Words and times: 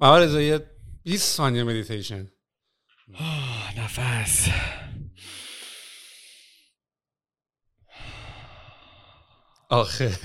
محمد 0.00 0.22
رضا 0.22 0.40
یه 0.40 0.70
20 1.04 1.36
ثانیه 1.36 1.64
مدیتیشن 1.64 2.30
نفس. 3.78 4.48
آخه. 9.68 10.10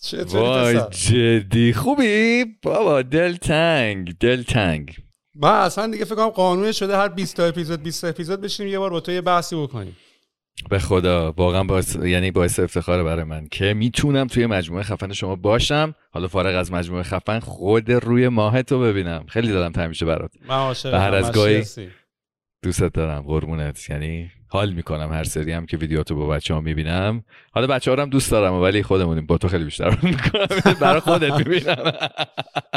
چطوری 0.00 0.44
وای؟ 0.44 0.80
جدی. 0.90 1.72
خوبی؟ 1.72 2.44
بابا 2.62 3.02
دل 3.02 3.36
تنگ 3.36 4.18
دل 4.18 4.42
تنگ. 4.42 4.96
من 5.34 5.50
اصلا 5.50 5.86
دیگه 5.86 6.04
فکر 6.04 6.14
کنم 6.14 6.28
قانون 6.28 6.72
شده 6.72 6.96
هر 6.96 7.08
20 7.08 7.36
تا 7.36 7.44
اپیزود 7.44 7.82
20 7.82 8.00
تا 8.00 8.08
اپیزود 8.08 8.40
بشینیم 8.40 8.72
یه 8.72 8.78
بار 8.78 8.90
با 8.90 9.00
تو 9.00 9.12
یه 9.12 9.20
بحثی 9.20 9.56
بکنیم. 9.56 9.96
به 10.70 10.78
خدا 10.78 11.32
واقعا 11.32 11.64
باعث 11.64 11.96
یعنی 11.96 12.30
باعث 12.30 12.60
افتخار 12.60 13.04
برای 13.04 13.24
من 13.24 13.46
که 13.50 13.74
می‌تونم 13.74 14.26
توی 14.26 14.46
مجموعه 14.46 14.82
خفن 14.82 15.12
شما 15.12 15.36
باشم. 15.36 15.94
حالا 16.10 16.28
فارغ 16.28 16.56
از 16.56 16.72
مجموعه 16.72 17.02
خفن 17.02 17.38
خود 17.38 17.90
روی 17.90 18.28
ماه 18.28 18.62
تو 18.62 18.80
ببینم. 18.80 19.24
خیلی 19.28 19.48
دلم 19.48 19.72
تنگ 19.72 19.88
میشه 19.88 20.06
برات. 20.06 20.30
من 20.48 20.74
هر 20.84 21.14
از 21.14 21.32
گاهی. 21.32 21.64
دوستت 22.62 22.92
دارم 22.92 23.22
قربونت. 23.22 23.90
یعنی 23.90 24.30
حال 24.48 24.72
می‌کنم 24.72 25.12
هر 25.12 25.24
سری 25.24 25.52
هم 25.52 25.66
که 25.66 25.76
ویدیوتو 25.76 26.16
با 26.16 26.26
بچه 26.26 26.54
ها 26.54 26.60
می‌بینم. 26.60 27.24
حالا 27.52 27.66
بچه 27.66 27.90
ها 27.90 28.02
هم 28.02 28.10
دوست 28.10 28.30
دارم 28.30 28.54
ولی 28.54 28.82
خودمونیم 28.82 29.26
با 29.26 29.38
تو 29.38 29.48
خیلی 29.48 29.64
بیشتر 29.64 29.98
می‌کنم. 30.02 30.46
برای 30.80 31.00
خودت 31.00 31.32
می‌بینم. 31.32 31.92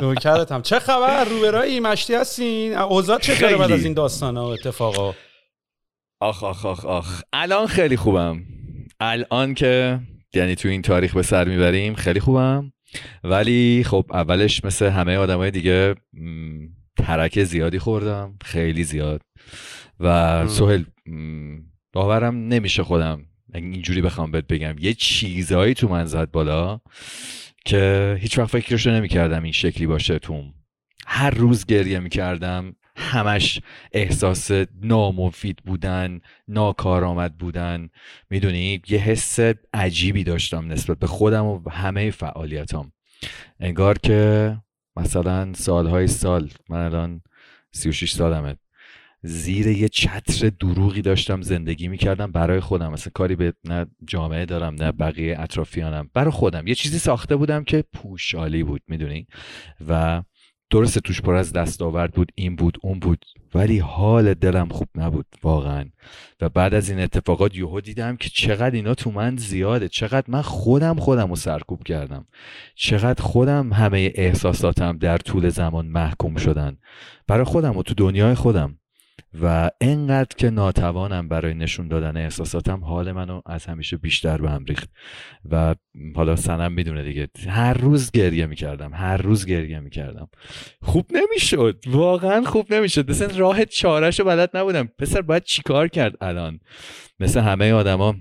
نوکرتم. 0.01 0.61
چه 0.61 0.79
خبر؟ 0.79 1.23
روبرایی 1.23 1.79
مشتی 1.79 2.15
هستین؟ 2.15 2.77
اوضاع 2.77 3.19
چطوره 3.19 3.57
بعد. 3.57 3.71
از 3.71 3.85
این 3.85 3.93
داستانا 3.93 4.45
و 4.45 4.49
اتفاقا؟ 4.49 5.13
آخ 6.19 6.43
آخ 6.43 6.65
آخ 6.65 6.85
آخ. 6.85 7.21
الان 7.33 7.67
خیلی 7.67 7.97
خوبم. 7.97 8.43
الان 8.99 9.53
که 9.53 9.99
یعنی 10.33 10.55
تو 10.55 10.69
این 10.69 10.81
تاریخ 10.81 11.13
به 11.13 11.21
سر 11.21 11.47
می‌بریم 11.47 11.95
خیلی 11.95 12.19
خوبم. 12.19 12.73
ولی 13.23 13.83
خب 13.83 14.05
اولش 14.13 14.65
مثل 14.65 14.89
همه 14.89 15.17
آدمای 15.17 15.51
دیگه 15.51 15.95
ترک 16.97 17.43
زیادی 17.43 17.79
خوردم. 17.79 18.37
خیلی 18.43 18.83
زیاد. 18.83 19.21
و 19.99 20.47
سهل 20.47 20.83
باورم 21.93 22.35
نمیشه 22.35 22.83
خودم 22.83 23.25
اینجوری 23.53 24.01
بخوام 24.01 24.31
بهت 24.31 24.47
بگم. 24.47 24.75
یه 24.79 24.93
چیزهایی 24.93 25.73
تو 25.73 25.87
من 25.87 26.05
زد 26.05 26.31
بالا 26.31 26.79
که 27.65 28.17
هیچ 28.21 28.37
وقت 28.37 28.49
فکرشو 28.49 28.89
نمی‌کردم 28.89 29.43
این 29.43 29.51
شکلی 29.51 29.87
باشه 29.87 30.19
توم. 30.19 30.53
هر 31.07 31.29
روز 31.29 31.65
گریه 31.65 31.99
می‌کردم. 31.99 32.75
همش 32.95 33.61
احساس 33.91 34.51
نامفید 34.81 35.57
بودن 35.65 36.19
ناکارآمد 36.47 37.37
بودن. 37.37 37.89
می‌دونی؟ 38.29 38.81
یه 38.87 38.99
حس 38.99 39.39
عجیبی 39.73 40.23
داشتم 40.23 40.71
نسبت 40.71 40.99
به 40.99 41.07
خودم 41.07 41.45
و 41.45 41.69
همه 41.69 42.11
فعالیتام. 42.11 42.91
انگار 43.59 43.97
که 43.97 44.57
مثلا 44.95 45.53
سالهای 45.53 46.07
سال 46.07 46.49
من 46.69 46.85
الان 46.85 47.21
36 47.71 48.11
سالمه. 48.11 48.55
زیر 49.21 49.67
یه 49.67 49.89
چتر 49.89 50.49
دروغی 50.49 51.01
داشتم 51.01 51.41
زندگی 51.41 51.87
می‌کردم 51.87 52.31
برای 52.31 52.59
خودم. 52.59 52.91
مثلا 52.93 53.11
کاری 53.15 53.35
به 53.35 53.53
نه 53.63 53.85
جامعه 54.07 54.45
دارم 54.45 54.75
نه 54.75 54.91
بقیه 54.91 55.39
اطرافیانم. 55.39 56.09
برای 56.13 56.31
خودم. 56.31 56.67
یه 56.67 56.75
چیزی 56.75 56.99
ساخته 56.99 57.35
بودم 57.35 57.63
که 57.63 57.83
پوشالی 57.93 58.63
بود 58.63 58.81
می‌دونی؟ 58.87 59.27
و 59.87 60.23
درسته 60.69 60.99
توش 60.99 61.21
پر 61.21 61.35
از 61.35 61.53
دستاورد 61.53 62.13
بود 62.13 62.31
این 62.35 62.55
بود 62.55 62.77
اون 62.81 62.99
بود 62.99 63.25
ولی 63.55 63.79
حال 63.79 64.33
دلم 64.33 64.67
خوب 64.69 64.87
نبود 64.95 65.25
واقعا. 65.43 65.85
و 66.41 66.49
بعد 66.49 66.73
از 66.73 66.89
این 66.89 66.99
اتفاقات 66.99 67.55
یهو 67.55 67.81
دیدم 67.81 68.15
که 68.15 68.29
چقدر 68.29 68.75
اینا 68.75 68.93
تو 68.93 69.11
من 69.11 69.37
زیاده 69.37 69.87
چقدر 69.87 70.25
من 70.27 70.41
خودم 70.41 70.95
خودم 70.95 71.29
رو 71.29 71.35
سرکوب 71.35 71.83
کردم. 71.83 72.25
چقدر 72.75 73.23
خودم 73.23 73.73
همه 73.73 74.11
احساساتم 74.15 74.97
در 74.97 75.17
طول 75.17 75.49
زمان 75.49 75.87
محکوم 75.87 76.35
شدن. 76.35 76.77
برای 77.27 77.43
خودم 77.43 77.77
و 77.77 77.83
تو 77.83 77.93
دنیای 77.93 78.35
خودم. 78.35 78.79
و 79.41 79.71
انقدر 79.81 80.35
که 80.37 80.49
ناتوانم 80.49 81.27
برای 81.27 81.53
نشون 81.53 81.87
دادن 81.87 82.17
احساساتم 82.17 82.83
حال 82.83 83.11
منو 83.11 83.41
از 83.45 83.65
همیشه 83.65 83.97
بیشتر 83.97 84.37
به 84.37 84.49
هم 84.49 84.65
ریخت. 84.65 84.89
و 85.51 85.75
حالا 86.15 86.35
سنم 86.35 86.71
می‌دونه 86.71 87.03
دیگه. 87.03 87.27
هر 87.47 87.73
روز 87.73 88.11
گریه 88.11 88.45
می‌کردم 88.45 88.93
هر 88.93 89.17
روز 89.17 89.45
گریه 89.45 89.79
می‌کردم. 89.79 90.27
خوب 90.81 91.11
نمی‌شد. 91.11 91.83
واقعا 91.87 92.41
خوب 92.41 92.73
نمی‌شد. 92.73 93.11
مثلا 93.11 93.37
راه 93.37 93.65
چارش 93.65 94.19
رو 94.19 94.25
بلد 94.25 94.49
نبودم. 94.53 94.89
پسر 94.99 95.21
باید 95.21 95.43
چیکار 95.43 95.87
کرد 95.87 96.15
الان؟ 96.21 96.59
مثل 97.19 97.39
همه 97.39 97.73
آدما 97.73 98.15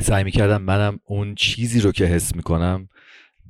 سعی 0.00 0.24
می‌کردم 0.24 0.62
منم 0.62 0.98
اون 1.04 1.34
چیزی 1.34 1.80
رو 1.80 1.92
که 1.92 2.04
حس 2.04 2.36
می‌کنم 2.36 2.88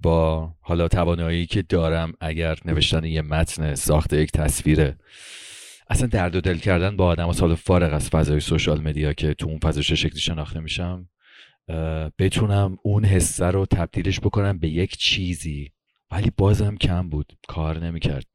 با 0.03 0.55
حالا 0.61 0.89
توانایی 0.89 1.47
که 1.47 1.63
دارم 1.63 2.13
اگر 2.21 2.59
نوشتن 2.65 3.05
یه 3.05 3.23
متن 3.23 3.75
ساخت 3.75 4.13
یک 4.13 4.33
تصویره 4.33 4.97
اصلا 5.91 6.07
درد 6.07 6.37
و 6.37 6.41
دل 6.41 6.59
کردن 6.59 6.97
با 6.97 7.07
آدم 7.07 7.33
سال 7.33 7.55
فارغ 7.55 7.95
از 7.95 8.11
فضای 8.11 8.41
سوشال 8.41 8.81
مدیا 8.81 9.13
که 9.13 9.35
تو 9.35 9.49
اون 9.49 9.59
فضا 9.59 9.81
چه 9.81 9.95
شکلی 9.95 10.21
شناخته 10.21 10.61
میشم 10.61 11.09
بتونم 12.19 12.77
اون 12.83 13.05
حسه 13.05 13.47
رو 13.47 13.67
تبدیلش 13.67 14.21
بکنم 14.21 14.59
به 14.59 14.69
یک 14.69 14.97
چیزی. 14.97 15.73
ولی 16.11 16.33
بازم 16.37 16.77
کم 16.77 17.09
بود. 17.09 17.33
کار 17.49 17.79
نمی‌کرد. 17.85 18.27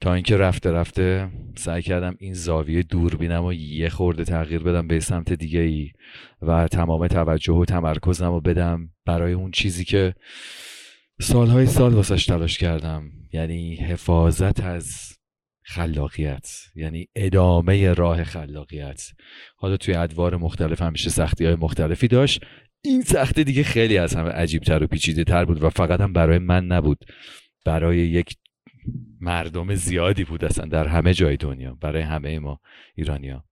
تا 0.00 0.14
اینکه 0.14 0.36
رفته 0.36 0.72
رفته 0.72 1.30
سعی 1.56 1.82
کردم 1.82 2.16
این 2.18 2.34
زاویه 2.34 2.82
دوربینم 2.82 3.44
و 3.44 3.52
یه 3.52 3.88
خورده 3.88 4.24
تغییر 4.24 4.62
بدم 4.62 4.88
به 4.88 5.00
سمت 5.00 5.32
دیگه 5.32 5.60
ای 5.60 5.90
و 6.42 6.68
تمام 6.68 7.06
توجه 7.06 7.52
و 7.52 7.64
تمرکزم 7.64 8.30
رو 8.30 8.40
بدم 8.40 8.88
برای 9.06 9.32
اون 9.32 9.50
چیزی 9.50 9.84
که 9.84 10.14
سالهای 11.20 11.66
سال 11.66 11.94
واسش 11.94 12.26
تلاش 12.26 12.58
کردم. 12.58 13.10
یعنی 13.32 13.76
حفاظت 13.76 14.60
از 14.60 15.16
خلاقیت 15.62 16.50
یعنی 16.74 17.08
ادامه 17.16 17.94
راه 17.94 18.24
خلاقیت. 18.24 19.02
حالا 19.56 19.76
توی 19.76 19.94
ادوار 19.94 20.36
مختلف 20.36 20.82
همیشه 20.82 21.10
سختی 21.10 21.44
های 21.44 21.54
مختلفی 21.54 22.08
داشت. 22.08 22.44
این 22.84 23.02
سختی 23.02 23.44
دیگه 23.44 23.62
خیلی 23.62 23.98
از 23.98 24.16
همه 24.16 24.30
عجیب 24.30 24.62
تر 24.62 24.82
و 24.82 24.86
پیچیده 24.86 25.24
تر 25.24 25.44
بود 25.44 25.62
و 25.62 25.70
فقط 25.70 26.00
هم 26.00 26.12
برای 26.12 26.38
من 26.38 26.66
نبود. 26.66 27.04
برای 27.64 27.98
یک 27.98 28.36
مردم 29.20 29.74
زیادی 29.74 30.24
بود 30.24 30.44
اصلا 30.44 30.64
در 30.64 30.88
همه 30.88 31.14
جای 31.14 31.36
دنیا 31.36 31.74
برای 31.80 32.02
همه 32.02 32.38
ما 32.38 32.60
ایرانیا 32.94 33.44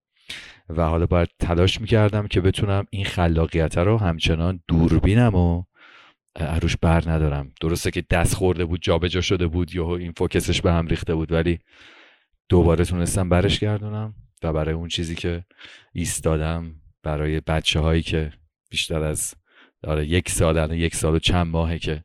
و 0.69 0.83
حالا 0.83 1.07
باید 1.07 1.29
تلاش 1.39 1.81
می‌کردم 1.81 2.27
که 2.27 2.41
بتونم 2.41 2.87
این 2.91 3.05
خلاقیت 3.05 3.79
رو 3.79 3.99
همچنان 3.99 4.61
دوربینم 4.69 5.35
و 5.35 5.65
عروش 6.37 6.77
بر 6.77 7.11
ندارم. 7.11 7.53
درسته 7.61 7.91
که 7.91 8.05
دست 8.11 8.35
خورده 8.35 8.65
بود 8.65 8.83
جابجا 8.83 9.21
شده 9.21 9.47
بود 9.47 9.75
یا 9.75 9.97
این 9.97 10.13
فوکسش 10.17 10.63
به 10.63 10.73
هم 10.73 10.87
ریخته 10.87 11.15
بود 11.15 11.33
ولی 11.33 11.59
دوباره 12.51 12.85
تونستم 12.85 13.29
برش 13.29 13.59
گردونم 13.59 14.15
و 14.43 14.53
برای 14.53 14.75
اون 14.75 14.89
چیزی 14.89 15.15
که 15.15 15.45
ایستادم 15.93 16.75
برای 17.03 17.41
بچه 17.41 17.81
هایی 17.81 18.03
که 18.03 18.33
بیشتر 18.71 19.03
از 19.03 19.35
داره 19.83 20.07
یک 20.07 20.31
سال 20.31 20.73
یک 20.73 20.95
سال 20.95 21.15
و 21.15 21.19
چند 21.19 21.47
ماهه 21.47 21.79
که 21.79 22.05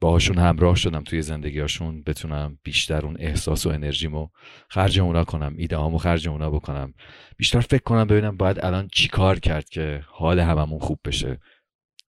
باهاشون 0.00 0.38
همراه 0.38 0.76
شدم 0.76 1.02
توی 1.02 1.22
زندگیاشون 1.22 2.02
بتونم 2.02 2.58
بیشتر 2.62 3.06
اون 3.06 3.16
احساس 3.18 3.66
و 3.66 3.68
انرژیمو 3.68 4.28
خرج 4.68 5.00
اونا 5.00 5.24
کنم 5.24 5.54
ایده 5.56 5.76
هامو 5.76 5.98
خرج 5.98 6.28
اونا 6.28 6.50
بکنم. 6.50 6.94
بیشتر 7.36 7.60
فکر 7.60 7.82
کنم 7.82 8.06
ببینم 8.06 8.36
باید 8.36 8.64
الان 8.64 8.88
چی 8.92 9.08
کار 9.08 9.38
کرد 9.38 9.68
که 9.68 10.04
حال 10.06 10.40
هممون 10.40 10.78
خوب 10.78 10.98
بشه 11.04 11.38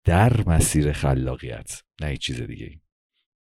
در 0.03 0.43
مسیر 0.47 0.91
خلاقیت 0.91 1.83
نه 2.01 2.17
چیز 2.17 2.41
دیگه 2.41 2.79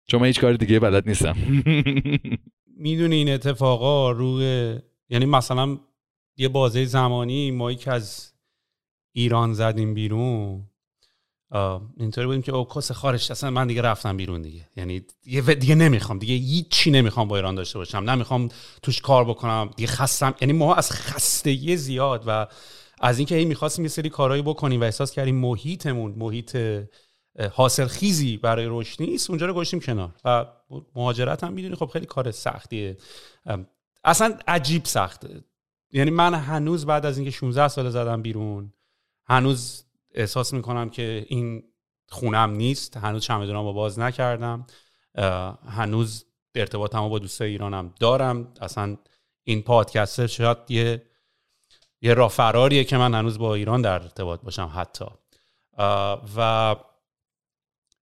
چون 0.09 0.21
من 0.21 0.27
هیچ 0.27 0.41
کار 0.41 0.53
دیگه 0.53 0.81
بلد 0.81 1.09
نیستم. 1.09 1.37
می‌دونی 2.79 3.17
این 3.17 3.31
اتفاقا 3.31 4.11
روی 4.11 4.79
یعنی 5.09 5.27
مثلا 5.27 5.79
یه 6.37 6.49
بازه 6.49 6.85
زمانی 6.85 7.51
ما 7.51 7.73
که 7.73 7.93
از 7.93 8.33
ایران 9.13 9.53
زدیم 9.53 9.95
بیرون. 9.95 10.65
اینطوری 11.97 12.27
بودیم 12.27 12.43
که 12.43 12.53
او 12.53 12.65
کس 12.65 12.93
خارج 12.93 13.31
اصلا 13.31 13.51
من 13.51 13.67
دیگه 13.67 13.83
رفتم 13.83 14.17
بیرون 14.17 14.43
دیگه. 14.43 14.69
یعنی 14.77 15.03
دیگه, 15.23 15.41
دیگه 15.41 15.75
نمی‌خوام 15.75 16.19
دیگه 16.19 16.35
هیچی 16.35 16.91
نمی‌خوام 16.91 17.29
با 17.29 17.37
ایران 17.37 17.55
داشته 17.55 17.79
باشم. 17.79 17.99
نمی‌خوام 17.99 18.49
توش 18.83 19.01
کار 19.01 19.25
بکنم 19.25 19.71
دیگه 19.77 19.89
خستم. 19.89 20.35
یعنی 20.41 20.53
ما 20.53 20.75
از 20.75 20.93
خستگی 20.93 21.77
زیاد 21.77 22.25
و 22.27 22.47
از 23.01 23.19
اینکه 23.19 23.35
هی 23.35 23.45
می‌خواستیم 23.45 23.85
یه 23.85 23.89
سری 23.89 24.09
کارهایی 24.09 24.43
بکنیم 24.43 24.81
و 24.81 24.85
احساس 24.85 25.13
کردیم 25.13 25.37
محیطمون 25.37 26.15
محیط 26.17 26.57
حاصل 27.52 27.87
خیزی 27.87 28.37
برای 28.37 28.67
رشد 28.69 29.02
نیست 29.02 29.31
اونجا 29.31 29.46
رو 29.46 29.52
گذاشتیم 29.52 29.81
کنار. 29.81 30.14
و 30.25 30.46
مهاجرت 30.94 31.44
هم 31.44 31.52
می‌دونی 31.52 31.75
خب 31.75 31.87
خیلی 31.87 32.06
کار 32.06 32.31
سختیه. 32.31 32.96
اصلا 34.05 34.38
عجیب 34.49 34.85
سخته. 34.85 35.44
یعنی 35.93 36.11
من 36.11 36.35
هنوز 36.35 36.87
بعد 36.87 37.06
از 37.06 37.19
اینکه 37.19 37.31
16 37.31 37.69
سال 37.69 37.90
زدم 37.90 38.23
بیرون 38.23 38.73
هنوز 39.26 39.85
احساس 40.14 40.55
می‌کنم 40.55 40.90
که 40.90 41.26
این 41.29 41.62
خونم 42.08 42.50
نیست. 42.50 42.96
هنوز 42.96 43.23
چمدونم 43.23 43.67
رو 43.67 43.73
باز 43.73 43.99
نکردم. 43.99 44.67
هنوز 45.69 46.25
ارتباطم 46.55 47.08
با 47.08 47.19
دوستای 47.19 47.50
ایرانم 47.50 47.94
دارم. 48.00 48.52
اصلا 48.61 48.96
این 49.44 49.62
پادکست 49.62 50.26
شاید 50.26 50.58
یه 50.69 51.02
یه 52.02 52.14
راه 52.14 52.31
فراریه 52.31 52.85
که 52.85 52.96
من 52.96 53.14
هنوز 53.14 53.38
با 53.38 53.55
ایران 53.55 53.82
در 53.82 54.02
ارتباط 54.02 54.40
باشم 54.40 54.70
حتی. 54.75 55.05
و 56.37 56.76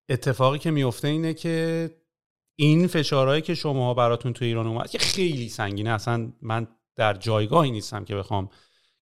اتفاقی 0.08 0.58
که 0.58 0.70
میفته 0.70 1.08
اینه 1.08 1.34
که 1.34 1.90
این 2.56 2.86
فشارهایی 2.86 3.42
که 3.42 3.54
شما 3.54 3.94
براتون 3.94 4.32
تو 4.32 4.44
ایران 4.44 4.66
اومد 4.66 4.90
که 4.90 4.98
خیلی 4.98 5.48
سنگینه. 5.48 5.90
اصلا 5.90 6.32
من 6.42 6.68
در 6.96 7.14
جایگاهی 7.14 7.70
نیستم 7.70 8.04
که 8.04 8.16
بخوام 8.16 8.50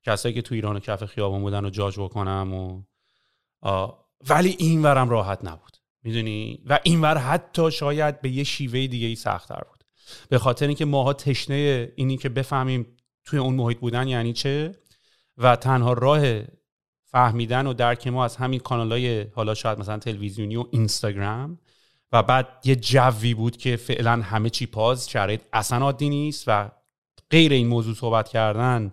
کسایی 0.03 0.35
که 0.35 0.43
تو 0.43 0.55
ایران 0.55 0.77
و 0.77 0.81
کف 0.81 1.05
خیابان 1.05 1.41
بودن 1.41 1.65
رو 1.65 1.71
جاج 1.71 2.01
بکنم 2.01 2.55
و 2.55 2.83
ولی 4.31 4.56
این 4.59 4.83
ورم 4.83 5.09
راحت 5.09 5.45
نبود. 5.45 5.77
می‌دونی؟ 6.03 6.62
و 6.67 6.79
این 6.83 7.01
ور 7.01 7.19
حتی 7.19 7.71
شاید 7.71 8.21
به 8.21 8.31
یه 8.31 8.45
شیوه 8.45 8.87
دیگه 8.87 9.06
ای 9.06 9.15
سختتر 9.15 9.62
بود. 9.71 9.85
به 10.29 10.39
خاطر 10.39 10.67
اینکه 10.67 10.85
ماها 10.85 11.12
تشنه 11.12 11.93
اینی 11.97 12.17
که 12.17 12.29
بفهمیم 12.29 12.97
توی 13.25 13.39
اون 13.39 13.55
محیط 13.55 13.79
بودن 13.79 14.09
یعنی 14.09 14.33
چه 14.33 14.73
و 15.37 15.56
تنها 15.56 15.93
راه 15.93 16.43
فهمیدن 17.14 17.66
و 17.66 17.72
درک 17.72 18.06
ما 18.06 18.25
از 18.25 18.37
همین 18.37 18.61
کانال 18.61 18.93
های 18.93 19.22
حالا 19.22 19.55
شاید 19.55 19.78
مثلا 19.78 19.99
تلویزیونی 19.99 20.56
و 20.56 20.64
اینستاگرام. 20.70 21.58
و 22.12 22.22
بعد 22.22 22.49
یه 22.64 22.76
جوی 22.76 23.34
بود 23.34 23.56
که 23.56 23.76
فعلا 23.76 24.12
همه 24.12 24.50
چی 24.50 24.66
پاز 24.66 25.11
شرایط 25.11 25.40
اصلا 25.52 25.78
عادی 25.84 26.08
نیست 26.08 26.44
و 26.46 26.70
غیر 27.31 27.52
این 27.52 27.66
موضوع 27.66 27.94
صحبت 27.94 28.28
کردن 28.28 28.93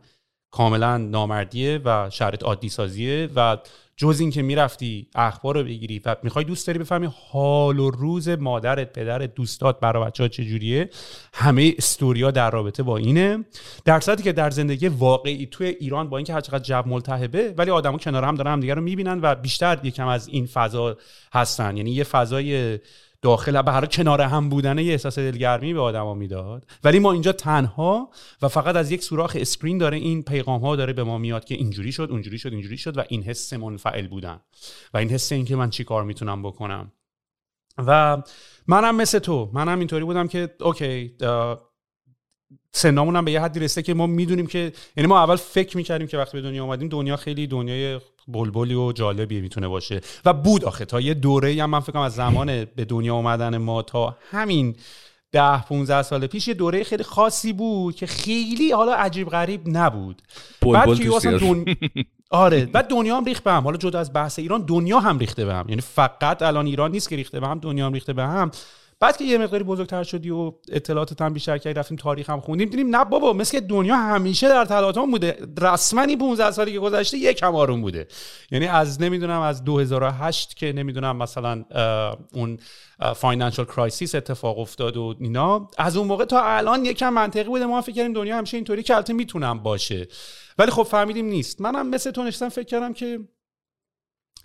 کاملا 0.51 0.97
نامردیه 0.97 1.81
و 1.85 2.09
شرایط 2.09 2.43
عادی 2.43 2.69
سازیه 2.69 3.29
و 3.35 3.57
جز 3.95 4.19
این 4.19 4.31
که 4.31 4.41
می‌رفتی 4.41 5.07
اخبار 5.15 5.57
رو 5.57 5.63
بگیری 5.63 6.01
و 6.05 6.15
می‌خوای 6.23 6.45
دوست 6.45 6.67
داری 6.67 6.79
بفهمی 6.79 7.09
حال 7.31 7.79
و 7.79 7.89
روز 7.89 8.29
مادرت 8.29 8.93
پدرت 8.93 9.35
دوستات 9.35 9.79
برای 9.79 10.05
بچه 10.05 10.23
ها 10.23 10.27
چجوریه 10.27 10.89
همه 11.33 11.73
استوریا 11.77 12.31
در 12.31 12.51
رابطه 12.51 12.83
با 12.83 12.97
اینه. 12.97 13.45
در 13.85 13.99
صورتی 13.99 14.23
که 14.23 14.31
در 14.31 14.49
زندگی 14.49 14.87
واقعی 14.87 15.45
توی 15.45 15.67
ایران 15.67 16.09
با 16.09 16.17
اینکه 16.17 16.33
هر 16.33 16.41
چقدر 16.41 16.63
جو 16.63 16.89
ملتهبه 16.89 17.53
ولی 17.57 17.71
آدما 17.71 17.97
کنار 17.97 18.23
هم 18.23 18.35
دارن 18.35 18.51
همدیگه 18.51 18.73
رو 18.73 18.81
می‌بینن 18.81 19.19
و 19.21 19.35
بیشتر 19.35 19.79
یکم 19.83 20.07
از 20.07 20.27
این 20.27 20.45
فضا 20.45 20.97
هستن. 21.33 21.77
یعنی 21.77 21.91
یه 21.91 22.03
فضای 22.03 22.79
داخل 23.21 23.55
هر 23.67 23.85
کنار 23.85 24.21
هم 24.21 24.49
بودن 24.49 24.77
یه 24.77 24.91
احساس 24.91 25.19
دلگرمی 25.19 25.73
به 25.73 25.81
آدما 25.81 26.13
می‌داد. 26.13 26.65
ولی 26.83 26.99
ما 26.99 27.11
اینجا 27.11 27.31
تنها 27.31 28.09
و 28.41 28.47
فقط 28.47 28.75
از 28.75 28.91
یک 28.91 29.03
سوراخ 29.03 29.37
screen 29.39 29.77
داره 29.77 29.97
این 29.97 30.23
پیغام 30.23 30.61
ها 30.61 30.75
داره 30.75 30.93
به 30.93 31.03
ما 31.03 31.17
میاد 31.17 31.45
که 31.45 31.55
اینجوری 31.55 31.91
شد 31.91 32.07
اونجوری 32.11 32.39
شد 32.39 32.53
اینجوری 32.53 32.77
شد 32.77 32.97
و 32.97 33.03
این 33.09 33.23
حس 33.23 33.53
منفعل 33.53 34.07
بودن. 34.07 34.39
و 34.93 34.97
این 34.97 35.09
حس 35.09 35.31
این 35.31 35.45
که 35.45 35.55
من 35.55 35.69
چی 35.69 35.83
کار 35.83 36.03
می‌تونم 36.03 36.43
بکنم. 36.43 36.91
و 37.77 38.21
منم 38.67 38.95
مثل 38.95 39.19
تو 39.19 39.49
منم 39.53 39.79
اینطوری 39.79 40.03
بودم 40.03 40.27
که 40.27 40.55
OK 40.61 41.15
سنامون 42.71 43.15
هم 43.15 43.25
به 43.25 43.31
یه 43.31 43.41
حدی 43.41 43.59
رسیده 43.59 43.81
که 43.81 43.93
ما 43.93 44.07
می‌دونیم 44.07 44.47
که 44.47 44.73
یعنی 44.97 45.07
ما 45.07 45.19
اول 45.19 45.35
فکر 45.35 45.77
می‌کردیم 45.77 46.07
که 46.07 46.17
وقتی 46.17 46.37
به 46.37 46.41
دنیا 46.41 46.63
اومدیم 46.63 46.87
دنیا 46.87 47.15
خیلی 47.15 47.47
دنیای 47.47 47.99
بلبلی 48.27 48.73
و 48.73 48.91
جالبی 48.91 49.41
می‌تونه 49.41 49.67
باشه. 49.67 50.01
و 50.25 50.33
بود 50.33 50.65
آخه 50.65 50.85
تا 50.85 51.01
یه 51.01 51.13
دوره 51.13 51.63
هم 51.63 51.69
من 51.69 51.79
فکرم 51.79 52.01
از 52.01 52.15
زمان 52.15 52.65
به 52.65 52.85
دنیا 52.85 53.15
اومدن 53.15 53.57
ما 53.57 53.81
تا 53.81 54.17
همین 54.31 54.75
ده 55.31 55.61
15 55.61 56.01
سال 56.01 56.27
پیش 56.27 56.47
یه 56.47 56.53
دوره 56.53 56.83
خیلی 56.83 57.03
خاصی 57.03 57.53
بود 57.53 57.95
که 57.95 58.05
خیلی 58.05 58.71
حالا 58.71 58.93
عجیب 58.93 59.29
غریب 59.29 59.61
نبود. 59.65 60.21
بعد 60.73 60.95
که 61.21 61.31
دن... 61.31 61.65
آره 62.29 62.65
بعد 62.65 62.87
دنیا 62.87 63.17
هم 63.17 63.25
ریخت 63.25 63.43
به 63.43 63.51
هم. 63.51 63.63
حالا 63.63 63.77
جدا 63.77 63.99
از 63.99 64.13
بحث 64.13 64.39
ایران 64.39 64.61
دنیا 64.61 64.99
هم 64.99 65.19
ریخته 65.19 65.45
به 65.45 65.53
هم. 65.53 65.69
یعنی 65.69 65.81
فقط 65.81 66.41
الان 66.41 66.65
ایران 66.65 66.91
نیست 66.91 67.09
که 67.09 67.15
ریخته 67.15 67.39
به 67.39 67.47
هم 67.47 67.59
دنیا 67.59 67.85
هم 67.85 67.93
ریخته 67.93 68.13
به 68.13 68.23
هم. 68.23 68.51
بعد 69.01 69.17
که 69.17 69.23
یه 69.23 69.37
مقداری 69.37 69.63
بزرگتر 69.63 70.03
شدی 70.03 70.29
و 70.29 70.53
اطلاعاتت 70.69 71.21
هم 71.21 71.33
بیشتر 71.33 71.57
کردی 71.57 71.79
رفتیم 71.79 71.97
تاریخ 71.97 72.29
هم 72.29 72.39
خوندیم 72.39 72.69
دیدیم 72.69 72.95
نه 72.95 73.05
بابا 73.05 73.33
مثل 73.33 73.59
دنیا 73.59 73.95
همیشه 73.95 74.49
در 74.49 74.65
تلاطم 74.65 75.11
بوده. 75.11 75.37
رسما 75.61 76.01
این 76.01 76.19
15 76.19 76.51
سالی 76.51 76.71
که 76.71 76.79
گذشته 76.79 77.17
یک 77.17 77.43
هم 77.43 77.55
آروم 77.55 77.81
بوده. 77.81 78.07
یعنی 78.51 78.67
از 78.67 79.01
نمی‌دونم 79.01 79.41
از 79.41 79.63
2008 79.63 80.55
که 80.55 80.73
نمی‌دونم 80.73 81.17
مثلا 81.17 81.65
اون 82.33 82.59
financial 83.15 83.65
crisis 83.65 84.15
اتفاق 84.15 84.59
افتاد 84.59 84.97
و 84.97 85.15
اینا. 85.19 85.69
از 85.77 85.97
اون 85.97 86.07
موقع 86.07 86.25
تا 86.25 86.41
الان 86.43 86.85
یکم 86.85 87.13
منطقی 87.13 87.43
بوده. 87.43 87.65
ما 87.65 87.81
فکر 87.81 87.95
کردیم 87.95 88.13
دنیا 88.13 88.37
همیشه 88.37 88.57
اینطوری 88.57 88.83
که 88.83 88.95
البته 88.95 89.13
می‌تونم 89.13 89.59
باشه. 89.59 90.07
ولی 90.57 90.71
خب 90.71 90.83
فهمیدیم 90.83 91.25
نیست. 91.25 91.61
منم 91.61 91.89
مثل 91.89 92.11
تو 92.11 92.23
نشستم 92.23 92.49
فکر 92.49 92.65
کردم 92.65 92.93
که 92.93 93.19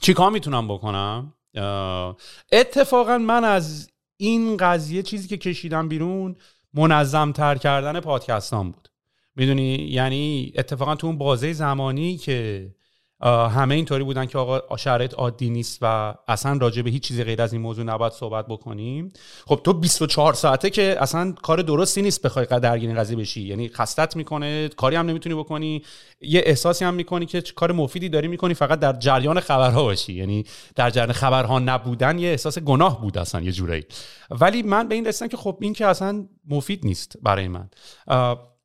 چیکار 0.00 0.30
می‌تونم 0.30 0.68
بکنم؟ 0.68 1.34
اتفاقا 2.52 3.18
من 3.18 3.44
از 3.44 3.88
این 4.16 4.56
قضیه 4.56 5.02
چیزی 5.02 5.28
که 5.28 5.36
کشیدم 5.36 5.88
بیرون 5.88 6.36
منظم 6.74 7.32
تر 7.32 7.54
کردن 7.54 8.00
پادکستام 8.00 8.70
بود. 8.70 8.88
می‌دونی؟ 9.36 9.74
یعنی 9.74 10.52
اتفاقا 10.56 10.94
تو 10.94 11.06
اون 11.06 11.18
بازه 11.18 11.52
زمانی 11.52 12.16
که 12.16 12.70
همه 13.24 13.74
اینطوری 13.74 14.04
بودن 14.04 14.26
که 14.26 14.38
آقا 14.38 14.76
شرایط 14.76 15.14
عادی 15.14 15.50
نیست 15.50 15.78
و 15.82 16.14
اصلا 16.28 16.58
راجع 16.60 16.82
به 16.82 16.90
هیچ 16.90 17.02
چیزی 17.02 17.24
غیر 17.24 17.42
از 17.42 17.52
این 17.52 17.62
موضوع 17.62 17.84
نباید 17.84 18.12
صحبت 18.12 18.46
بکنیم. 18.46 19.12
خب 19.46 19.60
تو 19.64 19.72
24 19.72 20.34
ساعته 20.34 20.70
که 20.70 20.96
اصلا 21.00 21.32
کار 21.42 21.62
درستی 21.62 22.02
نیست 22.02 22.22
بخوای 22.22 22.46
درگیر 22.46 22.94
قضیه 22.94 23.16
بشی. 23.16 23.42
یعنی 23.42 23.68
خستت 23.68 24.16
می‌کنه 24.16 24.68
کاری 24.68 24.96
هم 24.96 25.06
نمی‌تونی 25.06 25.34
بکنی. 25.34 25.82
یه 26.20 26.42
احساسی 26.46 26.84
هم 26.84 26.94
می‌کنی 26.94 27.26
که 27.26 27.40
کار 27.40 27.72
مفیدی 27.72 28.08
داری 28.08 28.28
می‌کنی 28.28 28.54
فقط 28.54 28.78
در 28.78 28.92
جریان 28.92 29.40
خبرها 29.40 29.82
باشی. 29.82 30.12
یعنی 30.12 30.44
در 30.74 30.90
جریان 30.90 31.12
خبرها 31.12 31.58
نبودن 31.58 32.18
یه 32.18 32.28
احساس 32.28 32.58
گناه 32.58 33.00
بود 33.00 33.18
اصلا 33.18 33.40
یه 33.40 33.52
جورایی. 33.52 33.84
ولی 34.30 34.62
من 34.62 34.88
به 34.88 34.94
این 34.94 35.06
رسیدم 35.06 35.28
که 35.28 35.36
خب 35.36 35.58
این 35.60 35.72
که 35.72 35.86
اصلا 35.86 36.26
مفید 36.48 36.86
نیست 36.86 37.16
برای 37.22 37.48
من. 37.48 37.70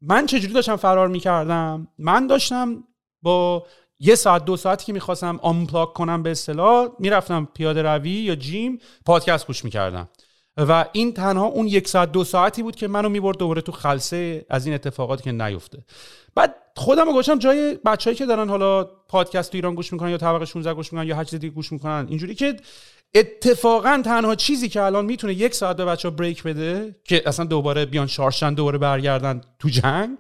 من 0.02 0.26
چجوری 0.26 0.54
داشتم 0.54 0.76
فرار 0.76 1.08
می‌کردم؟ 1.08 1.88
من 1.98 2.28
داشتم 2.28 2.84
با 3.22 3.66
یه 4.04 4.16
ساعت 4.16 4.46
دو 4.46 4.58
ساعتی 4.58 4.86
که 4.86 4.94
می‌خواستم 4.94 5.40
آمپلاک 5.42 5.94
کنم 5.94 6.24
به 6.24 6.32
اصطلاح 6.32 6.90
می‌رفتم 7.00 7.48
پیاده 7.54 7.82
روی 7.82 8.12
یا 8.12 8.36
جیم 8.36 8.80
پادکست 9.06 9.48
گوش 9.48 9.66
می‌کردم. 9.66 10.10
و 10.58 10.86
این 10.92 11.14
تنها 11.14 11.46
اون 11.46 11.68
یک 11.68 11.88
ساعت 11.88 12.12
دو 12.12 12.24
ساعتی 12.24 12.64
بود 12.64 12.76
که 12.76 12.88
منو 12.88 13.10
می‌برد 13.10 13.38
دوباره 13.38 13.62
تو 13.62 13.72
خلصه 13.72 14.46
از 14.50 14.66
این 14.66 14.76
اتفاقاتی 14.76 15.24
که 15.24 15.32
نیفته. 15.32 15.86
بعد 16.36 16.56
خودم 16.76 17.06
رو 17.06 17.14
گوشم 17.14 17.40
جای 17.40 17.78
بچههایی 17.86 18.18
که 18.18 18.26
دارن 18.26 18.50
حالا 18.50 18.84
پادکست 18.84 19.52
تو 19.52 19.58
ایران 19.58 19.76
گوش 19.76 19.94
می‌کنن 19.94 20.10
یا 20.10 20.18
طبقه 20.18 20.46
16 20.46 20.74
گوش 20.74 20.94
می‌کنن 20.94 21.08
یا 21.08 21.16
هر 21.16 21.24
چیز 21.24 21.40
دیگه 21.40 21.54
گوش 21.54 21.72
می‌کنن 21.72 22.06
اینجوری 22.10 22.36
که 22.36 22.56
اتفاقا 23.16 24.02
تنها 24.06 24.36
چیزی 24.36 24.70
که 24.70 24.82
الان 24.82 25.06
می‌تونه 25.06 25.34
یک 25.34 25.56
ساعت 25.56 25.78
به 25.78 25.86
بچه 25.86 26.10
ها 26.10 26.16
بریک 26.16 26.44
بده 26.44 26.96
که 27.04 27.24
اصلا 27.26 27.46
دوباره 27.46 27.86
بیان 27.86 28.08
شارشن 28.08 28.54
دوباره 28.54 28.78
برگردن 28.78 29.42
تو 29.60 29.70
جنگ 29.70 30.18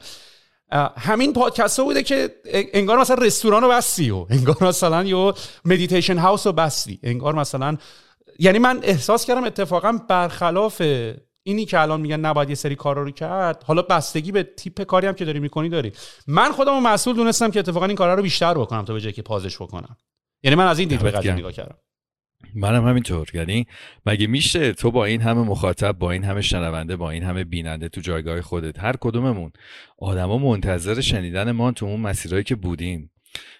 همین 0.97 1.33
پادکست 1.33 1.79
ها 1.79 1.85
بوده 1.85 2.03
که 2.03 2.29
انگار 2.53 2.99
مثلا 2.99 3.15
رستوران 3.15 3.61
رو 3.61 3.69
بستی 3.69 4.11
و 4.11 4.25
انگار 4.29 4.57
مثلا 4.61 5.03
یه 5.03 5.33
meditation 5.65 6.17
house 6.17 6.47
رو 6.47 6.53
بستی. 6.53 6.99
انگار 7.03 7.35
مثلا 7.35 7.77
یعنی 8.39 8.59
من 8.59 8.79
احساس 8.83 9.25
کردم 9.25 9.43
اتفاقا 9.43 9.99
برخلاف 10.09 10.81
اینی 11.43 11.65
که 11.65 11.79
الان 11.79 12.01
میگن 12.01 12.19
نباید 12.19 12.49
یه 12.49 12.55
سری 12.55 12.75
کارا 12.75 13.03
رو 13.03 13.11
کرد 13.11 13.63
حالا 13.63 13.81
بستگی 13.81 14.31
به 14.31 14.43
تیپ 14.43 14.81
کاری 14.81 15.07
هم 15.07 15.13
که 15.13 15.25
داری 15.25 15.39
می‌کنی 15.39 15.69
داری. 15.69 15.91
من 16.27 16.51
خودم 16.51 16.83
مسئول 16.83 17.15
دونستم 17.15 17.51
که 17.51 17.59
اتفاقا 17.59 17.85
این 17.85 17.95
کارا 17.95 18.13
رو 18.13 18.21
بیشتر 18.21 18.53
بکنم 18.53 18.85
تا 18.85 18.93
به 18.93 19.01
جای 19.01 19.13
که 19.13 19.21
pause 19.21 19.45
ش 19.45 19.55
بکنم. 19.55 19.97
یعنی 20.43 20.55
من 20.55 20.67
از 20.67 20.79
این 20.79 20.87
دید 20.87 21.01
به 21.03 21.11
قضیه 21.11 21.33
نگاه 21.33 21.51
کردم. 21.51 21.75
منم 22.55 22.87
همینطور. 22.87 23.27
یعنی 23.33 23.67
مگه 24.05 24.27
میشه 24.27 24.73
تو 24.73 24.91
با 24.91 25.05
این 25.05 25.21
همه 25.21 25.41
مخاطب 25.41 25.91
با 25.91 26.11
این 26.11 26.23
همه 26.23 26.41
شنونده 26.41 26.95
با 26.95 27.11
این 27.11 27.23
همه 27.23 27.43
بیننده 27.43 27.89
تو 27.89 28.01
جایگاه 28.01 28.41
خودت 28.41 28.79
هر 28.79 28.95
کدوممون 29.01 29.51
آدما 29.97 30.37
منتظر 30.37 31.01
شنیدن 31.01 31.51
ما 31.51 31.71
تو 31.71 31.85
اون 31.85 31.99
مسیرهایی 31.99 32.43
که 32.43 32.55
بودیم؟ 32.55 33.11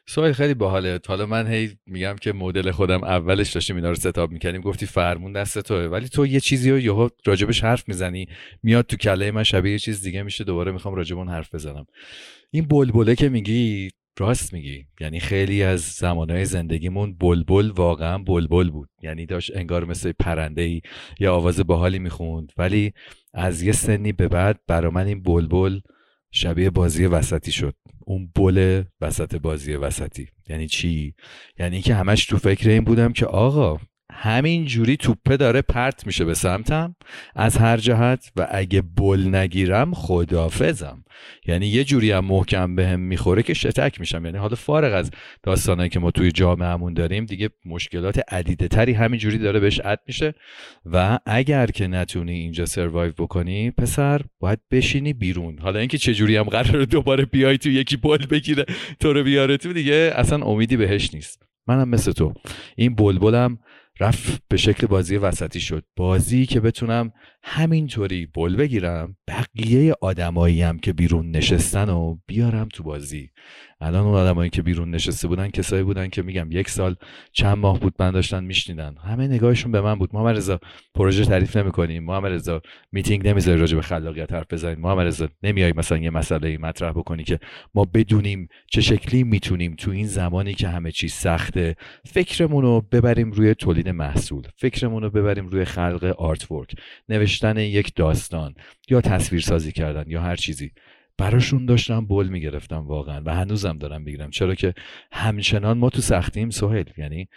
سوال 0.06 0.34
خیلی 0.34 0.54
باحاله. 0.54 1.00
حالا 1.08 1.26
من 1.26 1.48
هی 1.48 1.78
میگم 1.86 2.16
که 2.22 2.34
مدل 2.34 2.72
خودم 2.72 3.04
اولش 3.04 3.52
داشتیم 3.52 3.76
اینا 3.76 3.90
رو 3.90 3.96
ستاب 3.96 4.32
می‌کنیم 4.32 4.62
گفتی 4.62 4.86
فرمون 4.86 5.34
دست 5.34 5.60
توه. 5.60 5.86
ولی 5.86 6.10
تو 6.10 6.26
یه 6.26 6.40
چیزی 6.40 6.72
رو 6.72 6.80
یهو 6.80 7.10
راجبش 7.26 7.64
حرف 7.64 7.88
می‌زنی 7.88 8.28
میاد 8.64 8.86
تو 8.86 8.98
کله 8.98 9.32
من 9.32 9.44
شبیه 9.44 9.72
یه 9.72 9.80
چیز 9.80 10.02
دیگه 10.04 10.24
میشه 10.24 10.44
دوباره 10.44 10.72
می‌خوام 10.72 10.96
راجب 10.96 11.18
اون 11.18 11.30
حرف 11.30 11.56
بزنم. 11.56 11.86
این 12.52 12.68
بلبله 12.68 13.16
که 13.16 13.30
میگی 13.30 13.90
راست 14.20 14.54
میگی. 14.54 14.86
یعنی 15.00 15.20
خیلی 15.20 15.64
از 15.64 15.82
زمانهای 15.82 16.46
زندگیمون 16.46 17.16
بلبل 17.18 17.72
واقعا 17.72 18.18
بلبل 18.18 18.70
بود. 18.70 18.90
یعنی 19.02 19.26
داشت 19.26 19.52
انگار 19.56 19.86
مثل 19.86 20.12
پرنده 20.12 20.62
ای 20.62 20.82
یا 21.20 21.36
آواز 21.36 21.60
باحالی 21.60 22.00
می‌خوند. 22.00 22.52
ولی 22.58 22.94
از 23.34 23.62
یه 23.62 23.72
سنی 23.72 24.12
به 24.12 24.28
بعد 24.28 24.60
برا 24.68 24.92
من 24.92 25.06
این 25.06 25.24
بلبل 25.24 25.80
شبیه 26.32 26.70
بازی 26.70 27.06
وسطی 27.06 27.52
شد. 27.52 27.76
اون 28.06 28.32
بل 28.36 28.84
وسط 29.02 29.36
بازی 29.36 29.74
وسطی. 29.74 30.28
یعنی 30.50 30.68
چی؟ 30.68 31.14
یعنی 31.60 31.82
که 31.82 31.96
همش 31.96 32.26
تو 32.26 32.38
فکر 32.38 32.70
این 32.70 32.84
بودم 32.84 33.14
که 33.14 33.26
آقا 33.26 33.80
همین 34.12 34.66
جوری 34.66 34.98
توپه 34.98 35.38
داره 35.38 35.62
پرت 35.62 36.08
میشه 36.08 36.26
به 36.26 36.34
سمتم. 36.34 36.96
از 37.36 37.58
هر 37.58 37.78
جهت 37.78 38.32
و 38.36 38.48
اگه 38.52 38.82
بل 38.82 39.36
نگیرم 39.36 39.94
خدافزم 39.94 41.04
یعنی 41.48 41.68
یه 41.68 41.84
جوری 41.84 42.12
هم 42.12 42.26
محکم 42.26 42.76
بهم 42.76 42.92
به 42.92 42.96
می‌خوره 42.96 43.44
که 43.44 43.54
شتک 43.54 44.00
میشم. 44.00 44.26
یعنی 44.26 44.38
حالا 44.38 44.56
فارغ 44.56 44.94
از 44.94 45.12
داستانهایی 45.44 45.90
که 45.90 46.00
ما 46.00 46.12
توی 46.12 46.32
جامعهمون 46.32 46.94
داریم 46.94 47.26
دیگه 47.26 47.50
مشکلات 47.66 48.22
عدیده 48.34 48.68
تری 48.68 48.94
همین 48.94 49.20
جوری 49.20 49.38
داره 49.38 49.60
بهش 49.60 49.80
عد 49.80 50.00
میشه. 50.08 50.34
و 50.86 51.20
اگر 51.26 51.68
که 51.68 51.88
نتونی 51.88 52.34
اینجا 52.34 52.66
سروایو 52.66 53.12
بکنی 53.18 53.72
پسر 53.72 54.22
باید 54.40 54.60
بشینی 54.72 55.14
بیرون. 55.14 55.58
حالا 55.60 55.80
اینکه 55.80 55.98
چه 55.98 56.14
جوری 56.14 56.38
هم 56.38 56.44
قرار 56.44 56.86
دوباره 56.86 57.26
بیای 57.26 57.58
تو 57.58 57.70
یکی 57.70 57.98
بل 57.98 58.26
بگیره 58.26 58.66
تو 59.00 59.14
رو 59.14 59.24
بیاره 59.24 59.58
تو 59.58 59.74
دیگه 59.74 60.14
اصلا 60.16 60.46
امیدی 60.46 60.78
بهش 60.78 61.14
نیست. 61.14 61.44
منم 61.68 61.90
مثل 61.90 62.12
تو. 62.12 62.34
این 62.76 62.96
بلبلم 62.96 63.60
رفت 64.02 64.44
به 64.48 64.58
شکل 64.58 64.88
بازی 64.88 65.18
وسطی 65.18 65.60
شد. 65.60 65.84
بازی 65.96 66.46
که 66.46 66.60
بتونم 66.60 67.12
همینطوری 67.44 68.26
بل 68.26 68.56
بگیرم 68.56 69.18
بقیه 69.28 69.96
آدمایی 70.02 70.80
که 70.84 70.94
بیرون 70.94 71.32
نشستن 71.32 71.90
و 71.90 72.18
بیارم 72.28 72.68
تو 72.68 72.84
بازی. 72.84 73.32
الان 73.82 74.06
اون 74.06 74.16
آدمایی 74.16 74.50
که 74.50 74.62
بیرون 74.62 74.92
نشسته 74.92 75.28
بودن 75.28 75.50
کسایی 75.50 75.84
بودن 75.84 76.08
که 76.08 76.22
میگم 76.22 76.52
یک 76.52 76.70
سال 76.70 76.96
چند 77.32 77.58
ماه 77.58 77.80
بود 77.80 77.94
من 78.00 78.12
داشتن 78.12 78.44
میشنیدن. 78.44 78.96
همه 78.98 79.28
نگاهشون 79.28 79.72
به 79.72 79.82
من 79.82 79.96
بود. 79.96 80.10
محمد 80.14 80.38
رضا 80.38 80.60
پروژه 80.96 81.26
تعریف 81.26 81.58
نمی‌کنیم. 81.58 82.04
محمد 82.04 82.32
رضا 82.32 82.62
میتینگ 82.92 83.28
نمی‌ذاری 83.28 83.60
راجع 83.60 83.76
به 83.76 83.82
خلاقیت 83.82 84.34
حرف 84.34 84.46
بزنیم. 84.50 84.80
محمد 84.80 85.08
رضا 85.08 85.30
نمیای 85.44 85.74
مثلا 85.76 85.98
یه 85.98 86.10
مسئله 86.10 86.48
ای 86.48 86.58
مطرح 86.58 86.92
بکنی 86.92 87.24
که 87.24 87.40
ما 87.74 87.86
بدونیم 87.86 88.48
چه 88.72 88.82
شکلی 88.82 89.24
می‌تونیم 89.24 89.76
تو 89.76 89.92
این 89.92 90.08
زمانی 90.08 90.54
که 90.54 90.68
همه 90.68 90.92
چیز 90.92 91.14
سخته 91.14 91.76
فکرمون 92.06 92.64
رو 92.64 92.82
ببریم 92.92 93.32
روی 93.32 93.54
تولید 93.54 93.90
محصول 93.90 94.44
فکرمون 94.58 95.04
رو 95.04 95.10
ببریم 95.10 95.48
روی 95.48 95.66
خلق 95.66 96.16
آرت 96.18 96.52
ورک 96.52 96.76
نوشتن 97.10 97.58
یک 97.58 97.96
داستان 97.96 98.54
یا 98.90 99.02
تصویر 99.02 99.42
سازی 99.42 99.72
کردن 99.72 100.04
یا 100.08 100.22
هر 100.22 100.36
چیزی. 100.36 100.72
براشون 101.22 101.66
داشتم 101.66 102.06
بل 102.06 102.28
می‌گرفتم 102.28 102.88
واقعا 102.88 103.22
و 103.26 103.36
هنوزم 103.36 103.78
دارم 103.78 104.02
می‌گیرم. 104.02 104.30
چرا 104.30 104.56
که 104.56 104.74
همچنان 105.12 105.78
ما 105.78 105.90
تو 105.90 106.02
سختیم 106.02 106.50
سهل 106.50 106.84
یعنی 106.98 107.28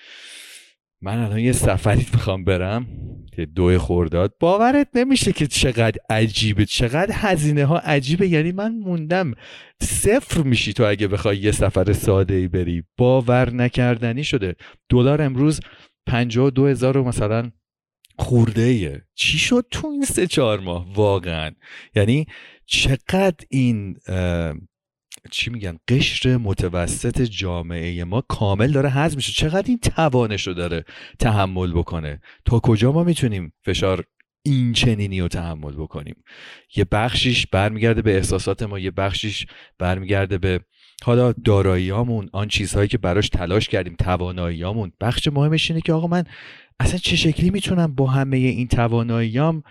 من 1.03 1.19
الان 1.19 1.38
یه 1.38 1.53
سفری 1.53 2.07
می‌خوام 2.12 2.45
برم 2.45 2.87
که 3.33 3.47
دو 3.47 3.79
خورداد. 3.79 4.35
باورت 4.41 4.88
نمیشه 4.95 5.33
که 5.33 5.47
چقدر 5.47 5.99
عجیبه. 6.11 6.64
چقدر 6.67 7.11
هزینه 7.12 7.64
ها 7.64 7.79
عجیبه. 7.79 8.29
یعنی 8.29 8.53
من 8.53 8.73
موندم 8.73 9.33
صفر 9.83 10.43
میشی 10.43 10.73
تو 10.73 10.85
اگه 10.85 11.09
بخوای 11.09 11.38
یه 11.38 11.53
سفر 11.53 11.93
ساده 11.93 12.35
ای 12.35 12.49
بری. 12.49 12.85
باور 12.97 13.50
نکردنی 13.50 14.25
شده. 14.25 14.57
دلار 14.88 15.23
امروز 15.23 15.61
پنجاه 16.07 16.50
دو 16.50 16.67
هزار 16.67 17.03
مثلا 17.03 17.50
خورده 18.19 18.62
ایه 18.62 19.03
چی 19.14 19.38
شد 19.38 19.67
تو 19.71 19.88
این 19.88 20.05
سه 20.05 20.26
چهار 20.26 20.61
ماه؟ 20.61 20.95
واقعا. 20.95 21.50
یعنی 21.95 22.26
چقدر 22.66 23.47
این 23.50 23.97
چی 25.30 25.50
میگن 25.50 25.78
قشر 25.88 26.37
متوسط 26.37 27.23
جامعه 27.23 28.04
ما 28.04 28.21
کامل 28.21 28.73
داره 28.73 28.88
حذف 28.88 29.16
میشه. 29.16 29.33
چقدر 29.33 29.64
این 29.68 29.78
توانش 29.78 30.47
رو 30.47 30.54
داره 30.54 30.85
تحمل 31.18 31.73
بکنه. 31.73 32.21
تا 32.44 32.59
کجا 32.59 32.92
ما 32.92 33.04
می‌تونیم 33.04 33.52
فشار 33.64 34.04
این 34.42 34.73
چنینی 34.73 35.21
رو 35.21 35.28
تحمل 35.28 35.73
بکنیم؟ 35.73 36.16
یه 36.76 36.85
بخشیش 36.92 37.47
برمیگرده 37.47 38.02
به 38.02 38.16
احساسات 38.16 38.62
ما 38.62 38.78
یه 38.78 38.90
بخشیش 38.90 39.47
برمیگرده 39.78 40.38
به 40.38 40.61
حالا 41.04 41.33
داراییامون 41.33 42.28
آن 42.33 42.49
چیزهایی 42.49 42.88
که 42.88 42.99
براش 42.99 43.28
تلاش 43.28 43.68
کردیم 43.68 43.97
تواناییامون 43.99 44.92
بخش 45.00 45.28
مهمش 45.28 45.71
اینه 45.71 45.80
که 45.80 45.92
آقا 45.92 46.06
من 46.06 46.25
اصلا 46.80 46.99
چه 46.99 47.16
شکلی 47.16 47.50
می‌تونم 47.50 47.94
با 47.94 48.06
همه 48.06 48.37
این 48.37 48.68
تواناییام 48.68 49.62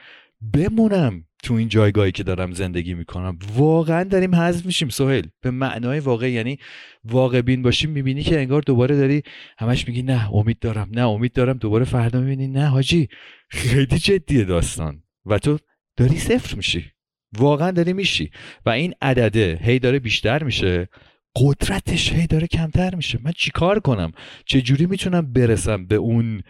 بمونم؟ 0.53 1.25
تو 1.43 1.53
این 1.53 1.67
جایگاهی 1.67 2.11
که 2.11 2.23
دارم 2.23 2.51
زندگی 2.51 2.93
می‌کنم. 2.93 3.39
واقعا 3.55 4.03
داریم 4.03 4.35
حذف 4.35 4.65
میشیم 4.65 4.89
سهیل. 4.89 5.27
به 5.41 5.51
معنای 5.51 5.99
واقع 5.99 6.31
یعنی 6.31 6.57
واقع 7.03 7.41
بین 7.41 7.61
باشیم 7.61 7.89
می‌بینی 7.89 8.23
که 8.23 8.39
انگار 8.39 8.61
دوباره 8.61 8.97
داری 8.97 9.23
همش 9.57 9.87
میگی 9.87 10.01
نه 10.01 10.33
امید 10.33 10.59
دارم 10.59 10.89
نه 10.91 11.07
امید 11.07 11.33
دارم 11.33 11.57
دوباره 11.57 11.85
فردا 11.85 12.19
می‌بینی 12.19 12.47
نه 12.47 12.65
حاجی. 12.65 13.09
خیلی 13.49 13.99
جدیه 13.99 14.43
داستان. 14.43 15.03
و 15.25 15.39
تو 15.39 15.57
داری 15.97 16.17
صفر 16.17 16.55
میشی. 16.55 16.91
واقعا 17.37 17.71
داری 17.71 17.93
میشی. 17.93 18.31
و 18.65 18.69
این 18.69 18.93
عدده 19.01 19.59
هی 19.63 19.79
داره 19.79 19.99
بیشتر 19.99 20.43
میشه. 20.43 20.89
قدرتش 21.35 22.13
هی 22.13 22.27
داره 22.27 22.47
کمتر 22.47 22.95
میشه. 22.95 23.19
من 23.23 23.31
چیکار 23.31 23.79
کنم؟ 23.79 24.11
چه 24.45 24.61
جوری 24.61 24.85
می‌تونم 24.85 25.33
برسم 25.33 25.85
به 25.85 25.95
اون 25.95 26.43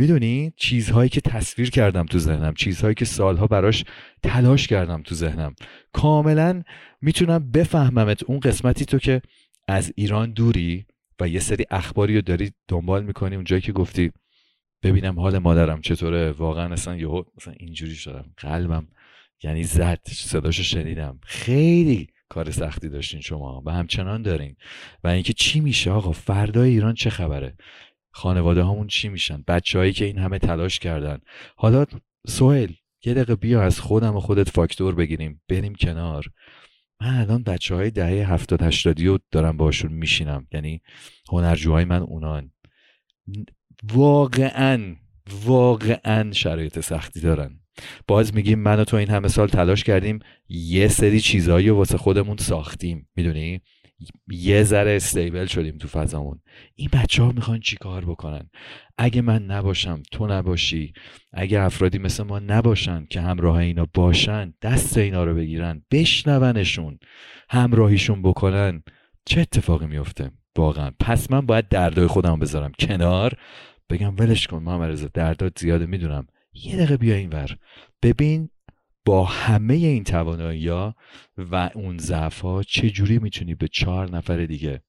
می‌دونی 0.00 0.52
چیزهایی 0.56 1.08
که 1.08 1.20
تصویر 1.20 1.70
کردم 1.70 2.06
تو 2.06 2.18
ذهنم 2.18 2.54
چیزهایی 2.54 2.94
که 2.94 3.04
سالها 3.04 3.46
براش 3.46 3.84
تلاش 4.22 4.66
کردم 4.66 5.02
تو 5.02 5.14
ذهنم. 5.14 5.54
کاملا 5.92 6.62
می‌تونم 7.00 7.50
بفهممت 7.50 8.22
اون 8.22 8.40
قسمتی 8.40 8.84
تو 8.84 8.98
که 8.98 9.22
از 9.68 9.92
ایران 9.96 10.32
دوری 10.32 10.86
و 11.20 11.28
یه 11.28 11.40
سری 11.40 11.64
اخباری 11.70 12.14
رو 12.14 12.20
داری 12.20 12.52
دنبال 12.68 13.04
می‌کنی 13.04 13.34
اونجایی 13.36 13.62
که 13.62 13.72
گفتی 13.72 14.12
ببینم 14.82 15.20
حال 15.20 15.38
مادرم 15.38 15.80
چطوره. 15.80 16.30
واقعا 16.30 16.72
اصلا 16.72 16.96
یهو 16.96 17.22
مثلا 17.36 17.54
اینجوری 17.58 17.94
شدم. 17.94 18.24
قلبم 18.36 18.88
یعنی 19.42 19.64
زد. 19.64 20.00
صداشو 20.06 20.62
شنیدم. 20.62 21.18
خیلی 21.22 22.08
کار 22.28 22.50
سختی 22.50 22.88
داشتین 22.88 23.20
شما 23.20 23.62
و 23.66 23.70
همچنان 23.70 24.22
دارین. 24.22 24.56
و 25.04 25.08
اینکه 25.08 25.32
چی 25.32 25.60
میشه 25.60 25.90
آقا؟ 25.90 26.12
فردای 26.12 26.70
ایران 26.70 26.94
چه 26.94 27.10
خبره؟ 27.10 27.54
خانواده 28.10 28.62
هامون 28.62 28.86
چی 28.86 29.08
میشن؟ 29.08 29.44
بچههایی 29.48 29.92
که 29.92 30.04
این 30.04 30.18
همه 30.18 30.38
تلاش 30.38 30.78
کردن. 30.78 31.18
حالا 31.56 31.84
سوهل 32.26 32.72
یه 33.04 33.14
دقیقه 33.14 33.36
بیا 33.36 33.62
از 33.62 33.80
خودم 33.80 34.16
و 34.16 34.20
خودت 34.20 34.48
فاکتور 34.48 34.94
بگیریم. 34.94 35.42
بریم 35.48 35.74
کنار. 35.74 36.24
من 37.00 37.20
الان 37.20 37.42
بچه 37.42 37.74
های 37.74 37.90
دهه 37.90 38.32
هفتاد 38.32 38.62
هشتادی 38.62 39.06
رو 39.06 39.18
دارم 39.30 39.56
باشون 39.56 39.92
میشینم. 39.92 40.46
یعنی 40.52 40.80
هنرجوهای 41.32 41.84
من 41.84 42.02
اونان. 42.02 42.50
واقعا 43.92 44.96
واقعا 45.44 46.32
شرایط 46.32 46.80
سختی 46.80 47.20
دارن. 47.20 47.60
باز 48.06 48.34
میگیم 48.34 48.58
من 48.58 48.80
و 48.80 48.84
تو 48.84 48.96
این 48.96 49.08
همه 49.08 49.28
سال 49.28 49.48
تلاش 49.48 49.84
کردیم 49.84 50.18
یه 50.48 50.88
سری 50.88 51.20
چیزهایی 51.20 51.68
رو 51.68 51.76
واسه 51.76 51.98
خودمون 51.98 52.36
ساختیم. 52.36 53.08
می‌دونی؟ 53.16 53.60
یه 54.28 54.62
ذره 54.62 54.96
استیبل 54.96 55.46
شدیم 55.46 55.78
تو 55.78 55.88
فضامون. 55.88 56.40
این 56.74 56.88
بچه 56.92 57.22
ها 57.22 57.32
می‌خوان 57.32 57.60
چی 57.60 57.76
کار 57.76 58.04
بکنن؟ 58.04 58.50
اگه 58.98 59.22
من 59.22 59.42
نباشم 59.42 60.02
تو 60.12 60.26
نباشی. 60.26 60.92
اگه 61.32 61.60
افرادی 61.60 61.98
مثل 61.98 62.22
ما 62.22 62.38
نباشن 62.38 63.06
که 63.10 63.20
همراه 63.20 63.56
اینا 63.56 63.86
باشن 63.94 64.54
دست 64.62 64.98
اینا 64.98 65.24
رو 65.24 65.34
بگیرن 65.34 65.82
بشنونشون 65.90 66.98
همراهیشون 67.50 68.22
بکنن 68.22 68.82
چه 69.24 69.40
اتفاقی 69.40 69.86
میفته 69.86 70.30
واقعا. 70.56 70.90
پس 71.00 71.30
من 71.30 71.46
باید 71.46 71.68
دردای 71.68 72.06
خودم 72.06 72.38
بذارم 72.38 72.72
کنار. 72.78 73.32
بگم 73.90 74.14
ولش 74.18 74.46
کن 74.46 74.62
محمد 74.62 74.90
رضا 74.90 75.08
دردات 75.14 75.58
زیاده 75.58 75.86
می‌دونم. 75.86 76.26
یه 76.52 76.76
دقیقه 76.76 76.96
بیا 76.96 77.14
این 77.14 77.30
ور 77.30 77.56
ببین 78.02 78.48
با 79.04 79.24
همه 79.24 79.74
این 79.74 80.04
توانایی 80.04 80.68
ها 80.68 80.94
و 81.38 81.70
اون 81.74 81.98
ضعف 81.98 82.40
ها 82.40 82.62
چجوری 82.62 83.18
می‌تونی 83.18 83.54
به 83.54 83.68
چهار 83.68 84.10
نفر 84.10 84.46
دیگه 84.46 84.82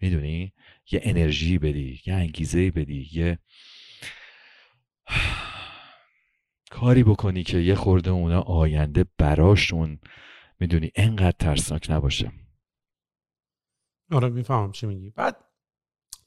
می‌دونی؟ 0.00 0.52
یه 0.90 1.00
انرژی 1.02 1.58
بدی 1.58 2.00
یه 2.06 2.14
انگیزه 2.14 2.70
بدی 2.70 3.08
یه 3.12 3.38
کاری 6.70 7.02
بکنی 7.02 7.42
که 7.42 7.58
یه 7.58 7.74
خورده 7.74 8.10
اونا 8.10 8.40
آینده 8.40 9.04
براشون 9.18 9.98
می‌دونی؟ 10.60 10.90
انقدر 10.94 11.36
ترسناک 11.38 11.90
نباشه. 11.90 12.32
آره 14.12 14.28
می‌فهمم 14.28 14.72
چی 14.72 14.86
میگی. 14.86 15.10
بعد 15.10 15.36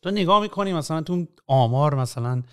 تو 0.01 0.11
نگاه 0.11 0.41
می‌کنی 0.41 0.73
مثلا 0.73 1.01
تو 1.01 1.27
آمار 1.47 1.95
مثلا 1.95 2.43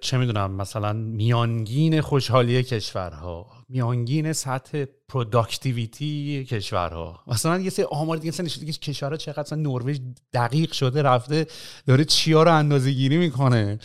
چه 0.00 0.18
می‌دونم 0.18 0.50
مثلا 0.50 0.92
میانگین 0.92 2.00
خوشحالی 2.00 2.62
کشورها 2.62 3.46
میانگین 3.68 4.32
سطح 4.32 4.84
productivity 5.08 6.44
کشورها. 6.44 7.20
مثلا 7.26 7.58
یه 7.58 7.70
سری 7.70 7.86
آمار 7.90 8.16
دیگه 8.16 8.28
مثلا 8.28 8.46
که 8.46 8.72
کشورها 8.72 9.16
چقدر 9.16 9.40
مثلا 9.40 9.58
نروژ 9.58 9.98
دقیق 10.32 10.72
شده 10.72 11.02
رفته 11.02 11.46
داره 11.86 12.04
چیا 12.04 12.42
رو 12.42 12.54
اندازه 12.54 12.90
گیری 12.90 13.16
می‌کنه. 13.16 13.78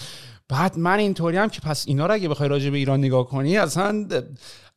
بعد 0.49 0.77
من 0.77 0.99
اینطوری 0.99 1.37
هم 1.37 1.49
که 1.49 1.61
پس 1.61 1.87
اینا 1.87 2.05
رو 2.05 2.13
اگه 2.13 2.29
بخوای 2.29 2.49
راجع 2.49 2.69
به 2.69 2.77
ایران 2.77 2.99
نگاه 2.99 3.27
کنی 3.27 3.57
اصلا 3.57 4.07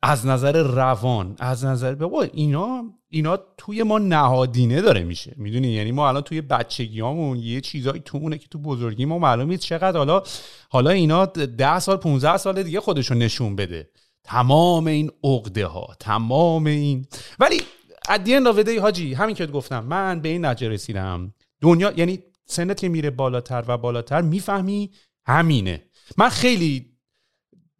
از 0.02 0.26
نظر 0.26 0.62
روان 0.62 1.36
از 1.38 1.64
نظر 1.64 1.94
بابا 1.94 2.22
اینا 2.22 2.84
اینا 3.08 3.38
توی 3.56 3.82
ما 3.82 3.98
نهادینه 3.98 4.80
داره 4.80 5.04
میشه. 5.04 5.34
می‌دونی؟ 5.36 5.68
یعنی 5.68 5.92
ما 5.92 6.08
الان 6.08 6.22
توی 6.22 6.40
بچگیامون 6.40 7.38
یه 7.38 7.60
چیزایی 7.60 8.02
تو 8.04 8.30
که 8.30 8.48
تو 8.48 8.58
بزرگی 8.58 9.04
ما 9.04 9.18
معلوم 9.18 9.48
نیست 9.48 9.62
چقدر. 9.62 9.98
حالا 9.98 10.22
حالا 10.70 10.90
اینا 10.90 11.26
ده 11.26 11.78
سال 11.78 11.96
15 11.96 12.36
سال 12.36 12.62
دیگه 12.62 12.80
خودشون 12.80 13.18
نشون 13.18 13.56
بده. 13.56 13.90
تمام 14.24 14.86
این 14.86 15.10
عقده 15.24 15.66
ها 15.66 15.96
تمام 16.00 16.66
این 16.66 17.06
ولی 17.38 17.62
ادین 18.08 18.44
راوده 18.44 18.80
حاجی 18.80 19.14
همین 19.14 19.34
که 19.34 19.46
گفتم 19.46 19.84
من 19.84 20.20
به 20.20 20.28
این 20.28 20.44
نتیجه 20.44 20.70
رسیدم. 20.70 21.34
دنیا 21.60 21.92
یعنی 21.96 22.18
سنت 22.46 22.80
که 22.80 22.88
میره 22.88 23.10
بالاتر 23.10 23.64
و 23.68 23.78
بالاتر 23.78 24.20
می‌فهمی 24.20 24.90
همینه. 25.26 25.82
من 26.18 26.28
خیلی 26.28 26.89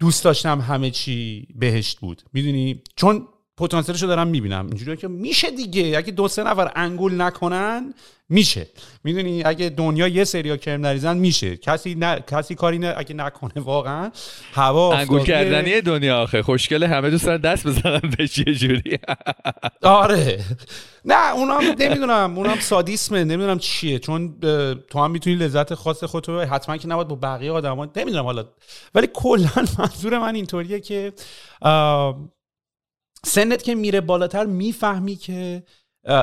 دوست 0.01 0.25
داشتم 0.25 0.61
همه 0.61 0.91
چی 0.91 1.49
بهشت 1.55 2.01
بود. 2.01 2.23
می‌دونی؟ 2.33 2.83
چون 2.97 3.29
پتانسیلشو 3.61 4.07
دارم 4.07 4.29
می‌بینم. 4.29 4.67
اینجوری 4.67 4.97
که 4.97 5.09
میشه 5.09 5.51
دیگه. 5.51 5.95
اگه 5.97 6.13
دو 6.13 6.29
سه 6.29 6.43
نفر 6.43 6.73
انگول 6.77 7.21
نکنن 7.21 7.95
میشه. 8.29 8.67
می‌دونی؟ 9.05 9.43
اگه 9.45 9.69
دنیا 9.69 10.09
یه 10.09 10.25
سریا 10.25 10.57
کرم 10.57 10.81
نریزن 10.81 11.17
میشه. 11.17 11.57
کسی 11.57 11.95
نه 11.95 12.25
کسی 12.27 12.55
کاری 12.55 12.79
نه 12.79 12.95
اگه 12.97 13.15
نکنه 13.15 13.53
واقعا 13.57 14.11
هوا 14.53 14.95
انگول 14.95 15.23
کردنی 15.23 15.81
دنیا 15.81 16.23
آخه. 16.23 16.43
خوشگله 16.43 16.89
همه 16.89 17.11
دوستان 17.11 17.37
دست 17.37 17.67
بزنن 17.67 18.01
به 18.19 18.29
چه 18.29 18.45
جوری. 18.45 18.99
آره. 19.83 20.45
نه 21.05 21.33
اونم 21.35 21.61
نمی‌دونم. 21.79 22.39
اونم 22.39 22.59
سادیسمه. 22.61 23.25
نمی‌دونم 23.25 23.59
چیه. 23.59 23.99
چون 23.99 24.35
تو 24.91 24.99
هم 25.05 25.11
می‌تونی 25.11 25.37
لذت 25.37 25.75
خاص 25.75 26.05
خودتو 26.05 26.41
حتما 26.41 26.77
که 26.77 26.89
نباید 26.89 27.09
با 27.09 27.15
بقیه 27.17 27.53
آدما 27.53 27.89
نمی‌دونم 27.97 28.25
حالا. 28.25 28.45
ولی 28.95 29.09
کلا 29.15 29.51
منظور 29.79 30.19
من 30.19 30.35
اینطوریه 30.35 30.81
که 30.81 31.13
سنت 33.25 33.63
که 33.63 33.75
میره 33.75 34.01
بالاتر 34.01 34.47
می‌فهمی 34.47 35.17
که 35.17 35.63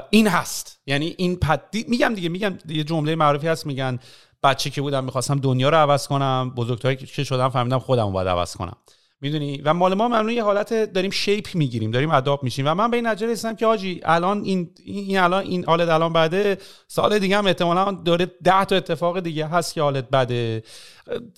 این 0.10 0.28
هست. 0.28 0.82
یعنی 0.86 1.16
این 1.18 1.36
پدی 1.36 1.86
میگم 1.88 2.14
دیگه 2.14 2.30
میگم 2.30 2.58
یه 2.70 2.84
جمله 2.84 3.16
معروفی 3.16 3.48
هست 3.48 3.66
میگن 3.66 4.00
بچه 4.44 4.70
که 4.70 4.82
بودم 4.82 5.04
می‌خواستم 5.04 5.40
دنیا 5.40 5.70
رو 5.70 5.78
عوض 5.78 6.08
کنم 6.08 6.54
بزرگتری 6.56 6.96
که 6.96 7.24
شدم 7.24 7.50
فهمیدم 7.50 7.80
خودم 7.80 8.12
باید 8.12 8.28
عوض 8.28 8.56
کنم. 8.56 8.78
می‌دونی؟ 9.22 9.62
و 9.66 9.74
مال 9.74 9.94
ما 9.94 10.08
معمولا 10.08 10.32
یه 10.32 10.44
حالت 10.44 10.94
داریم 10.94 11.12
شیپ 11.12 11.48
می‌گیریم 11.54 11.92
داریم 11.92 12.12
اداپ 12.12 12.44
میشیم. 12.44 12.68
و 12.68 12.74
من 12.74 12.92
به 12.92 12.98
این 12.98 13.08
نتیجه 13.08 13.32
رسیدم 13.32 13.56
که 13.56 13.66
آجی 13.66 14.02
الان 14.04 14.44
این 14.44 14.70
این 14.86 15.20
الان 15.20 15.44
این 15.44 15.66
حالت 15.66 15.90
الان 15.90 16.14
بعده 16.14 16.58
سال 16.88 17.20
دیگه 17.20 17.38
هم 17.38 17.46
احتمالا 17.48 17.92
داره 17.92 18.26
ده 18.44 18.66
تا 18.66 18.76
اتفاق 18.76 19.20
دیگه 19.20 19.48
هست 19.48 19.74
که 19.74 19.82
حالت 19.82 20.10
بده. 20.10 20.64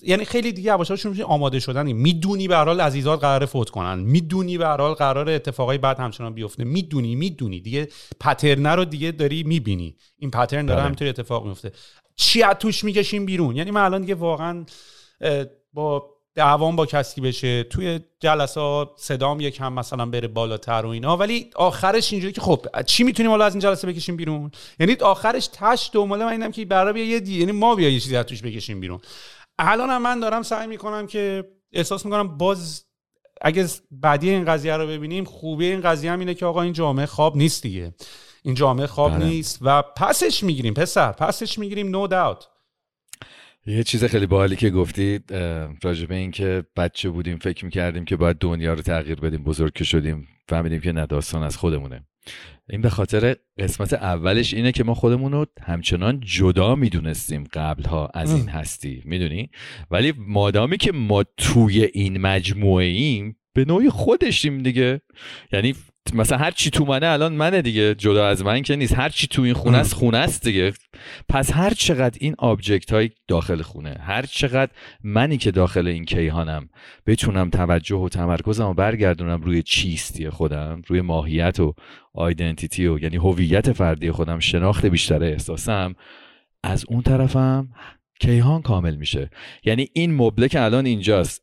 یعنی 0.02 0.24
خیلی 0.24 0.52
دیگه 0.52 0.72
یواشاشون 0.72 1.10
میشه 1.12 1.24
آماده 1.24 1.60
شدن 1.60 1.92
می‌دونی 1.92 2.48
به 2.48 2.56
حال 2.56 2.80
عزیزات 2.80 3.20
قرار 3.20 3.46
فوت 3.46 3.70
کنن. 3.70 3.98
می‌دونی 3.98 4.58
به 4.58 4.66
حال 4.66 4.94
قرار 4.94 5.30
اتفاقای 5.30 5.78
بعد 5.78 5.98
همچنان 5.98 6.34
بیفته. 6.34 6.64
می‌دونی 6.64 7.14
می‌دونی. 7.14 7.60
دیگه 7.60 7.88
پترن 8.20 8.66
رو 8.66 8.84
دیگه 8.84 9.10
داری 9.10 9.42
می‌بینی. 9.42 9.96
این 10.18 10.30
پترن 10.30 10.66
داره 10.66 10.76
بله. 10.76 10.84
همینطوری 10.84 11.10
اتفاق 11.10 11.46
میفته 11.46 11.72
چی 12.16 12.42
از 12.42 12.56
توش 12.58 12.84
می‌کشیم 12.84 13.26
بیرون؟ 13.26 13.56
یعنی 13.56 13.70
من 13.70 13.84
الان 13.84 14.00
دیگه 14.00 14.14
واقعا 14.14 14.64
با 15.72 16.04
دعوام 16.40 16.76
با 16.76 16.86
کسی 16.86 17.20
بشه 17.20 17.62
توی 17.62 18.00
جلسات 18.20 18.90
صدام 18.96 19.40
یکم 19.40 19.72
مثلا 19.72 20.06
بره 20.06 20.28
بالاتر 20.28 20.86
و 20.86 20.88
اینا. 20.88 21.16
ولی 21.16 21.50
آخرش 21.54 22.12
اینجوری 22.12 22.32
که 22.32 22.40
خب 22.40 22.66
چی 22.86 23.04
می‌تونیم 23.04 23.30
حالا 23.30 23.44
از 23.44 23.54
این 23.54 23.60
جلسه 23.60 23.86
بکشیم 23.86 24.16
بیرون؟ 24.16 24.50
یعنی 24.80 24.94
آخرش 24.94 25.48
تش 25.52 25.90
دنبال 25.92 26.24
من 26.24 26.32
اینم 26.32 26.50
که 26.50 26.64
برای 26.64 26.92
بیا 26.92 27.04
یه 27.04 27.20
دی 27.20 27.38
یعنی 27.40 27.52
ما 27.52 27.74
بیا 27.74 27.88
یه 27.88 28.00
چیزی 28.00 28.16
از 28.16 28.26
توش 28.26 28.42
بکشیم 28.42 28.80
بیرون. 28.80 29.00
الان 29.58 29.90
هم 29.90 30.02
من 30.02 30.20
دارم 30.20 30.42
سعی 30.42 30.66
می‌کنم 30.66 31.06
که 31.06 31.44
احساس 31.72 32.04
می‌کنم 32.04 32.38
باز 32.38 32.84
اگه 33.42 33.66
بعدی 33.90 34.30
این 34.30 34.44
قضیه 34.44 34.76
رو 34.76 34.86
ببینیم 34.86 35.24
خوبی 35.24 35.66
این 35.66 35.80
قضیه 35.80 36.12
هم 36.12 36.18
اینه 36.18 36.34
که 36.34 36.46
آقا 36.46 36.62
این 36.62 36.72
جامعه 36.72 37.06
خواب 37.06 37.36
نیست 37.36 37.62
دیگه. 37.62 37.94
این 38.42 38.54
جامعه 38.54 38.86
خواب 38.86 39.12
بله. 39.12 39.24
نیست 39.24 39.58
و 39.62 39.82
پسش 39.82 40.42
می‌گیریم 40.42 40.74
پسر 40.74 41.12
پسش 41.12 41.58
می‌گیریم 41.58 41.88
نو 41.88 42.06
no 42.06 42.10
داوت 42.10 42.48
یه 43.66 43.82
چیز 43.82 44.04
خیلی 44.04 44.26
باحالی 44.26 44.56
که 44.56 44.70
گفتید 44.70 45.32
راجبه 45.82 46.14
این 46.14 46.30
که 46.30 46.64
بچه 46.76 47.10
بودیم 47.10 47.38
فکر 47.38 47.64
می‌کردیم 47.64 48.04
که 48.04 48.16
باید 48.16 48.36
دنیا 48.36 48.74
رو 48.74 48.82
تغییر 48.82 49.20
بدیم 49.20 49.42
بزرگ 49.42 49.72
که 49.72 49.84
شدیم 49.84 50.28
فهمیدیم 50.48 50.80
که 50.80 50.92
نداستان 50.92 51.42
از 51.42 51.56
خودمونه. 51.56 52.04
این 52.70 52.80
به 52.80 52.90
خاطر 52.90 53.36
قسمت 53.58 53.92
اولش 53.92 54.54
اینه 54.54 54.72
که 54.72 54.84
ما 54.84 54.94
خودمون 54.94 55.32
رو 55.32 55.46
همچنان 55.62 56.20
جدا 56.20 56.74
می‌دونستیم 56.74 57.44
قبلها 57.52 58.10
از 58.14 58.34
این 58.34 58.48
هستی 58.48 59.02
می‌دونی؟ 59.04 59.50
ولی 59.90 60.12
مادامی 60.18 60.76
که 60.76 60.92
ما 60.92 61.24
توی 61.36 61.84
این 61.84 62.18
مجموعه 62.18 62.86
ایم 62.86 63.36
به 63.54 63.64
نوعی 63.64 63.90
خودشیم 63.90 64.62
دیگه. 64.62 65.00
یعنی 65.52 65.74
مثلا 66.14 66.38
هر 66.38 66.50
چی 66.50 66.70
تو 66.70 66.84
منه 66.84 67.06
الان 67.06 67.32
منه 67.32 67.62
دیگه 67.62 67.94
جدا 67.94 68.28
از 68.28 68.44
من 68.44 68.62
که 68.62 68.76
نیست. 68.76 68.94
هر 68.94 69.08
چی 69.08 69.26
تو 69.26 69.42
این 69.42 69.54
خونه 69.54 69.78
است 69.78 69.94
خونه 69.94 70.18
است 70.18 70.44
دیگه. 70.44 70.72
پس 71.28 71.52
هر 71.52 71.74
چقدر 71.74 72.18
این 72.20 72.34
آبجکت 72.38 72.92
های 72.92 73.10
داخل 73.28 73.62
خونه 73.62 73.96
هر 74.00 74.22
چقدر 74.22 74.70
منی 75.04 75.36
که 75.36 75.50
داخل 75.50 75.86
این 75.86 76.04
کیهانم 76.04 76.68
بتونم 77.06 77.50
توجه 77.50 77.96
و 77.96 78.08
تمرکزم 78.08 78.66
و 78.66 78.74
برگردونم 78.74 79.42
روی 79.42 79.62
چیستی 79.62 80.30
خودم 80.30 80.82
روی 80.86 81.00
ماهیت 81.00 81.60
و 81.60 81.74
آیدنتیتی 82.14 82.86
و 82.86 82.98
یعنی 82.98 83.16
هویت 83.16 83.72
فردی 83.72 84.10
خودم 84.10 84.38
شناخت 84.38 84.86
بیشتر 84.86 85.22
احساسم 85.22 85.94
از 86.62 86.84
اون 86.88 87.02
طرفم 87.02 87.68
کیهان 88.20 88.62
کامل 88.62 88.96
میشه. 88.96 89.30
یعنی 89.64 89.88
این 89.92 90.14
مبله 90.14 90.48
که 90.48 90.60
الان 90.60 90.86
اینجاست 90.86 91.42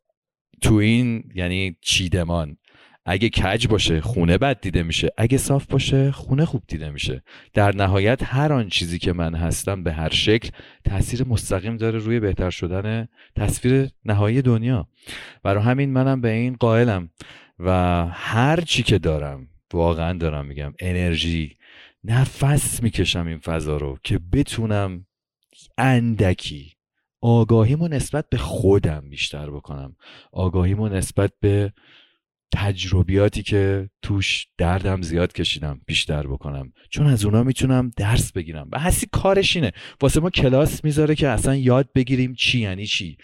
تو 0.62 0.74
این 0.76 1.24
یعنی 1.36 1.78
چیدمان 1.82 2.58
اگه 3.10 3.30
کج 3.30 3.68
باشه 3.68 4.02
خونه 4.02 4.38
بد 4.38 4.62
دیده 4.62 4.84
میشه. 4.84 5.10
اگه 5.18 5.38
صاف 5.38 5.66
باشه 5.66 6.12
خونه 6.12 6.46
خوب 6.46 6.64
دیده 6.68 6.90
میشه. 6.90 7.24
در 7.54 7.76
نهایت 7.76 8.24
هر 8.24 8.54
آن 8.54 8.70
چیزی 8.70 9.00
که 9.00 9.14
من 9.14 9.36
هستم 9.36 9.84
به 9.84 9.94
هر 9.94 10.10
شکل 10.10 10.50
تاثیر 10.86 11.28
مستقیم 11.28 11.78
داره 11.78 12.00
روی 12.00 12.20
بهتر 12.20 12.50
شدن 12.50 13.08
تصویر 13.36 13.90
نهایی 14.06 14.42
دنیا. 14.42 14.88
برای 15.44 15.64
همین 15.64 15.94
منم 15.94 16.22
به 16.22 16.32
این 16.32 16.56
قائلم 16.60 17.10
و 17.60 17.72
هر 18.12 18.62
چی 18.62 18.84
که 18.84 18.98
دارم 18.98 19.48
واقعا 19.74 20.14
دارم 20.14 20.46
میگم 20.46 20.74
انرژی 20.80 21.58
نفس 22.04 22.84
می‌کشم 22.84 23.28
این 23.28 23.40
فضا 23.40 23.78
رو 23.78 23.98
که 24.04 24.20
بتونم 24.34 25.06
اندکی. 25.78 26.74
آگاهیمو 27.22 27.88
نسبت 27.88 28.30
به 28.30 28.38
خودم 28.38 29.10
بیشتر 29.10 29.50
بکنم. 29.50 29.96
آگاهیمو 30.32 30.90
نسبت 30.90 31.32
به 31.40 31.74
تجربیاتی 32.54 33.44
که 33.44 33.90
توش 34.02 34.48
دردم 34.58 35.02
زیاد 35.02 35.34
کشیدم 35.34 35.82
بیشتر 35.86 36.28
بکنم. 36.28 36.74
چون 36.90 37.08
از 37.08 37.26
اونا 37.26 37.44
می‌تونم 37.44 37.92
درس 37.98 38.32
بگیرم. 38.32 38.70
و 38.72 38.80
هستی 38.80 39.08
کارش 39.12 39.56
اینه. 39.56 39.72
واسه 40.02 40.20
ما 40.20 40.30
کلاس 40.30 40.84
می‌ذاره 40.84 41.16
که 41.16 41.28
اصلا 41.28 41.56
یاد 41.56 41.90
بگیریم 41.96 42.34
چی 42.34 42.60
یعنی 42.60 42.86
چی. 42.86 43.18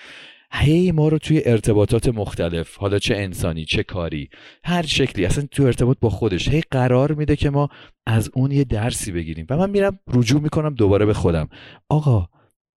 هی 0.55 0.91
ما 0.91 1.07
رو 1.07 1.17
توی 1.17 1.41
ارتباطات 1.45 2.07
مختلف 2.07 2.77
حالا 2.77 2.99
چه 2.99 3.15
انسانی 3.15 3.65
چه 3.65 3.83
کاری 3.83 4.29
هر 4.63 4.85
شکلی 4.85 5.25
اصلا 5.25 5.47
تو 5.51 5.63
ارتباط 5.63 5.97
با 5.99 6.09
خودش. 6.09 6.47
هی 6.47 6.61
قرار 6.71 7.13
میده 7.13 7.35
که 7.35 7.49
ما 7.49 7.69
از 8.05 8.31
اون 8.33 8.51
یه 8.51 8.63
درسی 8.63 9.11
بگیریم. 9.11 9.45
و 9.49 9.57
من 9.57 9.69
میرم 9.69 9.99
رجوع 10.07 10.41
می‌کنم 10.41 10.75
دوباره 10.75 11.05
به 11.05 11.13
خودم. 11.13 11.49
آقا 11.89 12.27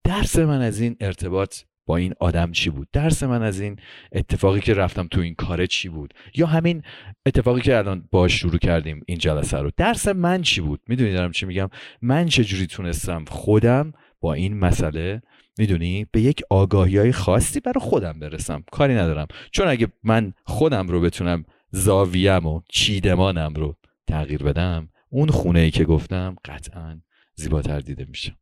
درس 0.04 0.38
من 0.38 0.60
از 0.60 0.80
این 0.80 0.96
ارتباط 1.00 1.56
با 1.86 1.96
این 1.96 2.14
آدم 2.20 2.52
چی 2.52 2.70
بود؟ 2.70 2.88
درس 2.92 3.22
من 3.22 3.42
از 3.42 3.60
این 3.60 3.76
اتفاقی 4.12 4.60
که 4.60 4.74
رفتم 4.74 5.08
تو 5.08 5.20
این 5.20 5.34
کاره 5.34 5.66
چی 5.66 5.88
بود؟ 5.88 6.14
یا 6.34 6.46
همین 6.46 6.82
اتفاقی 7.26 7.60
که 7.60 7.76
الان 7.76 8.08
باش 8.10 8.40
شروع 8.40 8.58
کردیم 8.58 9.02
این 9.06 9.18
جلسه 9.18 9.58
رو. 9.58 9.70
درس 9.76 10.08
من 10.08 10.42
چی 10.42 10.60
بود؟ 10.60 10.80
می‌دونی 10.88 11.12
دارم 11.12 11.32
چی 11.32 11.46
میگم؟ 11.46 11.68
من 12.02 12.26
چجوری 12.26 12.66
تونستم 12.66 13.24
خودم 13.28 13.92
با 14.20 14.34
این 14.34 14.58
مسئله 14.58 15.22
می‌دونی 15.58 16.06
به 16.12 16.20
یک 16.20 16.42
آگاهی 16.50 16.98
های 16.98 17.12
خاصی 17.12 17.60
برای 17.60 17.80
خودم 17.80 18.18
برسم؟ 18.18 18.64
کاری 18.72 18.94
ندارم. 18.94 19.26
چون 19.50 19.68
اگه 19.68 19.88
من 20.04 20.32
خودم 20.44 20.88
رو 20.88 21.00
بتونم 21.00 21.44
زاویم 21.70 22.46
و 22.46 22.60
چیدمانم 22.68 23.54
رو 23.54 23.76
تغییر 24.06 24.42
بدم 24.42 24.88
اون 25.10 25.28
خونه 25.28 25.60
ای 25.60 25.70
که 25.70 25.84
گفتم 25.84 26.36
قطعا 26.44 27.00
زیباتر 27.34 27.80
دیده 27.80 28.06
میشه 28.08 28.36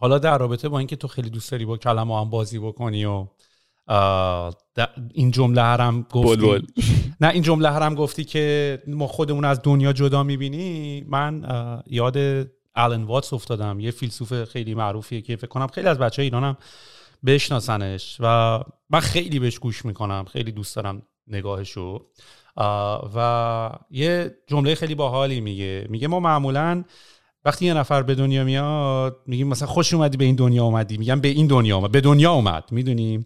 حالا 0.00 0.18
در 0.18 0.38
رابطه 0.38 0.68
با 0.68 0.78
اینکه 0.78 0.96
تو 0.96 1.08
خیلی 1.08 1.30
دوست 1.30 1.50
داری 1.50 1.64
با 1.64 1.76
کلمه 1.76 2.20
هم 2.20 2.30
بازی 2.30 2.58
بکنی 2.58 3.04
و 3.04 3.26
این 5.14 5.30
جمله 5.30 5.62
هرم 5.62 6.06
گفتی. 6.12 6.66
نه 7.20 7.28
این 7.28 7.42
جمله 7.42 7.70
هرم 7.70 7.94
گفتی 7.94 8.24
که 8.24 8.82
ما 8.86 9.06
خودمون 9.06 9.44
از 9.44 9.60
دنیا 9.62 9.92
جدا 9.92 10.22
می‌بینی. 10.22 11.04
من 11.08 11.44
یاد 11.86 12.16
آلن 12.74 13.04
واتس 13.04 13.32
افتادم. 13.32 13.80
یه 13.80 13.90
فیلسوف 13.90 14.44
خیلی 14.44 14.74
معروفیه 14.74 15.20
که 15.20 15.36
فکر 15.36 15.46
کنم 15.46 15.66
خیلی 15.66 15.88
از 15.88 15.98
بچه 15.98 16.22
ایرانم 16.22 16.56
بشناسنش 17.26 18.16
و 18.20 18.60
من 18.90 19.00
خیلی 19.00 19.38
بهش 19.38 19.58
گوش 19.58 19.84
می‌کنم. 19.84 20.24
خیلی 20.32 20.52
دوست 20.52 20.76
دارم 20.76 21.02
نگاهشو. 21.26 22.06
و 23.16 23.70
یه 23.90 24.36
جمله 24.46 24.74
خیلی 24.74 24.94
باحالی 24.94 25.40
میگه. 25.40 25.86
میگه 25.90 26.08
ما 26.08 26.20
معمولا 26.20 26.84
وقتی 27.48 27.66
یه 27.66 27.74
نفر 27.74 28.02
به 28.02 28.14
دنیا 28.14 28.44
میاد 28.44 29.20
میگیم 29.26 29.48
مثلا 29.48 29.68
خوش 29.68 29.94
اومدی 29.94 30.16
به 30.16 30.24
این 30.24 30.34
دنیا 30.34 30.64
اومدی 30.64 30.98
میگم 30.98 31.20
به 31.20 31.28
این 31.28 31.46
دنیا 31.46 31.76
اومد 31.76 31.92
به 31.92 32.00
دنیا 32.00 32.32
اومد 32.32 32.64
می‌دونی؟ 32.70 33.24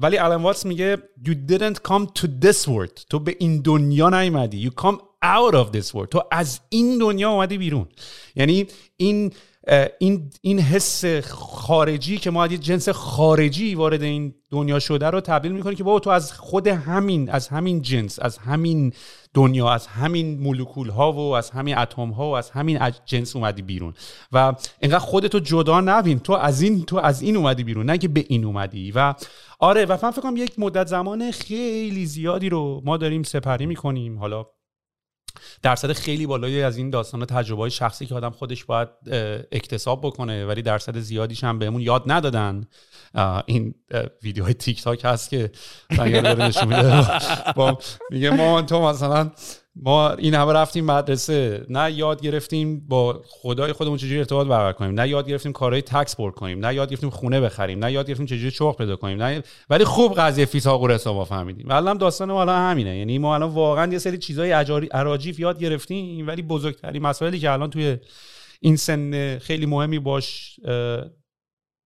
ولی 0.00 0.18
آلن 0.18 0.42
واتس 0.42 0.66
میگه 0.66 0.96
you 1.26 1.34
didn't 1.50 1.76
come 1.88 2.06
to 2.20 2.26
this 2.44 2.66
world 2.66 3.04
تو 3.10 3.18
به 3.18 3.36
این 3.38 3.60
دنیا 3.60 4.10
نیومدی 4.10 4.70
you 4.70 4.82
come 4.82 4.96
out 5.22 5.54
of 5.54 5.76
this 5.76 5.92
world 5.94 6.08
تو 6.10 6.22
از 6.30 6.60
این 6.68 6.98
دنیا 6.98 7.30
اومدی 7.30 7.58
بیرون. 7.58 7.86
یعنی 8.36 8.66
این 8.96 9.32
این 9.98 10.30
این 10.40 10.60
حس 10.60 11.04
خارجی 11.30 12.18
که 12.18 12.30
ما 12.30 12.46
یه 12.46 12.58
جنس 12.58 12.88
خارجی 12.88 13.74
وارد 13.74 14.02
این 14.02 14.34
دنیا 14.50 14.78
شده 14.78 15.10
رو 15.10 15.20
تبدیل 15.20 15.52
می‌کنه 15.52 15.74
که 15.74 15.84
بابا 15.84 16.00
تو 16.00 16.10
از 16.10 16.32
خود 16.32 16.66
همین 16.66 17.30
از 17.30 17.48
همین 17.48 17.82
جنس 17.82 18.18
از 18.22 18.38
همین 18.38 18.92
دنیا 19.34 19.70
از 19.70 19.86
همین 19.86 20.40
مولکول 20.40 20.88
ها 20.88 21.12
و 21.12 21.18
از 21.18 21.50
همین 21.50 21.78
اتم 21.78 22.10
ها 22.10 22.30
و 22.30 22.36
از 22.36 22.50
همین 22.50 22.78
جنس 23.04 23.36
اومدی 23.36 23.62
بیرون. 23.62 23.94
و 24.32 24.54
انقدر 24.82 24.98
خودتو 24.98 25.38
جدا 25.38 25.80
نبین 25.80 26.18
تو 26.18 26.32
از 26.32 26.62
این 26.62 26.84
تو 26.84 26.96
از 26.96 27.22
این 27.22 27.36
اومدی 27.36 27.64
بیرون 27.64 27.86
نه 27.86 27.98
که 27.98 28.08
به 28.08 28.24
این 28.28 28.44
اومدی. 28.44 28.92
و 28.94 29.14
آره 29.58 29.84
و 29.84 29.96
فکر 29.96 30.20
کنم 30.20 30.36
یک 30.36 30.58
مدت 30.58 30.86
زمان 30.86 31.30
خیلی 31.30 32.06
زیادی 32.06 32.48
رو 32.48 32.82
ما 32.84 32.96
داریم 32.96 33.22
سپری 33.22 33.66
می‌کنیم. 33.66 34.18
حالا 34.18 34.46
درصد 35.62 35.92
خیلی 35.92 36.26
بالایی 36.26 36.62
از 36.62 36.76
این 36.76 36.90
داستان 36.90 37.24
تجربه 37.24 37.62
های 37.62 37.70
شخصی 37.70 38.06
که 38.06 38.14
آدم 38.14 38.30
خودش 38.30 38.64
باید 38.64 38.88
اکتساب 39.52 40.00
بکنه 40.06 40.46
ولی 40.46 40.62
درصد 40.62 40.98
زیادیش 40.98 41.44
هم 41.44 41.58
بهمون 41.58 41.80
یاد 41.80 42.02
ندادن. 42.06 42.66
این 43.46 43.74
ویدیوهای 44.22 44.54
تیک 44.54 44.82
تاک 44.82 45.00
هست 45.04 45.30
که 45.30 45.50
نشون 45.90 46.68
میده 46.68 47.06
میگه 48.10 48.30
ما 48.30 48.62
تو 48.62 48.82
مثلا 48.82 49.30
ما 49.76 50.12
این 50.12 50.34
همه 50.34 50.52
رفتیم 50.52 50.84
مدرسه. 50.84 51.66
نه 51.68 51.92
یاد 51.92 52.20
گرفتیم 52.20 52.86
با 52.88 53.22
خدای 53.26 53.72
خودمون 53.72 53.96
چجوری 53.96 54.18
ارتباط 54.18 54.46
برقرار 54.46 54.72
کنیم. 54.72 55.00
نه 55.00 55.08
یاد 55.08 55.28
گرفتیم 55.28 55.52
کارهای 55.52 55.82
تکس 55.82 56.16
بر 56.16 56.30
کنیم. 56.30 56.66
نه 56.66 56.74
یاد 56.74 56.90
گرفتیم 56.90 57.10
خونه 57.10 57.40
بخریم. 57.40 57.84
نه 57.84 57.92
یاد 57.92 58.06
گرفتیم 58.06 58.26
چجوری 58.26 58.50
چوخ 58.50 58.76
پیدا 58.76 58.96
کنیم. 58.96 59.22
نه 59.22 59.42
ولی 59.70 59.84
خوب 59.84 60.14
قضیه 60.14 60.44
فیثاغورس 60.44 61.06
ما 61.06 61.24
فهمیدیم. 61.24 61.70
الان 61.70 61.98
داستان 61.98 62.32
ما 62.32 62.40
الان 62.40 62.70
همینه. 62.70 62.96
یعنی 62.96 63.18
ما 63.18 63.34
الان 63.34 63.50
واقعا 63.50 63.92
یه 63.92 63.98
سری 63.98 64.18
چیزای 64.18 64.52
اراجیف 64.92 65.40
یاد 65.40 65.58
گرفتیم 65.58 66.26
ولی 66.26 66.42
بزرگترین 66.42 67.02
مسائلی 67.02 67.38
که 67.38 67.50
الان 67.50 67.70
توی 67.70 67.96
این 68.60 68.76
سن 68.76 69.38
خیلی 69.38 69.66
مهمی 69.66 69.98
باش 69.98 70.60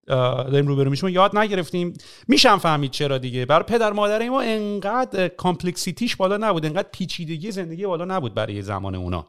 داریم 0.07 0.67
روبرو 0.67 0.91
میشیم. 0.91 1.09
یاد 1.09 1.39
نگرفتیم. 1.39 1.95
میشم 2.29 2.59
فهمید 2.59 2.91
چرا 2.91 3.19
دیگه. 3.19 3.47
برای 3.47 3.63
پدر 3.63 3.93
مادر 3.93 4.29
ما 4.29 4.41
انقدر 4.41 5.29
complexity 5.29 6.02
ش 6.02 6.17
بالا 6.17 6.37
نبود. 6.37 6.67
انقدر 6.67 6.89
پیچیدگی 6.93 7.51
زندگی 7.51 7.87
بالا 7.87 8.05
نبود 8.05 8.35
برای 8.35 8.63
زمان 8.63 8.95
اونا. 8.95 9.27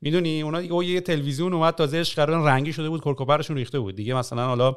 می‌دونی 0.00 0.42
اونا 0.42 0.60
دیگه 0.60 0.84
یه 0.84 1.00
تلویزیون 1.00 1.52
اومد 1.52 1.74
تازه 1.74 2.02
قرار 2.02 2.44
رنگی 2.44 2.72
شده 2.72 2.88
بود 2.88 3.00
کرکوپرشون 3.00 3.56
ریخته 3.56 3.78
بود. 3.78 3.94
دیگه 3.94 4.14
مثلا 4.14 4.46
حالا 4.46 4.76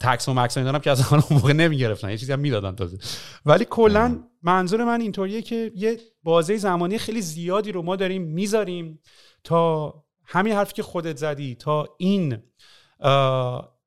tax 0.00 0.28
و 0.28 0.34
مکس 0.34 0.56
اینا 0.56 0.78
که 0.78 0.90
از 0.90 1.12
اون 1.12 1.22
موقع 1.30 1.52
نمی‌گرفتن. 1.52 2.10
یه 2.10 2.18
چیزی 2.18 2.32
هم 2.32 2.40
می‌دادن 2.40 2.74
تازه. 2.74 2.98
ولی 3.46 3.66
کلا 3.70 4.18
منظور 4.42 4.84
من 4.84 5.00
اینطوریه 5.00 5.42
که 5.42 5.72
یه 5.76 5.98
بازه 6.22 6.56
زمانی 6.56 6.98
خیلی 6.98 7.20
زیادی 7.20 7.72
رو 7.72 7.82
ما 7.82 7.96
داریم 7.96 8.22
می‌ذاریم 8.22 9.00
تا 9.44 9.94
همین 10.24 10.52
حرفی 10.52 10.74
که 10.74 10.82
خودت 10.82 11.16
زدی 11.16 11.54
تا 11.54 11.88
این 11.98 12.38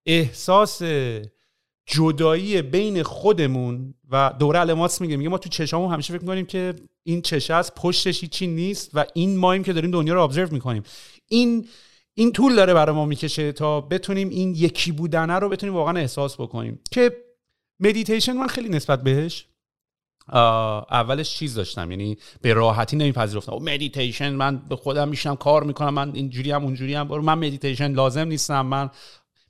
احساس 0.05 0.81
جدایی 1.85 2.61
بین 2.61 3.03
خودمون 3.03 3.93
و 4.11 4.33
دوره 4.39 4.59
الماس 4.59 5.01
میگه 5.01 5.17
میگه 5.17 5.29
ما 5.29 5.37
تو 5.37 5.49
چشامون 5.49 5.93
همیشه 5.93 6.13
فکر 6.13 6.21
می‌کنیم 6.21 6.45
که 6.45 6.73
این 7.03 7.21
چشه 7.21 7.53
از 7.53 7.75
پشتش 7.75 8.21
هیچی 8.21 8.47
نیست 8.47 8.91
و 8.93 9.05
این 9.13 9.37
مایم 9.37 9.63
که 9.63 9.73
داریم 9.73 9.91
دنیا 9.91 10.13
رو 10.13 10.21
ابزرو 10.21 10.53
می‌کنیم. 10.53 10.83
این 11.27 11.67
این 12.13 12.31
طول 12.31 12.55
داره 12.55 12.73
برای 12.73 12.95
ما 12.95 13.05
می‌کشه 13.05 13.51
تا 13.51 13.81
بتونیم 13.81 14.29
این 14.29 14.55
یکی 14.55 14.91
بودنه 14.91 15.33
رو 15.33 15.49
بتونیم 15.49 15.75
واقعا 15.75 15.99
احساس 15.99 16.39
بکنیم. 16.39 16.79
که 16.91 17.17
مدیتیشن 17.79 18.33
من 18.33 18.47
خیلی 18.47 18.69
نسبت 18.69 19.03
بهش 19.03 19.47
اولش 20.91 21.37
چیز 21.37 21.55
داشتم. 21.55 21.91
یعنی 21.91 22.17
به 22.41 22.53
راحتی 22.53 22.97
نمیپذیرفتم. 22.97 23.53
مدیتیشن 23.53 24.29
من 24.29 24.57
به 24.57 24.75
خودم 24.75 25.09
میشم 25.09 25.35
کار 25.35 25.63
می‌کنم 25.63 25.93
من 25.93 26.15
اینجوری 26.15 26.51
هم 26.51 26.63
اونجوری 26.63 26.93
هم. 26.93 27.07
من 27.07 27.37
مدیتیشن 27.37 27.91
لازم 27.91 28.27
نیستم. 28.27 28.65
من 28.65 28.89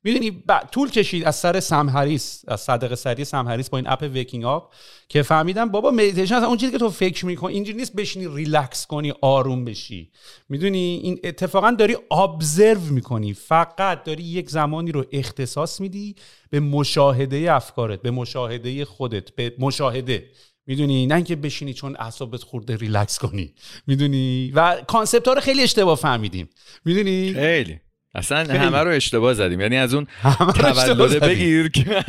می‌دونی 0.06 0.44
طول 0.72 0.90
کشید 0.90 1.24
از 1.24 1.36
سر 1.36 1.60
سم 1.60 1.90
هریس 1.90 2.44
از 2.48 2.62
صدقه 2.62 2.96
سری 2.96 3.26
سم 3.26 3.48
هریس 3.48 3.70
با 3.70 3.78
این 3.78 3.88
اپ 3.90 4.10
Waking 4.14 4.46
Up 4.46 4.74
که 5.10 5.22
فهمیدم 5.22 5.70
بابا 5.70 5.92
مدیتیشن 5.92 6.36
اون 6.36 6.58
چیزی 6.58 6.72
که 6.72 6.78
تو 6.78 6.90
فکر 6.90 7.26
می‌کنی 7.26 7.54
اینجوری 7.54 7.78
نیست 7.78 7.96
بشینی 7.96 8.28
ریلکس 8.36 8.86
کنی 8.88 9.14
آروم 9.22 9.66
بشی. 9.66 10.12
می‌دونی 10.50 11.00
این 11.04 11.20
اتفاقا 11.24 11.72
داری 11.72 11.98
observe 12.12 12.82
می‌کنی. 12.82 13.34
فقط 13.34 14.04
داری 14.04 14.24
یک 14.24 14.50
زمانی 14.50 14.92
رو 14.92 15.06
اختصاص 15.12 15.82
میدی 15.82 16.16
به 16.50 16.60
مشاهده 16.60 17.54
افکارت 17.54 18.02
به 18.02 18.12
مشاهده 18.12 18.86
خودت 18.86 19.36
به 19.36 19.54
مشاهده. 19.60 20.30
می‌دونی 20.68 21.08
نه 21.08 21.16
اینکه 21.16 21.36
بشینی 21.36 21.74
چون 21.74 21.96
اعصابت 22.00 22.44
خورده 22.44 22.76
ریلکس 22.76 23.20
کنی. 23.20 23.54
می‌دونی؟ 23.88 24.52
و 24.56 24.82
concept 24.88 25.28
ها 25.28 25.34
رو 25.34 25.42
خیلی 25.42 25.64
اشتباه 25.64 25.98
فهمیدیم. 25.98 26.50
می‌دونی؟ 26.86 27.34
خیلی. 27.34 27.80
اصلا 28.16 28.54
همه 28.54 28.78
رو 28.78 28.92
اشتباه 28.92 29.34
زدیم. 29.34 29.62
یعنی 29.62 29.78
از 29.78 29.94
اون 29.94 30.08
تولد 30.56 31.24
بگیر 31.24 31.70
که 31.70 32.04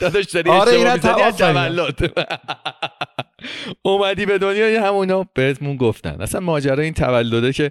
داداش 0.00 0.24
داری 0.24 0.50
آره 0.50 0.72
اشتباه 0.72 1.32
تولد. 1.32 2.12
اومدی 3.82 4.26
به 4.26 4.38
دنیا 4.38 4.70
یه 4.70 4.82
همونا 4.82 5.26
بهتمون 5.34 5.76
گفتن. 5.76 6.20
اصلا 6.20 6.40
ماجرا 6.40 6.82
این 6.82 6.94
تولده 6.94 7.52
که 7.52 7.70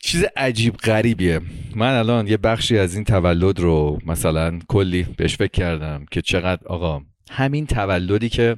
چیز 0.00 0.24
عجیب 0.36 0.76
غریبیه. 0.76 1.40
من 1.76 1.94
الان 1.94 2.26
یه 2.26 2.36
بخشی 2.36 2.78
از 2.78 2.94
این 2.94 3.04
تولد 3.04 3.60
رو 3.60 3.98
مثلا 4.06 4.58
کلی 4.68 5.02
بهش 5.02 5.36
فکر 5.36 5.50
کردم 5.50 6.06
که 6.10 6.22
چقدر 6.22 6.66
آقا 6.66 7.02
همین 7.30 7.66
تولدی 7.66 8.28
که 8.28 8.56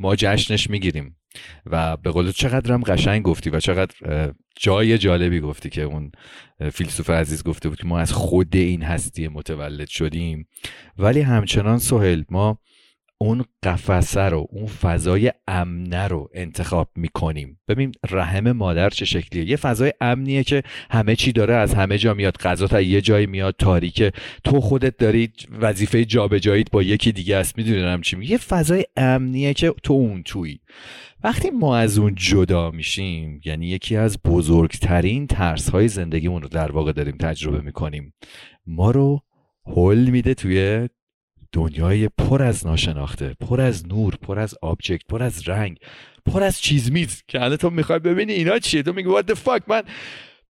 ما 0.00 0.16
جشنش 0.16 0.70
می‌گیریم. 0.70 1.16
و 1.66 1.96
به 1.96 2.10
قول 2.10 2.32
چقدر 2.32 2.72
هم 2.72 2.82
قشنگ 2.82 3.22
گفتی 3.22 3.50
و 3.50 3.60
چقدر 3.60 3.94
جای 4.56 4.98
جالبی 4.98 5.40
گفتی 5.40 5.70
که 5.70 5.82
اون 5.82 6.12
فیلسوف 6.72 7.10
عزیز 7.10 7.44
گفته 7.44 7.68
بود 7.68 7.78
که 7.78 7.86
ما 7.86 7.98
از 7.98 8.12
خود 8.12 8.56
این 8.56 8.82
هستی 8.82 9.28
متولد 9.28 9.88
شدیم. 9.88 10.48
ولی 10.98 11.20
همچنان 11.20 11.78
سهل 11.78 12.22
ما 12.30 12.58
اون 13.22 13.44
قفسه 13.62 14.20
رو 14.20 14.46
اون 14.50 14.66
فضای 14.66 15.32
امنه 15.48 16.08
رو 16.08 16.30
انتخاب 16.34 16.88
می‌کنیم. 16.96 17.60
ببین 17.68 17.92
رحم 18.10 18.52
مادر 18.52 18.90
چه 18.90 19.04
شکلیه؟ 19.04 19.50
یه 19.50 19.56
فضای 19.56 19.92
امنیه 20.00 20.44
که 20.44 20.62
همه 20.90 21.16
چی 21.16 21.32
داره 21.32 21.54
از 21.54 21.74
همه 21.74 21.98
جا 21.98 22.14
میاد. 22.14 22.36
غذا 22.36 22.66
تا 22.66 22.80
یه 22.80 23.00
جایی 23.00 23.26
میاد 23.26 23.54
تاریکه. 23.58 24.12
تو 24.44 24.60
خودت 24.60 24.96
داری 24.96 25.32
وظیفه 25.60 26.04
جابجاییت 26.04 26.70
با 26.70 26.82
یکی 26.82 27.12
دیگه 27.12 27.36
است. 27.36 27.58
می‌دونم 27.58 28.00
چی 28.00 28.16
یه 28.22 28.38
فضای 28.38 28.84
امنیه 28.96 29.54
که 29.54 29.74
تو 29.82 29.92
اون 29.92 30.22
توی 30.22 30.58
وقتی 31.24 31.50
ما 31.50 31.76
از 31.76 31.98
اون 31.98 32.14
جدا 32.14 32.70
میشیم 32.70 33.40
یعنی 33.44 33.66
یکی 33.66 33.96
از 33.96 34.22
بزرگترین 34.22 35.26
ترس 35.26 35.70
های 35.70 35.88
زندگیمون 35.88 36.42
رو 36.42 36.48
در 36.48 36.72
واقع 36.72 36.92
داریم 36.92 37.16
تجربه 37.16 37.60
می‌کنیم. 37.60 38.14
ما 38.66 38.90
رو 38.90 39.20
هل 39.66 40.10
میده 40.10 40.34
توی 40.34 40.88
دنیای 41.52 42.08
پر 42.08 42.42
از 42.42 42.66
ناشناخته 42.66 43.36
پر 43.40 43.60
از 43.60 43.88
نور 43.88 44.14
پر 44.22 44.38
از 44.38 44.54
object 44.62 45.06
پر 45.08 45.22
از 45.22 45.48
رنگ 45.48 45.78
پر 46.26 46.42
از 46.42 46.60
چیز 46.60 46.92
میز 46.92 47.22
که 47.28 47.42
الان 47.42 47.56
تو 47.56 47.70
می‌خوای 47.70 47.98
ببینی 47.98 48.32
اینا 48.32 48.58
چیه؟ 48.58 48.82
تو 48.82 48.92
میگی 48.92 49.08
what 49.08 49.24
the 49.24 49.34
fuck 49.34 49.60
من؟ 49.68 49.82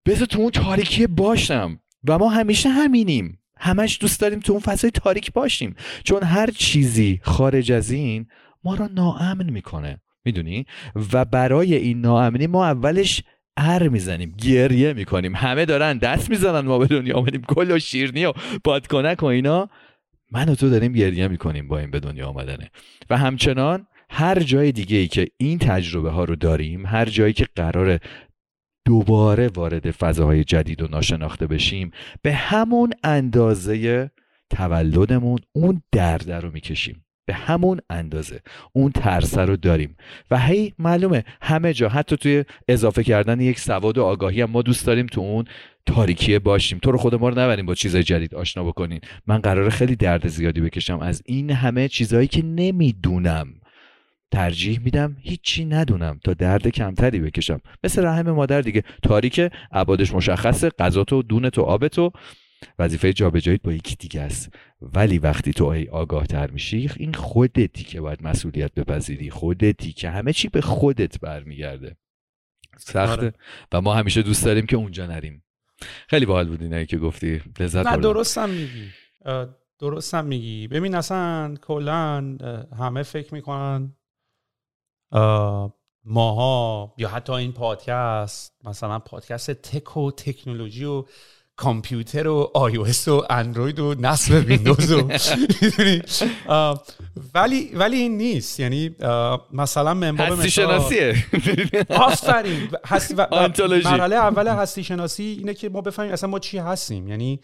بذار 0.06 0.26
تو 0.26 0.40
اون 0.40 0.50
تاریکی 0.50 1.06
باشم. 1.06 1.80
و 2.08 2.18
ما 2.18 2.28
همیشه 2.28 2.68
همینیم. 2.68 3.38
همش 3.58 3.98
دوست 4.00 4.20
داریم 4.20 4.40
تو 4.40 4.52
اون 4.52 4.62
فضای 4.62 4.90
تاریک 4.90 5.32
باشیم. 5.32 5.74
چون 6.04 6.22
هر 6.22 6.50
چیزی 6.50 7.20
خارج 7.22 7.72
از 7.72 7.90
این 7.90 8.26
ما 8.64 8.74
رو 8.74 8.88
ناامن 8.94 9.50
می‌کنه. 9.50 10.00
می‌دونی؟ 10.24 10.66
و 11.12 11.24
برای 11.24 11.74
این 11.74 12.00
ناامنی 12.00 12.46
ما 12.46 12.66
اولش 12.66 13.22
ار 13.56 13.88
می‌زنیم 13.88 14.34
گریه 14.38 14.92
می‌کنیم. 14.92 15.36
همه 15.36 15.64
دارن 15.64 15.98
دست 15.98 16.30
می‌زنن 16.30 16.60
ما 16.60 16.78
به 16.78 16.86
دنیا. 16.86 17.16
آمدیم 17.16 17.42
گل 17.48 17.70
و 17.70 17.78
شیرنی 17.78 18.24
و 18.24 18.32
بادکنک 18.64 19.22
و 19.22 19.26
اینا. 19.26 19.70
من 20.32 20.48
و 20.48 20.54
تو 20.54 20.70
داریم 20.70 20.92
گریه 20.92 21.28
می‌کنیم 21.28 21.68
با 21.68 21.78
این 21.78 21.90
به 21.90 22.00
دنیا 22.00 22.28
آمدنه. 22.28 22.70
و 23.10 23.16
همچنان 23.16 23.86
هر 24.10 24.40
جای 24.40 24.72
دیگه 24.72 24.96
ای 24.96 25.08
که 25.08 25.28
این 25.36 25.58
تجربه 25.58 26.10
ها 26.10 26.24
رو 26.24 26.36
داریم 26.36 26.86
هر 26.86 27.04
جایی 27.04 27.32
که 27.32 27.46
قرار 27.56 28.00
دوباره 28.84 29.48
وارد 29.48 29.90
فضاهای 29.90 30.44
جدید 30.44 30.82
و 30.82 30.88
ناشناخته 30.88 31.46
بشیم 31.46 31.90
به 32.22 32.32
همون 32.32 32.92
اندازه 33.04 34.10
تولدمون 34.50 35.38
اون 35.52 35.82
درد 35.92 36.32
رو 36.32 36.50
می‌کشیم. 36.50 37.04
به 37.26 37.36
همون 37.36 37.80
اندازه 37.90 38.40
اون 38.72 38.92
ترسه 38.92 39.40
رو 39.40 39.56
داریم. 39.56 39.96
و 40.30 40.38
هی 40.38 40.74
معلومه 40.78 41.24
همه 41.42 41.72
جا 41.72 41.88
حتی 41.88 42.16
توی 42.16 42.44
اضافه 42.68 43.04
کردن 43.04 43.40
یک 43.40 43.58
سواد 43.58 43.98
و 43.98 44.02
آگاهی 44.04 44.40
هم 44.40 44.50
ما 44.50 44.62
دوست 44.62 44.86
داریم 44.86 45.06
تو 45.06 45.20
اون 45.20 45.44
تاریکیه 45.86 46.38
باشیم. 46.38 46.78
تو 46.78 46.92
رو 46.92 46.98
خود 46.98 47.14
ما 47.14 47.28
رو 47.28 47.38
نبریم 47.38 47.66
با 47.66 47.74
چیزای 47.74 48.02
جدید 48.02 48.34
آشنا 48.34 48.64
بکنین. 48.64 49.00
من 49.26 49.38
قرار 49.38 49.70
خیلی 49.70 49.96
درد 49.96 50.28
زیادی 50.28 50.60
بکشم. 50.60 50.98
از 50.98 51.22
این 51.26 51.50
همه 51.50 51.88
چیزهایی 51.88 52.26
که 52.26 52.42
نمی‌دونم 52.42 53.54
ترجیح 54.32 54.80
میدم 54.84 55.16
هیچی 55.20 55.64
ندونم 55.64 56.20
تا 56.24 56.34
درد 56.34 56.68
کمتری 56.68 57.20
بکشم. 57.20 57.60
مثل 57.84 58.04
رحم 58.04 58.30
مادر 58.30 58.60
دیگه. 58.60 58.84
تاریک 59.02 59.50
عبادش 59.72 60.14
مشخصه 60.14 60.70
غذا 60.70 61.04
تو 61.04 61.22
دون 61.22 61.50
تو 61.50 61.62
آب 61.62 61.88
تو. 61.88 62.12
وظیفه 62.78 63.12
جابجاییت 63.12 63.62
با 63.62 63.72
یکی 63.72 63.96
دیگه 63.96 64.20
است. 64.20 64.54
ولی 64.82 65.18
وقتی 65.18 65.52
تو 65.52 65.64
ای 65.64 65.88
آگاه 65.88 66.26
تر 66.26 66.50
میشی 66.50 66.90
این 66.96 67.14
خودتی 67.14 67.84
که 67.84 68.00
باید 68.00 68.22
مسئولیت 68.22 68.74
بپذیری. 68.74 69.30
خودتی 69.30 69.92
که 69.92 70.10
همه 70.10 70.32
چی 70.32 70.48
به 70.48 70.60
خودت 70.60 71.20
برمیگرده. 71.20 71.96
سخته. 72.78 73.22
آره. 73.22 73.32
و 73.72 73.80
ما 73.80 73.94
همیشه 73.94 74.22
دوست 74.22 74.44
داریم 74.44 74.66
که 74.66 74.76
اونجا 74.76 75.06
نریم. 75.06 75.42
خیلی 76.08 76.26
باحال 76.26 76.48
بود 76.48 76.62
اینایی 76.62 76.86
که 76.86 76.98
گفتی. 76.98 77.42
لذت 77.60 77.86
نه 77.86 77.96
درستم 77.96 78.48
میگی. 78.48 78.88
درستم 79.78 80.24
میگی. 80.24 80.68
ببین 80.68 80.94
اصلا 80.94 81.54
کلا 81.62 82.36
همه 82.78 83.02
فکر 83.02 83.34
می‌کنن 83.34 83.96
ماها 86.04 86.94
یا 86.98 87.08
حتی 87.08 87.32
این 87.32 87.52
پادکست 87.52 88.54
مثلا 88.64 88.98
پادکست 88.98 89.50
تک 89.50 89.96
و 89.96 90.10
تکنولوژی 90.10 90.84
و 90.84 91.04
کامپیوتر 91.60 92.28
و 92.28 92.50
آی 92.54 92.76
او 92.76 92.86
و 93.06 93.22
اندروید 93.30 93.80
و 93.80 93.94
نصب 93.94 94.44
ویندوز 94.46 94.92
و 94.92 95.08
ولی 97.34 97.70
ولی 97.74 97.96
این 97.96 98.16
نیست. 98.16 98.60
یعنی 98.60 98.90
مثلا 99.52 99.94
منباب 99.94 100.32
هستی 100.32 100.50
شناسیه. 100.50 101.14
آفرین. 101.88 102.68
مرحله 103.84 104.16
اول 104.16 104.48
هستی 104.48 104.84
شناسی 104.84 105.36
اینه 105.38 105.54
که 105.54 105.68
ما 105.68 105.80
بفهمیم 105.80 106.12
اصلا 106.12 106.30
ما 106.30 106.38
چی 106.38 106.58
هستیم. 106.58 107.08
یعنی 107.08 107.40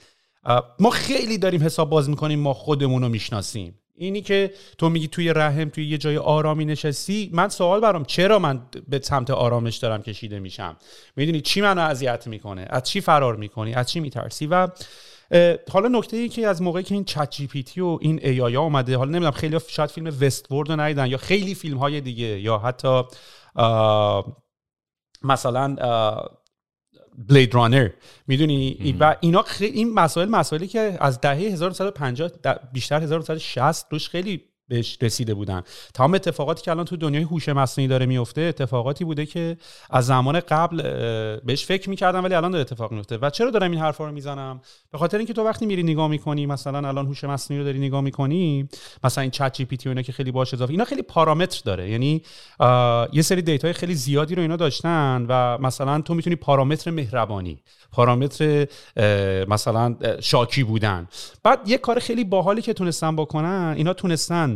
ما 0.81 0.91
خیلی 0.91 1.39
داریم 1.39 1.63
حساب 1.63 1.91
باز 1.91 2.11
می‌کنیم 2.11 2.39
ما 2.39 2.55
خودمون 2.55 3.03
رو 3.03 3.09
می‌شناسیم. 3.09 3.79
اینی 3.97 4.21
که 4.21 4.51
تو 4.79 4.89
میگی 4.89 5.09
توی 5.09 5.33
رحم 5.33 5.69
توی 5.69 5.87
یه 5.87 5.99
جای 5.99 6.17
آرامی 6.17 6.65
نشستی 6.65 7.31
من 7.33 7.49
سوال 7.49 7.81
برام 7.81 8.05
چرا 8.05 8.39
من 8.39 8.63
به 8.89 9.01
سمت 9.03 9.31
آرامش 9.31 9.77
دارم 9.77 10.03
کشیده 10.03 10.39
میشم؟ 10.39 10.77
می‌دونی 11.17 11.41
چی 11.41 11.61
منو 11.61 11.81
اذیت 11.81 12.27
می‌کنه؟ 12.27 12.67
از 12.71 12.83
چی 12.83 13.01
فرار 13.01 13.37
می‌کنی؟ 13.37 13.75
از 13.75 13.91
چی 13.91 14.01
میترسی؟ 14.01 14.47
و 14.47 14.69
حالا 15.73 15.99
نکته 15.99 16.17
ای 16.17 16.29
که 16.29 16.47
از 16.47 16.63
موقعی 16.63 16.83
که 16.83 16.95
این 16.95 17.05
چت 17.05 17.31
جی 17.31 17.47
پی 17.47 17.63
تی 17.63 17.81
و 17.81 17.99
این 18.01 18.21
ای 18.23 18.41
آی 18.41 18.57
اومده 18.57 18.97
حالا 18.97 19.11
نمی‌دونم 19.11 19.31
خیلی 19.31 19.59
شاید 19.69 19.91
فیلم 19.91 20.17
وست 20.21 20.53
ورد 20.53 20.69
رو 20.69 20.81
ندیدن 20.81 21.07
یا 21.07 21.17
خیلی 21.17 21.55
فیلم 21.55 21.79
های 21.79 22.01
دیگه 22.01 22.41
یا 22.41 22.59
حتی 22.59 23.03
مثلا 25.23 25.77
بلید 27.29 27.55
رانر 27.55 27.91
می‌دونی؟ 28.27 28.97
و 29.01 29.17
اینا 29.21 29.45
این 29.61 29.95
مسائل 29.95 30.29
مسائلی 30.29 30.67
که 30.67 30.97
از 31.01 31.21
دهه 31.21 31.39
1950 31.39 32.31
بیشتر 32.73 33.03
1960 33.03 33.87
روش 33.91 34.09
خیلی 34.09 34.43
بهش 34.69 34.99
رسیده 35.03 35.35
بودن. 35.35 35.63
تمام 35.95 36.15
اتفاقاتی 36.15 36.63
که 36.63 36.71
الان 36.71 36.85
تو 36.85 36.97
دنیای 36.97 37.23
هوش 37.23 37.49
مصنوعی 37.49 37.89
داره 37.89 38.07
میفته 38.07 38.41
اتفاقاتی 38.41 39.05
بوده 39.05 39.27
که 39.27 39.57
از 39.91 40.07
زمان 40.07 40.41
قبل 40.41 40.83
بهش 41.41 41.65
فکر 41.65 41.91
می‌کردم 41.91 42.25
ولی 42.25 42.35
الان 42.35 42.51
داره 42.51 42.61
اتفاق 42.61 42.93
میفته 42.93 43.19
و 43.23 43.31
چرا 43.31 43.51
دارم 43.51 43.71
این 43.71 43.81
حرفا 43.81 44.07
رو 44.07 44.13
می‌زنم؟ 44.13 44.61
به 44.93 44.99
خاطر 44.99 45.19
اینکه 45.19 45.33
تو 45.33 45.45
وقتی 45.45 45.67
میری 45.67 45.83
نگاه 45.83 46.09
می‌کنی 46.09 46.47
مثلا 46.47 46.89
الان 46.89 47.07
هوش 47.07 47.25
مصنوعی 47.25 47.59
رو 47.59 47.65
داری 47.65 47.79
نگاه 47.79 48.01
می‌کنی 48.01 48.69
مثلا 49.05 49.23
این 49.23 49.31
چت 49.31 49.53
جی 49.55 49.65
پی 49.65 49.77
تی 49.77 49.89
و 49.89 49.91
اینا 49.91 50.03
که 50.03 50.13
خیلی 50.13 50.31
باش 50.31 50.55
اضافه 50.55 50.71
اینا 50.71 50.85
خیلی 50.85 51.03
پارامتر 51.03 51.61
داره. 51.65 51.91
یعنی 51.91 52.23
یه 53.13 53.23
سری 53.23 53.43
دیتاهای 53.43 53.73
خیلی 53.73 53.95
زیادی 53.95 54.35
رو 54.35 54.43
اینا 54.43 54.57
داشتن 54.57 55.27
و 55.29 55.59
مثلا 55.59 56.01
تو 56.01 56.15
می‌تونی 56.15 56.37
پارامتر 56.37 56.91
مهربانی 56.91 57.63
پارامتر 57.93 58.67
مثلا 59.49 59.97
شاکی 60.21 60.63
بودن. 60.63 61.09
بعد 61.43 61.61
یه 61.67 61.79
کار 61.79 61.99
خیلی 61.99 62.25
باحالی 62.25 62.63
که 62.63 62.73
تونستن 62.73 63.17
بکنن 63.17 63.75
اینا 63.77 63.93
تونستن 63.93 64.56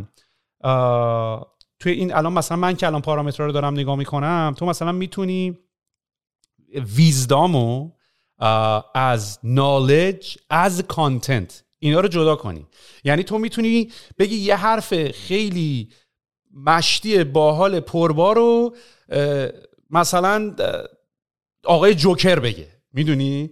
توی 1.80 1.92
این 1.92 2.14
الان 2.14 2.32
مثلا 2.32 2.56
من 2.56 2.76
که 2.76 2.86
الان 2.86 3.02
پارامترها 3.02 3.46
رو 3.46 3.52
دارم 3.52 3.74
نگاه 3.74 3.96
می‌کنم 3.96 4.54
تو 4.58 4.66
مثلا 4.66 4.92
می‌تونی 4.92 5.58
ویزدامو 6.96 7.90
از 8.94 9.38
نالج 9.44 10.38
از 10.50 10.82
کانتنت 10.82 11.64
اینا 11.78 12.00
رو 12.00 12.08
جدا 12.08 12.36
کنی. 12.36 12.66
یعنی 13.04 13.22
تو 13.22 13.38
می‌تونی 13.38 13.90
بگی 14.18 14.36
یه 14.36 14.56
حرف 14.56 15.10
خیلی 15.10 15.92
مشتی 16.54 17.24
باحال 17.24 17.80
پربار 17.80 18.36
رو 18.36 18.76
مثلا 19.90 20.56
آقای 21.64 21.94
جوکر 21.94 22.38
بگه. 22.38 22.79
می‌دونی؟ 22.92 23.50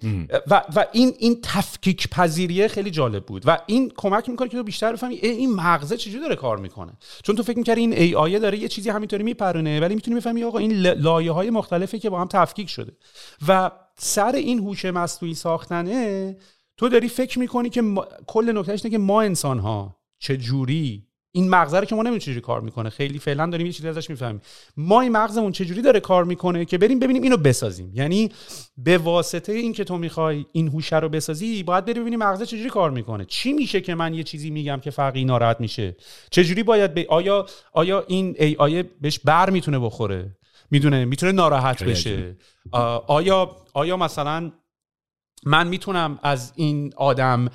و, 0.51 0.63
و 0.77 0.85
این 0.93 1.13
این 1.19 1.39
تفکیک 1.43 2.09
پذیریه 2.09 2.69
خیلی 2.69 2.91
جالب 2.91 3.25
بود. 3.25 3.43
و 3.47 3.59
این 3.67 3.93
کمک 3.97 4.29
می‌کنه 4.29 4.49
که 4.49 4.57
تو 4.57 4.63
بیشتر 4.63 4.93
بفهمی 4.93 5.15
این 5.15 5.55
مغزه 5.55 5.97
چجوری 5.97 6.21
داره 6.21 6.37
کار 6.37 6.59
می‌کنه؟ 6.59 6.93
چون 7.23 7.37
تو 7.37 7.43
فکر 7.43 7.59
می‌کردی 7.59 7.81
این 7.81 7.93
ای 7.93 8.15
آیه 8.15 8.39
داره 8.39 8.59
یه 8.59 8.69
چیزی 8.69 8.91
همینطوری 8.91 9.23
میپرونه 9.23 9.81
ولی 9.81 9.95
می‌تونی 9.95 10.17
بفهمی 10.17 10.45
آقا 10.45 10.59
این 10.59 10.73
لایه 10.83 11.33
های 11.33 11.51
مختلفی 11.51 11.99
که 11.99 12.11
با 12.11 12.21
هم 12.21 12.29
تفکیک 12.29 12.69
شده. 12.69 12.93
و 13.49 13.71
سر 13.97 14.33
این 14.33 14.59
هوش 14.59 14.85
مصنوعی 14.85 15.35
ساختنه 15.35 16.37
تو 16.77 16.89
داری 16.89 17.09
فکر 17.09 17.39
می‌کنی 17.39 17.71
که 17.71 17.83
کل 18.27 18.59
نکتهش 18.59 18.85
اینه 18.85 18.91
که 18.91 18.99
ما 18.99 19.23
انسان 19.23 19.59
ها 19.59 19.97
چه 20.19 20.37
جوری 20.37 21.08
این 21.33 21.51
مغز 21.51 21.75
رو 21.75 21.85
که 21.85 21.95
ما 21.95 22.03
نمی‌دونیم 22.03 22.19
چجوری 22.21 22.41
کار 22.41 22.61
می‌کنه. 22.61 22.91
خیلی 22.91 23.19
فعلا 23.19 23.47
داریم 23.47 23.67
یه 23.67 23.73
چیزی 23.73 23.89
ازش 23.89 24.11
می‌فهمیم. 24.11 24.41
ما 24.77 25.01
این 25.01 25.13
مغزمون 25.13 25.53
چجوری 25.53 25.83
داره 25.83 26.01
کار 26.01 26.25
می‌کنه 26.25 26.65
که 26.65 26.79
بریم 26.79 26.99
ببینیم 26.99 27.23
اینو 27.23 27.37
بسازیم. 27.37 27.93
یعنی 27.95 28.31
به 28.77 28.99
واسطه 28.99 29.53
این 29.53 29.73
که 29.73 29.85
تو 29.85 29.99
می‌خوای 29.99 30.47
این 30.53 30.69
هوش 30.69 30.93
رو 30.93 31.09
بسازی 31.09 31.63
باید 31.63 31.85
بری 31.85 32.01
ببینیم 32.01 32.19
مغز 32.19 32.43
چجوری 32.43 32.71
کار 32.71 32.91
می‌کنه. 32.91 33.25
چی 33.25 33.53
میشه 33.53 33.81
که 33.81 33.95
من 33.95 34.15
یه 34.15 34.23
چیزی 34.23 34.51
میگم 34.51 34.81
که 34.81 34.91
فرقی 34.91 35.25
ناراحت 35.25 35.61
میشه؟ 35.61 35.97
چجوری 36.31 36.63
باید 36.63 36.95
به 36.95 37.07
آیا 37.09 37.47
آیا 37.73 38.05
این 38.09 38.37
ای 38.39 38.57
آیه 38.59 38.83
بهش 39.01 39.19
بر 39.19 39.51
می‌تونه 39.51 39.79
بخوره؟ 39.79 40.37
می‌دونه 40.71 41.05
می‌تونه 41.05 41.33
ناراحت 41.33 41.83
بشه. 41.83 42.37
آیا 43.07 43.57
آیا 43.75 43.97
مثلا 43.97 44.53
من 45.47 45.69
می‌تونم 45.69 46.19
از 46.23 46.53
این 46.57 46.93
آدم 46.97 47.49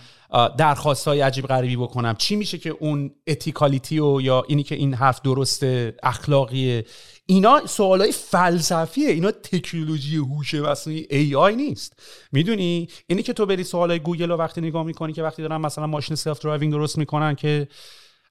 درخواست 0.58 1.08
های 1.08 1.22
عجیب 1.22 1.48
غریبی 1.48 1.76
بکنم. 1.76 2.16
چی 2.18 2.36
میشه 2.36 2.58
که 2.58 2.70
اون 2.70 3.12
ethicality 3.28 4.00
و 4.00 4.22
یا 4.22 4.44
اینی 4.48 4.64
که 4.64 4.76
این 4.76 4.94
حرف 4.94 5.22
درسته 5.22 5.96
اخلاقیه؟ 6.04 6.86
اینا 7.26 7.66
سوالای 7.66 8.12
فلسفیه. 8.12 9.10
اینا 9.10 9.32
تکنولوژی 9.32 10.18
هوش 10.18 10.54
مصنوعی 10.54 11.08
AI 11.10 11.56
نیست. 11.56 12.00
می‌دونی؟ 12.32 12.88
اینی 13.08 13.24
که 13.24 13.34
تو 13.34 13.46
بری 13.46 13.64
سوالای 13.64 14.00
گوگل 14.00 14.32
رو 14.32 14.38
وقتی 14.38 14.62
نگاه 14.62 14.84
می‌کنی 14.84 15.14
که 15.14 15.24
وقتی 15.24 15.42
دارن 15.42 15.58
مثلا 15.58 15.88
ماشین 15.88 16.16
self-driving 16.16 16.74
درست 16.74 16.98
می‌کنن 16.98 17.36
که 17.36 17.68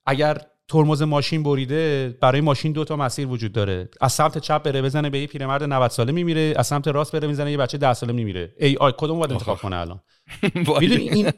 اگر 0.07 0.41
ترمز 0.73 1.03
ماشین 1.03 1.43
بریده 1.43 2.15
برای 2.21 2.41
ماشین 2.41 2.73
دو 2.73 2.85
تا 2.85 2.97
مسیر 2.97 3.29
وجود 3.29 3.53
داره. 3.53 3.89
از 4.01 4.13
سمت 4.13 4.39
چپ 4.39 4.63
بره 4.63 4.83
بزنه 4.83 5.11
به 5.11 5.19
یه 5.19 5.27
پیرمرد 5.27 5.63
90 5.63 5.91
ساله 5.91 6.13
میمیره 6.13 6.55
از 6.57 6.67
سمت 6.67 6.89
راست 6.89 7.13
بره 7.13 7.29
می‌زنه 7.29 7.51
یه 7.51 7.57
بچه 7.57 7.79
10 7.79 7.95
ساله 7.95 8.13
میمیره. 8.13 8.55
AI 8.59 8.93
کدوم 8.99 9.19
باید 9.19 9.33
انتخاب 9.33 9.59
کنه 9.59 9.77
الان؟ 9.77 10.01
می‌دونی 10.81 11.09
این 11.09 11.31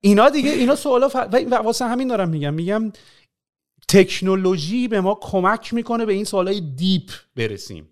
اینا 0.00 0.28
دیگه 0.28 0.50
اینا 0.50 0.74
سوالا 0.74 1.08
ف... 1.08 1.16
و 1.32 1.54
واسه 1.54 1.84
همین 1.84 2.08
دارم 2.08 2.28
میگم. 2.28 2.54
میگم 2.54 2.92
تکنولوژی 3.88 4.88
به 4.88 5.00
ما 5.00 5.18
کمک 5.22 5.74
می‌کنه 5.74 6.06
به 6.06 6.12
این 6.12 6.24
سوالای 6.24 6.60
دیپ 6.60 7.10
برسیم. 7.36 7.88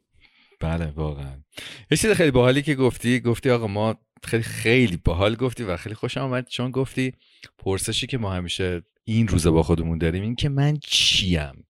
بله 0.60 0.92
واقعا. 0.96 1.42
یه 1.90 1.96
چیز 1.96 2.10
خیلی 2.10 2.30
باحالی 2.30 2.62
که 2.62 2.74
گفتی 2.74 3.20
گفتی 3.20 3.50
آقا 3.50 3.66
ما 3.66 3.94
خیلی 4.24 4.42
خیلی 4.42 4.96
باحال 4.96 5.34
گفتی 5.34 5.64
و 5.64 5.76
خیلی 5.76 5.94
خوشم 5.94 6.20
آمد 6.20 6.48
چون 6.48 6.70
گفتی 6.70 7.12
پرسشی 7.58 8.06
که 8.06 8.18
ما 8.18 8.32
همیشه 8.32 8.82
این 9.12 9.28
روزا 9.28 9.50
با 9.50 9.62
خودمون 9.62 9.98
داریم 9.98 10.22
این 10.22 10.34
که 10.34 10.48
من 10.48 10.76
چیم؟ 10.82 11.66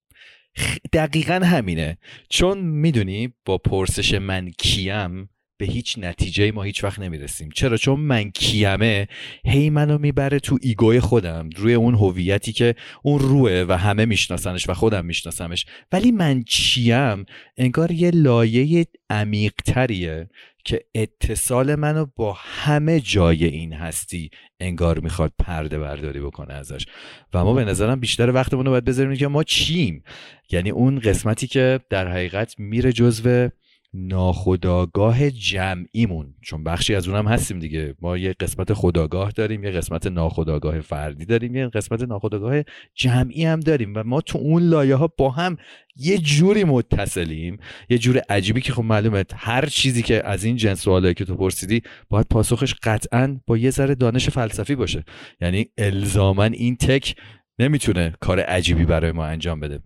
دقیقا 0.92 1.40
همینه. 1.44 1.98
چون 2.31 2.59
می‌دونی 2.59 3.35
با 3.44 3.59
پرسش 3.59 4.14
من 4.14 4.51
کیم 4.59 5.29
به 5.59 5.66
هیچ 5.66 5.98
نتیجه 5.98 6.53
ما 6.53 6.62
هیچ 6.62 6.85
وقت 6.85 6.98
نمی‌رسیم. 6.98 7.48
چرا؟ 7.55 7.77
چون 7.77 8.01
من 8.01 8.31
کیمه 8.31 9.09
هی 9.44 9.70
منو 9.70 9.98
می‌بره 9.98 10.38
تو 10.38 10.59
ایگوی 10.62 11.01
خودم 11.01 11.51
روی 11.57 11.74
اون 11.74 11.94
هویتی 11.94 12.53
که 12.53 12.74
اون 13.03 13.18
روه 13.18 13.64
و 13.68 13.79
همه 13.79 14.05
میشناسنش 14.05 14.68
و 14.68 14.74
خودم 14.74 15.05
میشناسمش. 15.05 15.66
ولی 15.92 16.12
من 16.12 16.42
چیم؟ 16.42 17.24
انگار 17.57 17.92
یه 17.92 18.11
لایه 18.11 18.87
عمیقتریه. 19.11 20.29
که 20.69 20.85
اتصال 20.95 21.75
منو 21.75 22.07
با 22.17 22.37
همه 22.39 23.01
جای 23.01 23.45
این 23.45 23.73
هستی 23.73 24.31
انگار 24.61 24.99
می‌خواد 24.99 25.33
پرده 25.39 25.79
برداری 25.79 26.21
بکنه 26.21 26.55
ازش. 26.55 26.87
و 27.35 27.45
ما 27.45 27.55
به 27.55 27.65
نظرم 27.65 28.01
بیشتر 28.01 28.31
وقتمون 28.31 28.65
رو 28.65 28.71
باید 28.71 28.85
بذاریم 28.85 29.17
که 29.17 29.29
ما 29.29 29.43
چیم. 29.43 30.03
یعنی 30.51 30.71
اون 30.71 30.99
قسمتی 30.99 31.47
که 31.47 31.81
در 31.91 32.09
حقیقت 32.09 32.55
میره 32.59 32.93
جزو 32.93 33.49
ناخداگاه 33.94 35.31
جمعیمون. 35.31 36.35
چون 36.42 36.64
بخشی 36.64 36.94
از 36.94 37.09
اونم 37.09 37.29
هستیم 37.29 37.59
دیگه. 37.59 37.94
ما 38.01 38.16
یه 38.18 38.35
قسمت 38.40 38.72
خداگاه 38.72 39.31
داریم 39.31 39.64
یه 39.64 39.70
قسمت 39.70 40.07
ناخداگاه 40.07 40.81
فردی 40.81 41.24
داریم 41.24 41.57
یه 41.57 41.68
قسمت 41.68 42.03
ناخداگاه 42.03 42.62
جمعی 42.94 43.44
هم 43.44 43.61
داریم. 43.61 43.92
و 43.96 44.03
ما 44.03 44.20
تو 44.20 44.38
اون 44.38 44.62
لایه 44.62 44.94
ها 44.94 45.07
با 45.18 45.31
هم 45.31 45.57
یه 45.96 46.18
جوری 46.18 46.64
متصلیم 46.64 47.59
یه 47.88 47.98
جور 47.98 48.18
عجیبی 48.29 48.61
که 48.61 48.72
خب 48.72 48.83
معلومه. 48.83 49.24
هر 49.35 49.66
چیزی 49.66 50.03
که 50.03 50.27
از 50.27 50.44
این 50.44 50.57
جنس 50.57 50.83
سوالایی 50.83 51.14
که 51.14 51.24
تو 51.24 51.37
پرسیدی 51.37 51.83
باید 52.09 52.27
پاسخش 52.31 52.74
قطعا 52.83 53.40
با 53.46 53.57
یه 53.57 53.70
ذره 53.70 53.94
دانش 53.94 54.29
فلسفی 54.29 54.74
باشه. 54.74 55.05
یعنی 55.40 55.66
الزامن 55.79 56.53
این 56.53 56.77
تک 56.77 57.16
نمی‌تونه 57.59 58.14
کار 58.20 58.40
عجیبی 58.40 58.85
برای 58.85 59.12
ما 59.12 59.24
انجام 59.24 59.61
بده. 59.61 59.81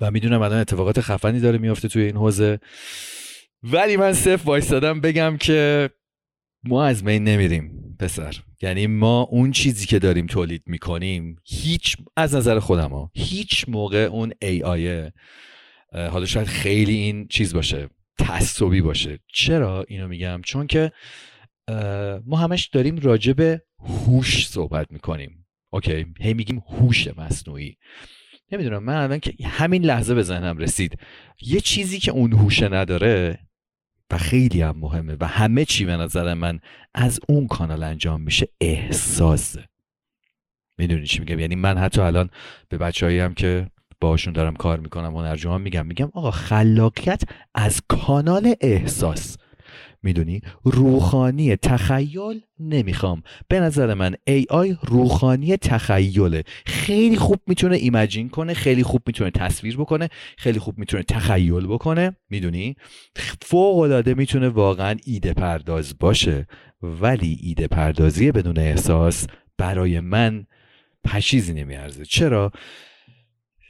و 0.00 0.10
می‌دونم 0.10 0.42
الان 0.42 0.58
اتفاقات 0.58 1.00
خفنی 1.00 1.40
داره 1.40 1.58
میافته 1.58 1.88
توی 1.88 2.02
این 2.02 2.16
حوزه. 2.16 2.60
ولی 3.62 3.96
من 3.96 4.12
صرف 4.12 4.46
وایستادم 4.46 5.00
بگم 5.00 5.36
که 5.36 5.90
ما 6.64 6.84
از 6.84 7.04
بین 7.04 7.24
نمیریم 7.24 7.96
پسر. 8.00 8.36
یعنی 8.62 8.86
ما 8.86 9.22
اون 9.22 9.50
چیزی 9.50 9.86
که 9.86 9.98
داریم 9.98 10.26
تولید 10.26 10.62
می‌کنیم 10.66 11.36
هیچ 11.44 11.96
از 12.16 12.34
نظر 12.34 12.58
خودم 12.58 12.90
ها 12.90 13.10
هیچ 13.14 13.64
موقع 13.68 13.98
اون 13.98 14.32
ای 14.42 14.62
آیه 14.62 15.12
حالا 15.92 16.26
شاید 16.26 16.46
خیلی 16.46 16.94
این 16.94 17.28
چیز 17.28 17.54
باشه 17.54 17.88
تعصبی 18.18 18.80
باشه. 18.80 19.18
چرا؟ 19.32 19.84
اینو 19.88 20.08
میگم. 20.08 20.40
چون 20.44 20.66
که 20.66 20.92
ما 22.26 22.36
همش 22.36 22.66
داریم 22.66 22.96
راجع 22.96 23.32
به 23.32 23.62
هوش 23.78 24.48
صحبت 24.48 24.92
می‌کنیم. 24.92 25.46
اوکی؟ 25.70 26.06
هی 26.20 26.34
میگیم 26.34 26.62
هوش 26.68 27.08
مصنوعی. 27.16 27.76
نمی‌دونم 28.52 28.82
من 28.82 28.96
الان 28.96 29.18
که 29.20 29.34
همین 29.44 29.84
لحظه 29.84 30.14
به 30.14 30.22
ذهنم 30.22 30.58
رسید. 30.58 30.98
یه 31.40 31.60
چیزی 31.60 31.98
که 31.98 32.10
اون 32.10 32.32
هوشه 32.32 32.68
نداره 32.68 33.38
و 34.10 34.18
خیلی 34.18 34.62
هم 34.62 34.76
مهمه 34.78 35.16
و 35.20 35.26
همه 35.26 35.64
چی 35.64 35.84
به 35.84 35.96
نظر 35.96 36.34
من 36.34 36.60
از 36.94 37.20
اون 37.28 37.46
کانال 37.46 37.82
انجام 37.82 38.20
میشه 38.20 38.48
احساسه 38.60 39.68
می‌دونی 40.78 41.06
چی 41.06 41.18
میگم؟ 41.18 41.38
یعنی 41.38 41.54
من 41.54 41.78
حتی 41.78 42.00
الان 42.00 42.30
به 42.68 42.78
بچههایی 42.78 43.18
هم 43.18 43.34
که 43.34 43.66
باشون 44.00 44.32
دارم 44.32 44.56
کار 44.56 44.80
می‌کنم 44.80 45.16
هنرجوها 45.16 45.58
میگم 45.58 45.86
میگم 45.86 46.10
آقا 46.14 46.30
خلاقیت 46.30 47.22
از 47.54 47.82
کانال 47.88 48.54
احساس. 48.60 49.36
می‌دونی؟ 50.02 50.40
روحانی 50.64 51.56
تخیل 51.56 52.40
نمی‌خوام. 52.60 53.22
به 53.48 53.60
نظر 53.60 53.94
من 53.94 54.14
ای 54.26 54.46
آی 54.50 54.76
روحانی 54.82 55.56
تخیله. 55.56 56.44
خیلی 56.66 57.16
خوب 57.16 57.40
می‌تونه 57.46 57.76
ایمجین 57.76 58.28
کنه 58.28 58.54
خیلی 58.54 58.82
خوب 58.82 59.02
می‌تونه 59.06 59.30
تصویر 59.30 59.76
بکنه 59.76 60.08
خیلی 60.36 60.58
خوب 60.58 60.78
می‌تونه 60.78 61.02
تخیل 61.02 61.66
بکنه. 61.66 62.16
می‌دونی؟ 62.30 62.76
فوق 63.42 63.78
العاده 63.78 64.14
می‌تونه 64.14 64.48
واقعا 64.48 64.96
ایده 65.04 65.32
پرداز 65.32 65.98
باشه. 66.00 66.46
ولی 66.82 67.38
ایده 67.42 67.66
پردازی 67.66 68.32
بدون 68.32 68.58
احساس 68.58 69.26
برای 69.58 70.00
من 70.00 70.46
پشیزی 71.04 71.52
نمیارزه. 71.54 72.04
چرا؟ 72.04 72.52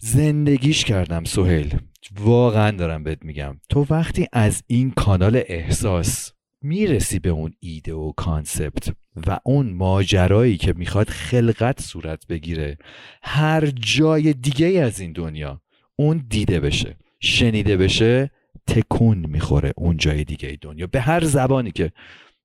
زندگیش 0.01 0.85
کردم 0.85 1.25
سهیل. 1.25 1.79
واقعا 2.21 2.71
دارم 2.71 3.03
بهت 3.03 3.25
میگم. 3.25 3.61
تو 3.69 3.87
وقتی 3.91 4.27
از 4.33 4.63
این 4.67 4.91
کانال 4.91 5.43
احساس 5.47 6.33
می‌رسی 6.63 7.19
به 7.19 7.29
اون 7.29 7.53
ایده 7.61 7.95
و 7.95 8.13
کانسپت 8.13 8.93
و 9.27 9.39
اون 9.45 9.73
ماجرایی 9.73 10.57
که 10.57 10.73
می‌خواد 10.73 11.09
خلقت 11.09 11.83
صورت 11.83 12.27
بگیره 12.27 12.79
هر 13.23 13.67
جای 13.67 14.33
دیگه 14.33 14.67
از 14.67 15.01
این 15.01 15.13
دنیا 15.13 15.61
اون 15.97 16.27
دیده 16.29 16.61
بشه 16.61 16.97
شنیده 17.21 17.77
بشه 17.77 18.31
تکون 18.67 19.19
می‌خوره 19.19 19.73
اون 19.77 19.97
جای 19.97 20.25
دیگه 20.25 20.59
دنیا 20.61 20.87
به 20.87 21.01
هر 21.01 21.25
زبانی 21.25 21.71
که 21.71 21.93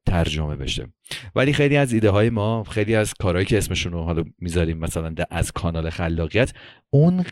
ترجمه 0.05 0.55
بشه. 0.55 0.87
ولی 1.35 1.53
خیلی 1.53 1.77
از 1.77 1.93
ایده 1.93 2.09
های 2.09 2.29
ما 2.29 2.63
خیلی 2.63 2.95
از 2.95 3.13
کارهایی 3.13 3.45
که 3.45 3.57
اسمشون 3.57 3.91
رو 3.91 4.03
حالا 4.03 4.23
می‌ذاریم 4.39 4.77
مثلا 4.77 5.13
از 5.29 5.51
کانال 5.51 5.89
خلاقیت 5.89 6.53
اون 6.89 7.25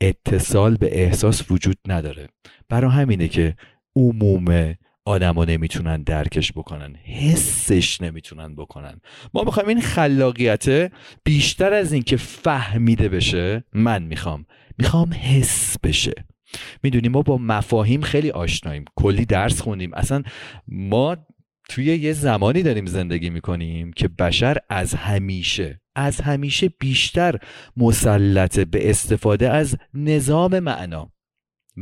اتصال 0.00 0.76
به 0.76 1.02
احساس 1.02 1.50
وجود 1.50 1.76
نداره. 1.88 2.26
برای 2.68 2.90
همینه 2.90 3.28
که 3.28 3.56
عموم 3.96 4.74
آدما 5.04 5.44
نمی‌تونن 5.44 6.02
درکش 6.02 6.52
بکنن. 6.52 6.94
حسش 6.96 8.00
نمی‌تونن 8.00 8.54
بکنن. 8.54 9.00
ما 9.34 9.42
می‌خوایم 9.42 9.68
این 9.68 9.80
خلاقیت 9.80 10.92
بیشتر 11.24 11.72
از 11.72 11.92
اینکه 11.92 12.16
فهمیده 12.16 13.08
بشه 13.08 13.64
من 13.72 14.02
می‌خوام. 14.02 14.46
می‌خوام 14.78 15.12
حس 15.12 15.76
بشه. 15.82 16.12
می‌دونیم 16.82 17.12
ما 17.12 17.22
با 17.22 17.38
مفاهیم 17.38 18.00
خیلی 18.00 18.30
آشناییم. 18.30 18.84
کلی 18.96 19.24
درس 19.24 19.60
خوندیم. 19.60 19.94
اصلا 19.94 20.22
ما 20.68 21.16
توی 21.68 21.84
یه 21.84 22.12
زمانی 22.12 22.62
داریم 22.62 22.86
زندگی 22.86 23.30
می‌کنیم 23.30 23.92
که 23.92 24.08
بشر 24.08 24.56
از 24.70 24.94
همیشه 24.94 25.80
از 25.96 26.20
همیشه 26.20 26.68
بیشتر 26.68 27.38
مسلط 27.76 28.58
به 28.58 28.90
استفاده 28.90 29.50
از 29.50 29.76
نظام 29.94 30.58
معنا 30.58 31.12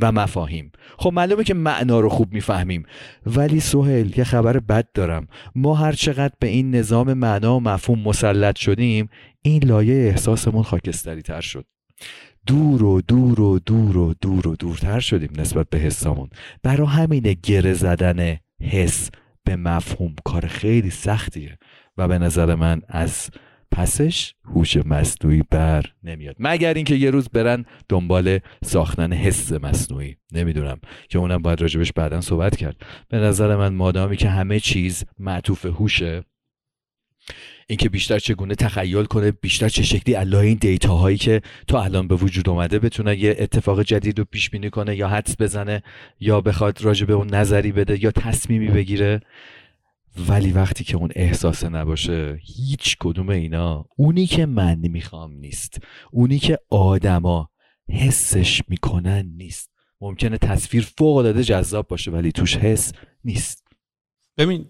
و 0.01 0.11
مفاهیم. 0.11 0.71
خب 0.97 1.13
معلومه 1.13 1.43
که 1.43 1.53
معنا 1.53 1.99
رو 1.99 2.09
خوب 2.09 2.33
می‌فهمیم. 2.33 2.83
ولی 3.25 3.59
سهل 3.59 4.17
یه 4.17 4.23
خبر 4.23 4.59
بد 4.59 4.87
دارم. 4.93 5.27
ما 5.55 5.75
هر 5.75 5.91
چقدر 5.91 6.33
به 6.39 6.47
این 6.47 6.75
نظام 6.75 7.13
معنا 7.13 7.57
و 7.57 7.59
مفهوم 7.59 7.99
مسلط 7.99 8.57
شدیم 8.57 9.09
این 9.41 9.63
لایه 9.63 10.09
احساسمون 10.09 10.63
خاکستری 10.63 11.21
تر 11.21 11.41
شد. 11.41 11.65
دور 12.47 12.83
و 12.83 13.01
دور 13.01 13.41
و 13.41 13.59
دور 13.59 13.97
و 13.97 14.13
دور 14.21 14.47
و 14.47 14.55
دورتر 14.55 14.99
شدیم 14.99 15.29
نسبت 15.37 15.69
به 15.69 15.77
حسامون. 15.77 16.29
برای 16.63 16.87
همین 16.87 17.35
گره 17.43 17.73
زدن 17.73 18.37
حس 18.61 19.09
به 19.47 19.55
مفهوم 19.55 20.15
کار 20.25 20.47
خیلی 20.47 20.89
سختیه 20.89 21.57
و 21.97 22.07
به 22.07 22.17
نظر 22.17 22.55
من 22.55 22.81
از 22.87 23.29
پسش 23.71 24.33
هوش 24.45 24.77
مصنوعی 24.77 25.43
بر 25.49 25.85
نمیاد. 26.03 26.35
مگر 26.39 26.73
اینکه 26.73 26.95
یه 26.95 27.09
روز 27.09 27.29
برن 27.29 27.65
دنبال 27.89 28.39
ساختن 28.63 29.13
حس 29.13 29.51
مصنوعی. 29.51 30.17
نمی‌دونم 30.33 30.79
که 31.09 31.19
اونم 31.19 31.41
باید 31.41 31.61
راجبش 31.61 31.93
بعدا 31.93 32.21
صحبت 32.21 32.55
کرد. 32.55 32.75
به 33.09 33.17
نظر 33.17 33.55
من 33.55 33.73
مادامی 33.73 34.17
که 34.17 34.29
همه 34.29 34.59
چیز 34.59 35.03
معطوف 35.19 35.65
هوشه 35.65 36.23
اینکه 37.69 37.89
بیشتر 37.89 38.19
چگونه 38.19 38.55
تخیل 38.55 39.05
کنه 39.05 39.31
بیشتر 39.31 39.69
چه 39.69 39.83
شکلی 39.83 40.15
الله 40.15 40.37
این 40.37 40.57
دیتا 40.61 40.95
هایی 40.95 41.17
که 41.17 41.41
تا 41.67 41.83
الان 41.83 42.07
به 42.07 42.15
وجود 42.15 42.49
اومده 42.49 42.79
بتونه 42.79 43.19
یه 43.19 43.35
اتفاق 43.39 43.81
جدید 43.81 44.19
رو 44.19 44.25
پیش 44.25 44.49
بینی 44.49 44.69
کنه 44.69 44.95
یا 44.95 45.07
حدس 45.07 45.35
بزنه 45.39 45.83
یا 46.19 46.41
بخواد 46.41 46.81
راجع 46.81 47.05
به 47.05 47.13
اون 47.13 47.27
نظری 47.27 47.71
بده 47.71 48.03
یا 48.03 48.11
تصمیمی 48.11 48.67
بگیره. 48.67 49.21
ولی 50.27 50.51
وقتی 50.51 50.83
که 50.83 50.97
اون 50.97 51.09
احساس 51.15 51.63
نباشه 51.63 52.39
هیچ 52.41 52.97
کدوم 52.99 53.29
اینا 53.29 53.85
اونی 53.95 54.25
که 54.25 54.45
من 54.45 54.77
می‌خوام 54.77 55.33
نیست. 55.33 55.77
اونی 56.11 56.39
که 56.39 56.59
آدما 56.69 57.49
حسش 57.89 58.61
می‌کنن 58.67 59.33
نیست. 59.37 59.71
ممکنه 60.01 60.37
تصویر 60.37 60.87
فوق 60.97 61.17
العاده 61.17 61.43
جذاب 61.43 61.87
باشه 61.87 62.11
ولی 62.11 62.31
توش 62.31 62.57
حس 62.57 62.93
نیست. 63.23 63.67
ببین 64.37 64.65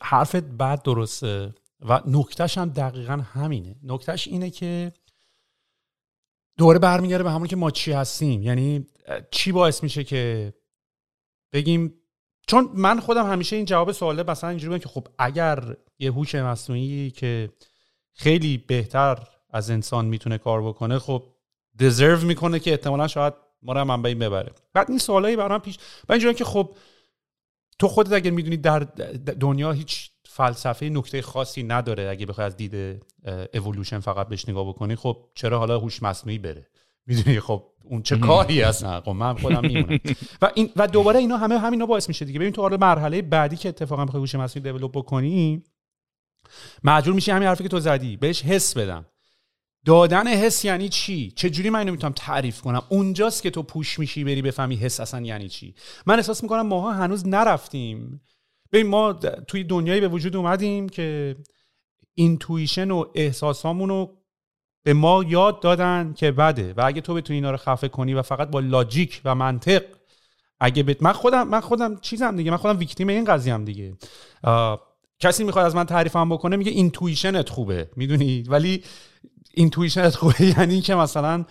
حرفت 0.00 0.44
بعد 0.44 0.82
درسته. 0.82 1.54
و 1.82 2.00
نکتهش 2.06 2.58
هم 2.58 2.68
دقیقا 2.68 3.12
همینه. 3.12 3.76
نکتهش 3.82 4.28
اینه 4.28 4.50
که 4.50 4.92
دوباره 6.56 6.78
برمیگرده 6.78 7.24
به 7.24 7.30
همون 7.30 7.46
که 7.46 7.56
ما 7.56 7.70
چی 7.70 7.92
هستیم. 7.92 8.42
یعنی 8.42 8.86
چی 9.30 9.52
باعث 9.52 9.82
میشه 9.82 10.04
که 10.04 10.54
بگیم؟ 11.52 11.94
چون 12.46 12.70
من 12.74 13.00
خودم 13.00 13.30
همیشه 13.30 13.56
این 13.56 13.64
جواب 13.64 13.92
سواله 13.92 14.22
مثلا 14.22 14.50
اینجوری 14.50 14.78
که 14.78 14.88
خب 14.88 15.08
اگر 15.18 15.76
یه 15.98 16.12
هوش 16.12 16.34
مصنوعی 16.34 17.10
که 17.10 17.52
خیلی 18.12 18.58
بهتر 18.58 19.28
از 19.50 19.70
انسان 19.70 20.06
می‌تونه 20.06 20.38
کار 20.38 20.62
بکنه 20.62 20.98
خب 20.98 21.26
دزرو 21.80 22.26
می‌کنه 22.26 22.58
که 22.58 22.70
احتمالا 22.70 23.08
شاید 23.08 23.34
ما 23.62 23.72
رو 23.72 23.80
هم 23.80 24.02
ببره. 24.02 24.52
بعد 24.72 24.90
این 24.90 24.98
سوالایی 24.98 25.36
برام 25.36 25.60
پیش 25.60 25.78
و 26.08 26.12
اینجوری 26.12 26.34
که 26.34 26.44
خب 26.44 26.76
تو 27.78 27.88
خودت 27.88 28.12
اگر 28.12 28.30
می‌دونی 28.30 28.56
در 28.56 28.78
دنیا 29.40 29.72
هیچ 29.72 30.09
فلسفه 30.40 30.88
نکته 30.88 31.22
خاصی 31.22 31.62
نداره 31.62 32.10
اگه 32.10 32.26
بخوای 32.26 32.46
از 32.46 32.56
دید 32.56 33.02
اولوشن 33.54 34.00
فقط 34.00 34.28
بهش 34.28 34.48
نگاه 34.48 34.68
بکنی 34.68 34.96
خب 34.96 35.16
چرا 35.34 35.58
حالا 35.58 35.78
هوش 35.78 36.02
مصنوعی 36.02 36.38
بره؟ 36.38 36.66
می‌دونی 37.06 37.40
خب 37.40 37.64
اون 37.84 38.02
چه 38.02 38.16
کاری 38.16 38.62
هست 38.62 39.00
خب 39.00 39.10
من 39.10 39.36
خودم 39.36 39.62
میمونم. 39.62 39.98
و 40.42 40.50
این 40.54 40.70
و 40.76 40.86
دوباره 40.86 41.18
اینا 41.18 41.36
همه 41.36 41.58
همینا 41.58 41.86
باعث 41.86 42.08
میشه 42.08 42.24
دیگه. 42.24 42.38
ببین 42.38 42.52
تو 42.52 42.62
حالا 42.62 42.76
مرحله 42.76 43.22
بعدی 43.22 43.56
که 43.56 43.68
اتفاقا 43.68 44.04
بخوای 44.04 44.20
هوش 44.20 44.34
مصنوعی 44.34 44.72
دیولپ 44.72 44.92
بکنی 44.92 45.62
مجبور 46.84 47.14
میشی 47.14 47.30
همین 47.30 47.48
حرفی 47.48 47.62
که 47.62 47.68
تو 47.68 47.80
زدی. 47.80 48.16
بهش 48.16 48.42
حس 48.42 48.76
بدم. 48.76 49.06
دادن 49.84 50.28
حس 50.28 50.64
یعنی 50.64 50.88
چی؟ 50.88 51.30
چجوری 51.30 51.70
من 51.70 51.78
اینو 51.78 51.92
می‌تونم 51.92 52.12
تعریف 52.16 52.60
کنم؟ 52.60 52.82
اونجاست 52.88 53.42
که 53.42 53.50
تو 53.50 53.62
push 53.62 53.98
میشی 53.98 54.24
بری 54.24 54.42
بفهمی 54.42 54.76
حس 54.76 55.00
اصلا 55.00 55.20
یعنی 55.20 55.48
چی. 55.48 55.74
من 56.06 56.16
احساس 56.16 56.42
می‌کنم 56.42 56.66
ماها 56.66 56.92
هنوز 56.92 57.26
نرفتیم 57.26 58.20
ببین 58.72 58.86
ما 58.86 59.12
توی 59.48 59.64
دنیایی 59.64 60.00
به 60.00 60.08
وجود 60.08 60.36
اومدیم 60.36 60.88
که 60.88 61.36
intuition 62.14 62.90
و 62.90 63.04
احساسامون 63.14 63.88
رو 63.88 64.16
به 64.82 64.92
ما 64.92 65.24
یاد 65.28 65.60
دادن 65.60 66.14
که 66.16 66.30
بده 66.30 66.74
و 66.76 66.86
اگه 66.86 67.00
تو 67.00 67.14
بتونی 67.14 67.36
اینا 67.36 67.50
رو 67.50 67.56
خفه 67.56 67.88
کنی 67.88 68.14
و 68.14 68.22
فقط 68.22 68.50
با 68.50 68.60
logic 68.60 69.20
و 69.24 69.34
منطق 69.34 69.82
اگه 70.60 70.82
بت... 70.82 71.02
من 71.02 71.12
خودم 71.12 71.48
من 71.48 71.60
خودم 71.60 71.96
چیزم 71.96 72.36
دیگه 72.36 72.50
من 72.50 72.56
خودم 72.56 72.78
victim 72.78 73.08
این 73.08 73.24
قضیه 73.24 73.54
هم 73.54 73.64
دیگه. 73.64 73.96
کسی 75.20 75.44
می‌خواد 75.44 75.66
از 75.66 75.76
من 75.76 75.84
تعریفم 75.84 76.28
بکنه 76.28 76.56
میگه 76.56 76.70
اینتویشنت 76.70 77.48
خوبه. 77.48 77.90
می‌دونی؟ 77.96 78.44
ولی 78.48 78.84
اینتویشنت 79.54 80.14
خوبه. 80.14 80.44
یعنی 80.58 80.80
که 80.80 80.94
مثلا 80.94 81.44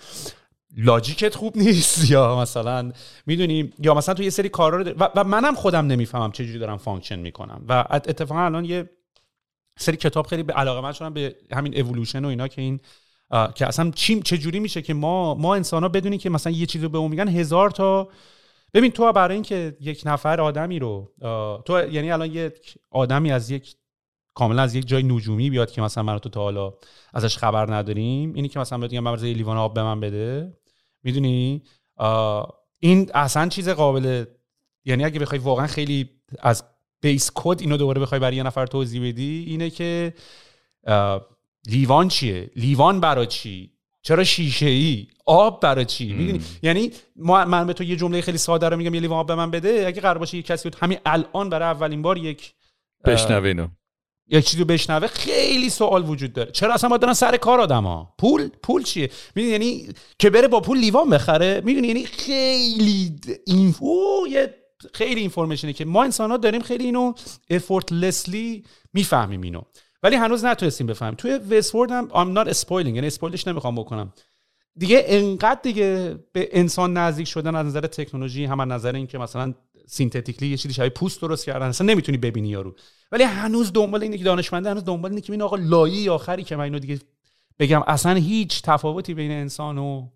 logic 0.78 1.26
ت 1.26 1.36
خوب 1.36 1.58
نیست؟ 1.58 2.10
یا 2.12 2.42
مثلا 2.42 2.92
می‌دونی 3.26 3.74
یا 3.80 3.94
مثلا 3.94 4.16
تو 4.16 4.24
یه 4.24 4.30
سری 4.30 4.50
کارا 4.50 4.78
رو 4.78 4.92
و, 5.00 5.08
و 5.16 5.24
منم 5.24 5.56
خودم 5.56 5.88
نمی‌فهمم 5.88 6.32
چجوری 6.32 6.60
دارم 6.60 6.78
function 6.78 7.20
می‌کنم. 7.20 7.66
و 7.70 7.86
اتفاقا 7.92 8.42
الان 8.42 8.66
یه 8.66 8.90
سری 9.80 9.98
کتاب 9.98 10.28
خیلی 10.28 10.44
به 10.44 10.54
علاقه 10.54 10.82
من 10.82 10.92
شدم 10.92 11.14
به 11.14 11.36
همین 11.52 11.78
اِوولوشن 11.78 12.26
و 12.26 12.28
اینا 12.28 12.48
که 12.48 12.62
این 12.62 12.80
که 13.56 13.68
اصلا 13.68 13.92
چی 13.96 14.22
چجوری 14.22 14.60
میشه 14.60 14.82
که 14.82 14.94
ما 14.94 15.36
ما 15.36 15.56
انسان 15.56 15.84
ها 15.84 15.90
بدونیم 15.90 16.20
که 16.20 16.30
مثلا 16.30 16.54
یه 16.54 16.66
چیزی 16.66 16.84
رو 16.84 16.90
به 16.90 16.98
اون 16.98 17.12
میگن 17.12 17.28
هزار 17.28 17.72
تا 17.72 18.10
ببین 18.74 18.92
تو 18.92 19.14
برای 19.14 19.34
اینکه 19.34 19.78
یک 19.82 20.04
نفر 20.06 20.42
آدمی 20.42 20.80
رو 20.80 21.12
تو 21.66 21.90
یعنی 21.92 22.12
الان 22.12 22.32
یک 22.32 22.78
آدمی 22.92 23.32
از 23.32 23.50
یک 23.50 23.76
کاملا 24.34 24.62
از 24.62 24.76
یک 24.76 24.88
جای 24.88 25.04
نجومی 25.04 25.50
بیاد 25.50 25.72
که 25.72 25.82
مثلا 25.82 26.04
من 26.04 26.20
تو 26.20 26.30
تا 26.30 26.42
حالا 26.42 26.74
ازش 27.14 27.38
خبر 27.38 27.76
نداریم 27.76 28.34
اینی 28.34 28.48
که 28.48 28.60
مثلا 28.60 28.78
بگم 28.78 29.00
من 29.00 29.26
یه 29.26 29.34
لیوان 29.34 29.58
آب 29.58 29.74
به 29.74 29.84
من 29.84 30.00
بده. 30.00 30.54
می‌دونی؟ 31.04 31.64
این 32.80 33.12
اصلا 33.14 33.50
چیز 33.50 33.70
قابل 33.70 34.26
یعنی 34.86 35.06
اگه 35.06 35.20
بخوای 35.20 35.40
واقعا 35.40 35.68
خیلی 35.68 36.10
از 36.40 36.64
بیس 37.02 37.32
کد 37.36 37.58
اینو 37.62 37.78
دوباره 37.78 38.02
بخوای 38.02 38.20
برای 38.20 38.36
یه 38.36 38.44
نفر 38.44 38.66
توضیح 38.66 39.10
بدی 39.10 39.46
اینه 39.48 39.70
که 39.70 40.14
لیوان 41.68 42.08
چیه؟ 42.08 42.52
لیوان 42.56 43.00
برای 43.00 43.28
چی؟ 43.28 43.72
چرا 44.02 44.24
شیشه 44.24 44.66
ای 44.66 45.08
آب 45.26 45.62
برای 45.62 45.86
چی؟ 45.86 46.14
می‌دونی؟ 46.14 46.42
یعنی 46.62 46.92
من 47.16 47.68
به 47.68 47.74
تو 47.74 47.84
یه 47.84 47.96
جمله 47.96 48.22
خیلی 48.22 48.38
ساده 48.38 48.70
رو 48.70 48.78
میگم 48.78 48.94
یه 48.94 49.02
لیوان 49.02 49.20
آب 49.20 49.28
به 49.28 49.36
من 49.36 49.52
بده 49.52 49.84
اگه 49.88 50.02
قرار 50.02 50.18
باشه 50.18 50.38
یه 50.38 50.44
کسی 50.44 50.70
بود 50.70 50.80
همین 50.82 50.98
الان 51.06 51.50
برای 51.50 51.68
اولین 51.68 52.02
بار 52.02 52.18
یک 52.18 52.54
بشنوینو. 53.06 53.68
یک 54.30 54.46
چیزی 54.46 54.64
بشنوه 54.64 55.08
خیلی 55.08 55.70
سوال 55.70 56.10
وجود 56.10 56.34
داره. 56.34 56.52
چرا 56.52 56.74
اصلا 56.74 56.90
باید 56.90 57.14
سر 57.14 57.38
کار 57.38 57.62
آدما 57.62 58.14
پول؟ 58.18 58.50
پول 58.64 58.84
چیه؟ 58.84 59.10
می‌دونی 59.36 59.52
یعنی 59.52 59.90
که 60.20 60.30
بره 60.30 60.48
با 60.48 60.60
پول 60.60 60.78
لیوان 60.78 61.10
بخره 61.10 61.62
می‌دونی 61.66 61.88
یعنی 61.88 62.06
خیلی 62.06 63.20
اینفو 63.46 64.28
یه 64.30 64.56
خیلی 64.94 65.22
اینفورمیشنه 65.22 65.74
که 65.74 65.86
ما 65.86 66.04
انسان 66.04 66.32
ها 66.32 66.38
داریم 66.38 66.62
خیلی 66.62 66.84
اینو 66.84 67.14
افورتلسلی 67.50 68.64
می‌فهمیم 68.94 69.42
اینو. 69.42 69.62
ولی 70.04 70.16
هنوز 70.16 70.46
نتونستیم 70.46 70.88
بفهمیم. 70.88 71.16
توی 71.16 71.32
Westworld 71.32 71.92
هم 71.92 72.08
I'm 72.08 72.38
not 72.38 72.54
spoiling 72.54 72.72
یعنی 72.72 73.08
spoil 73.08 73.37
ش 73.37 73.48
نمی‌خوام 73.48 73.76
بکنم. 73.76 74.14
دیگه 74.76 75.04
انقدر 75.08 75.60
دیگه 75.64 76.20
به 76.32 76.50
انسان 76.52 76.98
نزدیک 76.98 77.28
شدن 77.28 77.56
از 77.56 77.66
نظر 77.66 77.82
تکنولوژی 77.82 78.46
هم 78.46 78.60
از 78.60 78.68
نظر 78.68 78.96
اینکه 78.96 79.18
مثلا 79.18 79.54
synthetically 79.90 80.50
یه 80.50 80.58
چیزی 80.58 80.74
شبیه 80.74 80.90
پوست 80.90 81.22
درست 81.22 81.46
کردن 81.46 81.68
اصلا 81.68 81.88
نمی‌تونی 81.88 82.18
ببینی 82.18 82.50
یارو. 82.50 82.76
ولی 83.12 83.24
هنوز 83.24 83.74
دنبال 83.74 84.04
اینه 84.04 84.18
که 84.18 84.24
دانشمنده 84.24 84.70
هنوز 84.70 84.86
دنبال 84.86 85.12
اینه 85.12 85.22
که 85.22 85.34
این 85.34 85.42
آقا 85.42 85.56
لایه 85.56 86.12
آخری 86.12 86.44
که 86.44 86.56
من 86.56 86.64
اینو 86.64 86.80
دیگه 86.80 87.00
بگم 87.60 87.84
اصلا 87.88 88.14
هیچ 88.14 88.62
تفاوتی 88.62 89.14
بین 89.14 89.32
انسان 89.32 89.78
و 89.78 90.08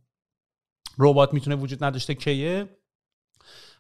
ربات 1.00 1.34
می‌تونه 1.34 1.56
وجود 1.56 1.84
نداشته 1.84 2.14
کیه 2.14 2.70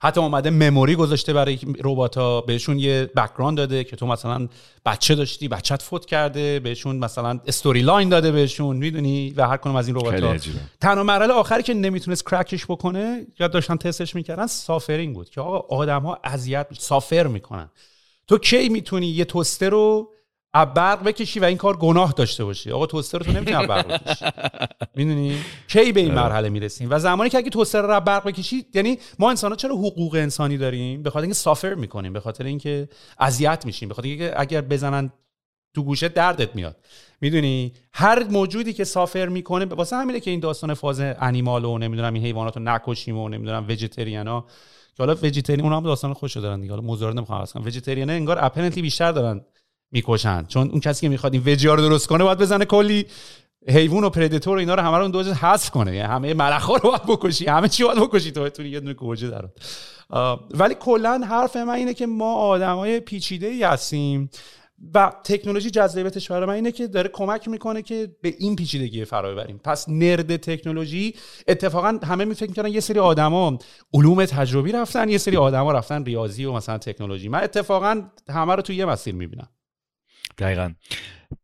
حتی 0.04 0.22
اومده 0.22 0.49
memory 0.50 0.96
گذاشته 0.95 1.34
برای 1.34 1.60
ربات 1.84 2.18
ها. 2.18 2.41
بهشون 2.41 2.80
یه 2.80 3.10
background 3.16 3.58
داده 3.58 3.84
که 3.84 3.95
تو 3.95 4.08
مثلا 4.08 4.47
بچه 4.86 5.16
داشتی 5.16 5.47
بچت 5.47 5.82
فوت 5.82 6.06
کرده 6.06 6.60
بهشون 6.60 6.95
مثلا 6.95 7.39
storyline 7.48 8.10
داده 8.10 8.32
بهشون 8.32 8.78
می‌دونی؟ 8.78 9.34
و 9.38 9.47
هر 9.47 9.58
کنم 9.58 9.76
از 9.76 9.88
این 9.88 9.95
ربات 9.95 10.24
ها. 10.24 10.36
تنها 10.82 11.04
مرحله 11.04 11.34
آخری 11.34 11.64
که 11.64 11.74
نمی‌تونست 11.74 12.30
crack 12.30 12.55
ش 12.55 12.66
بکنه 12.66 13.28
یا 13.39 13.47
داشتن 13.47 13.76
تستش 13.76 14.16
می‌کردن 14.16 14.47
suffering 14.48 15.16
بود. 15.16 15.30
که 15.30 15.41
آقا 15.41 15.76
آدم 15.78 16.01
ها 16.01 16.20
اذیت 16.24 16.68
suffer 16.80 17.28
می‌کنن. 17.28 17.70
تو 18.28 18.38
کی 18.38 18.70
می‌تونی 18.70 19.08
یه 19.08 19.26
توستر 19.26 19.70
رو 19.70 20.12
برق 20.54 21.04
بکشی 21.04 21.39
و 21.39 21.43
این 21.43 21.58
کار 21.58 21.78
گناه 21.78 22.12
داشته 22.12 22.45
باشی. 22.45 22.72
آقا 22.72 22.86
توستر 22.86 23.18
رو 23.18 23.26
تو 23.26 23.32
نمی‌تونی 23.32 23.68
برق 23.68 23.88
بکشی. 23.88 24.26
می‌دونی؟ 24.95 25.38
کی 25.68 25.91
به 25.91 25.99
این 25.99 26.12
آره. 26.12 26.24
مرحله 26.24 26.49
می‌رسیم؟ 26.49 26.88
و 26.91 26.99
زمانی 26.99 27.30
که 27.30 27.38
اگه 27.38 27.49
توستر 27.49 27.82
رو 27.82 27.99
برق 27.99 28.28
بکشی 28.28 28.66
یعنی 28.74 28.97
ما 29.20 29.30
انسان 29.30 29.51
ها 29.51 29.56
چرا 29.56 29.76
حقوق 29.76 30.16
انسانی 30.16 30.58
داریم؟ 30.58 31.04
به 31.04 31.10
خاطر 31.10 31.22
اینکه 31.22 31.36
suffer 31.36 31.74
می‌کنیم 31.74 32.14
به 32.14 32.20
خاطر 32.20 32.43
اینکه 32.43 32.89
اذیت 33.20 33.66
میشیم 33.66 33.89
به 33.89 33.95
خاطر 33.95 34.08
اینکه 34.08 34.34
اگر 34.38 34.62
بزنن 34.62 35.12
تو 35.76 35.84
گوشه 35.84 36.08
دردت 36.10 36.56
میاد. 36.56 36.78
می‌دونی؟ 37.22 37.74
هر 37.93 38.24
موجودی 38.24 38.74
که 38.74 38.84
سافر 38.84 39.28
می‌کنه 39.28 39.66
واسه 39.66 39.95
همینه 39.95 40.20
که 40.20 40.32
این 40.32 40.39
داستان 40.39 40.74
فاز 40.74 40.99
انیمال 40.99 41.66
و 41.66 41.78
نمی‌دونم 41.78 42.14
این 42.14 42.24
حیوانات 42.24 42.58
رو 42.58 42.64
نکشیم 42.64 43.18
و 43.18 43.30
نمی‌دونم 43.30 43.66
وجیتریانا 43.70 44.41
که 44.97 45.04
حالا 45.04 45.16
وجیتریان 45.24 45.62
اونها 45.62 45.78
هم 45.78 45.84
داستان 45.84 46.14
خوشو 46.14 46.39
دارن 46.39 46.62
دیگه. 46.62 46.74
حالا 46.74 46.86
موضوع 46.86 47.08
رو 47.10 47.14
نمی‌خوام 47.14 47.45
کنم. 47.45 47.66
وجیتریان 47.66 48.10
انگار 48.10 48.45
اپرنتلی 48.45 48.82
بیشتر 48.82 49.12
دارن 49.12 49.41
می‌کشن. 49.94 50.46
چون 50.46 50.70
اون 50.70 50.80
کسی 50.80 51.02
که 51.02 51.10
می‌خواد 51.10 51.34
این 51.34 51.44
وجیا 51.46 51.74
رو 51.74 51.82
درست 51.82 52.08
کنه 52.08 52.24
باید 52.24 52.38
بزنه 52.38 52.66
کلی 52.66 53.06
حیوان 53.68 54.04
و 54.04 54.10
پردیتور 54.10 54.56
و 54.56 54.60
اینا 54.60 54.76
رو 54.76 54.82
همه 54.82 54.98
رو 54.98 55.04
اون 55.04 55.26
حذف 55.26 55.70
کنه. 55.70 55.96
یعنی 55.96 56.14
همه 56.14 56.34
ملخا 56.34 56.76
رو 56.76 56.89
باید 56.89 57.04
بکشی. 57.04 57.46
همه 57.46 57.68
چی 57.68 57.84
باید 57.84 58.00
بکشی 58.00 58.32
تو 58.32 58.44
بتونی 58.44 58.70
یه 58.70 58.80
دونه 58.80 58.94
گوجه 58.94 59.30
در 59.30 59.46
ولی 60.52 60.76
کلا 60.80 61.22
حرف 61.30 61.56
من 61.56 61.74
اینه 61.74 61.94
که 61.94 62.06
ما 62.06 62.34
آدمای 62.34 63.00
پیچیده 63.00 63.48
ای 63.48 63.64
هستیم 63.64 64.30
و 64.94 65.14
تکنولوژی 65.24 65.70
جذابیتش 65.70 66.32
برای 66.32 66.46
من 66.46 66.54
اینه 66.54 66.72
که 66.72 66.88
داره 66.88 67.10
کمک 67.14 67.48
می‌کنه 67.48 67.82
که 67.82 68.16
به 68.22 68.34
این 68.39 68.56
پیچیدگی 68.56 69.06
فرا 69.06 69.32
ببریم. 69.32 69.62
پس 69.64 69.89
نرد 69.89 70.36
تکنولوژی 70.36 71.16
اتفاقا 71.48 72.00
همه 72.04 72.26
می 72.26 72.36
فکر 72.36 72.50
می‌کنن 72.50 72.72
یه 72.72 72.80
سری 72.80 73.00
آدما 73.00 73.58
علوم 73.94 74.26
تجربی 74.26 74.72
رفتن 74.72 75.10
یه 75.10 75.18
سری 75.18 75.38
آدما 75.38 75.72
رفتن 75.72 76.06
ریاضی 76.06 76.46
و 76.46 76.54
مثلا 76.54 76.78
تکنولوژی. 76.78 77.30
من 77.30 77.44
اتفاقا 77.44 78.02
همه 78.30 78.56
رو 78.56 78.62
تو 78.62 78.74
یه 78.74 78.86
مسیر 78.86 79.16
می‌بینم. 79.16 79.48
دقیقا. 80.38 80.74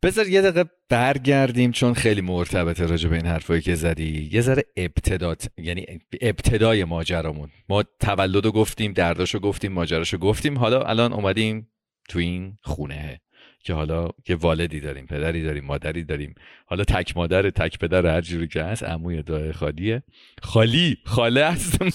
بذار 0.04 0.28
یه 0.28 0.42
دقیقه 0.42 0.70
برگردیم 0.90 1.72
چون 1.72 1.94
خیلی 1.94 2.22
مرتبطه 2.22 2.86
راجع 2.86 3.10
به 3.10 3.16
این 3.16 3.26
حرفایی 3.26 3.62
که 3.62 3.76
زدی. 3.76 4.30
یه 4.34 4.42
ذره 4.42 4.64
ابتدات 4.78 5.50
یعنی 5.58 5.86
ابتدای 6.22 6.84
ماجرامون. 6.84 7.50
ما 7.70 7.84
تولد 8.00 8.48
گفتیم 8.48 8.94
درداشو 8.94 9.40
گفتیم 9.40 9.72
ماجراشو 9.72 10.18
گفتیم. 10.18 10.58
حالا 10.58 10.82
الان 10.82 11.14
اومدیم 11.14 11.70
تو 12.10 12.20
این 12.20 12.58
خونه 12.64 13.22
که 13.64 13.74
حالا 13.74 14.10
یه 14.28 14.36
والدی 14.36 14.80
داریم 14.80 15.06
پدری 15.06 15.44
داریم 15.44 15.66
مادری 15.66 16.04
داریم. 16.04 16.36
حالا 16.66 16.84
تک 16.84 17.18
مادر 17.18 17.50
تک 17.50 17.80
پدر 17.80 18.06
هر 18.06 18.22
جوری 18.22 18.48
که 18.48 18.64
هست 18.64 18.84
عموی 18.84 19.24
دای 19.24 19.52
خالیه. 19.52 20.04
خالی 20.42 20.98
خاله 21.06 21.46
هست. 21.46 21.78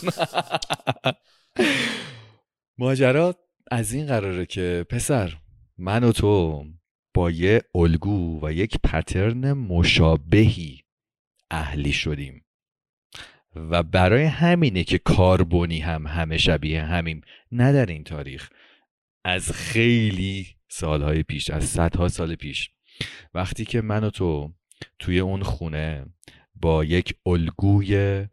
ماجرا 2.78 3.34
از 3.70 3.92
این 3.92 4.06
قراره 4.06 4.46
که 4.46 4.86
پسر 4.90 5.32
من 5.78 6.04
و 6.04 6.12
تو 6.12 6.64
با 7.14 7.30
یه 7.30 7.62
الگو 7.74 8.46
و 8.46 8.52
یک 8.52 8.76
پترن 8.84 9.52
مشابهی 9.52 10.84
اهلی 11.50 11.92
شدیم. 11.92 12.44
و 13.54 13.82
برای 13.82 14.24
همینه 14.24 14.84
که 14.84 14.98
کاربونی 14.98 15.80
هم 15.80 16.06
همه 16.06 16.38
شبیه 16.38 16.82
همیم 16.82 17.20
نه 17.52 17.72
در 17.72 17.86
این 17.86 18.04
تاریخ 18.04 18.50
از 19.24 19.52
خیلی 19.52 20.46
سالهای 20.68 21.22
پیش 21.22 21.50
از 21.50 21.64
صدها 21.64 22.08
سال 22.08 22.34
پیش. 22.34 22.70
وقتی 23.34 23.64
که 23.64 23.80
من 23.80 24.04
و 24.04 24.10
تو 24.10 24.52
توی 24.98 25.20
اون 25.20 25.42
خونه 25.42 26.06
با 26.54 26.84
یک 26.84 27.14
الگوی 27.26 28.26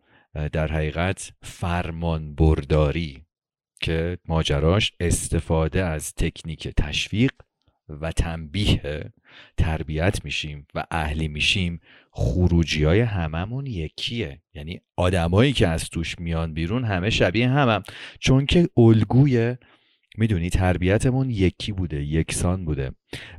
در 0.52 0.72
حقیقت 0.72 1.34
فرمان 1.42 2.36
برداری 2.36 3.26
که 3.82 4.18
ماجراش 4.28 4.92
استفاده 5.00 5.84
از 5.84 6.14
تکنیک 6.14 6.68
تشویق 6.68 7.32
و 7.90 8.12
تنبیه 8.12 9.14
تربیت 9.58 10.26
میشیم 10.26 10.68
و 10.76 10.84
اهلی 10.92 11.28
میشیم. 11.28 11.80
خروجی 12.12 12.84
های 12.84 13.00
هممون 13.00 13.66
یکیه. 13.66 14.42
یعنی 14.54 14.82
آدمایی 14.96 15.54
که 15.54 15.68
از 15.68 15.90
توش 15.90 16.20
میان 16.20 16.54
بیرون 16.54 16.84
همه 16.84 17.10
شبیه 17.10 17.50
همم. 17.50 17.84
چون 18.20 18.46
که 18.46 18.68
الگوی 18.78 19.56
می‌دونی 20.18 20.50
تربیتمون 20.50 21.30
یکی 21.30 21.72
بوده 21.72 22.04
یکسان 22.04 22.66
بوده. 22.66 22.92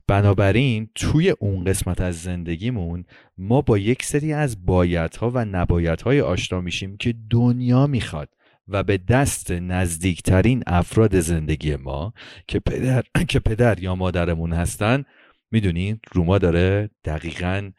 بنابراین 0.06 0.90
توی 0.94 1.30
اون 1.30 1.64
قسمت 1.64 2.00
از 2.00 2.22
زندگیمون 2.22 3.04
ما 3.38 3.60
با 3.60 3.78
یک 3.78 4.02
سری 4.02 4.32
از 4.32 4.66
بایدها 4.66 5.30
و 5.30 5.44
نبایدهای 5.44 6.20
آشنا 6.20 6.60
میشیم 6.60 6.96
که 6.96 7.14
دنیا 7.30 7.86
می‌خواد. 7.86 8.28
و 8.68 8.82
به 8.82 8.96
دست 8.96 9.50
نزدیکترین 9.50 10.62
افراد 10.66 11.20
زندگی 11.20 11.76
ما 11.76 12.12
که 12.48 12.60
پدر, 12.60 13.02
که 13.28 13.38
پدر 13.38 13.78
یا 13.82 13.94
مادرمون 13.94 14.52
هستن 14.52 15.04
می‌دونین 15.50 16.00
رو 16.12 16.24
ما 16.24 16.38
داره 16.38 16.90
دقیقا 17.04 17.70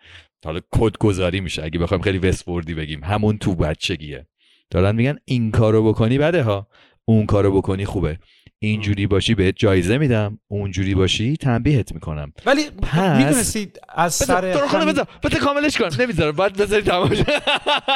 حالا 0.46 0.60
کد 0.72 0.98
گذاری 0.98 1.40
میشه 1.40 1.64
اگه 1.64 1.80
بخوایم 1.80 2.04
خیلی 2.04 2.18
وستوردی 2.18 2.74
بگیم 2.74 3.04
همون 3.04 3.38
تو 3.38 3.56
بچگیه. 3.56 4.28
دارن 4.70 4.96
میگن 4.96 5.16
این 5.26 5.52
کارو 5.52 5.88
بکنی 5.88 6.18
بده 6.18 6.44
ها 6.44 6.68
اون 7.06 7.26
کارو 7.26 7.58
بکنی 7.58 7.86
خوبه. 7.86 8.20
اینجوری 8.68 9.08
باشی 9.08 9.36
بهت 9.36 9.56
جایزه 9.58 9.98
میدم 9.98 10.40
اونجوری 10.48 10.96
باشی 10.96 11.38
تنبیهت 11.38 11.94
می‌کنم. 11.94 12.34
ولی 12.46 12.64
پس- 12.82 13.56
از 13.96 14.14
سر 14.16 14.42
بذار 14.42 15.06
بذار 15.24 15.40
کاملش 15.42 15.78
کن 15.78 15.90
نمی‌ذارم. 16.02 16.32
باید 16.36 16.54
بذاری 16.54 16.82
تماشا 16.82 17.24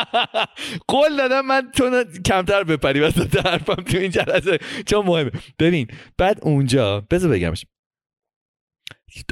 قول 0.87 1.17
دادم 1.17 1.45
من 1.45 1.71
تو 1.75 2.03
کمتر 2.25 2.63
بپری. 2.63 2.99
وسط 2.99 3.45
حرفم 3.47 3.73
تو 3.75 3.97
این 3.97 4.11
جلسه. 4.11 4.57
چون 4.85 5.05
مهمه. 5.05 5.31
ببین 5.59 5.87
بعد 6.17 6.39
اونجا 6.41 7.07
بذار 7.11 7.31
بگمش. 7.31 7.65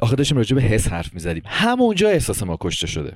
آخه 0.02 0.16
داشتیم 0.16 0.38
راجع 0.38 0.56
به 0.56 0.62
حس 0.62 0.88
حرف 0.88 1.14
می‌زدیم. 1.14 1.44
همونجا 1.46 2.10
احساس 2.10 2.44
ما 2.44 2.58
کشته 2.62 2.88
شده. 2.88 3.14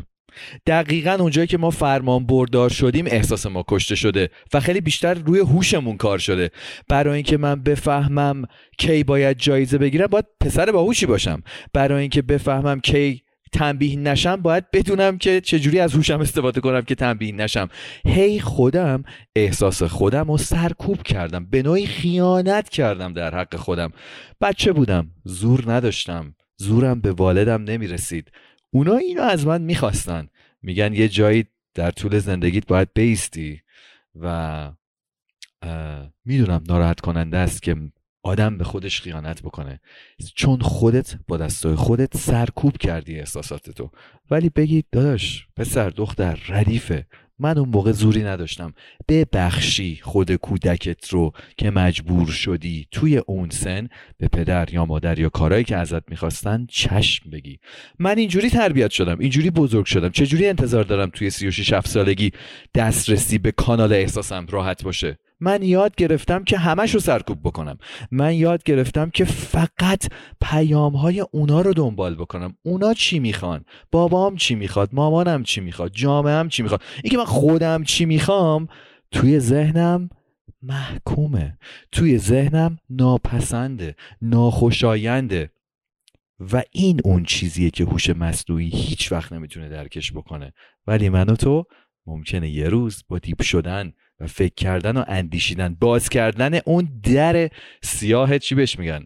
دقیقا 0.66 1.18
اونجایی 1.20 1.48
که 1.48 1.58
ما 1.58 1.70
فرمان 1.70 2.26
بردار 2.26 2.70
شدیم 2.70 3.06
احساس 3.08 3.46
ما 3.46 3.64
کشته 3.68 3.96
شده 3.96 4.30
و 4.54 4.60
خیلی 4.60 4.82
بیشتر 4.82 5.14
روی 5.14 5.40
هوشمون 5.40 5.98
کار 5.98 6.18
شده. 6.18 6.52
برای 6.90 7.14
اینکه 7.14 7.38
من 7.38 7.64
بفهمم 7.64 8.44
کی 8.78 9.04
باید 9.04 9.38
جایزه 9.38 9.78
بگیرم 9.78 10.08
باید 10.08 10.26
پسر 10.42 10.72
باهوشی 10.72 11.06
باشم. 11.06 11.44
برای 11.74 12.02
اینکه 12.02 12.22
بفهمم 12.22 12.80
کی 12.80 13.22
تنبیه 13.54 14.00
نشم 14.00 14.36
باید 14.36 14.72
بدونم 14.72 15.18
که 15.18 15.42
چجوری 15.42 15.80
از 15.80 15.94
هوشم 15.94 16.20
استفاده 16.20 16.62
کنم 16.62 16.82
که 16.82 16.96
تنبیه 16.96 17.32
نشم. 17.32 17.70
هی 18.06 18.40
خودم 18.40 19.04
احساس 19.36 19.84
خودم 19.84 20.32
رو 20.32 20.38
سرکوب 20.38 21.04
کردم. 21.04 21.46
به 21.46 21.64
نوعی 21.64 21.86
خیانت 21.86 22.70
کردم 22.70 23.14
در 23.14 23.36
حق 23.36 23.56
خودم. 23.56 23.92
بچه 24.42 24.72
بودم 24.72 25.12
زور 25.24 25.72
نداشتم. 25.72 26.36
زورم 26.60 27.02
به 27.02 27.12
والدم 27.12 27.64
نمی‌رسید. 27.64 28.32
اونا 28.72 28.96
اینو 28.96 29.22
از 29.22 29.48
من 29.48 29.62
می‌خواستن. 29.62 30.28
میگن 30.62 30.94
یه 30.94 31.10
جایی 31.10 31.46
در 31.74 31.92
طول 31.92 32.20
زندگیت 32.20 32.68
باید 32.68 32.90
بیستی 32.94 33.62
و 34.16 34.72
می‌دونم 36.26 36.64
ناراحت 36.68 37.00
کننده 37.00 37.38
است 37.38 37.62
که 37.62 37.76
آدم 38.24 38.58
به 38.58 38.64
خودش 38.64 39.02
خیانت 39.02 39.42
بکنه. 39.42 39.80
چون 40.36 40.60
خودت 40.60 41.16
با 41.28 41.38
دستای 41.38 41.76
خودت 41.76 42.18
سرکوب 42.18 42.78
کردی 42.78 43.20
احساساتتو 43.20 43.92
ولی 44.32 44.50
بگید 44.50 44.86
داداش 44.92 45.48
پسر 45.56 45.90
دختر 45.90 46.40
ردیفه. 46.48 47.08
من 47.40 47.58
اون 47.58 47.70
موقع 47.70 47.92
زوری 47.92 48.24
نداشتم. 48.24 48.74
ببخشی 49.08 50.00
خود 50.04 50.36
کودکت 50.36 51.10
رو 51.10 51.32
که 51.58 51.72
مجبور 51.72 52.28
شدی 52.28 52.88
توی 52.92 53.18
اون 53.18 53.50
سن 53.50 53.88
به 54.18 54.28
پدر 54.28 54.74
یا 54.74 54.86
مادر 54.86 55.20
یا 55.20 55.30
کارهایی 55.30 55.64
که 55.64 55.76
ازت 55.76 56.10
می‌خواستن 56.10 56.66
چشم 56.70 57.30
بگی. 57.30 57.60
من 58.00 58.18
اینجوری 58.18 58.50
تربیت 58.50 58.92
شدم 58.92 59.20
اینجوری 59.20 59.50
بزرگ 59.50 59.86
شدم. 59.86 60.10
چجوری 60.10 60.48
انتظار 60.48 60.84
دارم 60.84 61.10
توی 61.10 61.30
36 61.30 61.74
7 61.74 61.88
سالگی 61.88 62.32
دسترسی 62.76 63.38
به 63.38 63.52
کانال 63.52 63.94
احساسم 63.94 64.46
راحت 64.50 64.84
باشه؟ 64.84 65.18
من 65.40 65.64
یاد 65.64 65.96
گرفتم 65.96 66.44
که 66.44 66.58
همش 66.58 66.94
رو 66.94 67.00
سرکوب 67.00 67.40
بکنم. 67.44 67.78
من 68.12 68.34
یاد 68.34 68.64
گرفتم 68.64 69.10
که 69.10 69.26
فقط 69.26 70.08
پیام 70.42 70.96
های 70.96 71.20
اونا 71.32 71.62
رو 71.62 71.74
دنبال 71.74 72.16
بکنم. 72.16 72.56
اونا 72.64 72.94
چی 72.94 73.20
می‌خوان؟ 73.20 73.66
بابام 73.92 74.36
چی 74.36 74.56
می‌خواد؟ 74.56 74.90
مامانم 74.94 75.44
چی 75.44 75.62
می‌خواد؟ 75.62 75.92
جامعهم 75.92 76.50
چی 76.50 76.64
می‌خواد؟ 76.64 76.82
اینکه 77.04 77.18
من 77.18 77.26
خودم 77.26 77.84
چی 77.84 78.06
می‌خوام 78.06 78.68
توی 79.12 79.40
ذهنم 79.40 80.10
محکومه. 80.62 81.58
توی 81.92 82.18
ذهنم 82.18 82.78
ناپسنده 82.90 83.96
ناخوشاینده. 84.22 85.52
و 86.54 86.64
این 86.72 87.00
اون 87.04 87.24
چیزیه 87.24 87.70
که 87.70 87.84
هوش 87.84 88.10
مصنوعی 88.10 88.70
هیچ 88.70 89.12
وقت 89.12 89.34
نمی‌تونه 89.34 89.70
درکش 89.70 90.12
بکنه. 90.12 90.54
ولی 90.88 91.10
من 91.10 91.30
و 91.30 91.36
تو 91.36 91.66
ممکنه 92.06 92.50
یه 92.50 92.70
روز 92.70 93.04
با 93.08 93.20
دیپ 93.20 93.42
شدن 93.42 93.94
فکر 94.28 94.54
کردن 94.56 94.98
و 94.98 95.04
اندیشیدن. 95.08 95.76
باز 95.80 96.10
کردن 96.10 96.60
اون 96.66 97.02
در 97.04 97.50
سیاه 97.84 98.40
چی 98.40 98.56
بهش 98.56 98.80
میگن؟ 98.80 99.06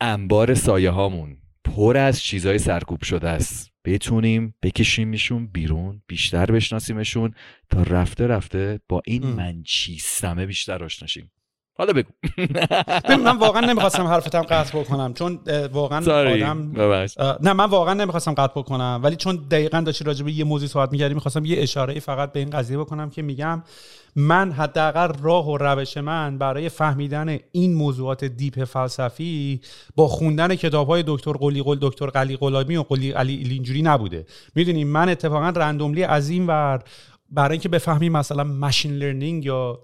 انبار 0.00 0.54
سایه 0.54 0.90
هامون 0.90 1.36
پر 1.64 1.96
از 1.96 2.22
چیزای 2.22 2.58
سرکوب 2.58 3.02
شده 3.04 3.28
است. 3.28 3.72
بتونیم 3.84 4.54
بکشیمشون 4.62 5.46
بیرون 5.46 6.02
بیشتر 6.06 6.46
بشناسیمشون 6.46 7.34
تا 7.70 7.82
رفته 7.82 8.26
رفته 8.26 8.80
با 8.88 9.02
این. 9.06 9.26
من 9.26 9.62
چیستمه 9.62 10.46
بیشتر 10.46 10.84
آشناشیم 10.84 11.32
حالا 11.82 11.92
بگو. 11.92 12.10
من 13.24 13.36
واقعا 13.38 13.66
نمی‌خواستم 13.66 14.06
حرفتم 14.06 14.42
قطع 14.42 14.80
بکنم 14.80 15.14
چون 15.14 15.38
واقعا 15.72 16.32
آدم 16.32 16.72
نه 17.42 17.52
من 17.52 17.64
واقعا 17.64 17.94
نمی‌خواستم 17.94 18.34
قطع 18.34 18.60
بکنم 18.60 19.00
ولی 19.02 19.16
چون 19.16 19.36
دقیقا 19.50 19.80
داشتی 19.80 20.04
راجع 20.04 20.24
به 20.24 20.32
یه 20.32 20.44
موضوع 20.44 20.68
صحبت 20.68 20.92
می‌کردی 20.92 21.14
می‌خواستم 21.14 21.44
یه 21.44 21.62
اشاره 21.62 22.00
فقط 22.00 22.32
به 22.32 22.40
این 22.40 22.50
قضیه 22.50 22.78
بکنم 22.78 23.10
که 23.10 23.22
میگم 23.22 23.62
من 24.16 24.52
حداقل 24.52 25.12
راه 25.22 25.48
و 25.48 25.56
روش 25.56 25.96
من 25.96 26.38
برای 26.38 26.68
فهمیدن 26.68 27.38
این 27.52 27.74
موضوعات 27.74 28.24
deep 28.24 28.64
فلسفی 28.64 29.60
با 29.96 30.08
خوندن 30.08 30.54
کتاب 30.54 30.88
های 30.88 31.04
دکتر 31.06 31.32
قلی 31.32 31.62
قل 31.62 31.78
دکتر 31.80 32.06
قلی 32.06 32.36
غلامی 32.36 32.76
و 32.76 32.82
قلی 32.82 33.10
علی 33.10 33.34
اینجوری 33.34 33.82
نبوده. 33.82 34.26
می‌دونی 34.54 34.84
من 34.84 35.08
اتفاقا 35.08 35.48
randomly 35.48 36.04
از 36.04 36.28
این 36.30 36.46
ور 36.46 36.82
برای 37.32 37.52
اینکه 37.52 37.68
بفهمیم 37.68 38.12
مثلا 38.12 38.44
machine 38.44 38.92
learning 38.92 39.44
یا 39.44 39.82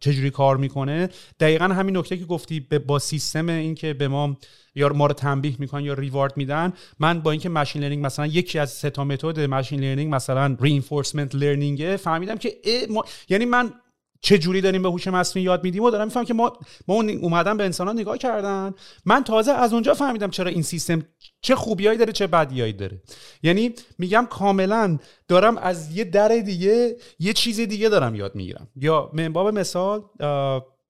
چجوری 0.00 0.30
کار 0.30 0.56
می‌کنه 0.56 1.08
دقیقا 1.40 1.64
همین 1.64 1.96
نکته 1.96 2.16
که 2.16 2.24
گفتی 2.24 2.60
با 2.60 2.98
سیستم 2.98 3.48
اینکه 3.48 3.94
به 3.94 4.08
ما 4.08 4.36
یا 4.74 4.88
ما 4.88 5.06
رو 5.06 5.12
تنبیه 5.12 5.56
می‌کنن 5.58 5.84
یا 5.84 5.94
reward 5.94 6.36
میدن 6.36 6.72
من 6.98 7.20
با 7.20 7.30
اینکه 7.30 7.48
machine 7.48 7.82
learning 7.82 8.06
مثلا 8.06 8.26
یکی 8.26 8.58
از 8.58 8.70
سه 8.70 8.90
تا 8.90 9.04
متد 9.04 9.40
machine 9.40 9.80
learning 9.80 10.14
مثلا 10.14 10.56
reinforcement 10.60 11.34
learning 11.34 11.96
فهمیدم 11.96 12.36
که 12.36 12.56
ما... 12.90 13.04
یعنی 13.28 13.44
من 13.44 13.72
چه 14.20 14.38
جوری 14.38 14.60
داریم 14.60 14.82
به 14.82 14.88
هوش 14.88 15.08
مصنوعی 15.08 15.44
یاد 15.44 15.64
میدیم؟ 15.64 15.82
و 15.82 15.90
دارم 15.90 16.04
می‌فهمم 16.04 16.26
که 16.26 16.34
ما 16.34 16.52
ما 16.88 16.94
اومدن 16.94 17.56
به 17.56 17.64
انسان 17.64 17.98
نگاه 17.98 18.18
کردن. 18.18 18.74
من 19.04 19.24
تازه 19.24 19.52
از 19.52 19.72
اونجا 19.72 19.94
فهمیدم 19.94 20.30
چرا 20.30 20.50
این 20.50 20.62
سیستم 20.62 21.06
چه 21.40 21.54
خوبیایی 21.54 21.98
داره 21.98 22.12
چه 22.12 22.26
بدیایی 22.26 22.72
داره. 22.72 23.02
یعنی 23.42 23.74
میگم 23.98 24.26
کاملا 24.30 24.98
دارم 25.28 25.58
از 25.58 25.96
یه 25.96 26.04
در 26.04 26.28
دیگه 26.28 26.96
یه 27.18 27.32
چیز 27.32 27.60
دیگه 27.60 27.88
دارم 27.88 28.14
یاد 28.14 28.34
می‌گیرم. 28.34 28.68
یا 28.76 29.10
من 29.14 29.32
باب 29.32 29.48
مثال 29.48 30.02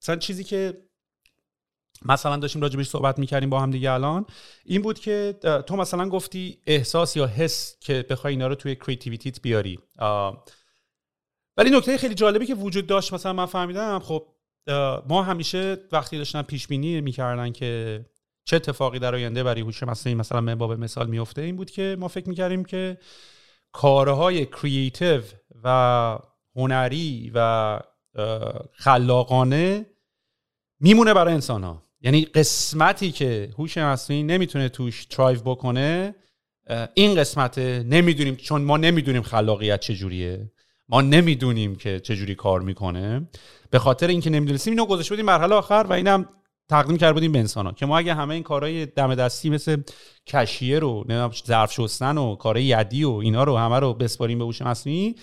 مثلا 0.03 0.17
چیزی 0.21 0.45
که 0.45 0.89
مثلا 2.05 2.37
داشتیم 2.37 2.63
راجبش 2.63 2.89
صحبت 2.89 3.19
می‌کردیم 3.19 3.51
با 3.51 3.61
هم 3.61 3.71
دیگه 3.71 3.91
الان 3.91 4.27
این 4.65 4.83
بود 4.83 4.99
که 4.99 5.39
تو 5.67 5.77
مثلا 5.77 6.09
گفتی 6.09 6.59
احساس 6.67 7.17
یا 7.17 7.27
حس 7.27 7.77
که 7.81 8.07
بخوای 8.11 8.33
اینا 8.33 8.47
رو 8.47 8.55
توی 8.55 8.75
creativity 8.75 9.37
ت 9.37 9.43
بیاری. 9.43 9.79
ولی 11.59 11.71
نکته 11.71 11.99
خیلی 11.99 12.15
جالبی 12.15 12.47
که 12.47 12.55
وجود 12.55 12.87
داشت 12.87 13.13
مثلا 13.13 13.33
من 13.33 13.47
فهمیدم 13.47 13.99
خب 13.99 14.27
ما 15.09 15.23
همیشه 15.23 15.77
وقتی 15.93 16.19
داشتن 16.19 16.43
پیش 16.43 16.67
بینی 16.67 17.01
می‌کردن 17.01 17.53
که 17.53 18.05
چه 18.45 18.57
اتفاقی 18.57 18.99
در 18.99 19.15
آینده 19.15 19.43
برای 19.43 19.61
هوش 19.61 19.83
مصنوعی 19.83 20.15
مثلا 20.15 20.41
من 20.41 20.55
باب 20.55 20.73
مثال 20.73 21.07
میفته 21.07 21.43
این 21.43 21.57
بود 21.57 21.71
که 21.71 21.97
ما 22.01 22.09
فکر 22.09 22.29
می‌کردیم 22.29 22.65
که 22.65 22.99
کارهای 23.73 24.47
creative 24.47 25.23
و 25.65 26.19
هنری 26.57 27.33
و 27.35 27.81
خلاقانه 28.73 29.87
میمونه 30.81 31.15
برای 31.15 31.35
انسان 31.35 31.65
ها 31.65 31.83
یعنی 32.01 32.25
قسمتی 32.25 33.13
که 33.13 33.51
هوش 33.59 33.79
مصنوعی 33.79 34.23
نمی‌تونه 34.23 34.69
توش 34.69 35.05
thrive 35.05 35.41
بکنه 35.41 36.15
این 36.95 37.15
قسمت 37.15 37.59
نمی‌دونیم 37.59 38.37
چون 38.37 38.63
ما 38.63 38.77
نمی‌دونیم 38.77 39.23
خلاقیت 39.23 39.81
چجوریه. 39.81 40.51
ما 40.89 41.01
نمی‌دونیم 41.01 41.77
که 41.77 42.01
چجوری 42.01 42.35
کار 42.35 42.61
می‌کنه. 42.61 43.29
به 43.71 43.79
خاطر 43.79 44.07
اینکه 44.07 44.31
نمی‌دونستیم 44.31 44.71
اینو 44.71 44.87
گذاشته 44.87 45.13
بودیم 45.13 45.27
مرحله 45.27 45.55
آخر 45.55 45.87
و 45.89 45.93
اینم 45.93 46.29
تقدیم 46.69 46.97
کرده 46.97 47.13
بودیم 47.13 47.33
به 47.33 47.39
انسان 47.39 47.67
ها 47.67 47.73
که 47.73 47.87
ما 47.87 47.99
اگه 47.99 48.15
همه 48.15 48.35
این 48.35 48.43
کارهای 48.43 48.87
دم 48.87 49.15
دستی 49.15 49.51
مثل 49.51 49.83
کشیه 50.27 50.79
رو 50.79 51.07
ظرف 51.47 51.73
شستن 51.73 52.19
و 52.19 52.37
کارهای 52.37 52.65
یدی 52.65 53.05
و 53.05 53.11
اینا 53.11 53.45
رو 53.45 53.57
همه 53.57 53.79
رو 53.79 53.95
بسپاریم 53.95 54.39
به 54.39 54.45
هوش 54.45 54.63
مصنوعی 54.63 55.15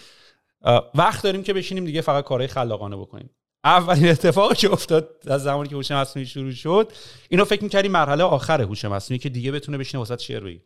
وقت 0.95 1.23
داریم 1.23 1.43
که 1.43 1.53
بشینیم 1.53 1.85
دیگه 1.85 2.01
فقط 2.01 2.23
کارهای 2.23 2.47
خلاقانه 2.47 2.95
بکنیم. 2.95 3.29
اولین 3.63 4.07
اتفاقی 4.07 4.55
که 4.55 4.71
افتاد 4.71 5.09
از 5.27 5.43
زمانی 5.43 5.69
که 5.69 5.75
هوش 5.75 5.91
مصنوعی 5.91 6.25
شروع 6.25 6.51
شد 6.51 6.91
اینو 7.29 7.45
فکر 7.45 7.63
می‌کردیم 7.63 7.91
مرحله 7.91 8.23
آخر 8.23 8.61
هوش 8.61 8.85
مصنوعی 8.85 9.19
که 9.19 9.29
دیگه 9.29 9.51
بتونه 9.51 9.77
بشینه 9.77 10.03
وسط 10.03 10.21
شعر 10.21 10.43
بگه. 10.43 10.61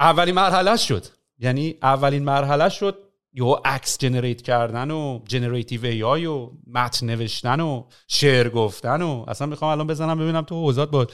اولین 0.00 0.34
مرحله 0.34 0.76
شد. 0.76 1.04
یعنی 1.38 1.74
اولین 1.82 2.24
مرحله 2.24 2.68
شد. 2.68 2.98
یهو 3.38 3.56
عکس 3.64 3.98
generate 3.98 4.42
کردن 4.42 4.90
و 4.90 5.20
generative 5.28 5.84
AI 5.84 6.26
و 6.26 6.50
متن 6.66 7.06
نوشتن 7.06 7.60
و 7.60 7.84
شعر 8.08 8.48
گفتن 8.48 9.02
و 9.02 9.24
اصلا 9.28 9.46
می‌خوام 9.46 9.70
الان 9.70 9.86
بزنم 9.86 10.18
ببینم 10.18 10.42
تو 10.42 10.54
حوزات 10.54 10.90
با 10.90 11.06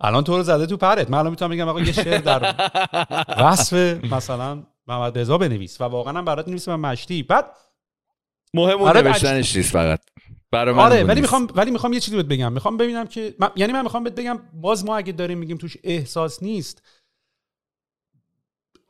الان 0.00 0.24
تو 0.24 0.36
رو 0.36 0.42
زده 0.42 0.66
تو 0.66 0.76
پرت. 0.76 1.10
من 1.10 1.18
الان 1.18 1.30
می‌تونم 1.30 1.50
بگم 1.50 1.68
آقا 1.68 1.80
یه 1.80 1.92
شعر 1.92 2.18
در 2.18 2.54
وصف 3.38 4.04
مثلا 4.04 4.62
محمد 4.86 5.18
رضا 5.18 5.38
بنویس 5.38 5.80
و 5.80 5.84
واقعا 5.84 6.18
هم 6.18 6.24
برات 6.24 6.46
می‌نویسم 6.46 6.74
من 6.76 6.90
مشتی. 6.90 7.22
بعد 7.22 7.44
مهم 8.54 8.78
اون 8.78 8.88
آره، 8.88 9.02
نوشتنش 9.02 9.56
نیست 9.56 9.72
فقط. 9.72 10.00
برای 10.52 10.74
من 10.74 10.82
آره 10.82 11.04
ولی. 11.04 11.20
می‌خوام 11.20 11.48
ولی 11.54 11.70
می‌خوام 11.70 11.92
یه 11.92 12.00
چیزی 12.00 12.16
بهت 12.16 12.26
بگم. 12.26 12.52
می‌خوام 12.52 12.76
ببینم 12.76 13.06
که 13.06 13.34
من- 13.38 13.50
یعنی 13.56 13.72
من 13.72 13.82
می‌خوام 13.82 14.04
بهت 14.04 14.14
بگم 14.14 14.38
باز 14.54 14.84
ما 14.84 14.96
اگه 14.96 15.12
داریم 15.12 15.38
میگیم 15.38 15.56
توش 15.56 15.76
احساس 15.84 16.42
نیست 16.42 16.82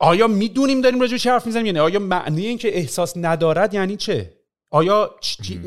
آیا 0.03 0.27
می‌دونیم 0.27 0.81
داریم 0.81 0.99
راجع 0.99 1.11
به 1.11 1.19
چه 1.19 1.31
حرف 1.31 1.45
می‌زنیم؟ 1.45 1.65
یعنی 1.65 1.79
آیا 1.79 1.99
معنی 1.99 2.45
این 2.45 2.57
که 2.57 2.77
احساس 2.77 3.13
ندارد 3.17 3.73
یعنی 3.73 3.95
چه؟ 3.95 4.33
آیا 4.71 5.15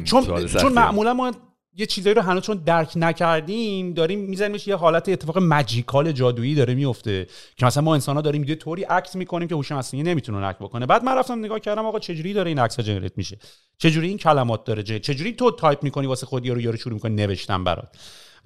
چون 0.05 0.47
چون 0.47 0.73
معمولا 0.73 1.15
ما 1.15 1.33
یه 1.77 1.87
چیزایی 1.87 2.15
رو 2.15 2.23
هنوز 2.23 2.43
چون 2.43 2.57
درک 2.67 2.93
نکردیم 2.97 3.93
داریم 3.93 4.19
میزنیمش 4.19 4.67
یه 4.67 4.77
حالت 4.77 5.09
اتفاق 5.09 5.39
مجیکال 5.39 6.13
جادویی 6.13 6.55
داره 6.55 6.75
میفته 6.75 7.27
که 7.57 7.67
مثلا 7.67 7.83
ما 7.83 7.95
انسان 7.95 8.17
ها 8.17 8.23
داریم 8.23 8.45
یه 8.45 8.55
طوری 8.55 8.83
عکس 8.83 9.17
می‌کنیم 9.17 9.49
که 9.49 9.55
هوش 9.55 9.73
مصنوعی 9.73 10.05
نمی‌تونه 10.05 10.47
نک 10.47 10.57
بکنه. 10.57 10.87
بعد 10.87 11.05
من 11.05 11.19
رفتم 11.19 11.39
نگاه 11.39 11.61
کردم 11.61 11.87
آقا 11.87 11.99
چجوری 11.99 12.33
داره 12.33 12.49
این 12.49 12.59
عکس 12.59 12.81
جنریت 12.81 13.19
میشه؟ 13.19 13.39
چجوری 13.79 14.09
این 14.09 14.19
کلمات 14.19 14.65
داره 14.65 14.83
چجوری 14.83 15.33
تو 15.33 15.51
تایپ 15.51 15.83
می‌کنی 15.83 16.07
واسه 16.07 16.27
خودی 16.27 16.51
رو 16.51 16.61
یارو 16.61 16.77
شروع 16.77 16.95
می‌کنی 16.95 17.15
نوشتن 17.15 17.65
برات؟ 17.65 17.97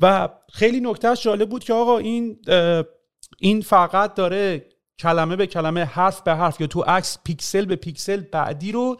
و 0.00 0.28
خیلی 0.52 0.80
نکتهش 0.80 1.22
جالب 1.22 1.48
بود 1.48 1.64
که 1.64 1.72
آقا 1.72 1.98
این 1.98 2.38
این 3.38 3.60
فقط 3.60 4.14
داره 4.14 4.64
کلمه 4.98 5.36
به 5.36 5.46
کلمه 5.46 5.84
حرف 5.84 6.22
به 6.22 6.34
حرف 6.34 6.60
یا 6.60 6.66
تو 6.66 6.80
عکس 6.80 7.18
پیکسل 7.24 7.64
به 7.64 7.76
پیکسل 7.76 8.20
بعدی 8.32 8.72
رو 8.72 8.96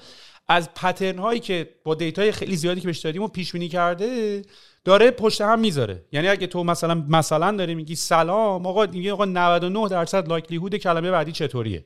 از 0.49 0.75
pattern 0.75 1.19
هایی 1.19 1.41
که 1.41 1.71
با 1.85 1.95
دیتای 1.95 2.33
خیلی 2.33 2.57
زیادی 2.57 2.81
که 2.81 2.87
بهش 2.87 2.99
دادیم 2.99 3.23
و 3.23 3.29
پیش 3.29 3.53
بینی 3.53 3.69
کرده 3.69 4.43
داره 4.85 5.11
پشت 5.11 5.41
هم 5.41 5.61
می‌ذاره. 5.61 6.05
یعنی 6.13 6.29
اگه 6.29 6.47
تو 6.47 6.65
مثلا 6.65 6.95
مثلا 6.95 7.57
داری 7.57 7.75
میگی 7.75 7.95
سلام 7.95 8.67
آقا 8.67 8.87
میگه 8.87 9.13
آقا 9.13 9.25
99 9.25 9.89
درصد 9.89 10.29
likelihood 10.29 10.77
کلمه 10.77 11.11
بعدی 11.11 11.33
چطوریه؟ 11.33 11.85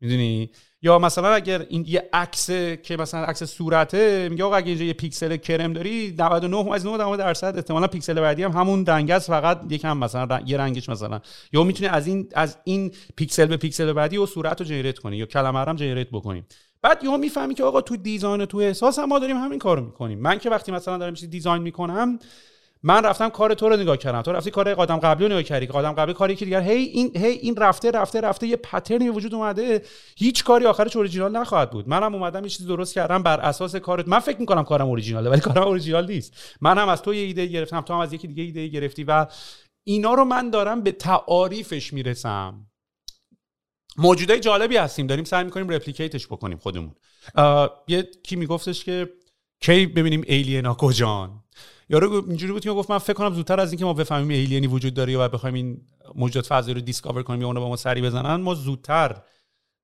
می‌دونی؟ 0.00 0.50
یا 0.82 0.98
مثلا 0.98 1.34
اگر 1.34 1.66
این 1.68 1.84
یه 1.88 2.08
عکس 2.12 2.50
که 2.82 2.96
مثلا 2.98 3.24
عکس 3.24 3.44
صورته 3.44 4.28
میگه 4.28 4.44
آقا 4.44 4.56
اگه 4.56 4.68
اینجا 4.68 4.84
یه 4.84 4.92
پیکسل 4.92 5.36
کرم 5.36 5.72
داری 5.72 6.14
99 6.18 6.72
از 6.72 6.86
9 6.86 7.16
درصد 7.16 7.56
احتمالا 7.56 7.86
پیکسل 7.86 8.20
بعدی 8.20 8.42
هم 8.42 8.50
همون 8.52 8.86
رنگ 8.86 9.10
است 9.10 9.28
فقط 9.28 9.60
یکم 9.70 9.96
مثلا 9.96 10.40
یه 10.46 10.56
رنگش 10.56 10.88
مثلا. 10.88 11.20
یا 11.52 11.62
می‌تونی 11.62 11.88
از 11.88 12.06
این 12.06 12.28
از 12.34 12.58
این 12.64 12.92
پیکسل 13.16 13.46
به 13.46 13.56
پیکسل 13.56 13.92
بعدی 13.92 14.16
و 14.16 14.26
صورت 14.26 14.60
رو 14.60 14.66
generate 14.66 14.98
کنی 14.98 15.16
یا 15.16 15.26
کلمه 15.26 15.64
رو 15.64 15.74
generate 15.74 16.08
بکنیم 16.12 16.46
بعد 16.82 17.04
یهو 17.04 17.18
می‌فهمی 17.18 17.54
که 17.54 17.64
آقا 17.64 17.80
تو 17.80 17.96
design 17.96 18.44
تو 18.44 18.58
احساس 18.58 18.98
هم 18.98 19.04
ما 19.04 19.18
داریم 19.18 19.36
همین 19.36 19.58
کارو 19.58 19.84
می‌کنیم. 19.84 20.18
من 20.18 20.38
که 20.38 20.50
وقتی 20.50 20.72
مثلا 20.72 20.98
دارم 20.98 21.14
چیزی 21.14 21.26
design 21.26 21.62
می‌کنم 21.62 22.18
من 22.82 23.04
رفتم 23.04 23.28
کار 23.28 23.54
تو 23.54 23.68
رو 23.68 23.76
نگاه 23.76 23.96
کردم. 23.96 24.22
تو 24.22 24.32
رفتی 24.32 24.50
کار 24.50 24.74
قدم 24.74 24.96
قبلی 24.96 25.26
رو 25.26 25.32
نگاه 25.32 25.42
کردی 25.42 25.66
قدم 25.66 25.92
قبلی 25.92 26.14
کاری 26.14 26.36
که 26.36 26.44
دیگر 26.44 26.60
هی 26.60 26.82
این 26.82 27.16
هی 27.16 27.32
این 27.32 27.56
رفته 27.56 27.90
رفته 27.90 28.20
رفته 28.20 28.46
یه 28.46 28.56
pattern 28.56 29.02
ی 29.02 29.08
وجود 29.08 29.34
اومده. 29.34 29.82
هیچ 30.16 30.44
کاری 30.44 30.66
آخرش 30.66 30.96
اوریجینال 30.96 31.36
نخواهد 31.36 31.70
بود. 31.70 31.88
منم 31.88 32.14
اومدم 32.14 32.42
یه 32.42 32.48
چیزی 32.48 32.68
درست 32.68 32.94
کردم 32.94 33.22
بر 33.22 33.40
اساس 33.40 33.76
کارت. 33.76 34.08
من 34.08 34.18
فکر 34.18 34.40
می‌کنم 34.40 34.64
کارم 34.64 34.86
اوریجیناله 34.86 35.30
ولی 35.30 35.40
کارم 35.40 35.62
اوریجینال 35.62 36.06
نیست. 36.06 36.56
من 36.60 36.78
هم 36.78 36.88
از 36.88 37.02
تو 37.02 37.14
یه 37.14 37.22
ایده 37.22 37.46
گرفتم 37.46 37.80
تو 37.80 37.94
هم 37.94 38.00
از 38.00 38.12
یکی 38.12 38.28
دیگه 38.28 38.42
ایده 38.42 38.68
گرفتی 38.68 39.04
و 39.04 39.26
اینا 39.86 40.14
رو 40.14 40.24
من 40.24 40.50
دارم 40.50 40.82
به 40.82 40.92
تعاریفش 40.92 41.92
می‌رسم. 41.92 42.66
موجودای 43.96 44.40
جالبی 44.40 44.76
هستیم. 44.76 45.06
داریم 45.06 45.24
سعی 45.24 45.44
می‌کنیم 45.44 45.68
replicate 45.68 46.16
ش 46.16 46.26
بکنیم 46.26 46.58
خودمون. 46.58 46.94
یه 47.88 48.08
کی 48.22 48.36
میگفتش 48.36 48.84
که 48.84 49.10
کی 49.60 49.86
ببینیم 49.86 50.22
alien 50.26 50.66
ا 50.66 50.74
کجان؟ 50.74 51.44
یارو 51.90 52.24
اینجوری 52.28 52.52
بود 52.52 52.62
که 52.62 52.70
گفت 52.70 52.90
من 52.90 52.98
فکر 52.98 53.12
کنم 53.12 53.34
زودتر 53.34 53.60
از 53.60 53.72
اینکه 53.72 53.84
ما 53.84 53.92
بفهمیم 53.92 54.28
alien 54.28 54.60
ی 54.60 54.66
وجود 54.66 54.94
داره 54.94 55.12
یا 55.12 55.28
بخوایم 55.28 55.54
این 55.54 55.80
موجودات 56.14 56.46
فضایی 56.46 56.74
رو 56.74 56.80
discover 56.80 57.22
کنیم 57.22 57.40
یا 57.40 57.46
اونو 57.46 57.60
با 57.60 57.68
ما 57.68 57.76
سری 57.76 58.02
بزنن 58.02 58.34
ما 58.34 58.54
زودتر 58.54 59.22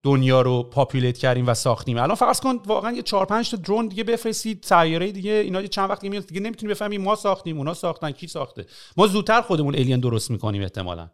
دنیا 0.05 0.43
رو 0.43 0.63
populate 0.63 1.19
کردیم 1.19 1.47
و 1.47 1.55
ساختیم. 1.55 1.99
الان 1.99 2.15
فرض 2.15 2.41
کن 2.41 2.59
واقعا 2.67 2.93
یه 2.93 3.03
4 3.03 3.27
5 3.27 3.51
تا 3.51 3.57
drone 3.57 3.89
دیگه 3.89 4.05
بفرستید 4.05 4.65
سیاره 4.69 5.13
دیگه 5.13 5.33
اینا 5.33 5.63
چند 5.63 5.91
وقت 5.91 6.05
میاد 6.05 6.27
دیگه 6.27 6.41
نمی‌تونیم 6.41 6.75
بفهمیم 6.75 7.03
ما 7.03 7.15
ساختیم 7.15 7.59
اونا 7.59 7.75
ساختن 7.75 8.11
کی 8.11 8.27
ساخته. 8.27 8.67
ما 8.97 9.07
زودتر 9.07 9.41
خودمون 9.41 9.75
alien 9.75 10.01
درست 10.01 10.31
می‌کنیم 10.31 10.63
احتمالا. 10.63 11.11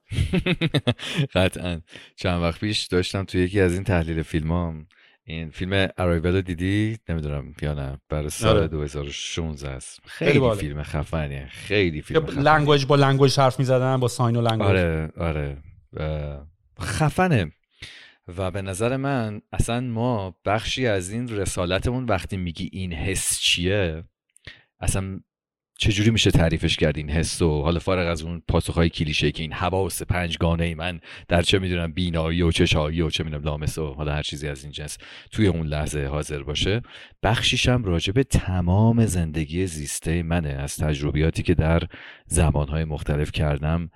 قطعا. 1.34 1.80
چند 2.16 2.42
وقت 2.42 2.60
پیش 2.60 2.86
داشتم 2.86 3.24
تو 3.24 3.38
یکی 3.38 3.60
از 3.60 3.72
این 3.72 3.84
تحلیل 3.84 4.22
فیلم 4.22 4.86
این 5.30 5.50
فیلم 5.50 5.88
ارایول 5.98 6.34
رو 6.34 6.40
دیدی؟ 6.40 6.98
نمی‌دونم 7.08 7.54
یا 7.62 7.74
نه. 7.74 7.98
برای 8.08 8.30
سال 8.30 8.56
آره. 8.56 8.68
2016 8.68 9.68
است. 9.68 10.00
خیلی, 10.04 10.32
خیلی 10.32 10.54
فیلم 10.54 10.82
خفنیه. 10.82 11.46
خیلی 11.50 12.02
فیلم 12.02 12.26
language 12.26 12.86
با 12.86 12.96
language 12.96 13.38
حرف 13.38 13.58
می‌زدن 13.58 13.96
با 13.96 14.08
sign 14.08 14.36
و 14.36 14.40
language 14.40 14.68
آره 14.68 15.12
آره. 15.16 15.56
خفنه. 16.80 17.52
و 18.38 18.50
به 18.50 18.62
نظر 18.62 18.96
من 18.96 19.42
اصلا 19.52 19.80
ما 19.80 20.36
بخشی 20.44 20.86
از 20.86 21.10
این 21.10 21.28
رسالتمون 21.28 22.04
وقتی 22.04 22.36
میگی 22.36 22.70
این 22.72 22.92
حس 22.92 23.40
چیه 23.40 24.04
اصلا 24.80 25.20
چجوری 25.82 26.10
میشه 26.10 26.30
تعریفش 26.30 26.76
کرد 26.76 26.96
این 26.96 27.10
حس 27.10 27.42
و 27.42 27.62
حالا 27.62 27.78
فارغ 27.78 28.10
از 28.10 28.22
اون 28.22 28.42
پاسخهای 28.48 28.88
کلیشه 28.88 29.32
که 29.32 29.42
این 29.42 29.52
حواس 29.52 30.02
پنجگانه 30.02 30.64
ای 30.64 30.74
من 30.74 31.00
در 31.28 31.42
چه 31.42 31.58
می‌دونم 31.58 31.92
بینایی 31.92 32.42
و 32.42 32.50
چشایی 32.50 33.02
و 33.02 33.10
چه 33.10 33.24
می‌دونم 33.24 33.44
لامسه 33.44 33.78
و 33.78 33.94
حالا 33.94 34.12
هر 34.12 34.22
چیزی 34.22 34.48
از 34.48 34.62
این 34.62 34.72
جنس 34.72 34.98
توی 35.30 35.46
اون 35.46 35.66
لحظه 35.66 36.04
حاضر 36.04 36.42
باشه 36.42 36.82
بخشیشم 37.22 37.84
راجع 37.84 38.12
به 38.12 38.24
تمام 38.24 39.06
زندگی 39.06 39.66
زیسته 39.66 40.22
منه 40.22 40.48
از 40.48 40.76
تجربیاتی 40.76 41.42
که 41.42 41.54
در 41.54 41.82
زمانهای 42.26 42.84
مختلف 42.84 43.32
کردم 43.32 43.90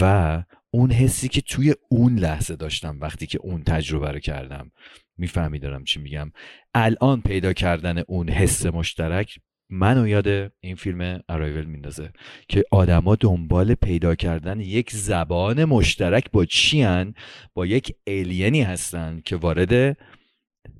و 0.00 0.42
اون 0.70 0.90
حسی 0.90 1.28
که 1.28 1.40
توی 1.40 1.74
اون 1.88 2.18
لحظه 2.18 2.56
داشتم 2.56 2.98
وقتی 3.00 3.26
که 3.26 3.38
اون 3.38 3.62
تجربه 3.62 4.12
رو 4.12 4.18
کردم. 4.18 4.70
می‌فهمی 5.18 5.58
دارم 5.58 5.84
چی 5.84 6.00
میگم. 6.00 6.32
الان 6.74 7.22
پیدا 7.22 7.52
کردن 7.52 7.98
اون 7.98 8.28
حس 8.28 8.66
مشترک 8.66 9.38
منو 9.70 10.08
یاد 10.08 10.52
این 10.60 10.76
فیلم 10.76 11.20
ارایول 11.28 11.64
میندازه 11.64 12.10
که 12.48 12.64
آدما 12.70 13.14
دنبال 13.14 13.74
پیدا 13.74 14.14
کردن 14.14 14.60
یک 14.60 14.90
زبان 14.90 15.64
مشترک 15.64 16.30
با 16.30 16.44
چیان 16.44 17.14
با 17.54 17.66
یک 17.66 17.94
الینی 18.06 18.62
هستن 18.62 19.20
که 19.24 19.36
وارد 19.36 19.98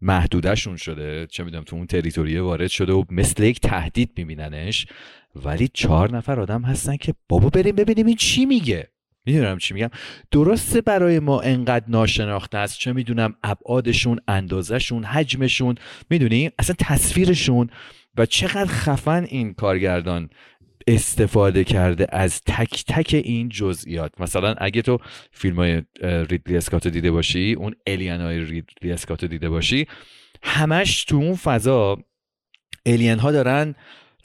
محدودشون 0.03 0.77
شده. 0.77 1.27
چه 1.27 1.45
می‌دونم 1.45 1.65
تو 1.65 1.77
اون 1.77 1.87
تریتوریه 1.87 2.43
وارد 2.43 2.69
شده 2.69 2.93
و 2.93 3.05
مثل 3.11 3.43
یک 3.43 3.61
تهدید 3.61 4.11
میبیننش. 4.17 4.87
ولی 5.35 5.69
چهار 5.69 6.17
نفر 6.17 6.41
آدم 6.41 6.63
هستن 6.63 6.97
که 6.97 7.15
بابا 7.29 7.49
بریم 7.49 7.77
ببینیم 7.77 8.07
این 8.07 8.17
چی 8.17 8.47
میگه. 8.47 8.89
می‌دونم 9.27 9.59
چی 9.59 9.75
میگم. 9.75 9.91
درسته 10.31 10.81
برای 10.81 11.19
ما 11.19 11.41
انقدر 11.41 11.85
ناشناخته 11.89 12.59
است. 12.59 12.79
چه 12.79 12.93
می‌دونم 12.93 13.35
ابعادشون 13.43 14.21
اندازهشون 14.29 15.05
حجمشون. 15.05 15.75
می‌دونی؟ 16.11 16.51
اصلا 16.59 16.77
تصویرشون 16.79 17.71
و 18.19 18.27
چقدر 18.27 18.67
خفن 18.67 19.25
این 19.25 19.55
کارگردان 19.55 20.31
استفاده 20.87 21.65
کرده 21.65 22.07
از 22.13 22.43
تک 22.47 22.85
تک 22.89 23.21
این 23.25 23.49
جزئیات. 23.49 24.21
مثلا 24.21 24.55
اگه 24.59 24.83
تو 24.83 24.99
فیلم 25.33 25.57
های 25.57 25.83
ریدلی 26.03 26.57
اسکاتو 26.57 26.91
دیده 26.91 27.11
باشی 27.11 27.53
اون 27.53 27.75
الین 27.87 28.21
های 28.21 28.41
ریدلی 28.41 28.93
اسکاتو 28.93 29.27
دیده 29.27 29.49
باشی 29.49 29.87
همش 30.43 31.05
تو 31.05 31.17
اون 31.17 31.35
فضا 31.35 31.99
الین 32.87 33.19
ها 33.19 33.33
دارن 33.33 33.75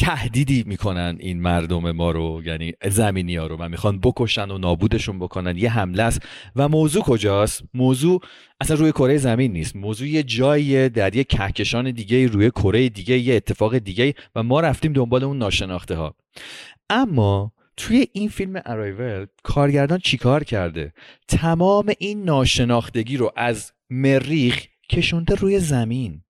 تهدیدی 0.02 0.64
می‌کنن 0.68 1.18
این 1.20 1.42
مردم 1.42 1.92
ما 1.92 2.12
رو 2.12 2.42
یعنی 2.46 2.74
زمینی 2.90 3.36
ها 3.36 3.48
رو 3.48 3.58
و 3.58 3.70
می‌خوان 3.70 4.00
بکشن 4.00 4.52
و 4.52 4.58
نابودشون 4.58 5.20
بکنن. 5.20 5.58
یه 5.58 5.72
حمله 5.72 6.04
است. 6.04 6.22
و 6.56 6.68
موضوع 6.68 7.04
کجاست؟ 7.04 7.64
موضوع 7.74 8.22
اصلا 8.62 8.78
روی 8.78 8.92
کره 8.92 9.18
زمین 9.18 9.52
نیست. 9.54 9.76
موضوع 9.76 10.08
یه 10.08 10.24
جاییه 10.24 10.90
در 10.90 11.16
یه 11.16 11.24
کهکشان 11.24 11.92
دیگه 11.92 12.28
روی 12.28 12.52
کره 12.52 12.90
دیگه 12.90 13.20
یه 13.20 13.36
اتفاق 13.36 13.78
دیگه 13.78 14.14
و 14.36 14.44
ما 14.44 14.60
رفتیم 14.60 14.94
دنبال 14.94 15.24
اون 15.24 15.38
ناشناخته 15.38 15.96
ها 15.96 16.16
اما 16.90 17.52
توی 17.78 18.08
این 18.14 18.30
فیلم 18.30 18.62
ارایول 18.66 19.26
کارگردان 19.44 19.98
چیکار 19.98 20.44
کرده؟ 20.44 20.94
تمام 21.28 21.94
این 22.00 22.24
ناشناختگی 22.24 23.18
رو 23.18 23.32
از 23.36 23.72
مریخ 23.90 24.68
کشونده 24.90 25.36
روی 25.36 25.60
زمین. 25.60 26.22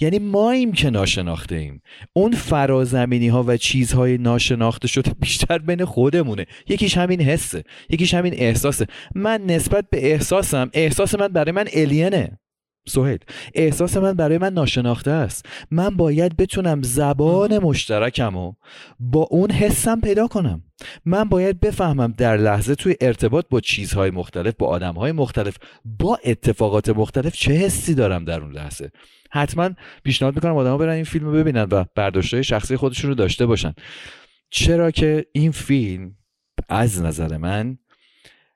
یعنی 0.00 0.18
ماییم 0.18 0.72
که 0.72 0.90
ناشناخته 0.90 1.54
ایم. 1.54 1.82
اون 2.12 2.32
فرازمینی 2.32 3.28
ها 3.28 3.44
و 3.46 3.56
چیزهای 3.56 4.18
ناشناخته 4.18 4.88
شده 4.88 5.12
بیشتر 5.20 5.58
بین 5.58 5.84
خودمونه. 5.84 6.46
یکیش 6.68 6.96
همین 6.96 7.20
حسه. 7.20 7.64
یکیش 7.90 8.14
همین 8.14 8.34
احساسه. 8.36 8.86
من 9.14 9.40
نسبت 9.40 9.84
به 9.90 10.12
احساسم 10.12 10.70
احساس 10.74 11.14
من 11.14 11.28
برای 11.28 11.52
من 11.52 11.64
الینه 11.72 12.38
سوهل 12.88 13.18
احساس 13.54 13.96
من 13.96 14.12
برای 14.12 14.38
من 14.38 14.52
ناشناخته 14.52 15.10
است. 15.10 15.46
من 15.70 15.96
باید 15.96 16.36
بتونم 16.36 16.82
زبان 16.82 17.58
مشترکم 17.58 18.36
و 18.36 18.52
با 19.00 19.22
اون 19.30 19.50
حسم 19.50 20.00
پیدا 20.00 20.26
کنم. 20.28 20.62
من 21.04 21.24
باید 21.24 21.60
بفهمم 21.60 22.14
در 22.16 22.36
لحظه 22.36 22.74
توی 22.74 22.96
ارتباط 23.00 23.44
با 23.50 23.60
چیزهای 23.60 24.10
مختلف 24.10 24.54
با 24.58 24.66
آدمهای 24.66 25.12
مختلف 25.12 25.56
با 25.84 26.18
اتفاقات 26.24 26.88
مختلف 26.88 27.34
چه 27.34 27.52
حسی 27.52 27.94
دارم 27.94 28.24
در 28.24 28.40
اون 28.40 28.52
لحظه. 28.52 28.90
حتما 29.32 29.70
پیشنهاد 30.04 30.34
می‌کنم 30.34 30.56
آدما 30.56 30.78
برن 30.78 30.92
این 30.92 31.04
فیلم 31.04 31.26
رو 31.26 31.32
ببینن 31.32 31.62
و 31.62 31.84
برداشتهای 31.94 32.44
شخصی 32.44 32.76
خودشون 32.76 33.10
رو 33.10 33.14
داشته 33.14 33.46
باشن. 33.46 33.74
چرا 34.50 34.90
که 34.90 35.26
این 35.32 35.50
فیلم 35.50 36.16
از 36.68 37.02
نظر 37.02 37.36
من 37.36 37.78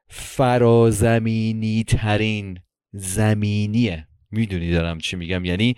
فرازمینی 0.08 1.84
ترین 1.84 2.58
زمینیه. 2.92 4.06
می‌دونی 4.30 4.70
دارم 4.70 4.98
چی 4.98 5.16
میگم؟ 5.16 5.44
یعنی 5.44 5.74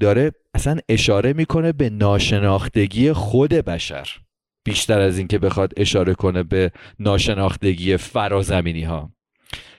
داره 0.00 0.32
اصلا 0.54 0.78
اشاره 0.88 1.32
می‌کنه 1.32 1.72
به 1.72 1.90
ناشناختگی 1.90 3.12
خود 3.12 3.50
بشر. 3.50 4.08
بیشتر 4.64 5.00
از 5.00 5.18
اینکه 5.18 5.38
بخواد 5.38 5.72
اشاره 5.76 6.14
کنه 6.14 6.42
به 6.42 6.72
ناشناختگی 6.98 7.96
فرازمینی 7.96 8.82
ها 8.82 9.15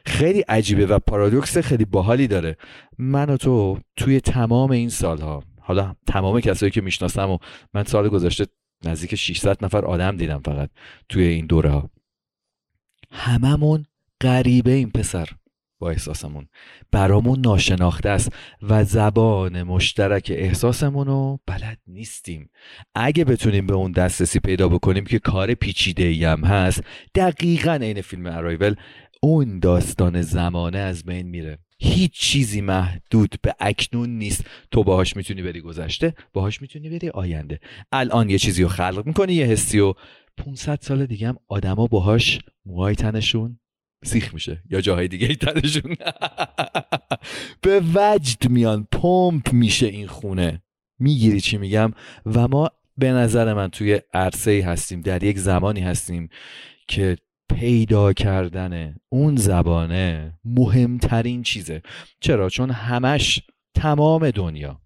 خیلی 0.07 0.41
عجیبه 0.41 0.85
و 0.85 0.99
پارادوکس 0.99 1.57
خیلی 1.57 1.85
باحالی 1.85 2.27
داره. 2.27 2.57
من 2.97 3.29
و 3.29 3.37
تو 3.37 3.79
توی 3.95 4.19
تمام 4.19 4.71
این 4.71 4.89
سالها 4.89 5.43
حالا 5.61 5.95
تمام 6.07 6.39
کسایی 6.39 6.71
که 6.71 6.81
می‌شناسم 6.81 7.29
و 7.29 7.37
من 7.73 7.83
سال 7.83 8.09
گذشته 8.09 8.45
نزدیک 8.85 9.15
600 9.15 9.65
نفر 9.65 9.85
آدم 9.85 10.17
دیدم 10.17 10.41
فقط 10.45 10.69
توی 11.09 11.23
این 11.23 11.45
دوره 11.45 11.69
ها 11.69 11.89
هممون 13.11 13.85
غریبه 14.21 14.71
این 14.71 14.91
پسر 14.91 15.29
با 15.79 15.89
احساسمون. 15.89 16.47
برامون 16.91 17.39
ناشناخته 17.39 18.09
است 18.09 18.31
و 18.61 18.83
زبان 18.83 19.63
مشترک 19.63 20.31
احساسمون 20.35 21.07
رو 21.07 21.39
بلد 21.47 21.77
نیستیم. 21.87 22.49
اگه 22.95 23.25
بتونیم 23.25 23.67
به 23.67 23.73
اون 23.73 23.91
دسترسی 23.91 24.39
پیدا 24.39 24.69
بکنیم 24.69 25.05
که 25.05 25.19
کار 25.19 25.53
پیچیده 25.53 26.29
هم 26.29 26.43
هست 26.43 26.83
دقیقا 27.15 27.79
عین 27.81 28.01
فیلم 28.01 28.25
ارایول 28.25 28.75
اون 29.21 29.59
داستان 29.59 30.21
زمانه 30.21 30.77
از 30.77 31.03
بین 31.03 31.27
میره. 31.27 31.59
هیچ 31.79 32.11
چیزی 32.11 32.61
محدود 32.61 33.35
به 33.41 33.55
اکنون 33.59 34.09
نیست. 34.09 34.45
تو 34.71 34.83
باهاش 34.83 35.15
می‌تونی 35.15 35.41
بری 35.41 35.61
گذشته 35.61 36.13
باهاش 36.33 36.61
می‌تونی 36.61 36.89
بری 36.89 37.09
آینده. 37.09 37.59
الان 37.91 38.29
یه 38.29 38.39
چیزی 38.39 38.63
رو 38.63 38.69
خلق 38.69 39.03
می‌کنی 39.05 39.33
یه 39.33 39.45
حسی 39.45 39.79
و 39.79 39.93
500 40.37 40.79
سال 40.81 41.05
دیگه 41.05 41.27
هم 41.27 41.37
آدما 41.47 41.87
باهاش 41.87 42.39
موهای 42.65 42.95
تنشون 42.95 43.59
سیخ 44.03 44.33
میشه 44.33 44.63
یا 44.69 44.81
جاهای 44.81 45.07
دیگه 45.07 45.35
تنشون. 45.35 45.95
به 47.61 47.81
وجد 47.95 48.49
میان 48.49 48.87
پمپ 48.91 49.53
میشه 49.53 49.87
این 49.87 50.07
خونه. 50.07 50.61
می‌گیری 50.99 51.41
چی 51.41 51.57
میگم؟ 51.57 51.91
و 52.25 52.47
ما 52.47 52.71
به 52.97 53.11
نظر 53.11 53.53
من 53.53 53.67
توی 53.67 54.01
عرصه 54.13 54.63
هستیم 54.65 55.01
در 55.01 55.23
یک 55.23 55.37
زمانی 55.39 55.81
هستیم 55.81 56.29
که 56.87 57.17
پیدا 57.55 58.13
کردن 58.13 58.95
اون 59.09 59.35
زبانه 59.35 60.33
مهمترین 60.45 61.43
چیزه. 61.43 61.81
چرا؟ 62.19 62.49
چون 62.49 62.69
همش 62.69 63.41
تمام 63.75 64.31
دنیا 64.31 64.81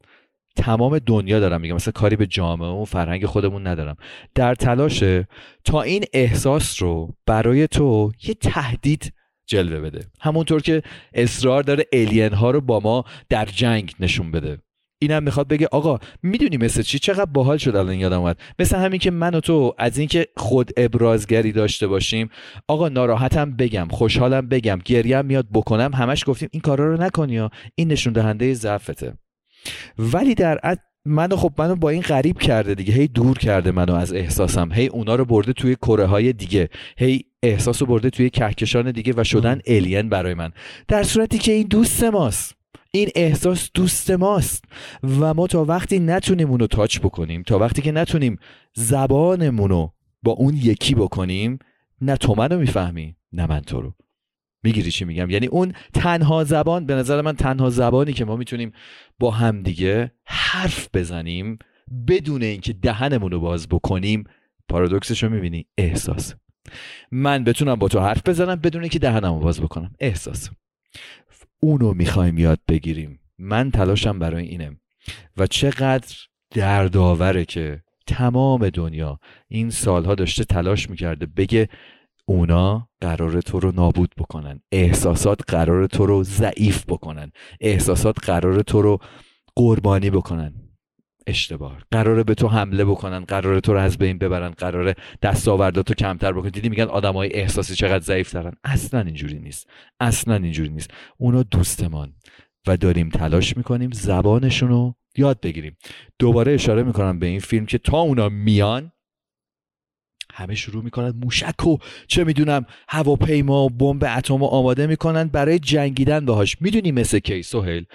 تمام 0.56 1.00
دنیا 1.00 1.40
دارم 1.40 1.62
میگم. 1.62 1.76
مثلا 1.76 1.92
کاری 1.92 2.16
به 2.16 2.28
جامعه 2.28 2.70
و 2.70 2.86
فرهنگ 2.86 3.26
خودمون 3.26 3.68
ندارم. 3.68 3.96
در 4.36 4.56
تلاشه 4.56 5.28
تا 5.66 5.82
این 5.82 6.06
احساس 6.14 6.82
رو 6.82 7.16
برای 7.26 7.68
تو 7.68 8.12
یه 8.24 8.34
تهدید 8.34 9.14
جلوه 9.46 9.80
بده. 9.80 10.06
همونطور 10.20 10.62
که 10.62 10.82
اصرار 11.14 11.64
داره 11.64 11.86
الین 11.94 12.34
ها 12.34 12.52
رو 12.52 12.62
با 12.62 12.80
ما 12.80 13.06
در 13.30 13.46
جنگ 13.46 13.94
نشون 14.00 14.32
بده. 14.32 14.58
اینم 15.02 15.24
می‌خواد 15.24 15.48
بگه 15.48 15.68
آقا 15.72 16.00
می‌دونی 16.24 16.58
مثل 16.58 16.82
چی 16.82 17.00
چقدر 17.00 17.26
باحال 17.26 17.58
شد 17.58 17.76
الان 17.76 17.96
یادم 17.96 18.20
اومد؟ 18.20 18.38
مثل 18.60 18.78
همین 18.78 19.00
که 19.00 19.12
من 19.12 19.36
و 19.36 19.40
تو 19.40 19.74
از 19.78 19.98
اینکه 19.98 20.28
خود 20.38 20.72
ابرازگری 20.78 21.52
داشته 21.52 21.88
باشیم 21.88 22.30
آقا 22.68 22.90
ناراحتم 22.90 23.52
بگم 23.52 23.88
خوشحالم 23.92 24.48
بگم 24.48 24.80
گریم 24.86 25.26
میاد 25.26 25.48
بکنم 25.54 25.92
همش 25.94 26.24
گفتیم 26.28 26.50
این 26.52 26.62
کارا 26.62 26.88
رو 26.96 27.02
نکنی 27.02 27.50
این 27.76 27.92
نشون 27.92 28.14
دهنده 28.14 28.54
ضعفته. 28.54 29.14
ولی 30.00 30.36
در 30.36 30.58
عد 30.58 30.80
منو 31.06 31.36
خب 31.36 31.54
منو 31.58 31.76
با 31.76 31.90
این 31.90 32.02
غریب 32.02 32.38
کرده 32.40 32.76
دیگه 32.76 32.94
هی 32.94 33.08
دور 33.08 33.38
کرده 33.38 33.72
منو 33.72 33.94
از 33.94 34.14
احساسم 34.14 34.72
هی 34.72 34.88
اونا 34.88 35.16
رو 35.16 35.26
برده 35.26 35.54
توی 35.54 35.76
کره 35.76 36.06
های 36.06 36.34
دیگه 36.34 36.70
هی 36.98 37.26
احساس 37.44 37.82
رو 37.82 37.88
برده 37.88 38.10
توی 38.10 38.30
کهکشان 38.30 38.92
دیگه 38.92 39.14
و 39.18 39.24
شدن 39.24 39.62
الین 39.68 40.10
برای 40.10 40.34
من. 40.34 40.52
در 40.88 41.04
صورتی 41.04 41.38
که 41.38 41.52
این 41.52 41.68
دوست 41.68 42.04
ماست. 42.04 42.61
این 42.92 43.10
احساس 43.16 43.70
دوست 43.74 44.12
ماست 44.12 44.66
و 45.04 45.34
ما 45.34 45.48
تا 45.48 45.66
وقتی 45.66 46.00
نتونیم 46.00 46.50
اونو 46.50 46.68
تاچ 46.68 47.00
بکنیم 47.00 47.44
تا 47.44 47.60
وقتی 47.60 47.82
که 47.82 47.92
نتونیم 47.92 48.38
زبانمونو 48.74 49.90
با 50.24 50.32
اون 50.32 50.54
یکی 50.58 50.96
بکنیم 50.96 51.60
نه 52.02 52.18
تو 52.18 52.36
منو 52.36 52.58
می‌فهمی 52.58 53.16
نه 53.34 53.46
من 53.46 53.60
تو 53.60 53.82
رو. 53.82 53.94
می‌گیری 54.64 54.92
چی 54.92 55.06
میگم؟ 55.06 55.30
یعنی 55.30 55.48
اون 55.48 55.74
تنها 55.94 56.44
زبان 56.44 56.86
به 56.86 56.96
نظر 56.96 57.22
من 57.22 57.36
تنها 57.36 57.70
زبانی 57.70 58.14
که 58.14 58.26
ما 58.26 58.36
می‌تونیم 58.36 58.72
با 59.20 59.32
همدیگه 59.32 60.12
حرف 60.26 60.90
بزنیم 60.94 61.60
بدون 62.08 62.44
اینکه 62.44 62.74
دهنمون 62.74 63.32
رو 63.32 63.40
باز 63.40 63.68
بکنیم 63.68 64.24
پارادوکسش 64.70 65.24
رو 65.24 65.30
می‌بینی. 65.30 65.66
احساس. 65.78 66.34
من 67.12 67.44
بتونم 67.44 67.76
با 67.76 67.88
تو 67.88 68.00
حرف 68.00 68.22
بزنم 68.30 68.56
بدون 68.56 68.82
اینکه 68.82 69.00
دهنمو 69.00 69.40
باز 69.40 69.62
بکنم. 69.62 69.92
احساس. 70.00 70.50
اونو 71.64 71.94
می‌خوایم 71.94 72.38
یاد 72.38 72.60
بگیریم. 72.68 73.20
من 73.38 73.72
تلاشم 73.72 74.20
برای 74.20 74.48
اینه. 74.48 74.78
و 75.38 75.48
چقدر 75.48 76.16
دردآوره 76.52 77.46
که 77.46 77.84
تمام 78.08 78.70
دنیا 78.70 79.20
این 79.48 79.70
سالها 79.70 80.16
داشته 80.16 80.44
تلاش 80.44 80.90
می‌کرده 80.90 81.26
بگه 81.26 81.70
اونا 82.26 82.90
قرار 83.02 83.42
تو 83.42 83.60
رو 83.60 83.72
نابود 83.72 84.14
بکنن. 84.18 84.62
احساسات 84.72 85.40
قرار 85.48 85.88
تو 85.88 86.06
رو 86.06 86.24
ضعیف 86.24 86.86
بکنن. 86.86 87.32
احساسات 87.62 88.26
قرار 88.26 88.62
تو 88.62 88.82
رو 88.82 89.00
قربانی 89.56 90.10
بکنن. 90.10 90.71
اشتباه. 91.28 91.78
قراره 91.92 92.24
به 92.24 92.36
تو 92.36 92.48
حمله 92.48 92.86
بکنن 92.86 93.20
قراره 93.20 93.62
تو 93.62 93.74
رو 93.74 93.80
از 93.80 93.98
بین 93.98 94.18
ببرن 94.18 94.50
قراره 94.50 94.96
دستاورداتو 95.22 95.94
کمتر 95.94 96.32
بکنن 96.34 96.50
دیدی 96.50 96.70
میگن 96.70 96.84
آدمای 96.84 97.34
احساسی 97.34 97.76
چقدر 97.76 98.04
ضعیف 98.04 98.34
دارن 98.34 98.54
اصلا 98.64 99.02
اینجوری 99.02 99.40
نیست. 99.40 99.70
اصلا 100.00 100.36
اینجوری 100.36 100.70
نیست. 100.70 100.92
اونا 101.18 101.44
دوستمان 101.44 102.14
و 102.68 102.78
داریم 102.78 103.10
تلاش 103.10 103.58
می‌کنیم 103.58 103.90
زبانشون 103.94 104.70
رو 104.70 104.96
یاد 105.18 105.42
بگیریم. 105.42 105.78
دوباره 106.20 106.54
اشاره 106.54 106.84
می‌کنم 106.84 107.20
به 107.20 107.26
این 107.26 107.40
فیلم 107.40 107.66
که 107.66 107.78
تا 107.78 108.00
اونا 108.00 108.30
میان 108.30 108.92
همه 110.34 110.56
شروع 110.56 110.84
می‌کنن 110.84 111.10
موشک 111.24 111.68
و 111.68 111.78
چه 112.08 112.24
می‌دونم 112.24 112.66
هواپیما 112.90 113.66
و 113.66 113.70
بمب 113.70 114.04
اتم 114.18 114.44
آماده 114.44 114.88
می‌کنن 114.88 115.28
برای 115.28 115.60
جنگیدن 115.60 116.26
باهاش. 116.26 116.62
می‌دونی 116.62 116.92
مثل 116.92 117.20
کی 117.20 117.44
سهیل؟ 117.44 117.86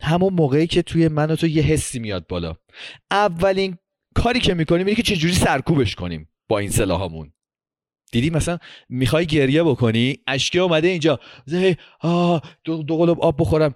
همون 0.00 0.34
موقعی 0.34 0.66
که 0.66 0.82
توی 0.82 1.08
من 1.08 1.30
و 1.30 1.36
تو 1.36 1.46
یه 1.46 1.62
حسی 1.62 1.98
میاد 1.98 2.26
بالا. 2.26 2.54
اولین 3.10 3.76
کاری 4.14 4.40
که 4.40 4.54
می‌کنیم 4.54 4.86
اینه 4.86 4.96
که 4.96 5.02
چجوری 5.02 5.34
سرکوبش 5.34 5.94
کنیم 5.94 6.28
با 6.48 6.58
این 6.58 6.70
سلاحامون. 6.70 7.32
دیدی 8.12 8.30
مثلا 8.30 8.58
می‌خوای 8.88 9.26
گریه 9.26 9.62
بکنی 9.62 10.18
اشکه 10.26 10.58
اومده 10.58 10.88
اینجا. 10.88 11.20
آه 12.00 12.42
دو, 12.64 12.82
دو 12.82 12.96
قلب 12.96 13.20
آب 13.20 13.36
بخورم 13.40 13.74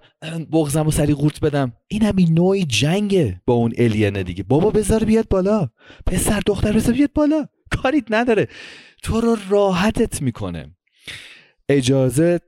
بغزم 0.51 0.87
و 0.87 0.91
سری 0.91 1.13
قورت 1.13 1.39
بدم. 1.39 1.73
این 1.87 2.01
هم 2.01 2.15
این 2.15 2.33
نوعی 2.33 2.65
جنگه 2.65 3.41
با 3.45 3.53
اون 3.53 3.73
الینه 3.77 4.23
دیگه. 4.23 4.43
بابا 4.43 4.69
بذار 4.69 5.03
بیاد 5.03 5.27
بالا. 5.27 5.69
پسر 6.05 6.41
دختر 6.45 6.71
بذار 6.71 6.95
بیاد 6.95 7.13
بالا. 7.13 7.47
کاریت 7.71 8.05
نداره. 8.09 8.47
تو 9.03 9.21
رو 9.21 9.37
راحتت 9.49 10.21
می‌کنه. 10.21 10.75
اجازه 11.69 12.39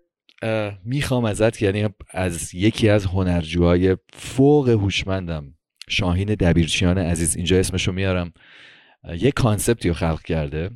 می‌خوام 0.83 1.25
ازت 1.25 1.61
یعنی 1.61 1.89
از 2.09 2.53
یکی 2.53 2.89
از 2.89 3.05
هنرجوهای 3.05 3.97
فوق 4.13 4.69
هوشمندم 4.69 5.53
شاهین 5.87 6.27
دبیرچیان 6.27 6.97
عزیز 6.97 7.35
اینجا 7.35 7.59
اسمشو 7.59 7.91
میارم 7.91 8.33
یه 9.19 9.31
کانسپتی 9.31 9.87
رو 9.87 9.93
خلق 9.93 10.21
کرده 10.21 10.71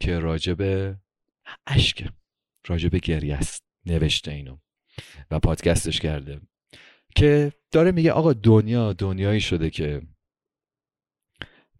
که 0.00 0.18
راجب 0.18 0.94
اشک 1.66 2.08
راجب 2.66 2.96
گریه 2.96 3.36
است 3.36 3.64
نوشته 3.86 4.30
اینو 4.30 4.56
و 5.30 5.38
پادکستش 5.38 6.00
کرده 6.00 6.40
که 7.14 7.52
داره 7.72 7.92
میگه 7.92 8.12
آقا 8.12 8.32
دنیا 8.32 8.92
دنیایی 8.92 9.40
شده 9.40 9.70
که 9.70 10.02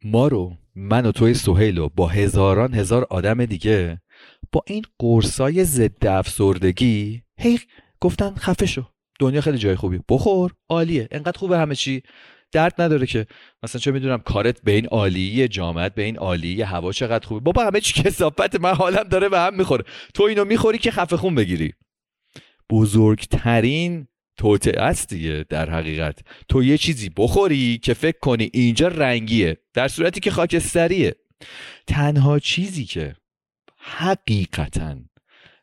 ما 0.04 0.28
رو 0.28 0.56
من 0.74 1.06
و 1.06 1.12
توی 1.12 1.34
سهیل 1.34 1.78
و 1.78 1.88
با 1.88 2.08
هزاران 2.08 2.74
هزار 2.74 3.06
آدم 3.10 3.44
دیگه 3.44 4.00
با 4.52 4.62
این 4.66 4.84
قرصای 4.98 5.64
ضد 5.64 6.06
افسردگی 6.06 7.22
هی 7.38 7.60
گفتن 8.00 8.34
خفه 8.34 8.66
شو. 8.66 8.82
دنیا 9.20 9.40
خیلی 9.40 9.58
جای 9.58 9.76
خوبی. 9.76 10.00
بخور. 10.08 10.52
عالیه. 10.68 11.08
انقدر 11.10 11.38
خوبه 11.38 11.58
همه 11.58 11.74
چی. 11.74 12.02
درد 12.52 12.74
نداره 12.78 13.06
که. 13.06 13.26
مثلا 13.62 13.80
چه 13.80 13.90
می‌دونم 13.90 14.18
کارت 14.18 14.62
به 14.62 14.72
این 14.72 14.86
عالیه 14.86 15.48
جامعت 15.48 15.94
به 15.94 16.02
این 16.02 16.16
عالیه 16.16 16.66
هوا 16.66 16.92
چقدر 16.92 17.26
خوبه. 17.26 17.40
بابا 17.40 17.64
همه 17.64 17.80
چی 17.80 18.02
کسافت 18.02 18.60
من 18.60 18.74
حالم 18.74 19.02
داره 19.02 19.28
به 19.28 19.38
هم 19.38 19.54
می‌خوره. 19.54 19.84
تو 20.14 20.22
اینو 20.22 20.44
می‌خوری 20.44 20.78
که 20.78 20.90
خفه 20.90 21.16
خون 21.16 21.34
بگیری. 21.34 21.72
بزرگترین 22.70 24.08
توته 24.36 24.72
است 24.80 25.08
دیگه 25.08 25.44
در 25.48 25.70
حقیقت. 25.70 26.18
تو 26.48 26.62
یه 26.62 26.78
چیزی 26.78 27.10
بخوری 27.16 27.78
که 27.78 27.94
فکر 27.94 28.18
کنی 28.18 28.50
اینجا 28.54 28.88
رنگیه. 28.88 29.56
در 29.74 29.88
صورتی 29.88 30.20
که 30.20 30.30
خاکستریه. 30.30 31.14
تنها 31.86 32.38
چیزی 32.38 32.84
که 32.84 33.16
حقیقتا 33.78 34.96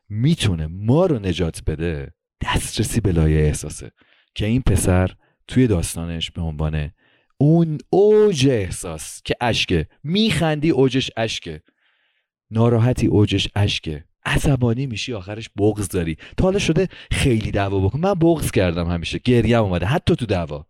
می‌تونه 0.08 0.66
ما 0.66 1.06
رو 1.06 1.18
نجات 1.18 1.62
بده 1.66 2.12
دسترسی 2.44 3.00
به 3.00 3.12
لایه 3.12 3.40
احساسه. 3.40 3.90
که 4.34 4.46
این 4.46 4.62
پسر 4.62 5.10
توی 5.48 5.66
داستانش 5.66 6.30
به 6.30 6.42
عنوان 6.42 6.90
اون 7.38 7.78
اوج 7.90 8.48
احساس 8.48 9.22
که 9.24 9.34
اشکه. 9.40 9.88
میخندی 10.04 10.70
اوجش 10.70 11.10
اشکه. 11.16 11.62
ناراحتی 12.50 13.06
اوجش 13.06 13.48
اشکه. 13.54 14.04
عصبانی 14.24 14.86
میشی 14.86 15.14
آخرش 15.14 15.50
بغض 15.58 15.88
داری. 15.88 16.16
تا 16.36 16.44
حالا 16.44 16.58
شده 16.58 16.88
خیلی 17.10 17.50
دعوا 17.50 17.80
بکن. 17.80 18.00
من 18.00 18.14
بغض 18.14 18.50
کردم 18.50 18.90
همیشه. 18.90 19.18
گریم 19.18 19.58
اومده. 19.58 19.86
حتی 19.86 20.16
تو 20.16 20.26
دعوا. 20.26 20.66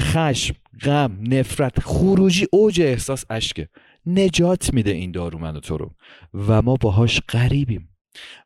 خشم 0.00 0.54
غم 0.84 1.18
نفرت 1.20 1.80
خروجی 1.80 2.46
اوج 2.52 2.80
احساس 2.80 3.24
اشکه. 3.30 3.68
نجات 4.06 4.74
میده 4.74 4.90
این 4.90 5.10
دارو 5.10 5.38
من 5.38 5.56
و 5.56 5.60
تو 5.60 5.76
رو. 5.76 5.94
و 6.34 6.62
ما 6.62 6.74
باهاش 6.74 7.20
غریبیم. 7.28 7.88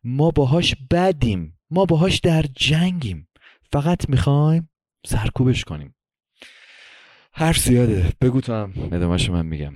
ما 0.05 0.31
باهاش 0.31 0.75
بدیم. 0.91 1.59
ما 1.71 1.85
باهاش 1.85 2.19
در 2.19 2.43
جنگیم. 2.43 3.29
فقط 3.73 4.09
می‌خوایم 4.09 4.71
سرکوبش 5.07 5.65
کنیم. 5.65 5.95
حرف 7.33 7.59
زیاده. 7.59 8.13
بگو 8.21 8.41
تو 8.41 8.53
هم. 8.53 8.73
ادامهش 8.93 9.31
من 9.31 9.47
میگم. 9.47 9.75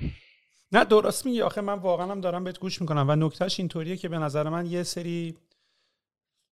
نه 0.72 0.84
درست 0.84 1.26
میگی. 1.26 1.42
آخه 1.42 1.60
من 1.60 1.78
واقعا 1.78 2.10
هم 2.10 2.20
دارم 2.20 2.44
بهت 2.44 2.58
گوش 2.58 2.80
می‌کنم 2.80 3.06
و 3.08 3.16
نکتهش 3.16 3.60
اینطوریه 3.60 3.96
که 3.96 4.08
به 4.08 4.18
نظر 4.18 4.48
من 4.48 4.66
یه 4.66 4.82
سری 4.82 5.36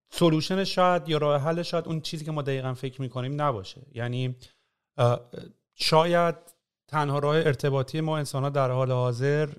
سولوشن 0.09 0.63
شاید 0.63 1.09
یا 1.09 1.17
راه 1.17 1.41
حل 1.41 1.61
شاید 1.61 1.87
اون 1.87 2.01
چیزی 2.01 2.25
که 2.25 2.31
ما 2.31 2.41
دقیقا 2.41 2.73
فکر 2.73 3.01
می‌کنیم 3.01 3.41
نباشه. 3.41 3.81
یعنی 3.93 4.35
شاید 5.75 6.35
تنها 6.87 7.19
راه 7.19 7.35
ارتباطی 7.35 8.01
ما 8.01 8.17
انسان 8.17 8.43
ها 8.43 8.49
در 8.49 8.71
حال 8.71 8.91
حاضر 8.91 9.49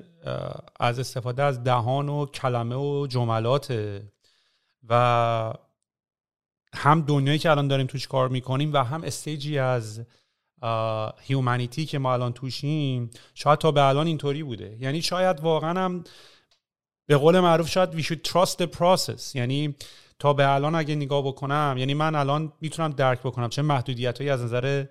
از 0.80 0.98
استفاده 0.98 1.42
از 1.42 1.64
دهان 1.64 2.08
و 2.08 2.26
کلمه 2.26 2.76
و 2.76 3.06
جملات 3.06 4.00
و 4.88 5.54
هم 6.74 7.00
دنیایی 7.00 7.38
که 7.38 7.50
الان 7.50 7.68
داریم 7.68 7.86
توش 7.86 8.06
کار 8.06 8.28
می‌کنیم 8.28 8.72
و 8.72 8.84
هم 8.84 9.04
استیجی 9.04 9.58
از 9.58 10.06
هیومانیتی 11.20 11.86
که 11.86 11.98
ما 11.98 12.12
الان 12.12 12.32
توشیم 12.32 13.10
شاید 13.34 13.58
تا 13.58 13.70
به 13.70 13.82
الان 13.82 14.06
اینطوری 14.06 14.42
بوده. 14.42 14.76
یعنی 14.80 15.02
شاید 15.02 15.40
واقعا 15.40 15.84
هم 15.84 16.04
به 17.06 17.16
قول 17.16 17.40
معروف 17.40 17.68
شاید 17.68 18.00
we 18.00 18.04
should 18.04 18.30
trust 18.30 18.54
the 18.62 18.66
process. 18.78 19.34
یعنی 19.34 19.74
تا 20.18 20.32
به 20.32 20.54
الان 20.54 20.74
اگه 20.74 20.94
نگاه 20.94 21.22
بکنم 21.26 21.74
یعنی 21.78 21.94
من 21.94 22.14
الان 22.14 22.52
می‌تونم 22.60 22.90
درک 22.90 23.20
بکنم 23.20 23.48
چه 23.48 23.62
محدودیت 23.62 24.18
هایی 24.18 24.30
از 24.30 24.42
نظر 24.42 24.84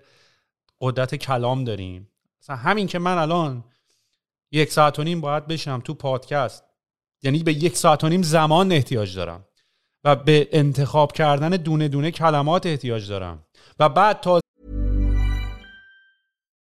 قدرت 0.80 1.14
کلام 1.14 1.64
داریم. 1.64 2.08
مثلا 2.48 2.56
همین 2.56 2.86
که 2.86 2.98
من 2.98 3.18
الان 3.18 3.64
یک 4.52 4.72
ساعت 4.72 4.98
و 4.98 5.04
نیم 5.04 5.20
باید 5.20 5.46
بشم 5.46 5.80
تو 5.80 5.94
پادکست 5.94 6.64
یعنی 7.22 7.42
به 7.42 7.52
یک 7.52 7.76
ساعت 7.76 8.04
و 8.04 8.08
نیم 8.08 8.22
زمان 8.22 8.72
احتیاج 8.72 9.16
دارم 9.16 9.44
و 10.04 10.16
به 10.16 10.48
انتخاب 10.52 11.12
کردن 11.12 11.50
دونه 11.50 11.88
دونه 11.88 12.10
کلمات 12.10 12.66
احتیاج 12.66 13.08
دارم 13.08 13.46
و 13.78 13.88
بعد 13.88 14.20
تا 14.20 14.40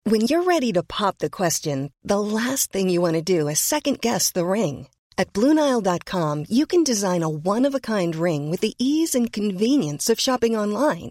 When 0.08 0.20
you're 0.30 0.48
ready 0.54 0.72
to 0.72 0.84
pop 0.98 1.18
the 1.18 1.36
question, 1.40 1.76
the 2.12 2.20
last 2.38 2.64
thing 2.72 2.88
you 2.88 3.00
want 3.00 3.16
to 3.16 3.32
do 3.36 3.48
is 3.52 3.58
second 3.58 3.96
guess 4.06 4.24
the 4.30 4.46
ring. 4.58 4.76
At 5.18 5.32
BlueNile.com, 5.36 6.36
you 6.58 6.64
can 6.72 6.84
design 6.84 7.22
a 7.24 7.34
one-of-a-kind 7.52 8.12
ring 8.26 8.42
with 8.50 8.60
the 8.60 8.74
ease 8.90 9.12
and 9.18 9.36
convenience 9.40 10.04
of 10.12 10.20
shopping 10.26 10.54
online. 10.62 11.10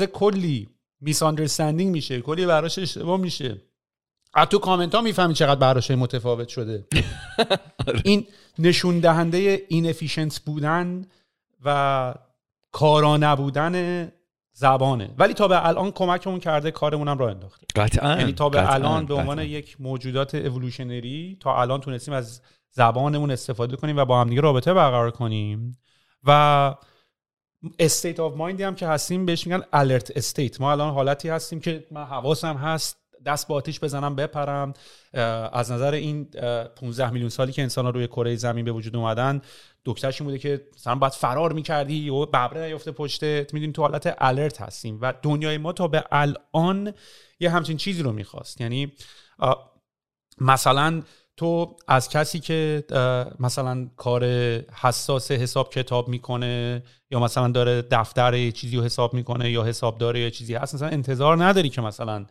کلی 0.00 0.68
miss 1.00 1.22
میشه 1.22 2.20
کلی 2.20 2.46
براش 2.46 2.78
اشتباه 2.78 3.20
میشه. 3.20 3.62
از 4.34 4.48
تو 4.48 4.58
کامنت 4.58 4.94
ها 4.94 5.00
می‌فهمی 5.00 5.34
چقدر 5.34 5.60
براش 5.60 5.90
متفاوت 5.90 6.48
شده. 6.48 6.86
این 8.04 8.26
نشون 8.58 9.00
دهنده 9.00 9.62
inefficient 9.68 10.40
بودن 10.40 11.06
و 11.64 12.14
کارا 12.72 13.16
نبودن 13.16 14.08
زبانه. 14.52 15.10
ولی 15.18 15.34
تا 15.34 15.48
به 15.48 15.66
الان 15.66 15.90
کمکمون 15.90 16.40
کرده 16.40 16.70
کارمون 16.70 17.08
هم 17.08 17.18
راه 17.18 17.30
انداخته. 17.30 17.66
قطعا 17.76 18.18
یعنی 18.18 18.32
تا 18.32 18.48
به 18.48 18.58
قطعاً، 18.58 18.74
الان 18.74 19.06
به 19.06 19.14
عنوان. 19.14 19.38
یک 19.38 19.80
موجودات 19.80 20.34
evolutionary 20.34 21.36
تا 21.40 21.60
الان 21.60 21.80
تونستیم 21.80 22.14
از 22.14 22.42
زبانمون 22.70 23.30
استفاده 23.30 23.76
کنیم 23.76 23.96
و 23.96 24.04
با 24.04 24.20
همدیگه 24.20 24.40
رابطه 24.40 24.74
برقرار 24.74 25.10
کنیم. 25.10 25.78
و 26.24 26.74
state 27.78 28.20
of 28.20 28.36
mind 28.36 28.57
ی 28.57 28.62
هم 28.62 28.74
که 28.74 28.86
هستیم 28.86 29.26
بهش 29.26 29.46
میگن 29.46 29.62
alert 29.72 30.16
state 30.16 30.60
ما 30.60 30.72
الان 30.72 30.94
حالتی 30.94 31.28
هستیم 31.28 31.60
که 31.60 31.86
من 31.90 32.04
حواسم 32.04 32.56
هست 32.56 32.96
دست 33.26 33.48
با 33.48 33.54
آتیش 33.54 33.80
بزنم 33.80 34.16
بپرم. 34.16 34.74
از 35.52 35.72
نظر 35.72 35.94
این 35.94 36.28
اه، 36.34 36.64
15 36.64 37.10
میلیون 37.10 37.30
سالی 37.30 37.52
که 37.52 37.62
انسان 37.62 37.86
روی 37.94 38.06
کره 38.06 38.36
زمین 38.36 38.64
به 38.64 38.72
وجود 38.72 38.96
اومدن 38.96 39.42
دکترش 39.84 40.20
این 40.20 40.30
بوده 40.30 40.38
که 40.38 40.66
مثلا 40.74 40.94
باید 40.94 41.12
فرار 41.12 41.52
می‌کردی 41.52 42.10
و 42.10 42.26
ببره 42.26 42.66
نیفته 42.66 42.92
پشتت 42.92 43.54
می‌دونی 43.54 43.72
تو 43.72 43.82
حالت 43.82 44.14
alert 44.18 44.60
هستیم 44.60 44.98
و 45.00 45.14
دنیای 45.22 45.58
ما 45.58 45.72
تا 45.72 45.88
به 45.88 46.04
الان 46.10 46.92
یه 47.40 47.50
همچین 47.50 47.76
چیزی 47.76 48.02
رو 48.02 48.12
می‌خواست. 48.12 48.60
یعنی 48.60 48.92
مثلا 50.40 51.02
تو 51.42 51.76
از 51.88 52.08
کسی 52.08 52.40
که 52.40 52.84
مثلا 53.40 53.88
کار 53.96 54.24
حساس 54.72 55.30
حساب 55.30 55.70
کتاب 55.70 56.08
می‌کنه 56.08 56.82
یا 57.10 57.20
مثلا 57.20 57.48
داره 57.48 57.82
دفتر 57.90 58.34
یه 58.34 58.52
چیزی 58.52 58.76
رو 58.76 58.82
حساب 58.82 59.14
می‌کنه 59.14 59.50
یا 59.50 59.64
حسابدار 59.64 60.16
یه 60.16 60.30
چیزی 60.30 60.54
هست 60.54 60.74
مثلا 60.74 60.88
انتظار 60.88 61.44
نداری 61.44 61.68
که 61.68 61.80
مثلا 61.80 62.26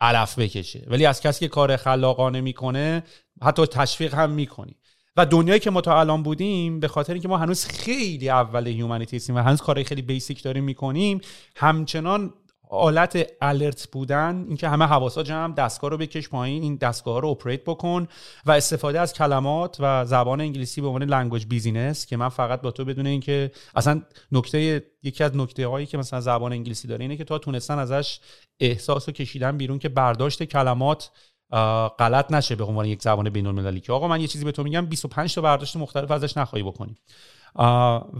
علف 0.00 0.38
بکشه. 0.38 0.84
ولی 0.86 1.06
از 1.06 1.20
کسی 1.20 1.40
که 1.40 1.48
کار 1.48 1.76
خلاقانه 1.76 2.40
می‌کنه 2.40 3.02
حتی 3.42 3.66
تشویق 3.66 4.14
هم 4.14 4.30
می‌کنی. 4.30 4.76
و 5.16 5.26
دنیایی 5.26 5.60
که 5.60 5.70
ما 5.70 5.80
تا 5.80 6.00
الان 6.00 6.22
بودیم 6.22 6.80
به 6.80 6.88
خاطر 6.88 7.12
اینکه 7.12 7.28
ما 7.28 7.38
هنوز 7.38 7.64
خیلی 7.64 8.30
اول 8.30 8.66
هیومانیتی 8.66 9.16
هستیم 9.16 9.36
و 9.36 9.38
هنوز 9.38 9.60
کارهای 9.60 9.84
خیلی 9.84 10.02
بیسیک 10.02 10.42
داریم 10.42 10.64
می‌کنیم 10.64 11.20
همچنان 11.56 12.32
حالت 12.74 13.26
الرت 13.40 13.88
بودن 13.92 14.44
اینکه 14.48 14.68
همه 14.68 14.84
حواسا 14.84 15.22
جمع 15.22 15.54
دستگاه 15.54 15.90
رو 15.90 15.96
بکش 15.96 16.28
پایین 16.28 16.62
این 16.62 16.76
دستگاه 16.76 17.20
رو 17.20 17.28
اپریت 17.28 17.64
بکن 17.64 18.08
و 18.46 18.52
استفاده 18.52 19.00
از 19.00 19.12
کلمات 19.12 19.76
و 19.80 20.04
زبان 20.04 20.40
انگلیسی 20.40 20.80
به 20.80 20.86
عنوان 20.86 21.02
language 21.02 21.46
business 21.46 22.06
که 22.06 22.16
من 22.16 22.28
فقط 22.28 22.60
با 22.60 22.70
تو 22.70 22.84
بدون 22.84 23.06
اینکه 23.06 23.50
اصلا 23.74 24.02
نکته 24.32 24.84
یکی 25.02 25.24
از 25.24 25.36
نکته 25.36 25.66
هایی 25.66 25.86
که 25.86 25.98
مثلا 25.98 26.20
زبان 26.20 26.52
انگلیسی 26.52 26.88
داره 26.88 27.02
اینه 27.02 27.16
که 27.16 27.24
تا 27.24 27.38
تونستن 27.38 27.78
ازش 27.78 28.20
احساس 28.60 29.08
و 29.08 29.12
کشیدن 29.12 29.56
بیرون 29.56 29.78
که 29.78 29.88
برداشت 29.88 30.42
کلمات 30.42 31.10
غلط 31.98 32.32
نشه 32.32 32.54
به 32.54 32.64
عنوان 32.64 32.86
یک 32.86 33.02
زبان 33.02 33.30
بین 33.30 33.46
المللی 33.46 33.80
که 33.80 33.92
آقا 33.92 34.08
من 34.08 34.20
یه 34.20 34.26
چیزی 34.26 34.44
به 34.44 34.52
تو 34.52 34.62
میگم 34.62 34.86
25 34.86 35.34
تا 35.34 35.40
برداشت 35.40 35.76
مختلف 35.76 36.10
ازش 36.10 36.36
نخواهی 36.36 36.62
بکنی. 36.62 36.96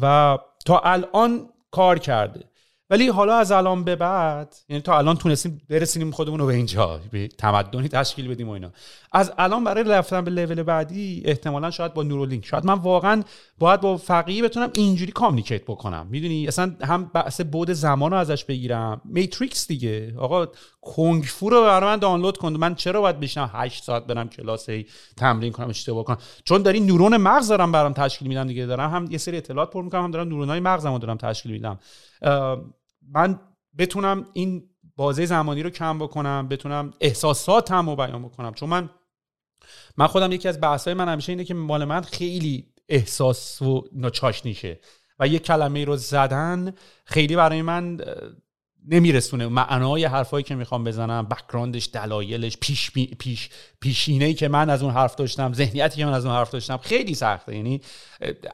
و 0.01 0.39
تا 0.65 0.79
الان 0.79 1.49
کار 1.71 1.99
کرده. 1.99 2.45
ولی 2.91 3.09
حالا 3.09 3.37
از 3.37 3.53
الان 3.53 3.85
به 3.85 3.97
بعد 3.97 4.55
یعنی 4.68 4.82
تا 4.82 4.99
الان 4.99 5.16
تونستیم 5.16 5.62
برسونیم 5.70 6.11
خودمون 6.11 6.41
رو 6.41 6.47
به 6.47 6.55
اینجا 6.55 7.01
به 7.11 7.28
تمدنی 7.28 7.89
تشکیل 7.89 8.28
بدیم 8.28 8.49
و 8.49 8.51
اینا. 8.53 8.70
از 9.12 9.32
الان 9.39 9.64
برای 9.64 9.85
رفتن 9.85 10.24
به 10.24 10.30
لول 10.30 10.62
بعدی 10.62 11.22
احتمالا 11.24 11.70
شاید 11.70 11.95
با 11.95 12.03
Neuralink. 12.03 12.47
شاید 12.47 12.66
من 12.66 12.74
واقعا 12.74 13.22
باید 13.59 13.80
با 13.80 13.97
فقیه 13.97 14.43
بتونم 14.43 14.70
اینجوری 14.74 15.12
communicate 15.12 15.62
بکنم. 15.62 16.07
می‌دونی؟ 16.11 16.49
اصلا 16.49 16.72
هم 16.82 17.11
بحث 17.14 17.41
بود 17.41 17.70
زمان 17.70 18.11
رو 18.11 18.16
ازش 18.16 18.45
بگیرم. 18.45 19.01
Matrix 19.05 19.68
دیگه. 19.68 20.14
آقا 20.18 20.47
کنگ 20.80 21.24
فو 21.24 21.51
رو 21.51 21.62
برای 21.62 21.91
من 21.91 21.97
دانلود 21.97 22.37
کن. 22.37 22.53
من 22.53 22.74
چرا 22.74 23.01
باید 23.01 23.20
بشینم 23.20 23.51
8 23.53 23.85
ساعت 23.85 24.07
برم 24.07 24.28
کلاس 24.28 24.66
تمرین 25.16 25.53
کنم 25.53 25.68
اشتباه 25.68 26.05
کنم؟ 26.05 26.18
چون 26.45 26.62
داری 26.62 26.80
نورون 26.80 27.16
مغز 27.16 27.49
دارم 27.49 27.72
برام 27.72 27.93
تشکیل 27.93 28.28
میدم 28.28 28.47
دیگه. 28.47 28.66
دارم 28.66 28.91
هم 28.91 29.09
یه 29.11 29.18
سری 29.18 29.37
اطلاعات 29.37 29.70
پر 29.70 29.82
می‌کنم 29.82 30.05
هم 30.05 30.11
دارم 30.11 30.28
نورونای 30.28 30.61
مغزم 30.61 30.93
رو 30.93 30.99
دارم 30.99 31.16
تشکیل 31.16 31.53
میدم. 31.53 31.78
من 33.09 33.41
بتونم 33.79 34.27
این 34.33 34.69
بازه 34.97 35.27
زمانی 35.27 35.62
رو 35.62 35.71
کم 35.71 35.99
بکنم 35.99 36.49
بتونم 36.49 36.93
احساساتم 37.01 37.91
رو 37.91 37.97
بیان 37.97 38.23
بکنم. 38.23 38.55
چون 38.55 38.69
من 38.69 38.91
من 39.97 40.07
خودم 40.07 40.33
یکی 40.33 40.49
از 40.49 40.61
بحث‌های 40.61 40.95
من 40.95 41.09
همیشه 41.09 41.33
اینه 41.33 41.45
که 41.45 41.55
مال 41.55 41.85
من 41.85 42.01
خیلی 42.01 42.73
احساس 42.89 43.62
و 43.62 43.85
ناچاشنیشه 43.93 44.81
و 45.19 45.29
یه 45.29 45.39
کلمه 45.39 45.85
رو 45.85 45.97
زدن 45.97 46.75
خیلی 47.05 47.37
برای 47.37 47.62
من 47.62 48.01
نمیرسونه. 48.89 49.47
معنای 49.47 50.05
حرفایی 50.05 50.45
که 50.45 50.55
می‌خوام 50.55 50.85
بزنم 50.85 51.26
background 51.27 51.78
ش 51.78 51.89
دلایلش 51.93 52.57
پیش 52.57 52.91
پیش 52.91 53.51
پیشینه‌ای 53.80 54.35
که 54.35 54.49
من 54.49 54.70
از 54.70 54.82
اون 54.82 54.93
حرف 54.95 55.14
داشتم 55.14 55.53
ذهنیتی 55.53 55.97
که 55.97 56.07
من 56.07 56.12
از 56.12 56.26
اون 56.26 56.35
حرف 56.35 56.51
داشتم 56.51 56.76
خیلی 56.76 57.14
سخته. 57.14 57.57
یعنی 57.57 57.80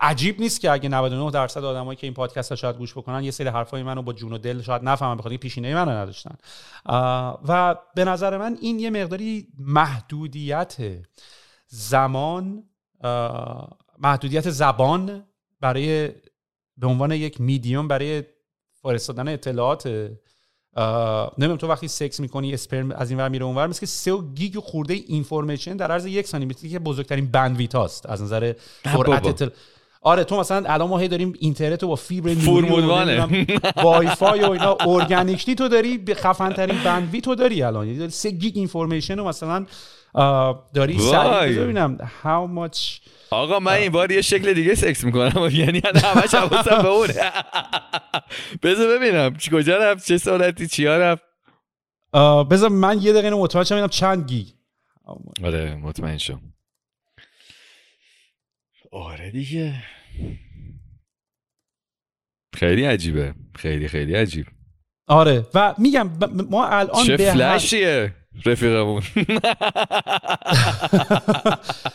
عجیب 0.01 0.41
نیست 0.41 0.61
که 0.61 0.71
اگه 0.71 0.89
99 0.89 1.31
درصد 1.31 1.65
آدمایی 1.65 1.97
که 1.97 2.07
این 2.07 2.15
پادکست 2.15 2.51
رو 2.51 2.57
شاید 2.57 2.77
گوش 2.77 2.93
بکنن 2.93 3.25
یه 3.25 3.31
سری 3.31 3.49
حرفای 3.49 3.83
منو 3.83 4.03
با 4.03 4.13
جون 4.13 4.33
و 4.33 4.39
دل 4.39 4.63
شاید 4.63 4.83
نفهمن 4.83 5.17
بخاطر 5.17 5.37
پیشینه 5.37 5.75
منو 5.75 5.91
نداشتن. 5.91 6.35
و 7.49 7.77
به 7.95 8.05
نظر 8.05 8.39
من 8.39 8.59
این 8.61 8.79
یه 8.79 8.91
مقداری 8.91 9.49
محدودیت 9.59 10.77
زمان 11.67 12.65
محدودیت 13.99 14.51
زبان 14.51 15.25
برای 15.61 16.09
به 16.77 16.87
عنوان 16.87 17.13
یک 17.13 17.41
میدیوم 17.41 17.89
برای 17.89 18.23
فرستادن 18.83 19.29
اطلاعات 19.29 19.87
نمی‌دونم 21.39 21.57
تو 21.57 21.67
وقتی 21.67 21.89
سکس 21.89 22.21
می‌کنی 22.21 22.55
اسپرم 22.55 22.91
از 22.91 23.11
این 23.11 23.21
ور 23.21 23.29
میره 23.29 23.45
اونور 23.45 23.67
مثل 23.67 23.81
که 23.81 23.87
سه 23.87 24.19
گیگ 24.35 24.59
خورده 24.59 24.95
information 24.95 25.77
در 25.77 25.93
عرض 25.93 26.07
یک 26.07 26.27
ثانیه 26.27 26.49
مثل 26.49 26.69
که 26.69 26.79
بزرگترین 26.79 27.27
bandwidth 27.27 27.75
هاست. 27.75 28.07
از 28.07 28.23
نظر 28.23 28.55
سرعت 28.85 29.27
اطلاع 29.27 29.51
آره 30.03 30.25
تو 30.25 30.41
مثلا 30.41 30.65
الان 30.67 30.89
ما 30.89 30.99
هی 30.99 31.09
داریم 31.09 31.35
اینترنت 31.39 31.85
با 31.85 31.95
فیبر 31.97 32.35
فرمودوانه 32.35 33.47
وای 33.77 34.07
فای 34.07 34.41
و 34.41 34.51
اینا 34.51 34.77
organically 34.81 35.55
تو 35.55 35.69
داری 35.69 35.99
به 35.99 36.15
خفن 36.15 36.53
ترین 36.53 36.85
bandwidth 36.85 37.21
تو 37.21 37.35
داری 37.35 37.63
الان. 37.63 37.87
یعنی 37.87 37.99
داری 37.99 38.11
3 38.11 38.31
گیگ 38.31 38.57
information 38.57 39.19
رو 39.19 39.29
مثلا 39.29 39.67
داری 40.75 40.99
سریع 40.99 41.63
ببینم 41.63 41.99
how 42.23 42.69
much 42.71 43.01
آقا 43.31 43.59
من 43.61 43.73
این 43.73 43.93
بار 43.93 44.13
یه 44.13 44.23
شکل 44.23 44.53
دیگه 44.53 44.75
سکس 44.75 45.05
می‌کنم. 45.05 45.49
یعنی 45.61 45.83
همش 45.85 46.35
حواسم 46.35 46.83
به 46.83 46.89
اونه. 46.89 47.15
بذار 48.63 48.99
ببینم 48.99 49.37
چی 49.37 49.51
کجا 49.51 49.77
رفت 49.77 50.07
چه 50.07 50.19
سرعتی 50.19 50.67
چیا 50.67 50.99
رفت. 50.99 51.23
بذار 52.51 52.69
من 52.69 52.99
یه 53.03 53.13
دقیقه 53.13 53.31
مطمئن 53.37 53.65
شم 53.65 53.87
چند 53.87 54.29
گیگ 54.29 54.47
آره 55.45 55.75
مطمئن 55.75 56.19
شم. 56.19 56.41
آره 58.93 59.31
دیگه. 59.31 59.75
خیلی 62.55 62.85
عجیبه. 62.85 63.35
خیلی 63.57 63.89
خیلی 63.89 64.15
عجیب. 64.15 64.47
آره. 65.07 65.47
و 65.55 65.75
میگم 65.79 66.11
ما 66.51 66.67
الان 66.67 67.05
چه 67.05 67.17
فلشیه 67.17 68.15
رفیقمون. 68.47 69.03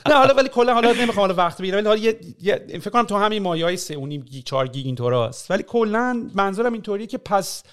نه 0.10 0.16
حالا 0.16 0.34
ولی 0.34 0.50
کلا 0.50 0.74
حالا 0.74 0.92
نمی‌خوام 0.92 1.28
حالا 1.28 1.34
وقت 1.34 1.62
بگیرم 1.62 1.78
ولی 1.78 1.88
حالا 1.88 2.00
یه, 2.42 2.60
فکر 2.68 2.90
کنم 2.90 3.04
تو 3.04 3.18
همین 3.18 3.42
مایه‌های 3.42 3.78
3 3.78 3.98
و 3.98 4.06
نیم 4.06 4.22
گیگ 4.22 4.44
4 4.44 4.68
گیگ 4.68 4.86
اینطوراست. 4.86 5.52
ولی 5.52 5.64
کلا 5.64 6.30
منظورم 6.36 6.74
اینطوریه 6.74 7.08
که 7.08 7.18
پس 7.18 7.64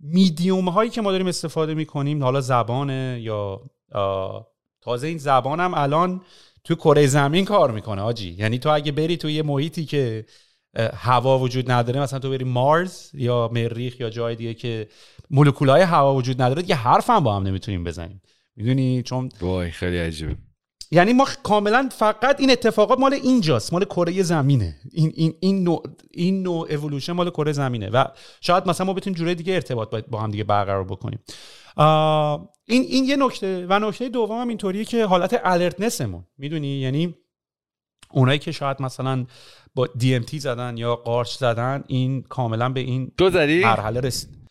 میدیوم 0.00 0.68
هایی 0.68 0.90
که 0.90 1.00
ما 1.00 1.10
داریم 1.10 1.26
استفاده 1.26 1.74
می‌کنیم 1.74 2.22
حالا 2.22 2.40
زبانه 2.40 3.18
یا 3.22 3.60
تازه 4.80 5.06
این 5.06 5.18
زبانم 5.18 5.74
الان 5.74 6.22
تو 6.64 6.74
کره 6.74 7.06
زمین 7.06 7.44
کار 7.44 7.70
می‌کنه 7.70 8.02
آجی. 8.02 8.36
یعنی 8.38 8.58
تو 8.58 8.70
اگه 8.70 8.92
بری 8.92 9.16
تو 9.16 9.30
یه 9.30 9.42
محیطی 9.42 9.84
که 9.84 10.24
هوا 10.94 11.38
وجود 11.38 11.70
نداره 11.70 12.00
مثلا 12.00 12.18
تو 12.18 12.30
بری 12.30 12.44
مارز 12.44 13.10
یا 13.14 13.50
مریخ 13.52 14.00
یا 14.00 14.10
جای 14.10 14.34
دیگه 14.34 14.54
که 14.54 14.88
مولکولای 15.30 15.82
هوا 15.82 16.14
وجود 16.14 16.42
نداره 16.42 16.70
یه 16.70 16.76
حرف 16.76 17.10
هم 17.10 17.20
با 17.20 17.36
هم 17.36 17.42
نمی‌تونیم 17.42 17.84
بزنیم. 17.84 18.22
می‌دونی؟ 18.56 19.02
چون 19.02 19.28
وای 19.40 19.70
خیلی 19.70 19.98
عجیبه. 19.98 20.36
یعنی 20.90 21.12
ما 21.12 21.28
کاملا 21.42 21.88
فقط 21.92 22.40
این 22.40 22.50
اتفاقات 22.50 22.98
مال 22.98 23.14
اینجاست 23.14 23.72
مال 23.72 23.84
کره 23.84 24.22
زمینه. 24.22 24.76
این 24.92 25.12
این 25.14 25.34
این 25.40 25.64
نوع 25.64 25.82
این 26.10 26.42
نوع 26.42 26.66
اِوولوشن 26.70 27.12
مال 27.12 27.30
کره 27.30 27.52
زمینه. 27.52 27.88
و 27.88 28.04
شاید 28.40 28.68
مثلا 28.68 28.86
ما 28.86 28.92
بتونیم 28.92 29.18
جوره 29.18 29.34
دیگه 29.34 29.54
ارتباط 29.54 30.04
با 30.08 30.20
هم 30.20 30.30
دیگه 30.30 30.44
برقرار 30.44 30.84
بکنیم. 30.84 31.18
این 32.64 32.82
این 32.82 33.04
یه 33.04 33.16
نکته. 33.16 33.66
و 33.68 33.78
نکته 33.78 34.08
دوم 34.08 34.40
هم 34.40 34.48
اینطوریه 34.48 34.84
که 34.84 35.06
حالت 35.06 35.40
الرتنسمون 35.44 36.24
می‌دونی؟ 36.38 36.68
یعنی 36.68 37.14
اونایی 38.10 38.38
که 38.38 38.52
شاید 38.52 38.82
مثلا 38.82 39.26
با 39.74 39.86
DMT 39.86 40.38
زدن 40.38 40.76
یا 40.76 40.96
قارچ 40.96 41.36
زدن 41.36 41.84
این 41.86 42.22
کاملا 42.22 42.68
به 42.68 42.80
این 42.80 43.12
تو 43.18 43.30
زدی؟ 43.30 43.64
مرحله 43.64 44.00
رسید. 44.00 44.43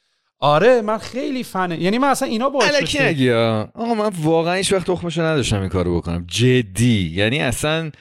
آره 0.43 0.81
من 0.81 0.97
خیلی 0.97 1.43
فنه 1.43 1.81
یعنی 1.81 1.97
من 1.97 2.07
اصلا 2.07 2.27
اینا 2.27 2.49
باعث 2.49 2.75
الکی 2.75 3.03
نگی 3.03 3.31
آقا 3.31 3.93
من 3.93 4.11
واقعا 4.21 4.53
هیچ 4.53 4.73
وقت 4.73 4.87
تخمشو 4.87 5.21
نداشتم 5.21 5.59
این 5.59 5.69
کارو 5.69 5.97
بکنم. 5.97 6.25
جدی. 6.27 7.11
یعنی 7.15 7.39
اصلا 7.39 7.91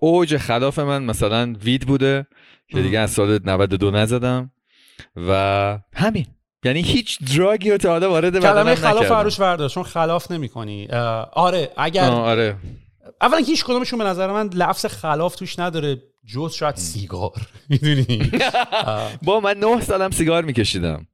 اوج 0.00 0.36
خلاف 0.36 0.78
من 0.78 1.04
مثلا 1.04 1.54
وید 1.64 1.86
بوده 1.86 2.26
که 2.68 2.82
دیگه 2.82 2.98
از 2.98 3.10
سال 3.10 3.40
92 3.44 3.90
نزدم. 3.90 4.50
و 5.28 5.78
همین. 5.94 6.26
یعنی 6.64 6.82
هیچ 6.82 7.18
دراگی 7.36 7.70
رو 7.70 7.76
تا 7.76 7.88
حالا 7.88 8.10
وارد 8.10 8.38
کلمه 8.38 8.74
خلاف 8.74 9.12
عروش 9.12 9.40
برداشت 9.40 9.74
چون 9.74 9.82
خلاف 9.82 10.30
نمی‌کنی. 10.30 10.88
آره 11.32 11.70
اگر 11.76 12.10
آره. 12.10 12.56
اولا 13.20 13.38
هیچ 13.38 13.64
کدومشون 13.64 13.98
به 13.98 14.04
نظر 14.04 14.32
من 14.32 14.50
لفظ 14.54 14.86
خلاف 14.86 15.36
توش 15.36 15.58
نداره 15.58 16.02
جز 16.34 16.52
شاید 16.52 16.76
سیگار. 16.76 17.48
می‌دونی؟ 17.70 18.30
با 19.26 19.40
من 19.40 19.56
نه 19.58 19.80
سالم 19.80 20.10
سیگار 20.10 20.44
میکشیدم. 20.44 21.06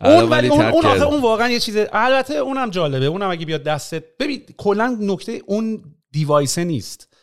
اون 0.00 0.28
ولی 0.28 0.48
اون 0.48 0.64
اون, 0.64 0.86
اون 0.86 1.22
واقعا 1.22 1.50
یه 1.50 1.60
چیزه 1.60 1.88
البته 1.92 2.34
اونم 2.34 2.70
جالبه 2.70 3.06
اونم 3.06 3.30
اگه 3.30 3.46
بیاد 3.46 3.62
دستت 3.62 4.04
ببین 4.20 4.42
کلا 4.56 4.98
نکته 5.00 5.42
اون 5.46 5.84
دیوایسه 6.12 6.64
نیست. 6.64 7.16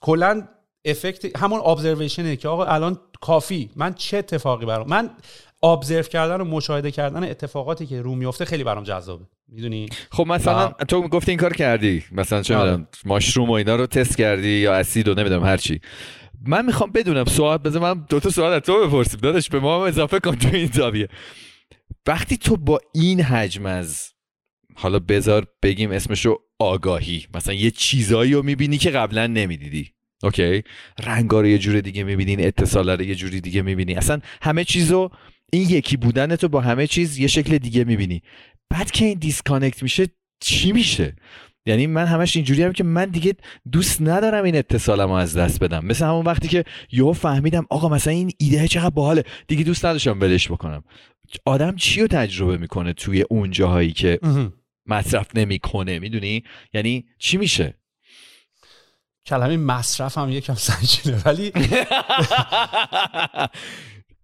کلا 0.00 0.48
افکت 0.84 1.38
همون 1.38 1.60
ابزرویشنه 1.60 2.36
که 2.36 2.48
آقا 2.48 2.64
الان 2.64 2.98
کافی. 3.20 3.70
من 3.76 3.94
چه 3.94 4.16
اتفاقی 4.16 4.66
برام 4.66 4.88
من 4.88 5.10
ابزرو 5.62 6.02
کردن 6.02 6.40
و 6.40 6.44
مشاهده 6.44 6.90
کردن 6.90 7.24
اتفاقاتی 7.30 7.86
که 7.86 8.02
رو 8.02 8.14
میفته 8.14 8.44
خیلی 8.44 8.64
برام 8.64 8.84
جذابه. 8.84 9.24
می‌دونی؟ 9.48 9.88
خب 10.10 10.26
مثلا 10.26 10.68
تو 10.88 11.08
گفتی 11.08 11.30
این 11.30 11.40
کار 11.40 11.52
کردی. 11.52 12.04
مثلا 12.12 12.42
چه 12.42 12.56
می‌دونم 12.56 12.88
ماشروم 13.04 13.50
و 13.50 13.52
اینا 13.52 13.76
رو 13.76 13.86
تست 13.86 14.16
کردی 14.16 14.48
یا 14.48 14.74
اسید 14.74 15.08
و 15.08 15.14
نمی‌دونم 15.14 15.44
هر 15.44 15.56
چی. 15.56 15.80
من 16.46 16.66
می‌خوام 16.66 16.90
بدونم 16.92 17.24
سوال 17.24 17.58
بذار 17.58 17.82
من 17.82 18.06
دو 18.08 18.20
تا 18.20 18.30
سوال 18.30 18.52
از 18.52 18.62
تو 18.62 18.86
بپرسیم. 18.86 19.20
داداش 19.20 19.48
به 19.48 19.60
ما 19.60 19.76
هم 19.76 19.82
اضافه 19.82 20.20
کن 20.20 20.34
تو 20.34 20.48
این 20.52 20.70
زاویه. 20.72 21.08
وقتی 22.06 22.36
تو 22.36 22.56
با 22.56 22.80
این 22.94 23.20
حجم 23.20 23.66
از 23.66 24.08
حالا 24.74 24.98
بذار 24.98 25.46
بگیم 25.62 25.90
اسمشو 25.90 26.38
آگاهی 26.58 27.26
مثلا 27.34 27.54
یه 27.54 27.70
چیزایی 27.70 28.32
رو 28.32 28.42
می‌بینی 28.42 28.78
که 28.78 28.90
قبلا 28.90 29.26
نمی‌دیدی. 29.26 29.92
OK؟ 30.22 30.62
رنگا 31.04 31.40
رو 31.40 31.46
یه 31.46 31.58
جور 31.58 31.80
دیگه 31.80 32.04
می‌بینی 32.04 32.44
اتصالا 32.44 32.94
رو 32.94 33.02
یه 33.02 33.14
جوری 33.14 33.40
دیگه 33.40 33.62
می‌بینی. 33.62 33.94
اصلا 33.94 34.20
همه 34.42 34.64
چیزو 34.64 35.10
این 35.52 35.70
یکی 35.70 35.96
بودن 35.96 36.36
تو 36.36 36.48
با 36.48 36.60
همه 36.60 36.86
چیز 36.86 37.18
یه 37.18 37.26
شکل 37.26 37.58
دیگه 37.58 37.84
می‌بینی. 37.84 38.22
بعد 38.70 38.90
که 38.90 39.04
این 39.04 39.18
disconnect 39.18 39.82
میشه 39.82 40.06
چی 40.40 40.72
میشه؟ 40.72 41.16
یعنی 41.66 41.86
من 41.86 42.06
همش 42.06 42.36
اینجوری 42.36 42.62
هم 42.62 42.72
که 42.72 42.84
من 42.84 43.04
دیگه 43.04 43.34
دوست 43.72 44.02
ندارم 44.02 44.44
این 44.44 44.56
اتصالمو 44.56 45.12
از 45.12 45.36
دست 45.36 45.60
بدم. 45.60 45.84
مثل 45.84 46.04
همون 46.04 46.24
وقتی 46.24 46.48
که 46.48 46.64
یهو 46.92 47.12
فهمیدم 47.12 47.66
آقا 47.70 47.88
مثلا 47.88 48.12
این 48.12 48.30
ایده 48.38 48.68
چقدر 48.68 48.90
باحاله. 48.90 49.24
دیگه 49.46 49.64
دوست 49.64 49.84
نداشتم 49.84 50.20
ولش 50.20 50.50
بکنم. 50.50 50.84
آدم 51.44 51.76
چی 51.76 52.00
رو 52.00 52.06
تجربه 52.06 52.56
می‌کنه 52.56 52.92
توی 52.92 53.22
اون 53.22 53.50
جاهایی 53.50 53.92
که 53.92 54.20
مصرف 54.86 55.26
نمی‌کنه 55.34 55.98
می‌دونی؟ 55.98 56.44
یعنی 56.72 57.06
چی 57.18 57.36
میشه؟ 57.36 57.74
کلمه 59.26 59.56
مصرف 59.56 60.18
هم 60.18 60.30
یکم 60.30 60.54
سنگینه 60.54 61.22
ولی 61.24 61.52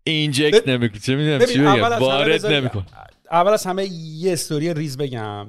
inject 0.04 0.68
نمی‌کنه. 0.68 1.00
چه 1.00 1.16
می‌دونم 1.16 1.46
چی 1.46 1.60
وارد 2.00 2.46
نمی‌کنه. 2.46 2.86
اول 3.30 3.52
از 3.52 3.66
همه 3.66 3.86
یه 3.92 4.32
استوری 4.32 4.74
ریز 4.74 4.96
بگم. 4.96 5.46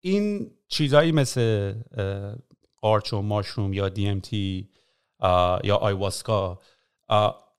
این 0.00 0.50
چیزایی 0.68 1.12
مثل 1.12 1.74
قارچ 2.82 3.12
و 3.12 3.22
mushroom 3.22 3.72
یا 3.72 3.88
DMT 3.88 4.68
یا 5.64 5.76
ayahuasca 5.76 6.58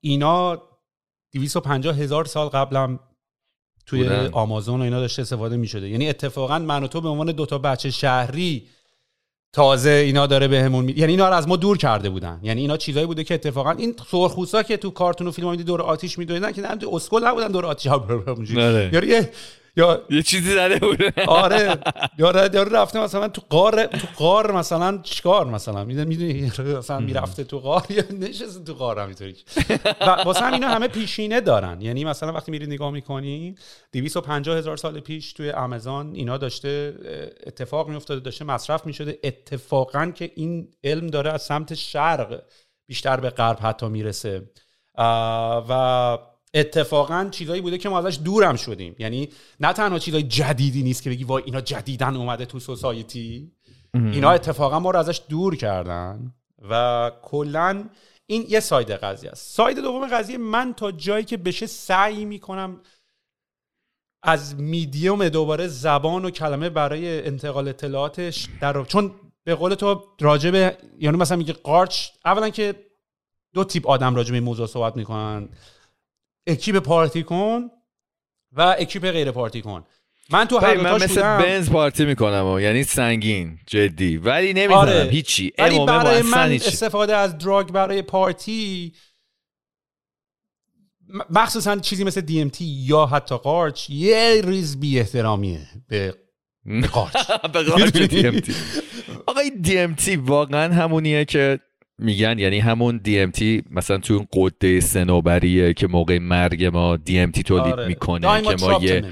اینا 0.01 0.61
250 1.34 1.95
هزار 1.97 2.25
سال 2.25 2.47
قبلم 2.47 2.99
توی 3.86 4.09
آمازون 4.31 4.79
و 4.79 4.84
اینا 4.84 4.99
داشته 4.99 5.21
استفاده 5.21 5.57
می 5.57 5.67
شده 5.67 5.89
یعنی 5.89 6.09
اتفاقا 6.09 6.59
من 6.59 6.84
و 6.84 6.88
تو 6.88 7.01
به 7.01 7.09
عنوان 7.09 7.31
دوتا 7.31 7.57
بچه 7.57 7.91
شهری 7.91 8.67
تازه 9.53 9.89
اینا 9.89 10.27
داره 10.27 10.47
بهمون 10.47 10.86
به 10.86 10.99
یعنی 10.99 11.11
اینا 11.11 11.29
رو 11.29 11.36
از 11.36 11.47
ما 11.47 11.55
دور 11.55 11.77
کرده 11.77 12.09
بودن. 12.09 12.39
یعنی 12.43 12.61
اینا 12.61 12.77
چیزایی 12.77 13.05
بوده 13.05 13.23
که 13.23 13.34
اتفاقا 13.34 13.71
این 13.71 13.95
سرخوسا 14.11 14.63
که 14.63 14.77
تو 14.77 14.89
کارتون 14.89 15.27
و 15.27 15.31
فیلم 15.31 15.51
میدی 15.51 15.63
دور 15.63 15.81
آتیش 15.81 16.17
میدویدن 16.17 16.51
که 16.51 16.61
نه 16.61 16.77
اسکل 16.91 17.27
نبودن 17.27 17.47
دور 17.47 17.65
آتیش 17.65 17.91
یعنی 18.93 19.27
یا 19.76 20.01
یه 20.09 20.21
چیزی 20.21 20.53
زده 20.53 20.80
بود 20.80 21.19
آره. 21.28 21.78
یا 22.17 22.49
یارو 22.53 22.76
رفته 22.76 22.99
مثلا 22.99 23.28
تو 23.28 23.41
قار 23.49 23.86
تو 23.86 24.07
قار 24.17 24.51
مثلا 24.51 24.99
چیکار 25.03 25.47
مثلا؟ 25.47 25.84
می‌دونی 25.86 26.51
مثلا 26.78 26.99
می‌رفته 26.99 27.43
تو 27.43 27.59
قار 27.59 27.86
یا 27.89 28.03
نشسته 28.19 28.63
تو 28.63 28.74
قار 28.74 28.99
همینطوری 28.99 29.36
و 30.01 30.05
واسه 30.05 30.45
هم 30.45 30.53
اینا 30.53 30.67
همه 30.67 30.88
پیشینه 30.88 31.41
دارن. 31.41 31.82
یعنی 31.82 32.05
مثلا 32.05 32.34
وقتی 32.34 32.51
میری 32.51 32.65
نگاه 32.67 32.91
می‌کنی 32.91 33.55
250 33.93 34.57
هزار 34.57 34.78
سال 34.78 34.99
پیش 34.99 35.34
توی 35.34 35.51
آمازون 35.51 36.15
اینا 36.15 36.38
داشته 36.38 36.93
اتفاق 37.47 37.89
میافتاده 37.89 38.19
داشته 38.21 38.45
مصرف 38.45 38.86
می‌شده. 38.86 39.19
اتفاقا 39.24 40.05
که 40.05 40.32
این 40.36 40.67
علم 40.84 41.07
داره 41.07 41.32
از 41.32 41.41
سمت 41.41 41.74
شرق 41.74 42.41
بیشتر 42.88 43.17
به 43.17 43.30
غرب 43.30 43.57
حتی 43.61 43.88
می‌رسه. 43.88 44.49
و 45.69 46.17
اتفاقا 46.54 47.28
چیزایی 47.32 47.62
بوده 47.62 47.78
که 47.78 47.89
ما 47.89 47.99
ازش 47.99 48.20
دورم 48.24 48.56
شدیم. 48.56 48.95
یعنی 48.99 49.30
نه 49.60 49.74
تنها 49.74 49.99
چیزای 49.99 50.24
جدیدی 50.24 50.84
نیست 50.84 51.04
که 51.04 51.10
بگی 51.10 51.24
وای 51.24 51.43
اینا 51.45 51.62
جدیدن 51.62 52.16
اومده 52.16 52.45
تو 52.45 52.60
سوسایتی. 52.60 53.51
اینا 53.93 54.32
اتفاقا 54.32 54.80
ما 54.80 54.91
رو 54.91 54.99
ازش 54.99 55.22
دور 55.30 55.56
کردن 55.56 56.34
و 56.70 57.12
کلا 57.22 57.89
این 58.26 58.45
یه 58.49 58.60
ساید 58.60 58.91
قضیه 58.91 59.32
است. 59.32 59.56
ساید 59.56 59.80
دوم 59.80 60.08
قضیه 60.08 60.38
من 60.38 60.74
تا 60.74 60.91
جایی 60.91 61.26
که 61.26 61.38
بشه 61.38 61.66
سعی 61.66 62.26
می‌کنم 62.26 62.80
از 64.24 64.56
میدیوم 64.60 65.30
دوباره 65.30 65.68
زبان 65.68 66.26
و 66.26 66.30
کلمه 66.30 66.70
برای 66.70 67.28
انتقال 67.28 67.68
اطلاعاتش 67.68 68.47
در 68.62 68.84
چون 68.84 69.12
به 69.43 69.56
قول 69.56 69.74
تو 69.74 70.04
راجبه 70.22 70.78
یعنی 70.99 71.18
مثلا 71.18 71.38
میگه 71.38 71.54
قارچ 71.54 72.10
اولا 72.26 72.49
که 72.49 72.76
دو 73.54 73.64
تیپ 73.64 73.88
آدم 73.88 74.16
راجبه 74.16 74.34
این 74.36 74.43
موضوع 74.43 74.68
صحبت 74.68 74.97
می‌کنن. 74.97 75.49
اکیپ 76.47 76.77
پارتی 76.77 77.23
کن 77.23 77.69
و 78.51 78.75
اکیپ 78.79 79.11
غیر 79.11 79.31
پارتی 79.31 79.61
کن 79.61 79.85
من 80.29 80.45
تو 80.45 80.57
هر 80.57 80.77
من 80.77 80.95
مثل 80.95 81.07
بودم 81.07 81.37
بنز 81.37 81.69
پارتی 81.69 82.05
می‌کنم 82.05 82.45
و 82.45 82.59
یعنی 82.59 82.83
سنگین 82.83 83.59
جدی 83.67 84.17
ولی 84.17 84.53
نمی‌زنم 84.53 84.77
آره. 84.77 85.09
هیچی 85.11 85.53
ولی 85.57 85.85
برای 85.85 86.21
من 86.21 86.51
هیچی. 86.51 86.67
استفاده 86.67 87.15
از 87.15 87.37
دراگ 87.37 87.71
برای 87.71 88.01
پارتی 88.01 88.93
مخصوصا 91.29 91.77
چیزی 91.77 92.03
مثل 92.03 92.21
DMT 92.21 92.57
یا 92.59 93.05
حتی 93.05 93.37
قارچ 93.37 93.89
یه 93.89 94.41
ریز 94.45 94.79
بی 94.79 94.99
احترامیه 94.99 95.67
به 95.87 96.15
به 96.65 96.87
قارچ 96.93 97.27
به 97.53 97.63
قارچ 97.63 97.93
DMT. 98.13 98.53
آقا 99.25 99.39
این 99.39 99.63
DMT 99.63 100.17
واقعا 100.17 100.73
همونیه 100.73 101.25
که 101.25 101.59
میگن 101.97 102.39
یعنی 102.39 102.59
همون 102.59 103.01
DMT 103.05 103.41
مثلا 103.71 103.97
تو 103.97 104.13
اون 104.13 104.27
قده 104.33 104.79
سنوبریه 104.79 105.73
که 105.73 105.87
موقع 105.87 106.19
مرگ 106.19 106.65
ما 106.65 106.97
DMT 106.97 107.41
تولید 107.43 107.73
آره. 107.73 107.87
می‌کنه 107.87 108.41
که 108.41 108.55
ما. 108.65 108.79
یه 108.83 109.03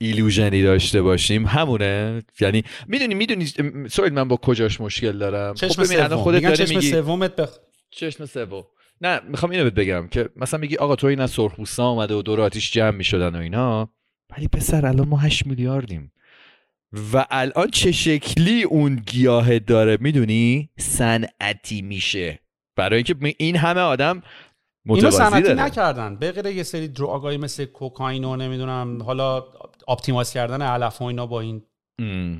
ایلوژنی 0.00 0.62
داشته 0.62 1.02
باشیم. 1.02 1.46
همونه. 1.46 2.22
یعنی 2.40 2.62
می‌دونی 2.86 3.14
می‌دونی 3.14 3.46
سوید 3.88 4.12
من 4.12 4.28
با 4.28 4.36
کجاش 4.36 4.80
مشکل 4.80 5.18
دارم؟ 5.18 5.54
چشم 5.54 5.84
خب 5.84 5.92
الان 5.92 6.08
سوم. 6.08 6.18
خودت 6.18 6.42
داری 6.42 6.56
چشم 6.56 6.74
میگی 6.74 6.90
سومت 6.90 7.36
بخ... 7.36 7.50
چشم 7.90 8.26
سوم. 8.26 8.64
نه 9.00 9.20
می‌خوام 9.28 9.52
اینو 9.52 9.64
بهت 9.64 9.74
بگم 9.74 10.08
که 10.08 10.28
مثلا 10.36 10.60
میگی 10.60 10.76
آقا 10.76 10.96
تو 10.96 11.06
این 11.06 11.20
از 11.20 11.30
سرخپوستا 11.30 11.88
اومده 11.88 12.14
و 12.14 12.22
دور 12.22 12.40
آتیش 12.40 12.72
جمع 12.72 12.96
می‌شدن 12.96 13.36
و 13.36 13.38
اینا. 13.38 13.90
ولی 14.36 14.48
پسر 14.48 14.86
الان 14.86 15.08
ما 15.08 15.16
8 15.16 15.46
میلیاردیم. 15.46 16.12
و 17.14 17.26
الان 17.30 17.70
چه 17.70 17.92
شکلی 17.92 18.62
اون 18.62 18.96
گیاه 19.06 19.58
داره 19.58 19.98
می‌دونی؟ 20.00 20.70
صنعتی 20.78 21.82
میشه. 21.82 22.38
برای 22.76 22.96
اینکه 22.96 23.34
این 23.38 23.56
همه 23.56 23.80
آدم 23.80 24.22
اینو 24.86 25.10
صنعتی 25.10 25.54
نکردن. 25.54 26.16
به 26.16 26.32
غیر 26.32 26.46
یه 26.46 26.62
سری 26.62 26.88
دراگای 26.88 27.36
مثل 27.36 27.64
کوکائین 27.64 28.24
و 28.24 28.36
نمی‌دونم 28.36 29.02
حالا 29.02 29.44
optimize 29.86 30.30
کردن 30.30 30.62
علف 30.62 31.02
و 31.02 31.04
اینا 31.04 31.26
با 31.26 31.40
این. 31.40 31.62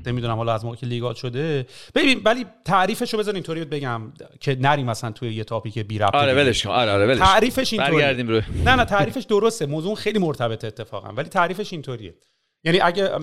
نمی‌دونم 0.05 0.35
حالا 0.35 0.53
از 0.53 0.65
موقع 0.65 0.77
که 0.77 0.85
legal 0.85 1.13
شده. 1.13 1.67
ببین 1.95 2.21
ولی 2.25 2.45
تعریفش 2.65 3.13
رو 3.13 3.19
بذار 3.19 3.33
اینطوری 3.33 3.65
بگم 3.65 4.13
که 4.39 4.57
نریم 4.61 4.85
مثلا 4.85 5.11
توی 5.11 5.33
یه 5.33 5.43
topic 5.43 5.79
بی 5.79 5.99
ربط 5.99 6.15
آره. 6.15 6.33
ولش 6.33 6.63
کن. 6.63 6.69
آره 6.69 6.91
آره 6.91 7.05
ولش. 7.05 7.19
تعریفش 7.19 7.73
اینطوریه. 7.73 8.43
نه 8.65 8.75
نه 8.75 8.85
تعریفش 8.85 9.23
درسته. 9.23 9.65
موضوع 9.65 9.95
خیلی 9.95 10.19
مرتبطه 10.19 10.67
اتفاقا 10.67 11.13
ولی 11.13 11.29
تعریفش 11.29 11.73
اینطوریه. 11.73 12.15
یعنی 12.63 12.79
اگه 12.79 13.17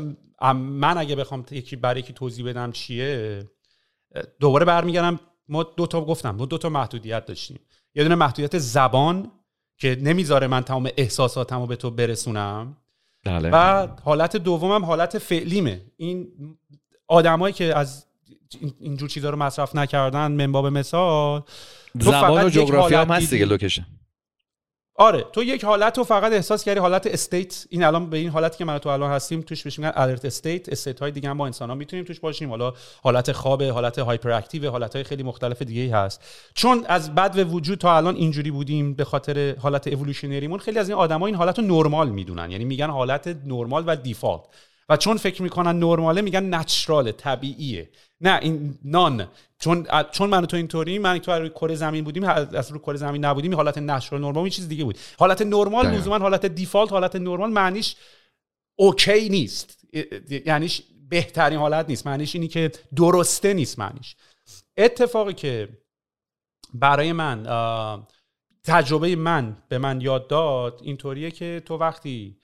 من 0.54 0.98
اگه 0.98 1.16
بخوام 1.16 1.44
یکی 1.50 1.76
برای 1.76 2.00
یکی 2.00 2.12
توضیح 2.12 2.46
بدم 2.46 2.72
چیه 2.72 3.44
دوباره 4.40 4.64
برمیگردم. 4.64 5.20
ما 5.48 5.62
دو 5.62 5.86
تا 5.86 6.04
گفتم 6.04 6.30
ما 6.30 6.46
دو 6.46 6.58
تا 6.58 6.68
محدودیت 6.68 7.26
داشتیم. 7.26 7.60
یه 7.94 8.02
دونه 8.02 8.14
محدودیت 8.14 8.58
زبان 8.58 9.30
که 9.76 9.98
نمی‌ذاره 10.00 10.46
من 10.46 10.62
تمام 10.62 10.88
احساساتمو 10.96 11.66
به 11.66 11.76
تو 11.76 11.90
برسونم. 11.90 12.76
بله. 13.24 13.50
و 13.52 13.88
حالت 14.04 14.36
دومم 14.36 14.84
حالت 14.84 15.18
فعلیمه. 15.18 15.80
این 15.96 16.28
آدمایی 17.08 17.54
که 17.54 17.78
از 17.78 18.06
این- 18.60 18.74
اینجور 18.80 19.08
چیزا 19.08 19.30
رو 19.30 19.36
مصرف 19.36 19.76
نکردن 19.76 20.32
من 20.32 20.49
باب 20.49 20.66
مثال 20.66 21.42
زبان 21.94 22.44
و 22.44 22.48
یک 22.48 22.54
جغرافی 22.54 22.94
هم 22.94 23.10
هست 23.10 23.30
دیگه. 23.30 23.44
location. 23.44 23.86
آره 25.00 25.24
تو 25.32 25.42
یک 25.42 25.64
حالت 25.64 25.98
رو 25.98 26.04
فقط 26.04 26.32
احساس 26.32 26.64
کردی 26.64 26.80
حالت 26.80 27.06
state 27.06 27.66
این 27.70 27.84
الان 27.84 28.10
به 28.10 28.16
این 28.16 28.28
حالتی 28.28 28.58
که 28.58 28.64
من 28.64 28.78
تو 28.78 28.88
الان 28.88 29.10
هستیم 29.10 29.40
توش 29.40 29.62
بهش 29.62 29.78
میگن 29.78 29.92
alert 29.94 30.24
state 30.24 30.68
state 30.68 31.00
های 31.00 31.10
دیگه 31.10 31.28
هم 31.28 31.36
ما 31.36 31.46
انسان 31.46 31.68
ها 31.68 31.74
می‌تونیم 31.74 32.04
توش 32.04 32.20
باشیم. 32.20 32.50
حالا 32.50 32.72
حالت 33.02 33.32
خواب 33.32 33.62
حالت 33.62 33.98
hyperactive 33.98 34.70
حالت 34.70 34.94
های 34.94 35.04
خیلی 35.04 35.22
مختلف 35.22 35.62
دیگه 35.62 35.80
ای 35.80 35.88
هست. 35.88 36.20
چون 36.54 36.84
از 36.88 37.14
بدو 37.14 37.42
وجود 37.42 37.78
تا 37.78 37.96
الان 37.96 38.16
اینجوری 38.16 38.50
بودیم 38.50 38.94
به 38.94 39.04
خاطر 39.04 39.56
حالت 39.58 39.86
evolutionary 39.86 40.44
مون 40.44 40.58
خیلی 40.58 40.78
از 40.78 40.88
این 40.88 40.98
آدما 40.98 41.26
این 41.26 41.34
حالت 41.34 41.58
رو 41.58 41.64
نرمال 41.64 42.08
می‌دونن. 42.08 42.50
یعنی 42.50 42.64
میگن 42.64 42.90
حالت 42.90 43.36
نرمال 43.46 43.84
و 43.86 43.96
default 43.96 44.42
و 44.88 44.96
چون 44.96 45.16
فکر 45.16 45.42
می‌کنن 45.42 45.78
نرماله 45.78 46.22
میگن 46.22 46.54
natural 46.54 47.05
ه 47.05 47.12
طبیعیه. 47.12 47.88
نه 48.20 48.38
این 48.42 48.78
نان. 48.84 49.28
چون 49.58 49.86
چون 50.10 50.30
من 50.30 50.42
و 50.42 50.46
تو 50.46 50.56
اینطوری 50.56 50.98
من 50.98 51.18
تو 51.18 51.32
روی 51.32 51.48
کره 51.50 51.74
زمین 51.74 52.04
بودیم 52.04 52.24
از 52.24 52.70
روی 52.70 52.80
کره 52.80 52.96
زمین 52.96 53.24
نبودیم 53.24 53.54
حالت 53.54 53.78
natural 53.78 54.20
نرمال 54.20 54.38
این 54.38 54.50
چیز 54.50 54.68
دیگه 54.68 54.84
بود. 54.84 54.98
حالت 55.18 55.42
نرمال. 55.42 55.86
لزوما 55.86 56.18
حالت 56.18 56.46
default 56.46 56.92
حالت 56.92 57.16
نرمال 57.16 57.50
معنیش 57.50 57.96
OK 58.76 59.28
نیست. 59.28 59.84
یعنیش 60.46 60.82
بهترین 61.08 61.58
حالت 61.58 61.88
نیست. 61.88 62.06
معنیش 62.06 62.34
اینی 62.34 62.48
که 62.48 62.72
درسته 62.96 63.54
نیست 63.54 63.78
معنیش. 63.78 64.16
اتفاقی 64.76 65.32
که 65.32 65.68
برای 66.74 67.12
من 67.12 67.46
تجربه 68.64 69.16
من 69.16 69.56
به 69.68 69.78
من 69.78 70.00
یاد 70.00 70.28
داد 70.28 70.80
اینطوریه 70.82 71.30
که 71.30 71.62
تو 71.64 71.76
وقتی 71.76 72.36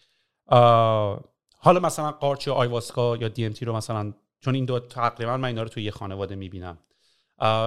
حالا 1.58 1.80
مثلا 1.82 2.12
قارچ 2.12 2.46
یا 2.46 2.54
آیواسکا 2.54 3.16
یا 3.16 3.28
دی 3.28 3.48
رو 3.48 3.76
مثلا 3.76 4.12
چون 4.44 4.54
این 4.54 4.64
دو 4.64 4.80
تقریبا 4.80 5.36
من 5.36 5.48
اینا 5.48 5.62
رو 5.62 5.68
توی 5.68 5.82
یه 5.82 5.90
خانواده 5.90 6.34
می‌بینم. 6.34 6.78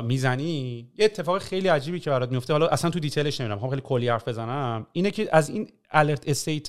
می‌زنی؟ 0.03 0.87
یه 0.97 1.05
اتفاق 1.05 1.37
خیلی 1.37 1.67
عجیبی 1.67 1.99
که 1.99 2.09
برات 2.09 2.31
میفته 2.31 2.53
حالا 2.53 2.67
اصلا 2.67 2.91
تو 2.91 2.99
دیتیلش 2.99 3.41
نمیرم 3.41 3.55
می‌خوام 3.55 3.69
خیلی 3.69 3.81
کلی 3.85 4.07
حرف 4.07 4.27
بزنم. 4.27 4.87
اینه 4.91 5.11
که 5.11 5.29
از 5.31 5.49
این 5.49 5.69
الرت 5.91 6.29
استیت 6.29 6.67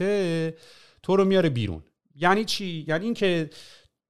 تو 1.02 1.16
رو 1.16 1.24
میاره 1.24 1.48
بیرون. 1.48 1.82
یعنی 2.14 2.44
چی؟ 2.44 2.84
یعنی 2.88 3.04
اینکه 3.04 3.50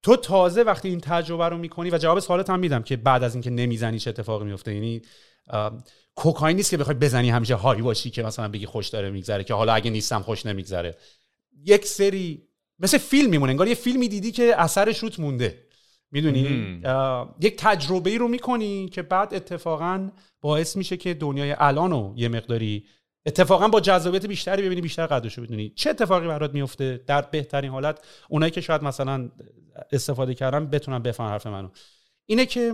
تو 0.03 0.15
تازه 0.15 0.63
وقتی 0.63 0.89
این 0.89 0.99
تجربه 0.99 1.49
رو 1.49 1.57
می‌کنی 1.57 1.89
و 1.89 1.97
جواب 1.97 2.19
سوالت 2.19 2.49
هم 2.49 2.59
میدم 2.59 2.83
که 2.83 2.97
بعد 2.97 3.23
از 3.23 3.35
اینکه 3.35 3.49
نمی‌زنی 3.49 3.99
چه 3.99 4.09
اتفاقی 4.09 4.45
میفته 4.45 4.73
یعنی 4.73 5.01
کوکائین 6.15 6.57
نیست 6.57 6.71
که 6.71 6.77
بخوای 6.77 6.97
بزنی 6.97 7.29
همیشه 7.29 7.55
های 7.55 7.81
باشی 7.81 8.09
که 8.09 8.23
مثلا 8.23 8.47
بگی 8.47 8.65
خوش 8.65 8.87
داره 8.87 9.09
میگذره 9.09 9.43
که 9.43 9.53
حالا 9.53 9.73
اگه 9.73 9.91
نیستم 9.91 10.21
خوش 10.21 10.45
نمیگذره. 10.45 10.97
یک 11.65 11.85
سری 11.85 12.43
مثل 12.79 12.97
فیلم 12.97 13.29
میمونه. 13.29 13.51
انگار 13.51 13.67
یه 13.67 13.75
فیلمی 13.75 14.07
دیدی 14.07 14.31
که 14.31 14.61
اثرش 14.61 14.99
روت 14.99 15.19
مونده. 15.19 15.68
می‌دونی. 16.11 16.81
یک 17.41 17.55
تجربه 17.57 18.09
ای 18.09 18.17
رو 18.17 18.27
می‌کنی 18.27 18.89
که 18.89 19.01
بعد 19.01 19.33
اتفاقا 19.33 20.09
باعث 20.41 20.77
میشه 20.77 20.97
که 20.97 21.13
دنیای 21.13 21.55
الان 21.59 21.91
رو 21.91 22.13
یه 22.17 22.27
مقداری 22.27 22.85
اتفاقا 23.25 23.67
با 23.67 23.79
جذابیت 23.79 24.25
بیشتری 24.25 24.61
ببینی 24.61 24.81
بیشتر 24.81 25.05
قدرش 25.05 25.37
رو 25.37 25.43
بدونی. 25.43 25.69
چه 25.69 25.89
اتفاقی 25.89 26.27
برات 26.27 26.53
میفته 26.53 27.03
در 27.07 27.21
بهترین 27.21 27.71
حالت؟ 27.71 28.05
اونایی 28.29 28.51
که 28.51 28.61
شاید 28.61 28.83
مثلا 28.83 29.29
استفاده 29.91 30.33
کردن 30.33 30.65
بتونن 30.65 30.99
بفهمن 30.99 31.29
حرف 31.29 31.47
منو. 31.47 31.69
اینه 32.25 32.45
که 32.45 32.73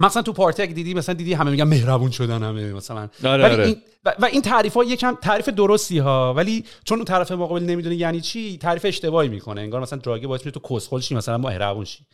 مثلا 0.00 0.22
تو 0.22 0.32
پارتی 0.32 0.62
اگه 0.62 0.72
دیدی 0.72 0.94
مثلا 0.94 1.14
دیدی 1.14 1.32
همه 1.32 1.50
میگن 1.50 1.64
مهربون 1.64 2.10
شدن 2.10 2.42
همه 2.42 2.72
مثلا. 2.72 3.08
آره، 3.24 3.44
ولی 3.44 3.54
آره. 3.54 3.66
این 3.66 3.76
و, 4.04 4.24
این 4.32 4.42
تعریف 4.42 4.74
ها 4.74 4.84
یکم 4.84 5.14
تعریف 5.14 5.48
درستی 5.48 5.98
ها 5.98 6.34
ولی 6.34 6.64
چون 6.84 6.98
اون 6.98 7.04
طرف 7.04 7.32
مقابل 7.32 7.62
نمی‌دونه 7.62 7.96
یعنی 7.96 8.20
چی 8.20 8.58
تعریف 8.58 8.84
اشتباهی 8.84 9.28
می‌کنه. 9.28 9.60
انگار 9.60 9.80
مثلا 9.80 9.98
دراگه 9.98 10.26
باعث 10.26 10.40
میشه 10.40 10.50
تو 10.50 10.76
کسخل 10.76 11.00
شی 11.00 11.14
مثلا 11.14 11.38
مهربون 11.38 11.84
شی. 11.84 12.06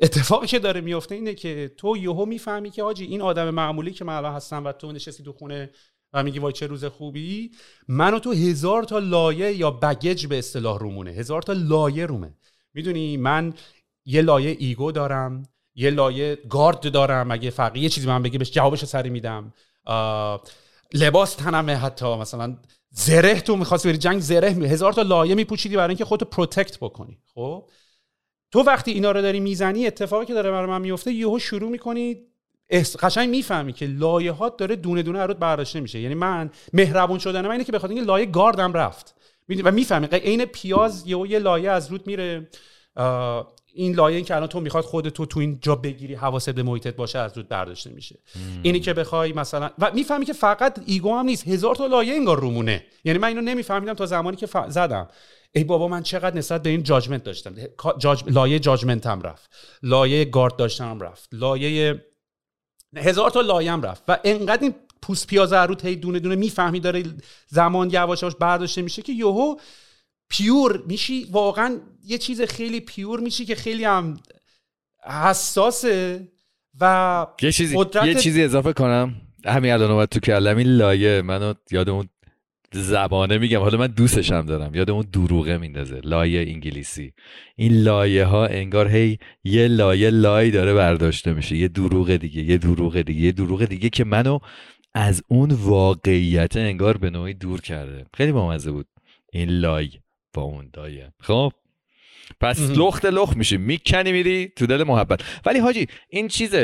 اتفاقی 0.00 0.46
که 0.46 0.58
داره 0.58 0.80
میفته 0.80 1.14
اینه 1.14 1.34
که 1.34 1.72
تو 1.76 1.96
یهو 1.96 2.26
می‌فهمی 2.26 2.70
که 2.70 2.82
آجی 2.82 3.04
این 3.04 3.22
آدم 3.22 3.50
معمولی 3.50 3.90
که 3.90 4.04
من 4.04 4.14
الان 4.16 4.34
هستم 4.34 4.64
و 4.64 4.72
تو 4.72 4.92
نشستی 4.92 5.22
تو 5.22 5.32
خونه 5.32 5.70
و 6.12 6.22
میگی 6.22 6.38
وای 6.38 6.52
چه 6.52 6.66
روز 6.66 6.84
خوبی 6.84 7.50
من 7.88 8.14
و 8.14 8.18
تو 8.18 8.32
هزار 8.32 8.84
تا 8.84 8.98
لایه 8.98 9.52
یا 9.52 9.70
بگج 9.70 10.26
به 10.26 10.38
اصطلاح 10.38 10.78
رومونه. 10.78 11.10
هزار 11.10 11.42
تا 11.42 11.52
لایه 11.52 12.06
رومه. 12.06 12.34
می‌دونی 12.74 13.16
من 13.16 13.54
یه 14.06 14.22
لایه 14.22 14.56
ego 14.58 14.92
دارم 14.92 15.42
یه 15.74 15.90
لایه 15.90 16.38
گارد 16.50 16.92
دارم 16.92 17.30
اگه 17.30 17.50
فرقی 17.50 17.80
یه 17.80 17.88
چیزی 17.88 18.06
من 18.06 18.22
بگی 18.22 18.38
بهش 18.38 18.50
جوابش 18.50 18.84
سری 18.84 19.10
میدم. 19.10 19.52
لباس 20.94 21.34
تنمه 21.34 21.76
حتی 21.76 22.16
مثلا 22.16 22.56
زره 22.90 23.40
تو 23.40 23.56
می‌خواستی 23.56 23.88
بری 23.88 23.98
جنگ 23.98 24.20
زره 24.20 24.54
می... 24.54 24.66
هزار 24.66 24.92
تا 24.92 25.02
لایه 25.02 25.34
میپوشیدی 25.34 25.76
برای 25.76 25.88
اینکه 25.88 26.04
خودتو 26.04 26.24
protect 26.24 26.78
بکنی 26.78 27.18
خب؟ 27.34 27.68
تو 28.50 28.60
وقتی 28.60 28.90
اینا 28.90 29.10
رو 29.10 29.22
داری 29.22 29.40
می‌زنی 29.40 29.86
اتفاقی 29.86 30.26
که 30.26 30.34
داره 30.34 30.50
برای 30.50 30.66
من 30.66 30.80
میفته 30.80 31.12
یهو 31.12 31.38
شروع 31.38 31.70
می‌کنی 31.70 32.16
احس- 32.70 32.96
قشنگ 32.96 33.30
می‌فهمی 33.30 33.72
که 33.72 33.86
لایه 33.86 34.32
ها 34.32 34.48
داره 34.48 34.76
دونه 34.76 35.02
دونه 35.02 35.26
روت 35.26 35.38
برداشته 35.38 35.80
میشه. 35.80 36.00
یعنی 36.00 36.14
من 36.14 36.50
مهربون 36.72 37.18
شدن 37.18 37.40
من 37.40 37.50
اینه 37.50 37.64
که 37.64 37.72
بخاطر 37.72 37.94
اینکه 37.94 38.06
لایه 38.06 38.26
گاردم 38.26 38.72
رفت؟ 38.72 39.14
و 39.64 39.72
می‌فهمی 39.72 40.06
عین 40.06 40.44
پیاز 40.44 41.06
یهو 41.06 41.26
یه 41.26 41.38
لایه 41.38 41.70
از 41.70 41.90
روت 41.90 42.06
میره. 42.06 42.48
این 43.74 43.94
لایه 43.94 44.22
که 44.22 44.36
الان 44.36 44.48
تو 44.48 44.60
می‌خواد 44.60 44.84
خودتو 44.84 45.26
تو 45.26 45.40
این 45.40 45.58
جا 45.62 45.74
بگیری 45.74 46.14
حواست 46.14 46.50
به 46.50 46.62
محیطت 46.62 46.96
باشه 46.96 47.18
از 47.18 47.36
روت 47.36 47.48
برداشته 47.48 47.90
میشه. 47.90 48.18
اینی 48.62 48.80
که 48.80 48.94
بخوای 48.94 49.32
مثلا 49.32 49.70
و 49.78 49.90
می‌فهمی 49.94 50.24
که 50.24 50.32
فقط 50.32 50.80
ego 50.86 51.14
هم 51.18 51.26
نیست. 51.26 51.48
هزار 51.48 51.74
تا 51.74 51.86
لایه 51.86 52.14
انگار 52.14 52.40
رومونه. 52.40 52.84
یعنی 53.04 53.18
من 53.18 53.28
اینو 53.28 53.40
نمیفهمیدم 53.40 53.94
تا 53.94 54.06
زمانی 54.06 54.36
که 54.36 54.46
ف- 54.46 54.68
زدم. 54.68 55.08
ای 55.52 55.64
بابا 55.64 55.88
من 55.88 56.02
چقدر 56.02 56.36
نسبت 56.36 56.62
به 56.62 56.70
این 56.70 56.82
judgement 56.82 57.24
داشتم. 57.24 57.54
جاج... 57.98 58.24
لایه 58.26 58.58
judgement 58.58 59.06
هم 59.06 59.22
رفت. 59.22 59.50
لایه 59.82 60.24
گارد 60.24 60.56
داشتم 60.56 61.00
رفت. 61.00 61.28
لایه 61.32 62.04
هزار 62.96 63.30
تا 63.30 63.40
لایه 63.40 63.72
هم 63.72 63.82
رفت. 63.82 64.02
و 64.08 64.18
انقدر 64.24 64.62
این 64.62 64.74
پوست 65.02 65.26
پیاز 65.26 65.52
رو 65.52 65.76
هی 65.82 65.96
دونه 65.96 66.18
دونه 66.18 66.36
می‌فهمی 66.36 66.80
داره 66.80 67.02
زمان 67.48 67.90
یواش 67.90 68.22
یواش 68.22 68.34
برداشته 68.34 68.82
میشه 68.82 69.02
که 69.02 69.12
یهو 69.12 69.56
پیور 70.28 70.82
میشی 70.86 71.24
واقعا 71.30 71.80
یه 72.04 72.18
چیز 72.18 72.42
خیلی 72.42 72.80
پیور 72.80 73.20
میشی 73.20 73.44
که 73.44 73.54
خیلی 73.54 73.84
هم 73.84 74.16
حساسه 75.06 76.28
و 76.80 77.26
یه 77.42 77.52
چیزی 77.52 77.76
قدرت- 77.76 78.06
یه 78.06 78.14
چیزی 78.14 78.42
اضافه 78.42 78.72
کنم. 78.72 79.14
همین 79.46 79.72
الان 79.72 79.90
اومد 79.90 80.08
تو 80.08 80.20
کلم 80.20 80.56
این 80.56 80.66
لایه 80.68 81.22
منو 81.22 81.54
یاد 81.70 81.88
اون 81.88 82.08
زبانه 82.72 83.38
میگم. 83.38 83.60
حالا 83.60 83.78
من 83.78 83.86
دوستش 83.86 84.32
هم 84.32 84.46
دارم. 84.46 84.74
یاد 84.74 84.90
اون 84.90 85.06
دروغه 85.12 85.58
میندازه. 85.58 86.00
لایه 86.04 86.40
انگلیسی. 86.52 87.12
این 87.56 87.82
لایه 87.82 88.24
ها 88.24 88.46
انگار 88.46 88.88
هی 88.88 89.18
یه 89.44 89.68
لایه 89.68 90.10
لای 90.10 90.50
داره 90.50 90.74
برداشته 90.74 91.32
میشه. 91.34 91.56
یه 91.56 91.68
دروغ 91.68 92.10
دیگه 92.16 92.42
یه 92.42 92.58
دروغ 92.58 93.00
دیگه 93.00 93.20
یه 93.20 93.32
دروغ 93.32 93.64
دیگه 93.64 93.88
که 93.90 94.04
منو 94.04 94.38
از 94.94 95.22
اون 95.28 95.50
واقعیت 95.50 96.56
انگار 96.56 96.96
به 96.96 97.10
نوعی 97.10 97.34
دور 97.34 97.60
کرده. 97.60 98.06
خیلی 98.14 98.32
بامزه 98.32 98.70
بود. 98.70 98.86
این 99.32 99.48
لای. 99.50 99.90
با 100.34 100.42
اون 100.42 100.70
لایه 100.76 101.12
خب؟ 101.20 101.52
پس. 102.40 102.60
لخت 102.60 103.04
لخت 103.04 103.36
میشی. 103.36 103.56
می‌کنی 103.56 104.12
میری 104.12 104.52
تو 104.56 104.66
دل 104.66 104.82
محبت. 104.82 105.20
ولی 105.46 105.58
حاجی 105.58 105.86
این 106.08 106.28
چیز 106.28 106.54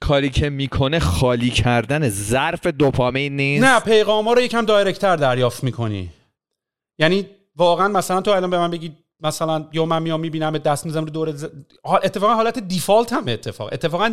کاری 0.00 0.30
که 0.30 0.50
می‌کنه 0.50 0.98
خالی 0.98 1.50
کردن 1.50 2.08
ظرف 2.08 2.66
دوپامین 2.66 3.36
نیست؟ 3.36 3.64
نه 3.64 3.80
پیغام 3.80 4.28
ها 4.28 4.32
رو 4.32 4.40
یکم 4.40 4.64
دایرکتر 4.64 5.16
دریافت 5.16 5.64
می‌کنی. 5.64 6.10
یعنی 6.98 7.26
واقعا 7.56 7.88
مثلا 7.88 8.20
تو 8.20 8.30
الان 8.30 8.50
به 8.50 8.58
من 8.58 8.70
بگی 8.70 8.92
مثلا 9.20 9.68
یا 9.72 9.86
من 9.86 10.02
میام 10.02 10.20
می‌بینم 10.20 10.58
دست 10.58 10.86
می‌زنم 10.86 11.04
رو 11.04 11.10
دور 11.10 11.32
ز... 11.32 11.44
اتفاقا 11.84 12.34
حالت 12.34 12.58
دیفالت 12.58 13.12
همه 13.12 13.32
اتفاق. 13.32 13.72
اتفاقا 13.72 14.12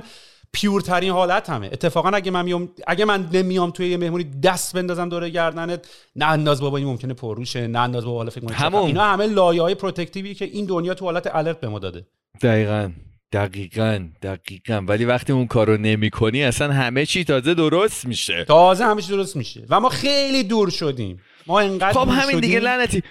pure 0.53 0.82
ترین 0.82 1.11
حالت 1.11 1.49
همه. 1.49 1.67
اتفاقا 1.67 2.09
اگه 2.09 2.31
من 2.31 2.45
میام 2.45 2.69
اگه 2.87 3.05
من 3.05 3.29
نمیام 3.33 3.71
توی 3.71 3.89
یه 3.89 3.97
مهمونی 3.97 4.23
دست 4.23 4.75
بندازم 4.75 5.09
دور 5.09 5.29
گردنت 5.29 5.87
نه 6.15 6.25
انداز 6.25 6.61
بابا 6.61 6.77
این 6.77 6.87
ممکنه 6.87 7.13
پررو 7.13 7.44
شه 7.44 7.67
نه 7.67 7.79
انداز 7.79 8.05
بابا 8.05 8.17
حالا 8.17 8.29
فکر. 8.29 8.53
همون. 8.53 8.81
اینا 8.81 9.03
همه 9.03 9.27
لایه 9.27 9.61
های 9.61 9.75
protective 9.75 10.28
ی 10.28 10.33
که 10.33 10.45
این 10.45 10.65
دنیا 10.65 10.93
تو 10.93 11.05
حالت 11.05 11.35
alert 11.35 11.59
به 11.59 11.67
ما 11.69 11.79
داده. 11.79 12.05
دقیقا. 12.41 12.91
دقیقا. 13.31 14.07
دقیقا. 14.21 14.85
ولی 14.87 15.05
وقتی 15.05 15.33
اون 15.33 15.47
کارو 15.47 15.77
نمی 15.77 16.09
کنی 16.09 16.43
اصلا 16.43 16.73
همه 16.73 17.05
چی 17.05 17.23
تازه 17.23 17.53
درست 17.53 18.05
میشه. 18.05 18.45
تازه 18.47 18.85
همه 18.85 19.01
چی 19.01 19.09
درست 19.11 19.35
میشه. 19.35 19.65
و 19.69 19.79
ما 19.79 19.89
خیلی 19.89 20.43
دور 20.43 20.69
شدیم. 20.69 21.21
ما 21.47 21.59
انقدر 21.59 21.93
خب 21.93 22.09
همین 22.09 22.39
دیگه. 22.39 22.59
لعنتی. 22.59 23.03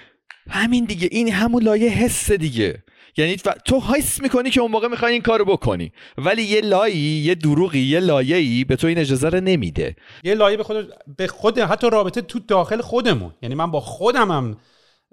همین 0.51 0.85
دیگه. 0.85 1.09
این 1.12 1.32
همون 1.32 1.62
لایه 1.62 1.89
حس 1.90 2.31
دیگه. 2.32 2.82
یعنی 3.19 3.36
تو 3.65 3.81
حس 3.81 4.23
می‌کنی 4.23 4.51
که 4.51 4.61
اون 4.61 4.70
موقع 4.70 4.89
می‌خوای 4.89 5.12
این 5.12 5.23
کارو 5.23 5.45
بکنی. 5.45 5.93
ولی 6.19 6.43
یه 6.43 6.61
لایی 6.61 6.97
یه 6.97 7.35
دروغی 7.35 7.78
یه 7.81 8.01
لایه‌ای 8.01 8.65
به 8.65 8.77
تو 8.77 8.86
این 8.86 8.99
اجازه 8.99 9.28
رو 9.28 9.40
نمیده. 9.40 9.97
یه 10.24 10.35
لایه 10.35 10.57
به 10.57 10.62
خود 10.62 10.95
به 11.16 11.27
خود 11.27 11.59
حتی 11.59 11.90
رابطه 11.90 12.20
تو 12.20 12.39
داخل 12.39 12.81
خودمون. 12.81 13.32
یعنی 13.43 13.55
من 13.55 13.70
با 13.70 13.81
خودم 13.81 14.31
هم 14.31 14.57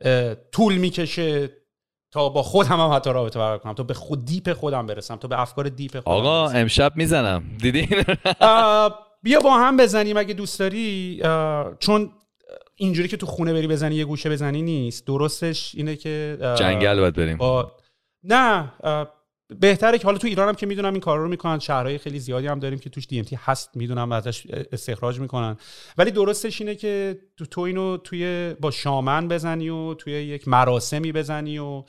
اه، 0.02 0.36
طول 0.36 0.76
می‌کشه 0.76 1.50
تا 2.12 2.30
با 2.30 2.44
خودم 2.44 2.80
هم 2.80 2.92
حتی 2.92 3.10
رابطه 3.10 3.40
برقرار 3.40 3.58
کنم. 3.58 3.74
تا 3.74 3.84
به 3.84 3.94
خود 3.94 4.26
deep 4.26 4.54
خودم 4.54 4.86
برسم. 4.86 5.16
تا 5.16 5.28
به 5.28 5.42
افکار 5.42 5.70
deep 5.70 6.00
خودم 6.00 6.18
آقا 6.18 6.46
برسم. 6.46 6.58
امشب 6.58 6.92
می‌زنم. 6.96 7.44
دیدین؟ 7.62 7.88
بیا 9.24 9.40
با 9.40 9.58
هم 9.58 9.78
بزنیم 9.78 10.18
اگه 10.18 10.34
دوست 10.34 10.60
داری. 10.60 11.22
چون 11.80 12.12
اینجوری 12.76 13.08
که 13.08 13.18
تو 13.18 13.26
خونه 13.26 13.54
بری 13.54 13.68
بزنی 13.68 13.96
یه 13.96 14.06
گوشه 14.06 14.30
بزنی 14.30 14.62
نیست. 14.62 15.08
درستش 15.08 15.76
اینه 15.76 15.96
که 15.96 16.38
جنگل 16.60 17.00
باید 17.00 17.16
بریم. 17.16 17.38
با 17.38 17.72
نه 18.26 18.74
بهتره 19.60 19.98
که 19.98 20.04
حالا 20.06 20.18
تو 20.18 20.28
ایران 20.28 20.48
هم 20.48 20.56
که 20.56 20.66
می‌دونم 20.66 20.94
این 20.94 21.02
کارا 21.02 21.24
رو 21.24 21.30
می‌کنن 21.30 21.60
شهرهای 21.60 21.98
خیلی 21.98 22.20
زیادی 22.20 22.48
هم 22.48 22.60
داریم 22.60 22.80
که 22.80 22.90
توش 22.90 23.08
دی 23.08 23.38
هست 23.38 23.78
می‌دونم 23.78 24.12
ازش 24.12 24.48
استخراج 24.72 25.20
می‌کنن. 25.20 25.58
ولی 25.98 26.12
درستش 26.12 26.62
اینه 26.62 26.76
که 26.76 27.20
تو 27.38 27.46
تو 27.46 27.62
اینو 27.62 27.98
توی 27.98 28.56
با 28.60 28.72
شامن 28.72 29.28
بزنی 29.28 29.70
و 29.70 29.94
توی 29.94 30.14
یک 30.14 30.48
مراسمی 30.48 31.12
بزنی 31.12 31.60
و 31.60 31.84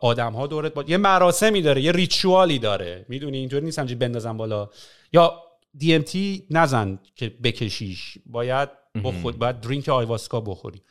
آدم 0.00 0.32
ها 0.32 0.46
دورت 0.46 0.74
با... 0.74 0.84
یه 0.88 0.96
مراسمی 0.96 1.62
داره 1.62 1.82
یه 1.82 1.92
ریچوالی 1.92 2.58
داره. 2.58 3.06
می‌دونی؟ 3.08 3.38
اینطوری 3.38 3.64
نیست 3.64 3.78
همجوری 3.78 3.98
بندازم 3.98 4.36
بالا. 4.36 4.68
یا 5.12 5.42
DMT 5.82 6.16
نزن 6.50 6.98
که 7.14 7.28
بکشیش. 7.42 8.18
باید 8.26 8.68
بخود 9.04 9.38
باید 9.38 9.60
درینک 9.60 9.88
آیواسکا 9.88 10.40
بخوری. 10.40 10.82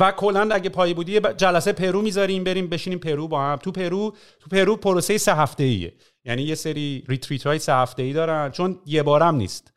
و 0.00 0.12
کلا 0.16 0.48
اگه 0.52 0.70
پایه 0.70 0.94
بودی 0.94 1.20
جلسه 1.20 1.72
پرو 1.72 2.02
می‌ذاریم 2.02 2.44
بریم 2.44 2.66
بشینیم 2.66 2.98
پرو 2.98 3.28
با 3.28 3.40
هم. 3.42 3.56
تو 3.56 3.72
پرو 3.72 4.14
تو 4.40 4.50
پرو 4.50 4.76
پروسه 4.76 5.18
سه 5.18 5.34
هفته 5.34 5.64
ایه 5.64 5.94
یعنی 6.24 6.42
یه 6.42 6.54
سری 6.54 7.04
retreat 7.08 7.46
های 7.46 7.58
سه 7.58 7.74
هفته 7.74 8.02
ای 8.02 8.12
دارن. 8.12 8.50
چون 8.50 8.78
یه 8.86 9.02
بارم 9.02 9.34
نیست. 9.34 9.72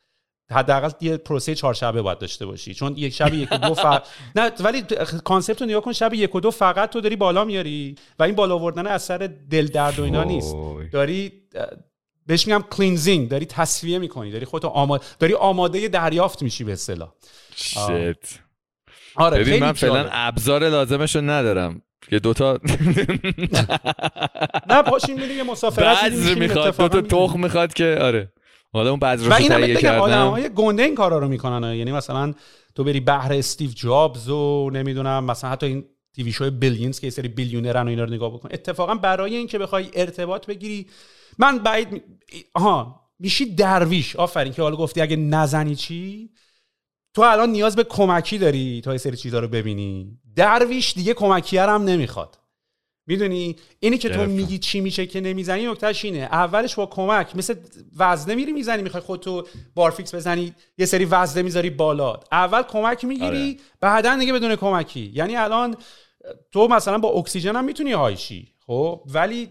حداقل 0.50 0.90
یه 1.00 1.16
پروسه 1.16 1.54
چهار 1.54 1.74
شبه 1.74 2.02
باید 2.02 2.18
داشته 2.18 2.46
باشی. 2.46 2.74
چون 2.74 2.94
یک 2.96 3.12
شب 3.14 3.34
یک 3.34 3.52
و 3.52 3.56
دو 3.56 3.74
فقط 3.74 4.06
نه 4.36 4.50
ولی 4.60 4.82
concept 5.24 5.62
رو 5.62 5.68
نگاه 5.68 5.82
کن. 5.82 5.92
شب 5.92 6.14
یک 6.14 6.34
و 6.34 6.40
دو 6.40 6.50
فقط 6.50 6.90
تو 6.90 7.00
داری 7.00 7.16
بالا 7.16 7.44
میاری 7.44 7.94
و 8.18 8.22
این 8.22 8.34
بالا 8.34 8.54
آوردن 8.54 8.86
اثر 8.86 9.30
دل 9.50 9.66
درد 9.66 9.98
و 9.98 10.02
اینا 10.04 10.24
نیست. 10.24 10.56
داری 10.92 11.32
بهش 12.26 12.46
میگم 12.46 12.64
cleansing 12.70 13.28
داری 13.28 13.46
تصفیه 13.46 13.98
می‌کنی. 13.98 14.30
داری 14.30 14.44
خودتو 14.44 14.68
آماده 14.68 15.04
داری 15.18 15.34
آماده 15.34 15.88
دریافت 15.88 16.42
میشی 16.42 16.64
به 16.64 16.72
اصطلاح. 16.72 17.12
آره 19.16 19.38
ببین 19.38 19.60
من 19.60 19.72
فعلا. 19.72 20.08
ابزار 20.12 20.68
لازمش 20.68 21.16
رو 21.16 21.22
ندارم 21.22 21.82
که 22.10 22.18
دوتا 22.18 22.60
نه 24.68 24.82
پاشین 24.82 25.20
میریم 25.20 25.36
یه 25.36 25.42
مسافرت 25.42 26.04
بذر 26.04 26.16
میشینیم 26.16 26.38
می‌خواد 26.38 26.76
دوتا. 26.76 27.26
تخم 27.26 27.40
می‌خواد 27.40 27.72
که 27.72 27.98
آره 28.00 28.32
حالا 28.72 28.90
اون 28.90 29.00
بذر 29.00 29.24
رو 29.24 29.32
تهیه 29.32 29.76
بگم 29.76 29.88
آدم 29.88 30.12
کردم 30.12 30.28
های 30.28 30.48
گنده 30.54 30.82
این 30.82 30.94
کارا 30.94 31.18
رو 31.18 31.28
می‌کنن. 31.28 31.74
یعنی 31.74 31.92
مثلا 31.92 32.34
تو 32.74 32.84
بری 32.84 33.00
بهر 33.00 33.32
استیو 33.32 33.70
جابز 33.70 34.28
و 34.28 34.70
نمی‌دونم 34.72 35.24
مثلا 35.24 35.50
حتی 35.50 35.66
این 35.66 35.84
تیوی 36.14 36.32
شو 36.32 36.50
بیلیونز 36.50 37.00
که 37.00 37.06
یه 37.06 37.10
سری 37.10 37.28
بیلیونرن 37.28 37.86
و 37.86 37.88
اینا 37.88 38.04
رو 38.04 38.10
نگاه 38.10 38.30
بکن 38.34 38.48
اتفاقا 38.52 38.94
برای 38.94 39.36
اینکه 39.36 39.58
بخوای 39.58 39.90
ارتباط 39.94 40.46
بگیری 40.46 40.86
من 41.38 41.58
بعید 41.58 42.02
آها 42.54 43.00
میشی 43.18 43.54
درویش 43.54 44.16
آفرین 44.16 44.52
که 44.52 44.62
حالا 44.62 44.76
گفتی 44.76 45.00
اگه 45.00 45.16
نزنی 45.16 45.74
چی 45.74 46.30
تو 47.14 47.22
الان 47.22 47.50
نیاز 47.50 47.76
به 47.76 47.84
کمکی 47.84 48.38
داری 48.38 48.80
تا 48.80 48.92
یه 48.92 48.98
سری 48.98 49.16
چیزا 49.16 49.38
رو 49.40 49.48
ببینی؟ 49.48 50.18
درویش 50.36 50.94
دیگه 50.94 51.14
کمکی 51.14 51.58
هم 51.58 51.84
نمی‌خواد. 51.84 52.38
می‌دونی؟ 53.06 53.56
اینی 53.80 53.98
که 53.98 54.08
تو. 54.08 54.26
میگی 54.26 54.58
چی 54.58 54.80
میشه 54.80 55.06
که 55.06 55.20
نمی‌زنی 55.20 55.66
نکتهش 55.66 56.04
اینه. 56.04 56.18
اولش 56.18 56.74
با 56.74 56.86
کمک 56.86 57.36
مثل 57.36 57.54
وزنه 57.96 58.34
میری 58.34 58.52
می‌زنی 58.52 58.82
می‌خوای 58.82 59.02
خودتو 59.02 59.46
بارفیکس 59.74 60.14
بزنی 60.14 60.54
یه 60.78 60.86
سری 60.86 61.04
وزنه 61.04 61.42
می‌ذاری 61.42 61.70
بالا. 61.70 62.20
اول 62.32 62.62
کمک 62.62 63.04
می‌گیری 63.04 63.26
آره. 63.26 63.56
بعدا 63.80 64.16
دیگه 64.16 64.32
بدون 64.32 64.56
کمکی. 64.56 65.12
یعنی 65.14 65.36
الان 65.36 65.76
تو 66.52 66.68
مثلا 66.68 66.98
با 66.98 67.08
اکسیژن 67.08 67.56
هم 67.56 67.64
می‌تونی 67.64 67.92
هایشی 67.92 68.54
خب؟ 68.66 69.02
ولی 69.06 69.48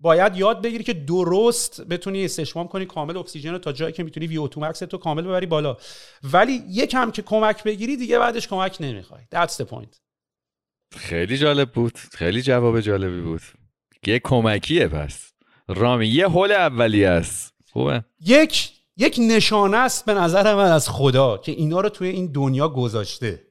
باید 0.00 0.36
یاد 0.36 0.62
بگیری 0.62 0.84
که 0.84 0.92
درست 0.92 1.80
بتونی 1.80 2.24
استشمام 2.24 2.68
کنی 2.68 2.86
کامل 2.86 3.16
اکسیژن 3.16 3.52
رو 3.52 3.58
تا 3.58 3.72
جایی 3.72 3.92
که 3.92 4.04
می‌تونی 4.04 4.26
وی 4.26 4.48
تو 4.48 4.60
مکس 4.60 4.78
تو 4.78 4.98
کامل 4.98 5.22
ببری 5.22 5.46
بالا. 5.46 5.76
ولی 6.32 6.62
یکم 6.68 7.10
که 7.10 7.22
کمک 7.22 7.64
بگیری 7.64 7.96
دیگه 7.96 8.18
بعدش 8.18 8.48
کمک 8.48 8.76
نمی‌خوای. 8.80 9.22
That's 9.34 9.52
the 9.52 9.64
point. 9.64 10.00
خیلی 10.96 11.38
جالب 11.38 11.72
بود. 11.72 11.98
خیلی 11.98 12.42
جواب 12.42 12.80
جالبی 12.80 13.20
بود. 13.20 13.42
یه 14.06 14.18
کمکیه 14.18 14.88
پس. 14.88 15.32
رامی 15.68 16.06
یه 16.06 16.28
هول 16.28 16.52
اولی 16.52 17.04
است. 17.04 17.54
خوبه. 17.72 18.04
یک 18.20 18.72
یک 18.96 19.16
نشانه 19.20 19.76
است 19.76 20.04
به 20.04 20.14
نظر 20.14 20.54
من 20.54 20.72
از 20.72 20.88
خدا 20.88 21.38
که 21.38 21.52
اینا 21.52 21.80
رو 21.80 21.88
توی 21.88 22.08
این 22.08 22.32
دنیا 22.32 22.68
گذاشته. 22.68 23.42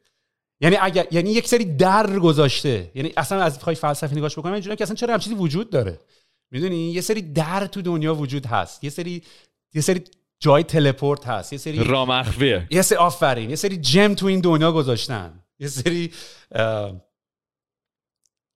یعنی 0.62 0.78
اگر 0.82 1.08
یعنی 1.12 1.32
یک 1.32 1.48
سری 1.48 1.66
در 1.66 2.20
گذاشته. 2.20 2.92
یعنی 2.96 3.14
اصلا 3.18 3.44
از 3.44 3.60
بخوای 3.60 3.76
فلسفی 3.76 4.16
نگاش 4.16 4.40
بکنم 4.40 4.54
اینجوریه 4.54 4.76
که 4.76 4.84
اصلا 4.84 4.96
چرا 4.96 5.14
هم 5.14 5.20
چیزی 5.20 5.36
وجود 5.36 5.70
داره؟ 5.70 6.00
می‌دونی؟ 6.52 6.92
یه 6.92 7.02
سری 7.02 7.22
در 7.22 7.68
تو 7.68 7.82
دنیا 7.82 8.16
وجود 8.16 8.46
هست. 8.46 8.84
یه 8.84 8.90
سری 8.90 9.24
یه 9.74 9.82
سری 9.82 10.04
جای 10.40 10.64
تلپورت 10.64 11.28
هست. 11.28 11.54
یه 11.54 11.60
سری 11.60 11.84
رامخفیه 11.84 12.68
یه 12.72 12.82
سری 12.82 12.98
آفرین. 12.98 13.50
یه 13.50 13.56
سری 13.56 13.78
جم 13.78 14.14
تو 14.14 14.26
این 14.26 14.40
دنیا 14.40 14.72
گذاشتن. 14.72 15.44
یه 15.60 15.68
سری 15.68 16.12
اه، 16.52 17.02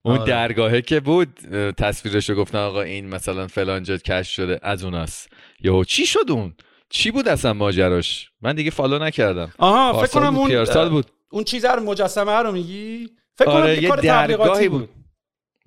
اون 0.05 0.17
آره. 0.17 0.29
درگاهه 0.29 0.81
که 0.81 0.99
بود 0.99 1.39
تصویرش 1.77 2.29
رو 2.29 2.35
گفتن 2.35 2.57
آقا 2.57 2.81
این 2.81 3.09
مثلا 3.09 3.47
فلان 3.47 3.83
جا 3.83 3.97
کش 3.97 4.35
شده 4.35 4.59
از 4.61 4.83
اوناست 4.83 5.29
یهو 5.61 5.83
چی 5.83 6.05
شد 6.05 6.25
اون؟ 6.29 6.53
چی 6.89 7.11
بود 7.11 7.27
اصلا 7.27 7.53
ماجراش؟ 7.53 8.31
من 8.41 8.55
دیگه 8.55 8.71
فالو 8.71 8.99
نکردم. 8.99 9.53
آها 9.57 10.01
فکر 10.01 10.11
کنم 10.19 10.35
بود، 10.35 10.51
اون 10.51 10.89
بود. 10.89 11.11
اون 11.31 11.43
چیز 11.43 11.65
رو 11.65 11.83
مجسمه 11.83 12.31
رو 12.31 12.51
میگی؟ 12.51 13.09
فکر 13.37 13.45
کنم 13.45 13.55
آره 13.55 13.83
یه 13.83 13.89
درگاهی 13.89 14.09
تبلیغاتی 14.09 14.69
بود. 14.69 14.89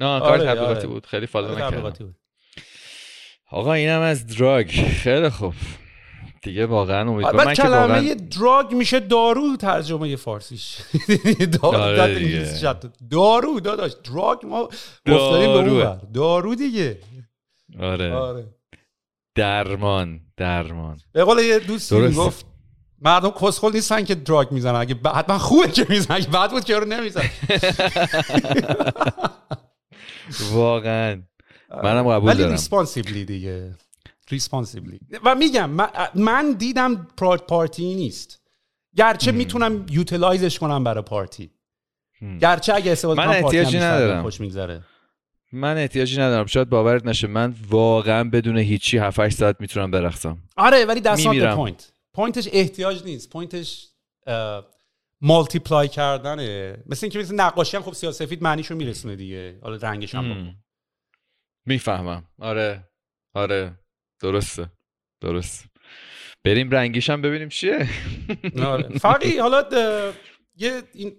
نه 0.03 0.21
کار 0.21 0.31
آره، 0.31 0.45
تبلیغاتی 0.45 0.75
آره. 0.75 0.87
بود. 0.87 1.07
خیلی 1.07 1.27
فالو 1.27 1.47
کار 1.47 1.57
نکردم. 1.57 1.71
تبلیغاتی 1.71 2.05
بود. 2.05 2.15
آقا 3.51 3.73
اینم 3.73 4.01
از 4.01 4.27
دراگ. 4.27 4.71
خیلی 5.03 5.29
خوب. 5.29 5.55
دیگه 6.43 6.67
واقعا 6.67 7.11
امیدوارم 7.11 7.37
من 7.37 7.55
که 7.55 7.63
کلمه 7.63 7.77
واقعا 7.77 8.15
دراگ 8.15 8.73
میشه 8.75 9.01
دارو 9.01 9.57
ترجمه 9.57 10.17
فارسیش. 10.17 10.79
دارو 11.63 11.79
آره. 11.79 12.31
دارو 13.11 13.61
داداش. 13.61 13.93
دراگ 14.05 14.47
ما. 14.47 14.69
ور. 15.07 16.01
دارو 16.15 16.55
دیگه. 16.55 16.99
آره. 17.81 18.15
آره. 18.15 18.47
درمان 19.35 20.21
درمان. 20.37 21.01
به 21.13 21.25
قول 21.25 21.39
یه 21.39 21.59
دوستی. 21.59 22.09
گفت 22.09 22.47
مردم 23.01 23.31
کسخل 23.31 23.73
نیستن 23.73 24.05
که 24.05 24.15
drug 24.15 24.53
می‌زنن. 24.53 24.75
اگه 24.75 24.97
حتما 25.15 25.39
خوبه 25.39 25.69
که 25.69 25.87
می‌زنن. 25.89 26.17
اگه 26.17 26.29
بد 26.29 26.51
بود 26.51 26.65
که 26.65 26.77
رو 26.79 26.85
نمیزن 26.85 27.23
واقعا. 30.53 31.23
منم 31.83 32.09
قبول 32.09 32.29
ولی 32.29 32.39
دارم. 32.39 32.53
responsibly 32.53 33.25
دیگه. 33.25 33.75
responsibly 34.31 35.01
و 35.25 35.35
میگم 35.35 35.71
من, 36.15 36.53
دیدم 36.59 37.07
پراد 37.17 37.41
پارتی 37.47 37.95
نیست. 37.95 38.41
گرچه 38.97 39.33
می‌تونم 39.33 39.87
utilize 39.91 40.44
ش 40.44 40.59
کنم 40.59 40.85
برای 40.85 41.03
پارتی. 41.03 41.51
گرچه 42.41 42.75
اگه 42.75 42.93
استفاده 42.93 43.21
من 43.21 43.33
کنم 43.33 43.41
پارتی 43.41 43.59
هم 43.59 43.65
احتیاجی 43.65 43.87
ندارم. 43.87 44.23
خوش 44.23 44.41
میگذره. 44.41 44.85
من 45.53 45.77
احتیاجی 45.77 46.17
ندارم. 46.17 46.47
شاید 46.47 46.69
باورت 46.69 47.07
نشه 47.07 47.27
من 47.27 47.55
واقعا 47.69 48.25
بدون 48.31 48.59
هیچی 48.59 48.99
7 48.99 49.19
8 49.19 49.37
ساعت 49.37 49.57
می‌تونم 49.61 49.91
برقصم. 49.91 50.39
آره 50.57 50.85
ولی 50.85 51.01
می‌میرم. 51.17 51.67
point. 51.67 51.83
point 52.15 52.39
ش 52.39 52.49
احتیاج 52.53 53.05
نیست. 53.05 53.31
point 53.31 53.72
ش 53.72 53.89
multiply 55.23 55.89
کردنه. 55.89 56.83
مثل 56.87 57.07
اینکه 57.07 57.19
مثل 57.19 57.35
نقاشی 57.35 57.77
هم 57.77 57.83
خب 57.83 57.93
سیاسفید 57.93 58.43
معنیشو 58.43 58.75
میرسونه 58.75 59.17
دیگه. 59.17 59.59
حالا 59.63 59.77
رنگش 59.77 60.15
هم. 60.15 60.57
می‌فهمم. 61.67 62.25
آره. 62.39 62.89
آره. 63.35 63.79
درسته. 64.21 64.71
درست 65.21 65.65
بریم 66.45 66.71
رنگیش 66.71 67.11
هم 67.11 67.23
ببینیم 67.23 67.49
چیه. 67.49 67.89
آره. 68.67 68.99
فقی 68.99 69.39
حالا 69.39 69.65
یه 70.57 70.83
این 70.95 71.17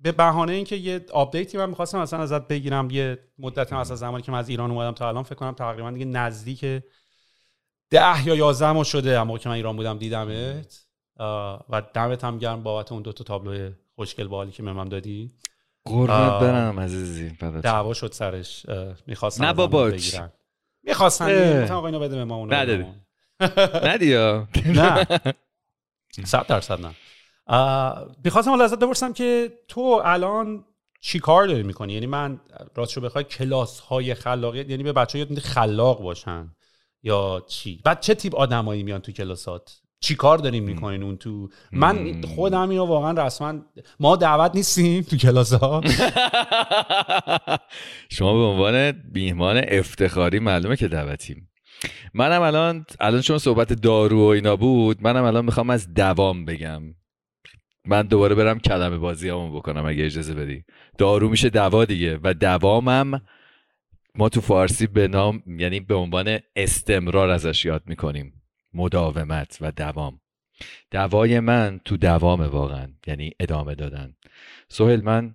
به 0.00 0.12
بهانه 0.12 0.52
اینکه 0.52 0.76
یه 0.76 1.06
update 1.12 1.51
ی 1.51 1.58
من 1.58 1.68
می‌خواستم 1.68 1.98
اصلا 1.98 2.18
ازت 2.18 2.48
بگیرم 2.48 2.90
یه 2.90 3.18
مدت 3.38 3.72
هم 3.72 3.78
از 3.78 3.88
زمانی 3.88 4.22
که 4.22 4.32
من 4.32 4.38
از 4.38 4.48
ایران 4.48 4.70
اومدم 4.70 4.92
تا 4.92 5.08
الان 5.08 5.22
فکر 5.22 5.34
کنم 5.34 5.52
تقریبا 5.52 5.90
دیگه 5.90 6.04
نزدیک 6.04 6.60
ده 7.90 8.26
یا 8.26 8.34
یازده 8.34 8.72
ماه 8.72 8.84
شده 8.84 9.20
اما 9.20 9.38
که 9.38 9.48
من 9.48 9.54
ایران 9.54 9.76
بودم 9.76 9.98
دیدمت. 9.98 10.85
و 11.70 11.82
دمت 11.94 12.24
هم 12.24 12.38
گرم 12.38 12.62
بابت 12.62 12.92
اون 12.92 13.02
دو 13.02 13.12
تا 13.12 13.24
تابلو 13.24 13.70
خوشگل 13.94 14.28
بالی 14.28 14.50
که 14.50 14.62
مهمم 14.62 14.88
دادی 14.88 15.32
قربونت. 15.84 16.40
برم 16.40 16.80
عزیزی. 16.80 17.30
دعوا 17.62 17.94
شد 17.94 18.12
سرش 18.12 18.66
اه، 18.68 18.94
می‌خواستن 19.06 19.44
نه 19.44 19.48
اون 19.48 19.56
بابا. 19.56 19.84
می‌خواستن. 20.82 21.26
دیگه. 21.28 21.62
گفتم 21.62 21.74
آقا 21.74 21.86
اینو 21.86 21.98
بده 22.00 22.16
به 22.16 22.24
ما. 22.24 22.46
به 22.46 22.76
ما. 22.76 22.94
ندیا 23.84 24.48
نه 24.76 25.06
صد 26.24 26.46
درصد 26.46 26.78
نه 26.80 26.94
می‌خواستم 28.24 28.50
حالا 28.50 28.64
ازت 28.64 28.78
بپرسم 28.78 29.12
که 29.12 29.52
تو 29.68 29.80
الان 30.04 30.64
چی 31.00 31.18
کار 31.18 31.46
داری 31.46 31.62
می‌کنی 31.62 31.92
یعنی 31.92 32.06
من 32.06 32.40
راستشو 32.74 33.00
بخوای 33.00 33.24
کلاس 33.24 33.80
های 33.80 34.14
خلاقیت 34.14 34.70
یعنی 34.70 34.82
به 34.82 34.92
بچه 34.92 35.18
یاد 35.18 35.30
میدی 35.30 35.40
خلاق 35.40 36.02
باشن 36.02 36.50
یا 37.02 37.44
چی 37.48 37.80
بعد 37.84 38.00
چه 38.00 38.14
تیپ 38.14 38.34
آدمایی 38.34 38.82
میان 38.82 39.00
تو 39.00 39.12
کلاسات 39.12 39.80
چی 40.00 40.14
کار 40.14 40.38
داریم 40.38 40.64
می‌کنین 40.64 41.02
اون 41.02 41.16
تو؟ 41.16 41.48
من 41.72 42.22
خودم 42.22 42.70
اینو 42.70 42.84
واقعا 42.84 43.26
رسما 43.26 43.54
ما 44.00 44.16
دعوت 44.16 44.54
نیستیم 44.54 45.02
تو 45.02 45.16
کلاس 45.16 45.52
ها 45.52 45.80
شما 48.16 48.32
به 48.32 48.44
عنوان 48.44 49.02
میهمان 49.12 49.64
افتخاری 49.68 50.38
معلومه 50.38 50.76
که 50.76 50.88
دعوتیم. 50.88 51.50
منم 52.14 52.42
الان 52.42 52.84
الان 53.00 53.20
چون 53.20 53.38
صحبت 53.38 53.72
دارو 53.72 54.20
و 54.20 54.26
اینا 54.26 54.56
بود 54.56 55.02
منم 55.02 55.24
الان 55.24 55.44
می‌خوام 55.44 55.70
از 55.70 55.94
دوام 55.94 56.44
بگم. 56.44 56.82
من 57.86 58.02
دوباره 58.02 58.34
برم 58.34 58.58
کلمه 58.58 58.98
بازی 58.98 59.28
همون 59.28 59.56
بکنم 59.56 59.86
اگه 59.86 60.04
اجازه 60.04 60.34
بدی. 60.34 60.64
دارو 60.98 61.28
میشه 61.28 61.50
دوا 61.50 61.84
دیگه 61.84 62.18
و 62.22 62.34
دوامم 62.34 63.22
ما 64.14 64.28
تو 64.28 64.40
فارسی 64.40 64.86
به 64.86 65.08
نام 65.08 65.42
یعنی 65.58 65.80
به 65.80 65.94
عنوان 65.94 66.38
استمرار 66.56 67.30
ازش 67.30 67.64
یاد 67.64 67.82
می‌کنیم. 67.86 68.35
مداومت 68.76 69.58
و 69.60 69.72
دوام. 69.72 70.20
دوای 70.90 71.40
من 71.40 71.80
تو 71.84 71.96
دوام 71.96 72.40
واقعا 72.40 72.88
یعنی 73.06 73.32
ادامه 73.40 73.74
دادن. 73.74 74.16
سهل 74.68 75.00
من 75.00 75.34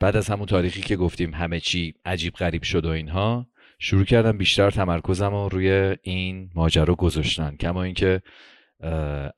بعد 0.00 0.16
از 0.16 0.28
همون 0.28 0.46
تاریخی 0.46 0.80
که 0.80 0.96
گفتیم 0.96 1.34
همه 1.34 1.60
چی 1.60 1.94
عجیب 2.04 2.34
غریب 2.34 2.62
شد 2.62 2.86
و 2.86 2.88
اینها 2.88 3.46
شروع 3.78 4.04
کردم 4.04 4.38
بیشتر 4.38 4.70
تمرکزم 4.70 5.30
رو 5.30 5.48
روی 5.48 5.96
این 6.02 6.50
ماجرا 6.54 6.94
گذاشتن. 6.94 7.56
کما 7.56 7.82
اینکه 7.82 8.22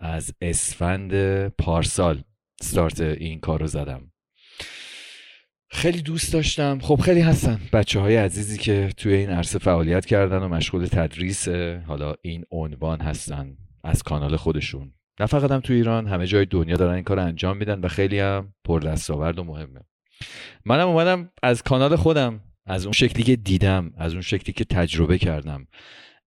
از 0.00 0.34
اسفند 0.40 1.48
پارسال 1.48 2.22
استارت 2.60 3.00
این 3.00 3.40
کار 3.40 3.60
رو 3.60 3.66
زدم. 3.66 4.11
خیلی 5.72 6.02
دوست 6.02 6.32
داشتم. 6.32 6.78
خب 6.82 7.00
خیلی 7.00 7.20
هستن 7.20 7.60
بچه 7.72 8.00
های 8.00 8.16
عزیزی 8.16 8.58
که 8.58 8.88
توی 8.96 9.14
این 9.14 9.30
عرصه 9.30 9.58
فعالیت 9.58 10.06
کردن 10.06 10.38
و 10.38 10.48
مشغول 10.48 10.86
تدریس 10.86 11.48
حالا 11.86 12.14
این 12.22 12.44
عنوان 12.50 13.00
هستن 13.00 13.56
از 13.84 14.02
کانال 14.02 14.36
خودشون. 14.36 14.92
نه 15.20 15.26
فقط 15.26 15.50
هم 15.50 15.60
تو 15.60 15.72
ایران 15.72 16.06
همه 16.06 16.26
جای 16.26 16.44
دنیا 16.44 16.76
دارن 16.76 16.94
این 16.94 17.04
کار 17.04 17.18
انجام 17.18 17.56
میدن 17.56 17.80
و 17.80 17.88
خیلی 17.88 18.18
هم 18.18 18.54
پر 18.64 18.80
دستاورد 18.80 19.38
و 19.38 19.44
مهمه. 19.44 19.80
منم 20.64 20.88
اومدم 20.88 21.30
از 21.42 21.62
کانال 21.62 21.96
خودم 21.96 22.40
از 22.66 22.84
اون 22.84 22.92
شکلی 22.92 23.22
که 23.22 23.36
دیدم 23.36 23.92
از 23.96 24.12
اون 24.12 24.22
شکلی 24.22 24.52
که 24.52 24.64
تجربه 24.64 25.18
کردم 25.18 25.66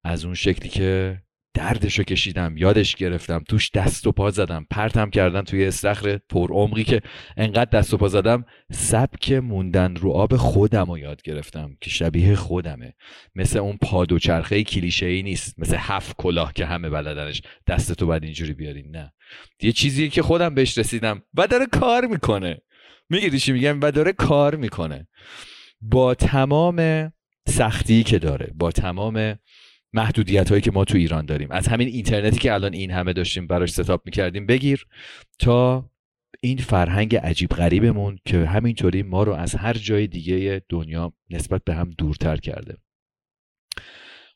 از 0.03 0.25
اون 0.25 0.33
شکلی 0.33 0.69
که 0.69 1.21
دردشو 1.55 2.03
کشیدم 2.03 2.57
یادش 2.57 2.95
گرفتم 2.95 3.43
توش 3.49 3.71
دست 3.71 4.07
و 4.07 4.11
پا 4.11 4.31
زدم. 4.31 4.67
پرتم 4.71 5.09
کردن 5.09 5.41
توی 5.41 5.65
استخر 5.65 6.17
پر 6.29 6.51
عمقی 6.51 6.83
که 6.83 7.01
انقدر 7.37 7.79
دست 7.79 7.93
و 7.93 7.97
پا 7.97 8.07
زدم 8.07 8.45
سبک 8.71 9.31
موندن 9.31 9.95
رو 9.95 10.11
آب 10.11 10.35
خودم 10.35 10.85
رو 10.85 10.97
یاد 10.97 11.21
گرفتم 11.21 11.77
که 11.81 11.89
شبیه 11.89 12.35
خودمه. 12.35 12.93
مثل 13.35 13.59
اون 13.59 13.77
پاد 13.81 14.11
و 14.11 14.19
چرخه 14.19 14.63
کلیشه 14.63 15.05
ای 15.05 15.23
نیست 15.23 15.59
مثل 15.59 15.75
هفت 15.79 16.15
کلاه 16.17 16.53
که 16.53 16.65
همه 16.65 16.89
بلدنش. 16.89 17.41
دستتو 17.67 18.07
بعد 18.07 18.23
اینجوری 18.23 18.53
بیاری. 18.53 18.83
نه. 18.83 19.13
یه 19.61 19.71
چیزیه 19.71 20.09
که 20.09 20.21
خودم 20.21 20.55
بهش 20.55 20.77
رسیدم. 20.77 21.21
و 21.33 21.47
داره 21.47 21.65
کار 21.65 22.05
می‌کنه. 22.05 22.57
می‌گیری 23.09 23.39
چی 23.39 23.51
میگم؟ 23.51 23.81
و 23.81 23.91
داره 23.91 24.11
کار 24.11 24.55
می‌کنه. 24.55 25.07
با 25.81 26.15
تمام 26.15 27.11
سختی 27.47 28.03
که 28.03 28.19
داره 28.19 28.51
با 28.55 28.71
تمام 28.71 29.39
محدودیت 29.95 30.49
هایی 30.49 30.61
که 30.61 30.71
ما 30.71 30.85
تو 30.85 30.97
ایران 30.97 31.25
داریم. 31.25 31.51
از 31.51 31.67
همین 31.67 31.87
اینترنتی 31.87 32.37
که 32.37 32.53
الان 32.53 32.73
این 32.73 32.91
همه 32.91 33.13
داشتیم 33.13 33.47
براش 33.47 33.71
ستاپ 33.71 34.01
می‌کردیم 34.05 34.45
بگیر 34.45 34.87
تا 35.39 35.89
این 36.41 36.57
فرهنگ 36.57 37.15
عجیب 37.15 37.49
غریبمون 37.49 38.19
که 38.25 38.45
همینطوری 38.45 39.03
ما 39.03 39.23
رو 39.23 39.33
از 39.33 39.55
هر 39.55 39.73
جای 39.73 40.07
دیگه 40.07 40.61
دنیا 40.69 41.13
نسبت 41.29 41.63
به 41.63 41.75
هم 41.75 41.89
دورتر 41.97 42.37
کرده. 42.37 42.77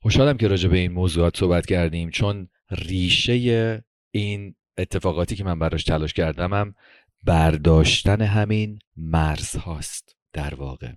خوشحالم 0.02 0.38
که 0.38 0.48
راجع 0.48 0.69
به 0.69 0.77
این 0.77 0.91
موضوعات 0.91 1.38
صحبت 1.38 1.65
کردیم 1.65 2.10
چون 2.10 2.48
ریشه 2.72 3.84
این 4.11 4.56
اتفاقاتی 4.77 5.36
که 5.36 5.44
من 5.44 5.60
براش 5.60 5.84
تلاش 5.84 6.14
کردم 6.14 6.53
هم 6.53 6.76
برداشتن 7.23 8.22
همین 8.22 8.80
مرز 8.98 9.56
هاست 9.56 10.15
در 10.34 10.56
واقع. 10.56 10.91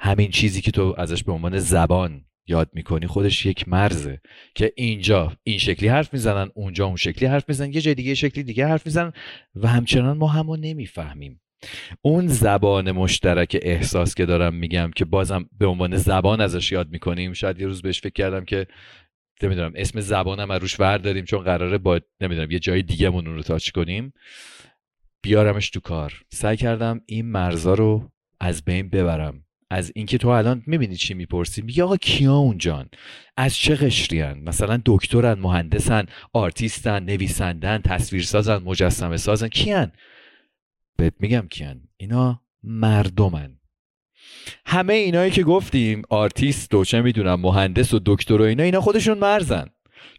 همین 0.00 0.30
چیزی 0.30 0.60
که 0.60 0.70
تو 0.70 0.94
ازش 0.98 1.24
به 1.24 1.32
عنوان 1.32 1.58
زبان 1.58 2.24
یاد 2.46 2.70
می‌کنی 2.72 3.06
خودش 3.06 3.46
یک 3.46 3.68
مرزه 3.68 4.20
که 4.54 4.72
اینجا 4.76 5.32
این 5.42 5.58
شکلی 5.58 5.88
حرف 5.88 6.12
می‌زنن 6.12 6.50
اونجا 6.54 6.86
اون 6.86 6.96
شکلی 6.96 7.28
حرف 7.28 7.44
می‌زنن 7.48 7.72
یه 7.72 7.80
جای 7.80 7.94
دیگه 7.94 8.14
شکلی 8.14 8.44
دیگه 8.44 8.66
حرف 8.66 8.86
می‌زنن 8.86 9.12
و 9.54 9.68
همچنان 9.68 10.16
ما 10.16 10.26
همو 10.26 10.56
نمی‌فهمیم. 10.56 11.40
اون 12.02 12.26
زبان 12.26 12.92
مشترک 12.92 13.58
احساس 13.62 14.14
که 14.14 14.26
دارم 14.26 14.54
میگم 14.54 14.90
که 14.96 15.04
بازم 15.04 15.48
به 15.58 15.66
عنوان 15.66 15.96
زبان 15.96 16.40
ازش 16.40 16.72
یاد 16.72 16.90
می‌کنیم 16.90 17.32
شاید 17.32 17.60
یه 17.60 17.66
روز 17.66 17.82
بهش 17.82 18.00
فکر 18.00 18.12
کردم 18.12 18.44
که 18.44 18.66
نمی‌دونم 19.42 19.72
اسم 19.74 20.00
زبانم 20.00 20.50
از 20.50 20.60
روش 20.60 20.76
داریم 20.80 21.24
چون 21.24 21.40
قراره 21.40 21.78
با 21.78 22.00
نمی‌دونم 22.20 22.50
یه 22.50 22.58
جای 22.58 22.82
دیگه 22.82 23.08
اون 23.08 23.26
رو 23.26 23.42
تاچ 23.42 23.70
کنیم. 23.70 24.12
بیارمش 25.22 25.70
تو 25.70 25.80
کار. 25.80 26.22
سعی 26.28 26.56
کردم 26.56 27.00
این 27.06 27.26
مرزا 27.26 27.74
رو 27.74 28.10
از 28.40 28.64
بین 28.64 28.90
ببرم. 28.90 29.44
از 29.70 29.92
اینکه 29.94 30.18
تو 30.18 30.28
الان 30.28 30.62
می‌بینی 30.66 30.96
چی 30.96 31.14
می‌پرسی 31.14 31.62
میگه 31.62 31.84
آقا 31.84 31.96
کیا 31.96 32.34
اونجان 32.34 32.88
از 33.36 33.54
چه 33.54 33.74
قشریان 33.74 34.38
مثلا 34.38 34.82
دکترن 34.86 35.38
مهندسن 35.38 36.06
آرتیستن 36.32 37.04
نویسندن 37.04 37.78
تصویرسازن 37.78 38.56
مجسمه 38.56 39.16
سازن 39.16 39.48
کیان؟ 39.48 39.92
بهت 40.96 41.14
میگم 41.20 41.46
کیان 41.50 41.80
اینا 41.96 42.42
مردمن. 42.62 43.56
همه 44.66 44.94
اینایی 44.94 45.30
که 45.30 45.42
گفتیم 45.42 46.02
آرتیست 46.08 46.74
و 46.74 46.84
چه 46.84 47.00
می‌دونم 47.00 47.40
مهندس 47.40 47.94
و 47.94 48.00
دکتر 48.06 48.40
و 48.40 48.44
اینا 48.44 48.62
اینا 48.62 48.80
خودشون 48.80 49.18
مرزن. 49.18 49.66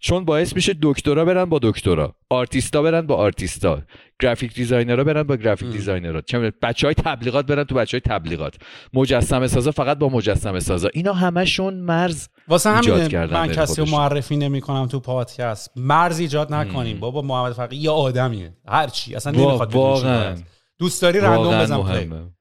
چون 0.04 0.26
باعث 0.26 0.56
میشه 0.56 0.76
دکترا 0.82 1.26
برن 1.26 1.46
با 1.46 1.60
دکترا 1.62 2.16
آرتیستا 2.30 2.82
برن 2.82 3.02
با 3.02 3.16
آرتیستا 3.16 3.82
graphic 4.20 4.54
designer 4.54 4.98
ها 4.98 5.04
برن 5.04 5.24
با 5.24 5.36
graphic 5.36 5.70
designer 5.70 6.16
ها 6.16 6.22
چه 6.22 6.40
بچه 6.40 6.88
های 6.88 6.94
تبلیغات 6.94 7.46
برن 7.46 7.64
تو 7.64 7.76
بچه 7.76 7.98
های 7.98 8.18
تبلیغات. 8.18 8.56
مجسمه 8.94 9.48
سازا 9.48 9.72
فقط 9.72 9.98
با 9.98 10.10
مجسمه 10.10 10.60
سازا. 10.60 10.90
اینا 10.94 11.14
همشون 11.14 11.74
مرز 11.74 12.28
واسه 12.48 12.76
ایجاد 12.78 12.98
همین 12.98 13.10
کردن 13.10 13.34
من 13.34 13.48
کسی 13.48 13.82
رو. 13.82 13.88
معرفی 13.88 14.38
نمی 14.38 14.62
کنم 14.62 14.86
تو 14.88 15.00
پادکست. 15.00 15.72
مرز 15.76 16.20
ایجاد 16.20 16.54
نکنیم. 16.54 17.00
بابا 17.00 17.22
محمد 17.22 17.54
فقی 17.54 17.76
یه 17.76 17.90
آدمیه. 17.90 18.54
هر 18.68 18.88
چی. 18.88 19.16
اصلا 19.16 19.34
وا- 19.34 19.38
نمی‌خواد 19.38 19.76
واقعا. 19.76 20.36
دوست 20.80 21.02
داری 21.02 21.20
رندوم 21.20 21.60
بزن 21.60 22.32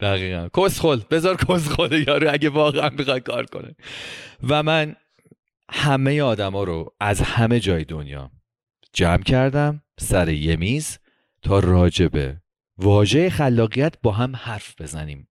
دقیقا. 0.00 0.48
کسخل. 0.56 1.00
بذار 1.10 1.36
کسخل 1.36 2.04
یارو 2.08 2.32
اگه 2.32 2.48
واقعا 2.48 2.90
می‌خواد 2.98 3.18
کار 3.18 3.46
کنه. 3.46 3.76
و 4.48 4.62
من 4.62 4.96
همه 5.70 6.22
آدما 6.22 6.64
رو 6.64 6.94
از 7.00 7.20
همه 7.20 7.60
جای 7.60 7.84
دنیا 7.84 8.30
جمع 8.92 9.22
کردم 9.22 9.82
سر 9.98 10.28
یه 10.28 10.56
میز 10.56 10.98
تا 11.42 11.58
راجبه 11.58 12.36
واژه 12.78 13.30
خلاقیت 13.30 13.94
با 14.02 14.12
هم 14.12 14.36
حرف 14.36 14.80
بزنیم. 14.80 15.28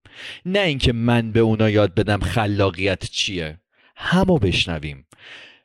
نه 0.47 0.59
اینکه 0.59 0.93
من 0.93 1.32
به 1.32 1.40
اونا 1.40 1.70
یاد 1.70 1.94
بدم 1.94 2.20
خلاقیت 2.20 3.05
چیه. 3.05 3.61
همو 3.97 4.39
بشنویم. 4.39 5.06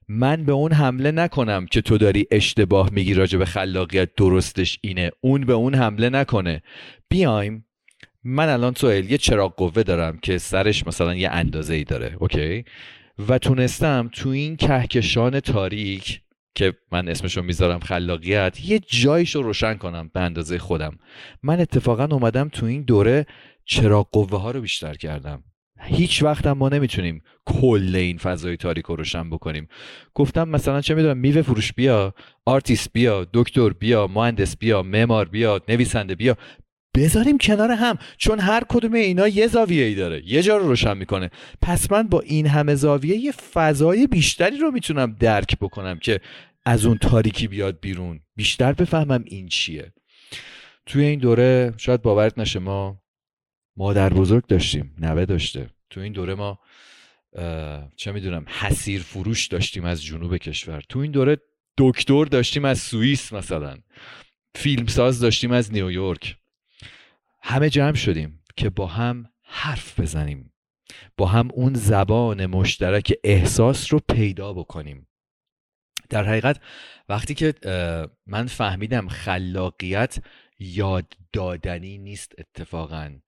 من 0.08 0.46
به 0.46 0.52
اون 0.52 0.72
حمله 0.72 1.12
نکنم 1.12 1.66
که 1.66 1.82
تو 1.82 1.98
داری 1.98 2.28
اشتباه 2.32 2.90
میگی 2.92 3.14
راجع 3.14 3.38
به 3.38 3.46
خلاقیت 3.46 4.16
درستش 4.16 4.80
اینه. 4.82 5.12
اون 5.22 5.46
به 5.46 5.54
اون 5.54 5.76
حمله 5.76 6.10
نکنه. 6.10 6.62
بیایم. 7.10 7.66
من 8.24 8.50
الان 8.50 8.74
تو 8.74 8.94
یه 8.94 9.18
چراغ 9.18 9.56
قوه 9.56 9.84
دارم 9.84 10.18
که 10.18 10.38
سرش 10.38 10.88
مثلا 10.88 11.16
یه 11.16 11.30
اندازه 11.30 11.74
ای 11.74 11.84
داره. 11.84 12.16
اوکی؟ 12.20 12.66
و 13.28 13.38
تونستم 13.38 14.10
تو 14.14 14.30
این 14.30 14.56
کهکشان 14.56 15.40
تاریک 15.40 16.22
که 16.56 16.74
من 16.92 17.08
اسمشو 17.08 17.42
می‌ذارم 17.42 17.80
خلاقیت 17.80 18.66
یه 18.66 18.80
جایش 18.80 19.36
رو 19.36 19.42
روشن 19.42 19.74
کنم 19.74 20.12
به 20.14 20.20
اندازه 20.20 20.58
خودم. 20.58 20.98
من 21.44 21.60
اتفاقا 21.60 22.08
اومدم 22.12 22.50
تو 22.50 22.66
این 22.66 22.82
دوره 22.82 23.26
چراغ 23.66 24.10
قوه 24.12 24.42
ها 24.42 24.52
رو 24.52 24.62
بیشتر 24.62 24.94
کردم. 24.94 25.44
هیچ 25.82 26.24
وقت 26.24 26.48
ما 26.48 26.70
نمی‌تونیم 26.70 27.22
کل 27.46 27.96
این 27.96 28.18
فضای 28.18 28.58
تاریک 28.58 28.86
رو 28.86 28.96
روشن 28.96 29.30
بکنیم. 29.30 29.68
گفتم 30.14 30.50
مثلا 30.50 30.82
چه 30.82 30.96
می‌دونم 30.96 31.18
میوه 31.18 31.42
فروش 31.42 31.74
بیا 31.74 32.14
آرتیست 32.46 32.90
بیا 32.94 33.28
دکتر 33.34 33.70
بیا 33.70 34.08
مهندس 34.08 34.58
بیا 34.58 34.84
معمار 34.84 35.26
بیا 35.26 35.62
نویسنده 35.70 36.16
بیا. 36.16 36.38
بذاریم 37.00 37.38
کنار 37.38 37.72
هم 37.72 37.98
چون 38.18 38.40
هر 38.40 38.64
کدوم 38.70 38.94
اینا 38.94 39.28
یه 39.28 39.48
زاویه 39.48 39.86
ای 39.86 39.96
داره. 39.96 40.22
یه 40.26 40.42
جا 40.42 40.58
رو 40.58 40.68
روشن 40.68 40.98
می‌کنه. 40.98 41.30
پس 41.62 41.92
من 41.92 42.08
با 42.08 42.20
این 42.20 42.48
همه 42.48 42.76
زاویه 42.76 43.18
یه 43.18 43.32
فضای 43.32 44.08
بیشتری 44.08 44.58
رو 44.58 44.72
می‌تونم 44.72 45.16
درک 45.20 45.60
بکنم 45.60 46.00
که 46.00 46.22
از 46.66 46.86
اون 46.86 46.98
تاریکی 46.98 47.48
بیاد 47.48 47.80
بیرون. 47.80 48.20
بیشتر 48.36 48.74
بفهمم 48.74 49.24
این 49.28 49.48
چیه. 49.48 49.94
توی 50.86 51.06
این 51.06 51.20
دوره 51.20 51.74
شاید 51.78 52.02
باورت 52.02 52.38
نشه 52.40 52.60
ما 52.60 53.02
مادر 53.78 54.14
بزرگ 54.14 54.48
داشتیم 54.48 54.96
نوه 55.00 55.26
داشته. 55.26 55.70
تو 55.90 56.00
این 56.00 56.14
دوره 56.14 56.36
ما 56.36 56.60
چه 57.96 58.12
می‌دونم 58.12 58.46
حسیر 58.48 59.02
فروش 59.02 59.48
داشتیم 59.48 59.86
از 59.86 60.04
جنوب 60.04 60.38
کشور. 60.38 60.84
تو 60.90 61.00
این 61.00 61.12
دوره 61.12 61.38
دکتر 61.78 62.26
داشتیم 62.26 62.66
از 62.66 62.80
سوئیس 62.80 63.34
مثلا. 63.34 63.78
فیلمساز 64.56 65.20
داشتیم 65.20 65.52
از 65.52 65.74
نیویورک. 65.74 66.36
همه 67.42 67.70
جمع 67.70 67.96
شدیم 67.96 68.44
که 68.56 68.70
با 68.70 68.88
هم 68.88 69.30
حرف 69.44 70.00
بزنیم 70.00 70.54
با 71.18 71.26
هم 71.26 71.50
اون 71.54 71.74
زبان 71.74 72.46
مشترک 72.46 73.14
احساس 73.24 73.94
رو 73.94 74.00
پیدا 74.00 74.54
بکنیم. 74.54 75.08
در 76.10 76.24
حقیقت 76.24 76.62
وقتی 77.10 77.34
که 77.34 77.54
من 78.28 78.48
فهمیدم 78.48 79.08
خلاقیت 79.08 80.18
یاد 80.60 81.14
دادنی 81.34 81.98
نیست 81.98 82.32
اتفاقا 82.38 83.20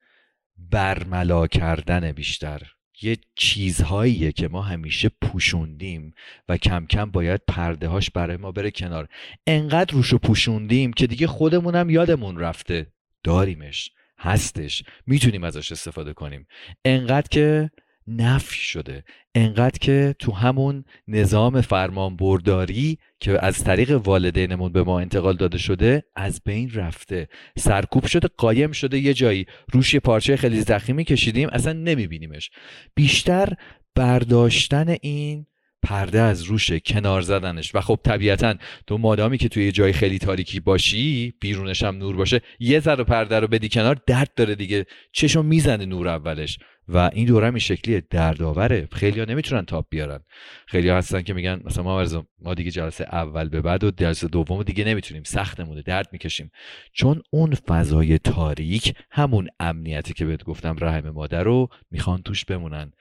برملا 0.58 1.48
کردن 1.48 2.12
بیشتر. 2.12 2.62
یه 3.02 3.18
چیزهاییه 3.36 4.32
که 4.32 4.48
ما 4.48 4.62
همیشه 4.62 5.10
پوشوندیم 5.22 6.14
و 6.50 6.58
کم 6.58 6.86
کم 6.86 7.12
باید 7.12 7.42
پرده 7.48 7.88
هاش 7.88 8.10
برای 8.10 8.38
ما 8.38 8.52
بره 8.52 8.72
کنار. 8.72 9.08
انقدر 9.48 9.94
روشو 9.94 10.18
پوشوندیم 10.18 10.94
که 10.94 11.08
دیگه 11.08 11.28
خودمونم 11.28 11.90
یادمون 11.90 12.40
رفته. 12.40 12.94
داریمش. 13.24 13.92
هستش. 14.22 14.84
می‌تونیم 15.08 15.44
ازش 15.44 15.72
استفاده 15.72 16.14
کنیم. 16.14 16.48
انقدر 16.86 17.28
که 17.32 17.70
نفی 18.08 18.60
شده 18.60 19.04
انقدر 19.36 19.78
که 19.80 20.16
تو 20.20 20.32
همون 20.32 20.84
نظام 21.08 21.62
فرمان 21.62 22.16
برداری 22.16 22.98
که 23.20 23.46
از 23.46 23.64
طریق 23.64 23.92
والدینمون 23.92 24.72
به 24.72 24.84
ما 24.84 25.00
انتقال 25.00 25.38
داده 25.38 25.58
شده 25.58 26.04
از 26.16 26.42
بین 26.46 26.72
رفته. 26.74 27.28
سرکوب 27.58 28.06
شده 28.06 28.28
قایم 28.38 28.72
شده 28.72 29.00
یه 29.00 29.14
جایی. 29.14 29.46
روش 29.74 29.96
پارچه 29.96 30.36
خیلی 30.38 30.62
زخیمی 30.62 31.04
کشیدیم 31.04 31.50
اصلا 31.50 31.74
نمیبینیمش. 31.74 32.50
بیشتر 32.96 33.54
برداشتن 33.96 34.96
این 35.02 35.46
پرده 35.84 36.22
از 36.22 36.44
روشه 36.44 36.80
کنار 36.80 37.22
زدنش. 37.22 37.76
و 37.76 37.82
خب 37.82 38.00
طبیعتا 38.04 38.56
تو 38.88 38.98
مادامی 38.98 39.38
که 39.38 39.50
توی 39.50 39.66
یه 39.66 39.72
جای 39.72 39.94
خیلی 39.94 40.20
تاریکی 40.20 40.60
باشی 40.60 41.34
بیرونش 41.40 41.84
هم 41.84 41.98
نور 41.98 42.16
باشه 42.16 42.42
یه 42.60 42.80
ذره 42.80 43.04
پرده 43.04 43.40
رو 43.40 43.48
بدی 43.48 43.70
کنار 43.70 43.98
درد 44.08 44.32
داره 44.36 44.56
دیگه. 44.56 44.86
چشم 45.12 45.46
می‌زنه 45.46 45.86
نور 45.86 46.08
اولش. 46.08 46.60
و 46.88 47.10
این 47.14 47.28
دوره 47.28 47.48
این 47.48 47.60
شکلی 47.60 48.02
دردآوره. 48.02 48.88
خیلی 48.92 49.20
ها 49.20 49.26
نمی‌تونن 49.26 49.66
تاپ 49.66 49.86
بیارن. 49.90 50.20
خیلی 50.68 50.90
ها 50.90 50.98
هستن 50.98 51.22
که 51.22 51.34
میگن 51.34 51.62
مثلا 51.64 51.84
ما 51.84 52.24
ما 52.40 52.54
دیگه 52.54 52.72
جلسه 52.72 53.04
اول 53.04 53.50
به 53.50 53.62
بعد 53.62 53.84
و 53.84 53.92
جلسه 53.92 54.28
دوم 54.28 54.64
دیگه 54.64 54.84
نمی‌تونیم. 54.84 55.24
سختمونه. 55.24 55.82
درد 55.82 56.10
می‌کشیم. 56.12 56.52
چون 56.94 57.22
اون 57.30 57.56
فضای 57.56 58.18
تاریک 58.18 58.94
همون 59.12 59.48
امنیتی 59.60 60.14
که 60.14 60.26
بهت 60.26 60.44
گفتم 60.44 60.76
رحم 60.80 61.10
مادر 61.10 61.44
رو 61.44 61.70
می‌خوان 61.92 62.22
توش 62.22 62.46
بمونن. 62.46 62.92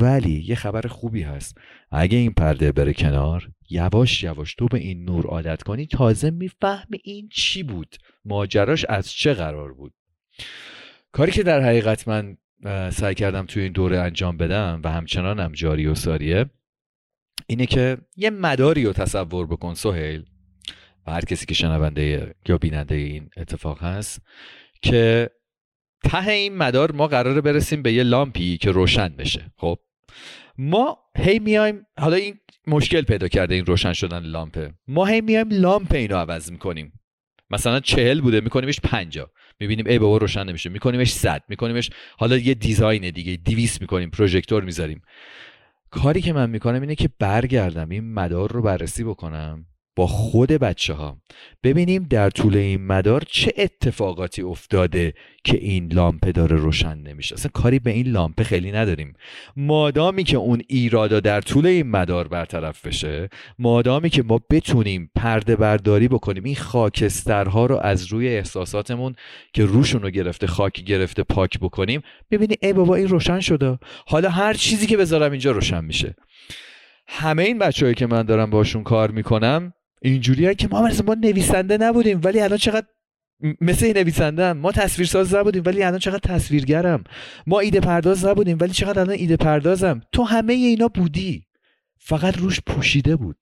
ولی 0.00 0.44
یه 0.48 0.54
خبر 0.54 0.80
خوبی 0.80 1.22
هست. 1.22 1.58
اگه 1.90 2.18
این 2.18 2.32
پرده 2.32 2.72
بره 2.72 2.92
کنار 2.92 3.48
یواش 3.70 4.22
یواش 4.22 4.54
تو 4.54 4.66
به 4.66 4.78
این 4.78 5.04
نور 5.04 5.26
عادت 5.26 5.62
کنی 5.62 5.86
تازه 5.86 6.30
می‌فهمی 6.30 7.00
این 7.04 7.28
چی 7.28 7.62
بود. 7.62 7.96
ماجراش 8.24 8.84
از 8.88 9.12
چه 9.12 9.34
قرار 9.34 9.74
بود. 9.74 9.92
کاری 11.12 11.32
که 11.32 11.42
در 11.42 11.60
حقیقت 11.60 12.08
من 12.08 12.36
سعی 12.90 13.14
کردم 13.14 13.46
توی 13.46 13.62
این 13.62 13.72
دوره 13.72 13.98
انجام 13.98 14.36
بدم 14.36 14.80
و 14.84 14.92
همچنانم 14.92 15.52
جاری 15.52 15.86
و 15.86 15.94
ساریه. 15.94 16.50
اینه 17.46 17.66
که 17.66 17.98
یه 18.16 18.30
مداری 18.30 18.84
رو 18.84 18.92
تصور 18.92 19.46
بکن 19.46 19.74
سهیل 19.74 20.24
و 21.06 21.12
هر 21.12 21.20
کسی 21.20 21.46
که 21.46 21.54
شنونده 21.54 22.34
یا 22.48 22.58
بیننده 22.58 22.94
این 22.94 23.30
اتفاق 23.36 23.82
هست 23.82 24.22
که 24.82 25.30
ته 26.04 26.28
این 26.28 26.56
مدار 26.56 26.92
ما 26.92 27.06
قراره 27.06 27.40
برسیم 27.40 27.82
به 27.82 27.92
یه 27.92 28.02
لامپی 28.02 28.56
که 28.56 28.70
روشن 28.70 29.08
بشه. 29.08 29.52
خب 29.56 29.78
ما 30.58 30.98
هی 31.16 31.38
میایم 31.38 31.86
حالا 31.98 32.16
این 32.16 32.38
مشکل 32.66 33.02
پیدا 33.02 33.28
کرده 33.28 33.54
این 33.54 33.66
روشن 33.66 33.92
شدن 33.92 34.22
لامپه 34.22 34.74
ما 34.88 35.06
هی 35.06 35.20
میایم 35.20 35.48
لامپ 35.50 35.94
اینو 35.94 36.16
عوض 36.16 36.52
می‌کنیم. 36.52 36.92
مثلا 37.50 37.80
چهل 37.80 38.20
بوده 38.20 38.40
میکنیمش 38.40 38.80
پنجا. 38.80 39.30
می‌بینیم 39.60 39.86
ای 39.86 39.98
بابا 39.98 40.16
روشن 40.16 40.44
نمیشه. 40.44 40.70
میکنیمش 40.70 41.12
صد. 41.12 41.42
میکنیمش 41.48 41.90
حالا 42.18 42.36
یه 42.36 42.54
دیزاین 42.54 43.10
دیگه 43.10 43.36
دیویس 43.36 43.80
می‌کنیم 43.80 44.10
پروژکتور 44.10 44.64
می‌ذاریم. 44.64 45.02
کاری 45.90 46.20
که 46.20 46.32
من 46.32 46.50
می‌کنم 46.50 46.80
اینه 46.80 46.94
که 46.94 47.08
برگردم 47.18 47.88
این 47.88 48.14
مدار 48.14 48.52
رو 48.52 48.62
بررسی 48.62 49.04
بکنم. 49.04 49.66
با 49.96 50.06
خود 50.06 50.48
بچه 50.48 50.94
ها 50.94 51.16
ببینیم 51.62 52.06
در 52.10 52.30
طول 52.30 52.56
این 52.56 52.86
مدار 52.86 53.22
چه 53.28 53.52
اتفاقاتی 53.56 54.42
افتاده 54.42 55.14
که 55.44 55.58
این 55.58 55.92
لامپه 55.92 56.32
داره 56.32 56.56
روشن 56.56 56.98
نمیشه. 56.98 57.34
اصلا 57.34 57.50
کاری 57.54 57.78
به 57.78 57.90
این 57.90 58.06
لامپه 58.06 58.44
خیلی 58.44 58.72
نداریم. 58.72 59.12
مادامی 59.56 60.24
که 60.24 60.36
اون 60.36 60.62
ایرادا 60.68 61.20
در 61.20 61.40
طول 61.40 61.66
این 61.66 61.90
مدار 61.90 62.28
برطرف 62.28 62.86
بشه 62.86 63.28
مادامی 63.58 64.10
که 64.10 64.22
ما 64.22 64.40
بتونیم 64.50 65.10
پرده 65.14 65.56
برداری 65.56 66.08
بکنیم 66.08 66.44
این 66.44 66.56
خاکسترها 66.56 67.66
رو 67.66 67.76
از 67.82 68.06
روی 68.06 68.28
احساساتمون 68.28 69.14
که 69.52 69.64
روشون 69.64 70.02
رو 70.02 70.10
گرفته 70.10 70.46
خاکی 70.46 70.84
گرفته 70.84 71.22
پاک 71.22 71.58
بکنیم. 71.58 72.02
ببینی 72.30 72.56
ای 72.62 72.72
بابا 72.72 72.94
این 72.94 73.08
روشن 73.08 73.40
شده. 73.40 73.78
حالا 74.06 74.30
هر 74.30 74.54
چیزی 74.54 74.86
که 74.86 74.96
بذارم 74.96 75.30
اینجا 75.30 75.50
روشن 75.50 75.84
میشه. 75.84 76.14
همه 77.08 77.42
این 77.42 77.58
بچههایی 77.58 77.94
که 77.94 78.06
من 78.06 78.22
دارم 78.22 78.50
باشون 78.50 78.82
کار 78.82 79.10
می‌کنم 79.10 79.72
اینجوریه 80.04 80.54
که 80.54 80.68
ما 80.68 80.90
ما 81.06 81.14
نویسنده 81.14 81.76
نبودیم 81.76 82.20
ولی 82.24 82.40
الان 82.40 82.58
چقدر 82.58 82.86
مثل 83.60 83.92
نویسنده 83.92 84.52
ما 84.52 84.72
تصویرساز 84.72 85.34
نبودیم 85.34 85.62
ولی 85.66 85.82
الان 85.82 85.98
چقدر 85.98 86.18
تصویرگرم. 86.18 87.04
ما 87.46 87.60
ایده 87.60 87.80
پرداز 87.80 88.24
نبودیم 88.24 88.56
ولی 88.60 88.72
چقدر 88.72 89.00
الان 89.00 89.16
ایده 89.16 89.36
پردازم. 89.36 90.00
تو 90.12 90.22
همه 90.22 90.52
اینا 90.52 90.88
بودی. 90.88 91.46
فقط 91.98 92.38
روش 92.38 92.60
پوشیده 92.66 93.16
بود. 93.16 93.36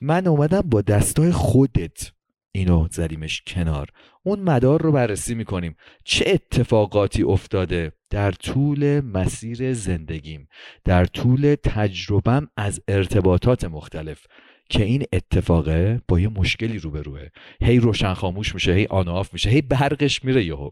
من 0.00 0.26
اومدم 0.26 0.60
با 0.60 0.82
دستای 0.82 1.32
خودت 1.32 2.12
اینو 2.52 2.88
زدیمش 2.90 3.42
کنار. 3.46 3.88
اون 4.22 4.40
مدار 4.40 4.82
رو 4.82 4.92
بررسی 4.92 5.34
می‌کنیم. 5.34 5.76
چه 6.04 6.24
اتفاقاتی 6.28 7.22
افتاده 7.22 7.92
در 8.10 8.32
طول 8.32 9.00
مسیر 9.00 9.72
زندگیم؟ 9.72 10.48
در 10.84 11.04
طول 11.04 11.54
تجربم 11.62 12.48
از 12.56 12.80
ارتباطات 12.88 13.64
مختلف. 13.64 14.26
که 14.68 14.84
این 14.84 15.04
اتفاقه 15.12 16.02
با 16.08 16.20
یه 16.20 16.28
مشکلی 16.28 16.78
روبروه. 16.78 17.28
هی 17.62 17.78
روشن 17.78 18.14
خاموش 18.14 18.54
میشه 18.54 18.72
هی 18.72 18.86
آن 18.86 19.08
آف 19.08 19.32
میشه 19.32 19.50
هی 19.50 19.62
برقش 19.62 20.24
میره 20.24 20.44
یهو. 20.44 20.70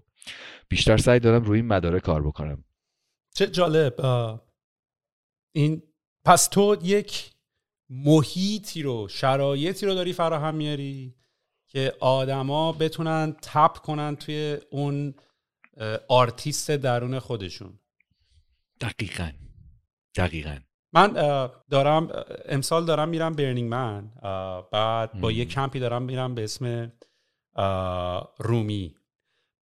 بیشتر 0.69 0.97
سعی 0.97 1.20
دارم 1.20 1.44
روی 1.44 1.59
این 1.59 1.66
مداره 1.66 2.01
کار 2.01 2.23
بکنم. 2.23 2.64
چه 3.35 3.47
جالب 3.47 4.01
این 5.55 5.82
پس 6.24 6.47
تو 6.47 6.77
یک 6.82 7.32
محیطی 7.90 8.82
رو 8.82 9.09
شرایطی 9.09 9.86
رو 9.86 9.94
داری 9.94 10.12
فراهم 10.12 10.55
میاری 10.55 11.14
که 11.69 11.93
آدما 12.01 12.73
بتونن 12.73 13.36
tap 13.43 13.78
کنن 13.78 14.16
توی 14.16 14.59
اون 14.70 15.14
آرتیست 16.09 16.70
درون 16.70 17.19
خودشون. 17.19 17.78
دقیقا. 18.81 19.32
دقیقا. 20.16 20.59
من 20.93 21.12
دارم 21.70 22.09
امسال 22.44 22.85
دارم 22.85 23.09
میرم 23.09 23.32
Burning 23.32 23.70
Man 23.70 24.11
بعد 24.73 25.20
با 25.20 25.32
یه 25.32 25.44
کمپی 25.44 25.78
دارم 25.78 26.02
میرم 26.02 26.35
به 26.35 26.44
اسم 26.44 26.93
رومی. 28.39 28.94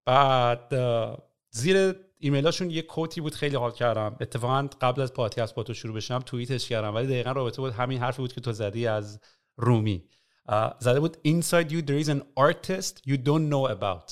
بعد 0.05 0.73
زیر 1.49 1.95
ایمیلاشون 2.17 2.69
یه 2.69 2.81
کوتی 2.81 3.21
بود 3.21 3.35
خیلی 3.35 3.55
حال 3.55 3.71
کردم. 3.71 4.15
اتفاقا 4.19 4.69
قبل 4.81 5.01
از 5.01 5.13
پادکست 5.13 5.55
با 5.55 5.63
تو 5.63 5.73
شروع 5.73 5.95
بشم 5.95 6.19
توییتش 6.19 6.69
کردم 6.69 6.95
ولی 6.95 7.07
دقیقا 7.07 7.31
رابطه 7.31 7.61
بود 7.61 7.73
همین 7.73 7.99
حرفی 7.99 8.21
بود 8.21 8.33
که 8.33 8.41
تو 8.41 8.51
زدی 8.51 8.87
از 8.87 9.19
رومی. 9.57 10.03
زده 10.79 10.99
بود 10.99 11.17
inside 11.27 11.69
you 11.69 11.81
there 11.81 12.05
is 12.05 12.09
an 12.09 12.21
artist 12.39 12.97
you 13.07 13.17
don't 13.17 13.51
know 13.51 13.71
about. 13.71 14.11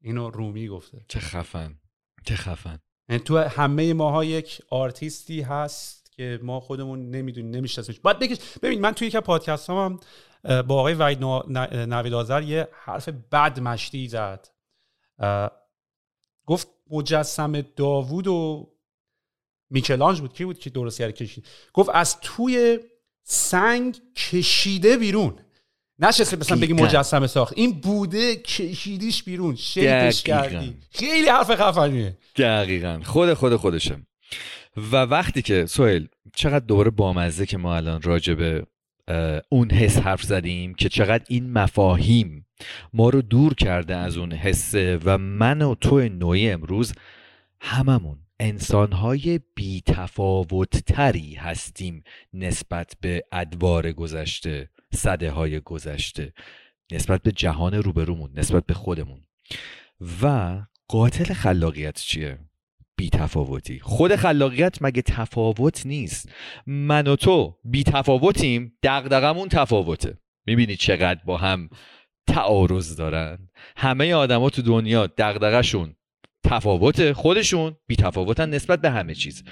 اینو 0.00 0.30
رومی 0.30 0.68
گفته. 0.68 1.04
چه 1.08 1.20
خفن 1.20 1.80
چه 2.24 2.36
خفن. 2.36 2.78
یعنی 3.08 3.22
تو 3.22 3.38
همه 3.38 3.94
ماها 3.94 4.24
یک 4.24 4.62
آرتیستی 4.70 5.40
هست 5.40 6.03
که 6.16 6.38
ما 6.42 6.60
خودمون 6.60 7.10
نمی‌دونیم 7.10 7.50
نمیشناسیمش. 7.50 8.00
بعد 8.00 8.18
بگیش 8.18 8.38
ببین 8.62 8.80
من 8.80 8.92
توی 8.92 9.06
یک 9.06 9.16
پادکست 9.16 9.70
هم 9.70 10.00
با 10.44 10.78
آقای 10.78 10.94
وحید 10.94 11.24
نویلازر 11.74 12.42
یه 12.42 12.68
حرف 12.72 13.08
بد 13.08 13.60
مشتی 13.60 14.08
زد. 14.08 14.48
گفت 16.46 16.68
مجسم 16.90 17.60
داوود 17.60 18.26
و 18.26 18.70
میکلانج 19.70 20.20
بود. 20.20 20.32
کی 20.32 20.44
بود 20.44 20.58
که 20.58 20.70
درست 20.70 21.02
کشید؟ 21.02 21.46
گفت 21.72 21.90
از 21.94 22.20
توی 22.20 22.78
سنگ 23.22 23.98
کشیده 24.16 24.96
بیرون. 24.96 25.38
نشسته 25.98 26.36
مثلا 26.36 26.58
بگی 26.58 26.72
مجسمه 26.72 27.26
ساخت. 27.26 27.52
این 27.56 27.80
بوده 27.80 28.36
کشیدیش 28.36 29.22
بیرون. 29.22 29.56
شیدش 29.56 30.22
کردی. 30.22 30.76
خیلی 30.90 31.28
حرف 31.28 31.50
خفنیه. 31.50 32.18
دقیقا. 32.36 33.00
خود 33.04 33.34
خود 33.34 33.56
خودشه. 33.56 34.06
و 34.76 34.96
وقتی 34.96 35.42
که 35.42 35.66
سوهل 35.66 36.06
چقدر 36.34 36.64
دوباره 36.64 36.90
بامزه 36.90 37.46
که 37.46 37.58
ما 37.58 37.76
الان 37.76 38.02
راجع 38.02 38.34
به 38.34 38.66
اون 39.48 39.70
حس 39.70 39.98
حرف 39.98 40.22
زدیم 40.22 40.74
که 40.74 40.88
چقدر 40.88 41.24
این 41.28 41.52
مفاهیم 41.52 42.46
ما 42.92 43.08
رو 43.08 43.22
دور 43.22 43.54
کرده 43.54 43.96
از 43.96 44.16
اون 44.16 44.32
حسه 44.32 44.98
و 45.04 45.18
من 45.18 45.62
و 45.62 45.74
تو 45.74 46.00
نوعی 46.00 46.50
امروز 46.50 46.92
هممون 47.60 48.18
انسانهای 48.40 49.40
بیتفاوتتری 49.54 51.34
هستیم 51.34 52.04
نسبت 52.32 52.96
به 53.00 53.24
ادوار 53.32 53.92
گذشته 53.92 54.70
صده 54.94 55.30
های 55.30 55.60
گذشته 55.60 56.32
نسبت 56.92 57.22
به 57.22 57.32
جهان 57.32 57.74
روبرومون 57.74 58.30
نسبت 58.34 58.66
به 58.66 58.74
خودمون 58.74 59.22
و 60.22 60.56
قاتل 60.88 61.34
خلاقیت 61.34 61.98
چیه؟ 62.00 62.38
بی 62.96 63.10
تفاوتی 63.10 63.80
خود 63.80 64.16
خلاقیت 64.16 64.82
مگه 64.82 65.02
تفاوت 65.02 65.86
نیست؟ 65.86 66.28
من 66.66 67.06
و 67.06 67.16
تو 67.16 67.56
بی 67.64 67.82
تفاوتیم 67.82 68.72
دقدقمون 68.82 69.48
تفاوته. 69.48 70.18
می‌بینی 70.46 70.76
چقدر 70.76 71.20
با 71.24 71.36
هم 71.36 71.68
تعارض 72.26 72.96
دارن؟ 72.96 73.50
همه 73.76 74.14
آدما 74.14 74.50
تو 74.50 74.62
دنیا 74.62 75.06
دقدقشون 75.06 75.96
تفاوت 76.44 77.12
خودشون 77.12 77.76
بی 77.86 77.96
تفاوتن 77.96 78.50
نسبت 78.50 78.80
به 78.80 78.90
همه 78.90 79.14
چیز. 79.14 79.44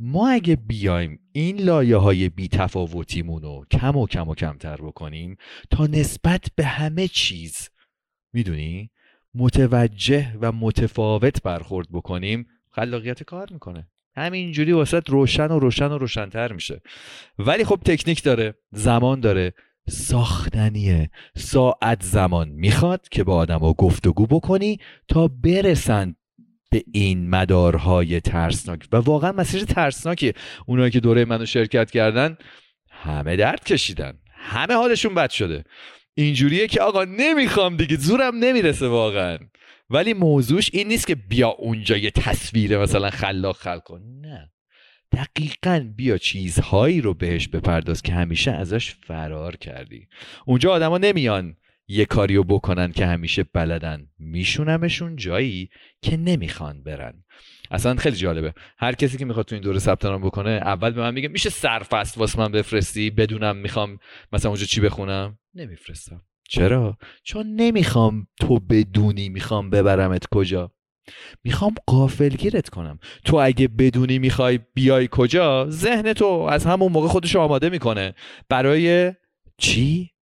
ما 0.00 0.28
اگه 0.28 0.56
بیایم 0.56 1.18
این 1.32 1.60
لایه 1.60 1.96
های 1.96 2.28
بی 2.28 2.48
تفاوتیمون 2.48 3.42
رو 3.42 3.64
کم 3.70 3.96
و 3.96 4.06
کم 4.06 4.28
و 4.28 4.34
کمتر 4.34 4.76
بکنیم 4.76 5.36
تا 5.70 5.86
نسبت 5.86 6.46
به 6.56 6.64
همه 6.64 7.08
چیز 7.08 7.68
می‌دونی؟ 8.32 8.90
متوجه 9.34 10.36
و 10.40 10.52
متفاوت 10.52 11.42
برخورد 11.42 11.86
بکنیم 11.92 12.46
خلاقیت 12.74 13.22
کار 13.22 13.48
می‌کنه. 13.50 13.88
همینجوری 14.16 14.72
واسط 14.72 15.10
روشن 15.10 15.46
و 15.46 15.58
روشن 15.58 15.92
و 15.92 15.98
روشنتر 15.98 16.52
میشه. 16.52 16.80
ولی 17.38 17.64
خب 17.64 17.80
تکنیک 17.84 18.22
داره 18.22 18.54
زمان 18.72 19.20
داره. 19.20 19.54
ساختنیه. 19.88 21.10
ساعت 21.36 22.02
زمان 22.02 22.48
می‌خواد 22.48 23.08
که 23.10 23.24
با 23.24 23.36
آدم 23.36 23.58
ها 23.58 23.72
گفتگو 23.72 24.26
بکنی 24.26 24.78
تا 25.08 25.28
برسن 25.28 26.16
به 26.70 26.84
این 26.92 27.30
مدارهای 27.30 28.20
ترسناک. 28.20 28.88
و 28.92 28.96
واقعا 28.96 29.32
مسیر 29.32 29.64
ترسناکی 29.64 30.32
اونایی 30.66 30.90
که 30.90 31.00
دوره 31.00 31.24
منو 31.24 31.46
شرکت 31.46 31.90
کردن 31.90 32.36
همه 32.90 33.36
درد 33.36 33.64
کشیدن. 33.64 34.18
همه 34.30 34.74
حالشون 34.74 35.14
بد 35.14 35.30
شده. 35.30 35.64
اینجوریه 36.14 36.66
که 36.66 36.80
آقا 36.80 37.04
نمی‌خوام 37.04 37.76
دیگه. 37.76 37.96
زورم 37.96 38.36
نمی‌رسه 38.36 38.88
واقعا. 38.88 39.38
ولی 39.90 40.14
موضوعش 40.14 40.70
این 40.72 40.88
نیست 40.88 41.06
که 41.06 41.14
بیا 41.14 41.48
اونجا 41.48 41.96
یه 41.96 42.10
تصویر 42.10 42.78
مثلا 42.78 43.10
خلاق 43.10 43.56
خلق 43.56 43.82
کن. 43.82 44.02
نه. 44.20 44.50
دقیقا 45.12 45.92
بیا 45.96 46.18
چیزهایی 46.18 47.00
رو 47.00 47.14
بهش 47.14 47.48
بپرداز 47.48 48.02
که 48.02 48.12
همیشه 48.12 48.50
ازش 48.50 48.94
فرار 48.94 49.56
کردی. 49.56 50.08
اونجا 50.46 50.72
آدما 50.72 50.98
نمیان 50.98 51.56
یه 51.88 52.04
کاریو 52.04 52.42
بکنن 52.42 52.92
که 52.92 53.06
همیشه 53.06 53.44
بلدن. 53.52 54.06
میشونمشون 54.18 55.16
جایی 55.16 55.68
که 56.02 56.16
نمی‌خوان 56.16 56.82
برن. 56.82 57.24
اصلا 57.70 57.94
خیلی 57.94 58.16
جالبه. 58.16 58.54
هر 58.78 58.92
کسی 58.92 59.18
که 59.18 59.24
می‌خواد 59.24 59.46
تو 59.46 59.54
این 59.54 59.62
دوره 59.62 59.78
ثبت 59.78 60.04
نام 60.04 60.22
بکنه 60.22 60.50
اول 60.50 60.90
به 60.90 61.00
من 61.00 61.14
میگه 61.14 61.28
میشه 61.28 61.50
سرفست 61.50 62.18
واسه 62.18 62.38
من 62.38 62.52
بفرستی؟ 62.52 63.10
بدونم 63.10 63.56
می‌خوام 63.56 63.98
مثلا 64.32 64.50
اونجا 64.50 64.66
چی 64.66 64.80
بخونم؟ 64.80 65.38
نمیفرستم. 65.54 66.22
چرا؟ 66.48 66.96
چون 67.22 67.46
نمی‌خوام 67.54 68.26
تو 68.40 68.60
بدونی 68.60 69.28
می‌خوام 69.28 69.70
ببرمت 69.70 70.26
کجا. 70.30 70.70
می‌خوام 71.44 71.74
قافلگیرت 71.86 72.68
کنم. 72.68 72.98
تو 73.24 73.36
اگه 73.36 73.68
بدونی 73.68 74.18
می‌خوای 74.18 74.60
بیای 74.74 75.08
کجا 75.10 75.66
ذهن 75.70 76.12
تو 76.12 76.26
از 76.26 76.64
همون 76.64 76.92
موقع 76.92 77.08
خودش 77.08 77.36
آماده 77.36 77.68
می‌کنه. 77.68 78.14
برای 78.48 79.12
چی؟ 79.58 80.13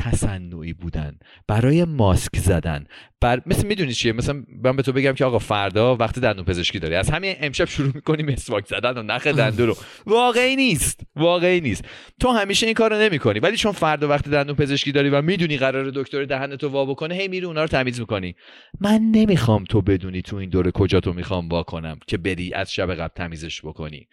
تصنعی 0.00 0.72
بودن 0.72 1.18
برای 1.48 1.84
ماسک 1.84 2.36
زدن. 2.36 2.86
بر... 3.20 3.42
مثل 3.46 3.66
می‌دونی 3.66 3.92
چیه؟ 3.92 4.12
مثلا 4.12 4.44
من 4.64 4.76
به 4.76 4.82
تو 4.82 4.92
بگم 4.92 5.12
که 5.12 5.24
آقا 5.24 5.38
فردا 5.38 5.96
وقت 5.96 6.18
دندون 6.18 6.44
پزشکی 6.44 6.78
داری 6.78 6.94
از 6.94 7.10
همین 7.10 7.34
امشب 7.40 7.64
شروع 7.64 7.92
می‌کنی 7.94 8.22
مسواک 8.22 8.66
زدن 8.66 8.98
و 8.98 9.02
نخ 9.02 9.26
دندون 9.26 9.66
رو. 9.66 9.76
واقعی 10.06 10.56
نیست. 10.56 11.00
واقعی 11.16 11.60
نیست. 11.60 11.84
تو 12.20 12.30
همیشه 12.30 12.66
این 12.66 12.74
کارو 12.74 12.96
نمی‌کنی. 12.98 13.38
ولی 13.38 13.56
چون 13.56 13.72
فردا 13.72 14.08
وقت 14.08 14.28
دندون 14.28 14.56
پزشکی 14.56 14.92
داری 14.92 15.08
و 15.08 15.22
می‌دونی 15.22 15.56
قرار 15.58 15.90
دکتر 15.90 16.24
دهن 16.24 16.56
تو 16.56 16.68
وا 16.68 16.84
بکنه 16.84 17.14
هی 17.14 17.28
میری 17.28 17.46
اونا 17.46 17.60
رو 17.60 17.68
تمیز 17.68 18.00
می‌کنی. 18.00 18.34
من 18.80 19.00
نمی‌خوام 19.14 19.64
تو 19.64 19.82
بدونی 19.82 20.22
تو 20.22 20.36
این 20.36 20.50
دوره 20.50 20.70
کجا 20.70 21.00
تو 21.00 21.12
می‌خوام 21.12 21.48
وا 21.48 21.62
کنم 21.62 21.98
که 22.06 22.18
بری 22.18 22.54
از 22.54 22.72
شب 22.72 22.94
قبل 22.94 23.14
تمیزش 23.14 23.64
بکنی. 23.64 24.08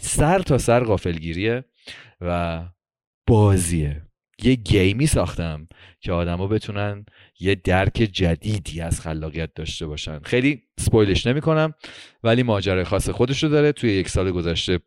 سر 0.00 0.38
تا 0.38 0.58
سر 0.58 0.84
غافلگیریه 0.84 1.64
و 2.20 2.62
بازیه. 3.26 4.07
یه 4.42 4.54
گیمی 4.54 5.06
ساختم 5.06 5.68
که 6.00 6.12
آدما 6.12 6.46
بتونن 6.46 7.06
یه 7.40 7.54
درک 7.54 7.92
جدیدی 7.92 8.80
از 8.80 9.00
خلاقیت 9.00 9.54
داشته 9.54 9.86
باشن. 9.86 10.20
خیلی 10.20 10.62
سپویلش 10.78 11.26
نمی‌کنم 11.26 11.74
ولی 12.22 12.42
ماجرای 12.42 12.84
خاص 12.84 13.10
خودش 13.10 13.42
رو 13.42 13.48
داره. 13.48 13.72
توی 13.72 13.90
یک 13.90 14.08
سال 14.08 14.30
گذشته 14.30 14.80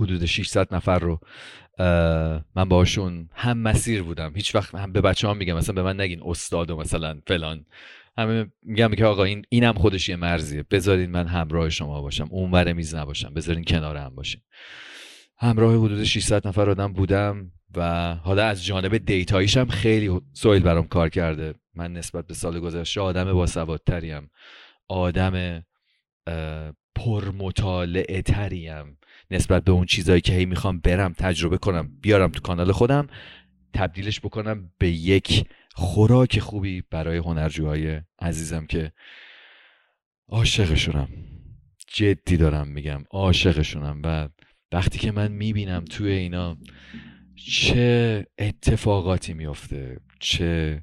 حدود 0.00 0.24
600 0.24 0.74
نفر 0.74 0.98
رو 0.98 1.20
من 2.56 2.64
باشون 2.68 3.28
هم 3.32 3.58
مسیر 3.58 4.02
بودم. 4.02 4.32
هیچ 4.34 4.54
وقت 4.54 4.74
هم 4.74 4.92
به 4.92 5.00
بچه 5.00 5.28
هم 5.28 5.36
میگم 5.36 5.56
مثلا 5.56 5.74
به 5.74 5.82
من 5.82 6.00
نگین 6.00 6.20
استاد 6.24 6.70
و 6.70 6.76
مثلا 6.76 7.20
فلان. 7.26 7.66
همه 8.18 8.46
میگم 8.62 8.94
که 8.94 9.04
آقا 9.04 9.24
این 9.24 9.44
اینم 9.48 9.72
خودش 9.72 10.08
یه 10.08 10.16
مرزیه. 10.16 10.62
بذارین 10.70 11.10
من 11.10 11.26
همراه 11.26 11.68
شما 11.68 12.02
باشم. 12.02 12.28
اون 12.30 12.72
میز 12.72 12.94
نباشم. 12.94 13.34
بذارین 13.34 13.64
کنار 13.64 13.96
هم 13.96 14.14
باشین. 14.14 14.40
همراه 15.38 15.84
حدود 15.84 16.04
600 16.04 16.48
نفر 16.48 16.70
آدم 16.70 16.92
بودم. 16.92 17.52
و 17.76 18.14
حالا 18.14 18.46
از 18.46 18.64
جانب 18.64 18.96
دیتاییش 18.98 19.56
هم 19.56 19.68
خیلی 19.68 20.20
سویل 20.32 20.62
برام 20.62 20.86
کار 20.86 21.08
کرده. 21.08 21.54
من 21.74 21.92
نسبت 21.92 22.26
به 22.26 22.34
سال 22.34 22.60
گذشته 22.60 23.00
آدم 23.00 23.32
باسوادتریم. 23.32 24.30
آدم 24.88 25.64
پرمطالعه 26.94 28.22
تریم 28.22 28.98
نسبت 29.30 29.64
به 29.64 29.72
اون 29.72 29.86
چیزایی 29.86 30.20
که 30.20 30.32
هی 30.32 30.46
می‌خوام 30.46 30.78
برم 30.78 31.12
تجربه 31.12 31.58
کنم 31.58 31.90
بیارم 32.00 32.30
تو 32.30 32.40
کانال 32.40 32.72
خودم 32.72 33.06
تبدیلش 33.74 34.20
بکنم 34.20 34.72
به 34.78 34.88
یک 34.90 35.44
خوراک 35.74 36.38
خوبی 36.38 36.82
برای 36.90 37.16
هنرجوهای 37.16 38.00
عزیزم 38.18 38.66
که 38.66 38.92
عاشقشونم. 40.28 41.08
جدی 41.86 42.36
دارم 42.36 42.68
میگم 42.68 43.04
عاشقشونم. 43.10 44.00
و 44.04 44.28
وقتی 44.72 44.98
که 44.98 45.12
من 45.12 45.32
می‌بینم 45.32 45.84
توی 45.84 46.12
اینا 46.12 46.56
چه 47.46 48.26
اتفاقاتی 48.38 49.34
میفته 49.34 50.00
چه 50.18 50.82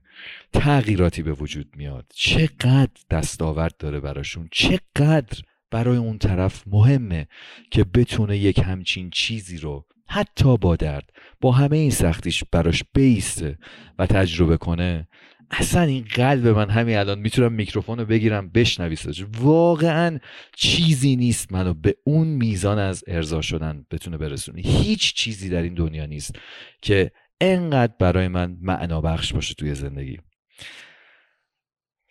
تغییراتی 0.53 1.23
به 1.23 1.33
وجود 1.33 1.67
میاد؟ 1.75 2.05
چقدر 2.15 3.01
دستاورد 3.09 3.77
داره 3.77 3.99
براشون؟ 3.99 4.49
چقدر 4.51 5.41
برای 5.71 5.97
اون 5.97 6.17
طرف 6.17 6.63
مهمه 6.67 7.27
که 7.71 7.83
بتونه 7.83 8.37
یک 8.37 8.59
همچین 8.59 9.09
چیزی 9.09 9.57
رو 9.57 9.85
حتی 10.07 10.57
با 10.57 10.75
درد 10.75 11.09
با 11.41 11.51
همه 11.51 11.77
این 11.77 11.91
سختیش 11.91 12.43
براش 12.51 12.83
بیسته 12.93 13.57
و 13.99 14.05
تجربه 14.05 14.57
کنه؟ 14.57 15.07
اصلا 15.51 15.81
این 15.81 16.05
قلب 16.15 16.47
من 16.47 16.69
همین 16.69 16.97
الان 16.97 17.19
می‌تونم 17.19 17.53
میکروفون 17.53 17.99
رو 17.99 18.05
بگیرم 18.05 18.49
بشنوی 18.49 18.97
واقعا 19.39 20.19
چیزی 20.55 21.15
نیست 21.15 21.51
منو 21.51 21.73
به 21.73 21.95
اون 22.03 22.27
میزان 22.27 22.79
از 22.79 23.03
ارضا 23.07 23.41
شدن 23.41 23.85
بتونه 23.91 24.17
برسونه. 24.17 24.61
هیچ 24.61 25.13
چیزی 25.13 25.49
در 25.49 25.61
این 25.61 25.73
دنیا 25.73 26.05
نیست 26.05 26.35
که 26.81 27.11
انقدر 27.41 27.93
برای 27.99 28.27
من 28.27 28.57
معنا 28.61 29.01
بخش 29.01 29.33
باشه 29.33 29.53
توی 29.53 29.75
زندگی. 29.75 30.17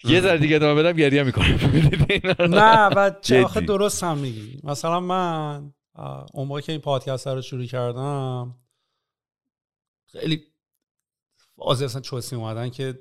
یه 0.05 0.20
ذره 0.20 0.39
دیگه 0.39 0.56
ادامه 0.56 0.82
بدم 0.82 0.97
گریه 0.97 1.23
می‌کنم. 1.23 1.59
نه 2.40 2.86
و 2.86 3.10
چه 3.23 3.44
آخه 3.44 3.60
درست 3.60 4.05
هم 4.05 4.19
میگی. 4.19 4.60
مثلا 4.65 5.01
من 5.01 5.73
اون 6.32 6.48
موقع 6.48 6.60
که 6.60 6.73
این 6.73 6.81
پادکست 6.81 7.27
رو 7.27 7.43
شروع 7.43 7.66
کردم 7.66 8.55
خیلی 10.12 10.43
واضح 11.56 11.85
اصلا 11.85 12.01
چوسی 12.01 12.36
اومدن 12.36 12.70
که 12.70 12.98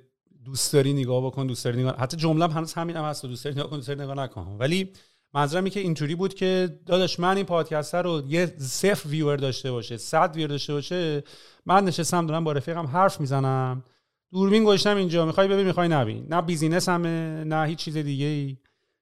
دوست 0.48 0.74
داری 0.74 0.94
نگاه 0.94 1.26
بکن 1.26 1.48
دوست 1.48 1.66
داری 1.66 1.80
نگاه 1.80 1.96
حتی 1.98 2.18
جمله 2.18 2.48
هنوز 2.48 2.74
همین 2.74 2.96
هم 2.96 3.04
هست 3.04 3.26
دوست 3.26 3.44
داری 3.46 3.56
نگاه 3.56 3.70
کن 3.70 3.76
دوست 3.76 3.88
داری 3.88 4.00
نگاه 4.00 4.16
نکن. 4.16 4.58
ولی 4.60 4.92
منظورم 5.34 5.70
که 5.70 5.80
اینطوری 5.80 6.16
بود 6.16 6.34
که 6.34 6.80
داداش 6.86 7.20
من 7.20 7.38
این 7.38 7.46
پادکست 7.46 7.96
رو 7.96 8.24
یه 8.28 8.46
صفر 8.58 9.10
ویور 9.10 9.38
داشته 9.38 9.72
باشه 9.72 9.98
صد 9.98 10.36
ویور 10.36 10.48
داشته 10.48 10.74
باشه 10.74 11.24
من 11.66 11.86
نشستم 11.86 12.28
دارم 12.28 12.44
با 12.44 12.52
رفیقم 12.52 12.86
حرف 12.86 13.22
می‌زنم. 13.22 13.84
دوربین 14.32 14.64
گذاشتم 14.64 14.98
اینجا 14.98 15.26
می‌خوای 15.26 15.48
ببین 15.48 15.66
می‌خوای 15.66 15.88
نبین. 15.88 16.26
نه 16.30 16.42
بیزینس 16.42 16.90
همه 16.90 17.44
نه 17.44 17.68
هیچ 17.68 17.80
چیز 17.80 17.98
دیگه 17.98 18.26
ای 18.26 18.58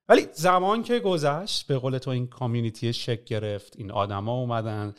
ولی 0.09 0.27
زمان 0.33 0.83
که 0.83 0.99
گذشت 0.99 1.67
به 1.67 1.77
قول 1.77 1.97
تو 1.97 2.11
این 2.11 2.27
کامیونیتی 2.27 2.93
شک 2.93 3.25
گرفت 3.25 3.73
این 3.77 3.91
آدما 3.91 4.33
اومدن. 4.33 4.93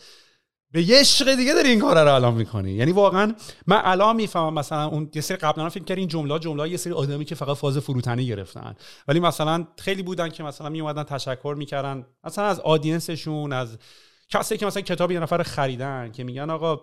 به 0.70 0.82
یه 0.82 1.00
عشق 1.00 1.34
دیگه 1.34 1.54
داری 1.54 1.68
این 1.68 1.80
کار 1.80 2.04
رو 2.04 2.14
الان 2.14 2.34
می‌کنی. 2.34 2.72
یعنی 2.72 2.92
واقعا 2.92 3.34
من 3.66 3.80
الان 3.84 4.16
می‌فهمم 4.16 4.54
مثلا 4.54 4.86
اون 4.86 5.10
یه 5.14 5.20
سری 5.20 5.36
قبلا 5.36 5.68
فکر 5.68 5.94
این 5.94 6.08
جمله 6.08 6.38
جمله 6.38 6.68
یه 6.68 6.76
سری 6.76 6.92
آدمی 6.92 7.24
که 7.24 7.34
فقط 7.34 7.56
فاز 7.56 7.78
فروتنی 7.78 8.26
گرفتن. 8.26 8.74
ولی 9.08 9.20
مثلا 9.20 9.66
خیلی 9.78 10.02
بودن 10.02 10.28
که 10.28 10.42
مثلا 10.42 10.68
می 10.68 10.80
اومدن 10.80 11.02
تشکر 11.02 11.54
می‌کردن. 11.58 12.06
مثلا 12.24 12.44
از 12.44 12.60
آدینسشون 12.60 13.52
از 13.52 13.78
کسی 14.28 14.56
که 14.56 14.66
مثلا 14.66 14.82
کتاب 14.82 15.10
یه 15.10 15.20
نفر 15.20 15.42
خریدن 15.42 16.12
که 16.12 16.24
میگن 16.24 16.50
آقا 16.50 16.80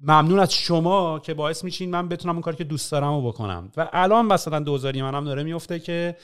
ممنون 0.00 0.38
از 0.38 0.54
شما 0.54 1.18
که 1.18 1.34
باعث 1.34 1.64
میشین 1.64 1.90
من 1.90 2.08
بتونم 2.08 2.34
اون 2.34 2.42
کاری 2.42 2.56
که 2.56 2.64
دوست 2.64 2.92
دارم 2.92 3.14
رو 3.14 3.28
بکنم. 3.28 3.72
و 3.76 3.88
الان 3.92 4.26
مثلا 4.26 4.60
دوزاری 4.60 5.02
منم 5.02 5.24
داره 5.24 5.42
میفته 5.42 5.78
که 5.78 6.16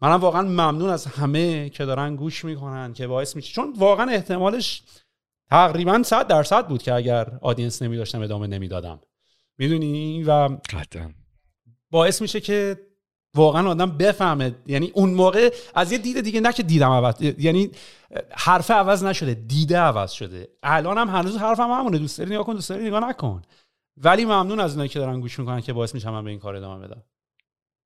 منم 0.00 0.20
واقعا 0.20 0.42
ممنون 0.42 0.90
از 0.90 1.06
همه 1.06 1.70
که 1.70 1.84
دارن 1.84 2.16
گوش 2.16 2.44
می‌کنن 2.44 2.92
که 2.92 3.06
باعث 3.06 3.36
میشه. 3.36 3.52
چون 3.52 3.74
واقعا 3.78 4.10
احتمالش 4.10 4.82
تقریبا 5.52 6.02
100 6.02 6.26
درصد 6.26 6.66
بود 6.68 6.82
که 6.82 6.94
اگر 6.94 7.38
آدینس 7.42 7.82
نمی 7.82 7.96
داشتم 7.96 8.22
ادامه 8.22 8.46
نمی‌دادم. 8.46 9.00
می‌دونی؟ 9.58 10.24
و 10.24 10.48
باعث 11.90 12.22
میشه 12.22 12.40
که 12.40 12.80
واقعا 13.34 13.70
آدم 13.70 13.90
بفهمه. 13.98 14.54
یعنی 14.66 14.90
اون 14.94 15.10
موقع 15.14 15.54
از 15.74 15.92
یه 15.92 15.98
دید 15.98 16.20
دیگه 16.20 16.40
نه 16.40 16.52
که 16.52 16.62
دیدم 16.62 16.90
عوض 16.90 17.14
یعنی 17.38 17.70
حرف 18.30 18.70
عوض 18.70 19.04
نشده 19.04 19.34
دیده 19.34 19.78
عوض 19.78 20.10
شده. 20.10 20.48
الان 20.62 20.98
هم 20.98 21.08
هنوز 21.08 21.36
حرفم 21.36 21.70
همونه. 21.70 21.98
دوست 21.98 22.18
داری 22.18 22.30
نگاه 22.30 22.46
کن 22.46 22.54
دوست 22.54 22.68
داری 22.68 22.86
نگاه 22.86 23.08
نکن. 23.08 23.42
ولی 23.96 24.24
ممنون 24.24 24.60
از 24.60 24.70
اونایی 24.70 24.88
که 24.88 24.98
دارن 24.98 25.20
گوش 25.20 25.38
می‌کنن 25.38 25.60
که 25.60 25.72
باعث 25.72 25.94
میشم 25.94 26.10
من 26.10 26.24
به 26.24 26.30
این 26.30 26.38
کار 26.38 26.56
ادامه 26.56 26.86
بدم. 26.86 27.02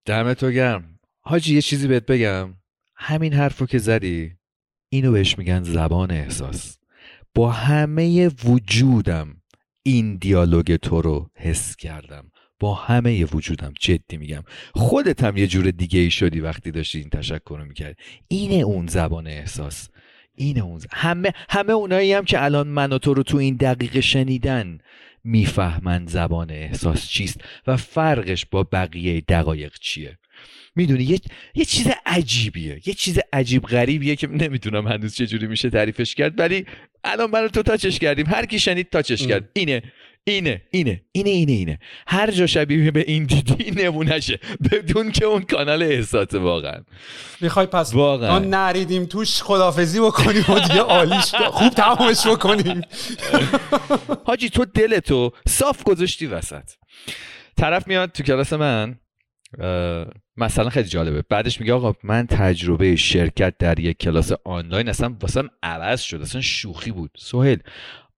دمت 0.04 0.40
تو 0.40 0.50
گرم. 0.50 0.98
حاجی 1.20 1.54
یه 1.54 1.62
چیزی 1.62 1.88
بهت 1.88 2.06
بگم. 2.06 2.54
همین 2.96 3.32
حرفو 3.32 3.66
که 3.66 3.78
زدی 3.78 4.36
اینو 4.88 5.12
بهش 5.12 5.38
میگن 5.38 5.62
زبان 5.62 6.10
احساس. 6.10 6.78
با 7.36 7.52
همه 7.52 8.30
وجودم 8.44 9.36
این 9.82 10.16
دیالوگ 10.16 10.76
تو 10.76 11.02
رو 11.02 11.30
حس 11.34 11.76
کردم. 11.76 12.30
با 12.60 12.74
همه 12.74 13.24
وجودم 13.24 13.72
جدی 13.80 14.16
میگم. 14.16 14.42
خودت 14.74 15.24
هم 15.24 15.36
یه 15.36 15.46
جور 15.46 15.70
دیگه 15.70 16.00
ای 16.00 16.10
شدی 16.10 16.40
وقتی 16.40 16.70
داشتی 16.70 16.98
این 16.98 17.10
تشکر 17.10 17.56
رو 17.58 17.64
می‌کرد 17.64 17.96
اینه 18.28 18.54
اون 18.54 18.86
زبان 18.86 19.26
احساس. 19.26 19.88
اینه 20.34 20.60
اون 20.60 20.80
همه 20.92 21.32
همه 21.48 21.72
اونایی 21.72 22.12
هم 22.12 22.24
که 22.24 22.44
الان 22.44 22.68
من 22.68 22.92
و 22.92 22.98
تو 22.98 23.14
رو 23.14 23.22
تو 23.22 23.36
این 23.36 23.56
دقیقه 23.56 24.00
شنیدن 24.00 24.78
می‌فهمن 25.24 26.06
زبان 26.06 26.50
احساس 26.50 27.08
چیست 27.08 27.40
و 27.66 27.76
فرقش 27.76 28.46
با 28.46 28.62
بقیه 28.72 29.20
دقایق 29.20 29.74
چیه. 29.80 30.18
می‌دونی 30.76 31.04
یه،, 31.04 31.18
یه 31.54 31.64
چیز 31.64 31.86
عجیبیه 32.06 32.80
یه 32.86 32.94
چیز 32.94 33.18
عجیب 33.32 33.62
غریبیه 33.62 34.16
که 34.16 34.26
نمی‌دونم 34.26 34.88
هنوز 34.88 35.14
چجوری 35.14 35.46
میشه 35.46 35.70
تعریفش 35.70 36.14
کرد 36.14 36.40
ولی 36.40 36.66
الان 37.04 37.30
منو 37.30 37.48
تو 37.48 37.62
تاچش 37.62 37.98
کردیم. 37.98 38.26
هر 38.26 38.46
کی 38.46 38.58
شنید 38.58 38.90
تاچش 38.90 39.26
کرد. 39.26 39.50
اینه 39.52 39.82
اینه 40.28 40.62
اینه 40.70 41.02
اینه 41.12 41.30
اینه 41.30 41.52
اینه. 41.52 41.78
هر 42.06 42.30
جا 42.30 42.46
شبیه 42.46 42.90
به 42.90 43.04
این 43.06 43.24
دیدی 43.24 43.70
نمونشه 43.84 44.38
بدون 44.72 45.12
که 45.12 45.24
اون 45.24 45.42
کانال 45.42 45.82
احساس 45.82 46.34
واقعا. 46.34 46.84
می‌خوای 47.40 47.66
پس 47.66 47.94
واقعا. 47.94 48.38
نریدیم 48.38 49.06
توش 49.06 49.42
خدافزی 49.42 50.00
بکنیم 50.00 50.44
و 50.48 50.58
دیگه 50.58 50.80
عالیش 50.80 51.34
خوب 51.34 51.68
تمامش 51.68 52.26
بکنیم. 52.26 52.82
حاجی 54.24 54.50
تو 54.50 54.64
دلتو 54.64 55.32
صاف 55.48 55.82
گذاشتی 55.82 56.26
وسط. 56.26 56.70
طرف 57.56 57.88
میاد 57.88 58.12
تو 58.12 58.22
کلاس 58.22 58.52
من. 58.52 58.98
مثلا 60.36 60.70
خیلی 60.70 60.88
جالبه. 60.88 61.22
بعدش 61.22 61.60
میگه 61.60 61.72
آقا 61.72 61.94
من 62.02 62.26
تجربه 62.26 62.96
شرکت 62.96 63.54
در 63.58 63.78
یک 63.78 63.98
کلاس 63.98 64.32
آنلاین 64.44 64.88
اصلا 64.88 65.16
واسم 65.20 65.48
عوض 65.62 66.00
شد 66.00 66.20
اصلا 66.20 66.40
شوخی 66.40 66.90
بود. 66.90 67.10
سهل 67.18 67.56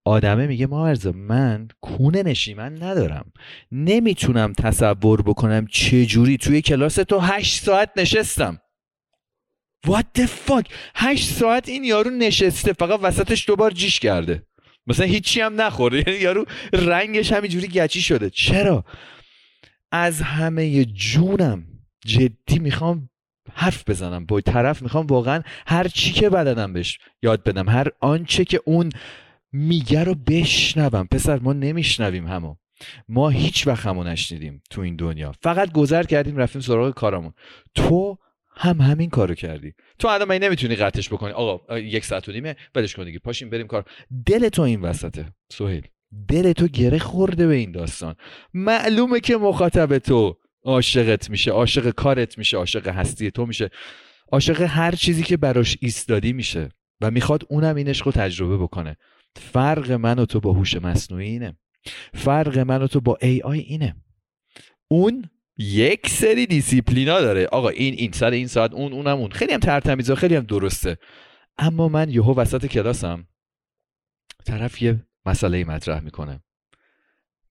آدمه 0.05 0.47
میگه 0.47 0.67
مارزا 0.67 1.13
من 1.13 1.69
کونه 1.81 2.23
نشیمن 2.23 2.83
ندارم. 2.83 3.33
نمی‌تونم 3.73 4.53
تصور 4.53 5.23
بکنم 5.23 5.67
چه 5.67 6.07
جوری 6.07 6.37
توی 6.37 6.63
کلاس 6.63 6.95
تو 6.95 7.19
هشت 7.19 7.65
ساعت 7.65 7.91
نشستم. 7.97 8.59
What 9.87 10.21
the 10.21 10.27
fuck 10.49 10.67
هشت 10.95 11.31
ساعت 11.31 11.69
این 11.69 11.85
یارو 11.85 12.11
نشسته 12.11 12.73
فقط 12.73 13.01
وسطش 13.03 13.49
دوبار 13.49 13.71
جیش 13.71 14.01
کرده. 14.01 14.43
مثلا 14.87 15.07
هیچی 15.07 15.41
هم 15.41 15.61
نخورده. 15.61 16.05
یعنی 16.07 16.21
یارو 16.21 16.45
رنگش 16.73 17.33
همینجوری 17.33 17.69
گچی 17.69 18.01
شده. 18.01 18.31
چرا؟ 18.31 18.85
از 19.93 20.23
همه 20.23 20.85
جونم 20.85 21.67
جدی 22.07 22.59
می‌خوام 22.59 23.11
حرف 23.53 23.89
بزنم. 23.89 24.27
با 24.27 24.41
طرف 24.41 24.83
می‌خوام 24.83 25.07
واقعا 25.07 25.43
هر 25.67 25.89
چی 25.89 26.13
که 26.13 26.31
بلدم 26.31 26.73
بهش 26.73 26.99
یاد 27.23 27.45
بدم. 27.45 27.69
هر 27.69 27.89
آنچه 28.01 28.45
که 28.45 28.61
اون 28.65 28.89
میگه 29.53 30.05
رو 30.05 30.15
بشنوم. 30.15 31.07
پسر 31.07 31.39
ما 31.39 31.53
نمیشنویم 31.53 32.27
همو. 32.27 32.57
ما 33.09 33.29
هیچ 33.29 33.67
وقت 33.67 33.87
همو 33.87 34.05
نشنیدیم 34.05 34.63
تو 34.71 34.81
این 34.81 34.97
دنیا. 34.97 35.33
فقط 35.43 35.73
گذر 35.73 36.03
کردیم 36.03 36.37
رفتیم 36.37 36.61
سراغ 36.61 36.95
کارمون. 36.95 37.33
تو 37.75 38.19
هم 38.57 38.81
همین 38.81 39.11
کارو 39.11 39.35
کردی. 39.35 39.75
تو 39.99 40.09
الان 40.09 40.29
من 40.29 40.39
نمی‌تونی 40.39 40.77
قطعش 40.77 41.09
بکنی؟ 41.09 41.33
آقا 41.33 41.79
یک 41.79 42.05
ساعت 42.05 42.29
و 42.29 42.33
نیمه 42.33 42.57
ولش 42.75 42.95
کن 42.95 43.05
دیگه. 43.05 43.19
پاشیم 43.19 43.51
بریم 43.51 43.67
کار. 43.67 43.85
دل 44.27 44.49
تو 44.49 44.63
این 44.63 44.81
وسطه 44.81 45.33
سهیل. 45.53 45.89
دل 46.29 46.53
تو 46.53 46.67
گره 46.67 46.99
خورده 46.99 47.47
به 47.47 47.55
این 47.55 47.73
داستان. 47.73 48.15
معلومه 48.55 49.21
که 49.21 49.37
مخاطب 49.37 49.99
تو 49.99 50.37
عاشقت 50.63 51.31
میشه 51.31 51.51
عاشق 51.51 51.91
کارت 51.91 52.39
میشه 52.39 52.57
عاشق 52.57 52.89
هستی 52.89 53.31
تو 53.31 53.47
میشه. 53.47 53.71
عاشق 54.33 54.61
هر 54.61 54.95
چیزی 54.95 55.23
که 55.23 55.37
براش 55.37 55.77
ایستادی 55.81 56.33
میشه 56.33 56.69
و 57.01 57.11
می‌خواد 57.11 57.45
اونم 57.49 57.77
این 57.77 57.89
عشق 57.89 58.07
رو 58.07 58.13
تجربه 58.13 58.59
بکنه. 58.59 58.97
فرق 59.37 59.91
من 59.93 60.19
و 60.19 60.27
تو 60.27 60.41
با 60.41 60.53
هوش 60.53 60.75
مصنوعی 60.75 61.29
اینه. 61.29 61.57
فرق 62.15 62.59
من 62.59 62.83
و 62.83 62.87
تو 62.87 63.01
با 63.01 63.19
ای 63.23 63.41
آی 63.43 63.59
اینه. 63.59 63.97
اون 64.89 65.31
یک 65.59 66.09
سری 66.09 66.47
دیسیپلینا 66.47 67.21
داره. 67.21 67.47
آقا 67.47 67.69
این 67.69 67.95
این 67.95 68.13
سر 68.13 68.31
این 68.31 68.47
ساعت 68.47 68.73
اون 68.73 68.93
اونم 68.93 69.19
اون. 69.19 69.31
خیلی 69.31 69.53
هم 69.53 69.61
ترتمیزه 69.61 70.15
خیلی 70.15 70.35
هم 70.35 70.45
درسته. 70.45 70.97
اما 71.59 71.89
من 71.89 72.11
یهو 72.11 72.35
وسط 72.35 72.67
کلاسم 72.67 73.27
طرف 74.47 74.83
یه 74.83 75.08
مسئله 75.29 75.65
مطرح 75.65 76.01
می‌کنه. 76.01 76.41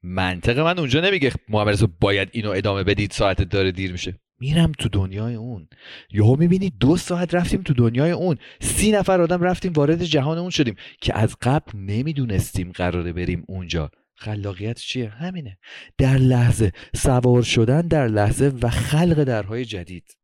منطق 0.04 0.60
من 0.60 0.80
اونجا 0.80 1.02
نمیگه 1.02 1.32
محمد 1.50 2.00
باید 2.00 2.30
اینو 2.32 2.52
ادامه 2.52 2.84
بدید 2.84 3.12
ساعت 3.12 3.42
داره 3.42 3.72
دیر 3.72 3.92
میشه. 3.92 4.20
میرم 4.40 4.72
تو 4.72 4.90
دنیای 4.90 5.36
اون. 5.36 5.68
یهو 6.12 6.36
می‌بینی 6.36 6.70
دو 6.70 6.98
ساعت 6.98 7.36
رفتیم 7.36 7.62
تو 7.62 7.74
دنیای 7.74 8.12
اون. 8.12 8.38
سی 8.62 8.92
نفر 8.92 9.22
آدم 9.22 9.42
رفتیم 9.42 9.74
وارد 9.74 10.04
جهان 10.04 10.38
اون 10.38 10.50
شدیم 10.50 10.76
که 11.02 11.18
از 11.18 11.36
قبل 11.42 11.78
نمی‌دونستیم 11.80 12.72
قراره 12.72 13.14
بریم 13.14 13.44
اونجا. 13.48 13.92
خلاقیت 14.16 14.80
چیه؟ 14.80 15.10
همینه. 15.10 15.58
در 15.98 16.18
لحظه 16.18 16.72
سوار 16.96 17.44
شدن 17.44 17.82
در 17.82 18.08
لحظه 18.08 18.52
و 18.62 18.70
خلق 18.70 19.24
درهای 19.24 19.66
جدید. 19.66 20.17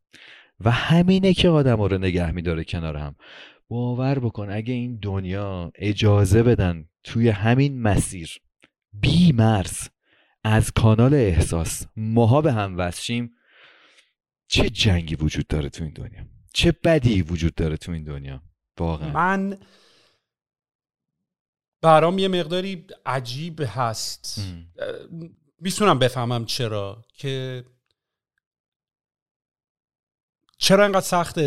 و 0.65 0.71
همینه 0.71 1.33
که 1.33 1.49
آدم 1.49 1.81
رو 1.81 1.97
نگه 1.97 2.31
میداره 2.31 2.63
کنار 2.63 2.97
هم. 2.97 3.15
باور 3.67 4.19
بکن 4.19 4.49
اگه 4.49 4.73
این 4.73 4.99
دنیا 5.01 5.71
اجازه 5.75 6.43
بدن 6.43 6.89
توی 7.03 7.29
همین 7.29 7.81
مسیر 7.81 8.37
بی 8.93 9.31
مرز 9.31 9.89
از 10.43 10.71
کانال 10.71 11.13
احساس 11.13 11.85
ماها 11.95 12.41
به 12.41 12.53
هم 12.53 12.77
وصشیم 12.77 13.31
چه 14.47 14.69
جنگی 14.69 15.15
وجود 15.15 15.47
داره 15.47 15.69
تو 15.69 15.83
این 15.83 15.93
دنیا؟ 15.93 16.25
چه 16.53 16.71
بدی 16.83 17.21
وجود 17.21 17.55
داره 17.55 17.77
تو 17.77 17.91
این 17.91 18.03
دنیا؟ 18.03 18.43
واقعا. 18.79 19.11
من 19.11 19.57
برام 21.81 22.19
یه 22.19 22.27
مقداری 22.27 22.87
عجیب 23.05 23.61
هست. 23.65 24.55
می‌تونم 25.59 25.99
بفهمم 25.99 26.45
چرا 26.45 27.05
که 27.13 27.63
چرا 30.63 30.85
انقدر 30.85 31.01
سخت 31.01 31.39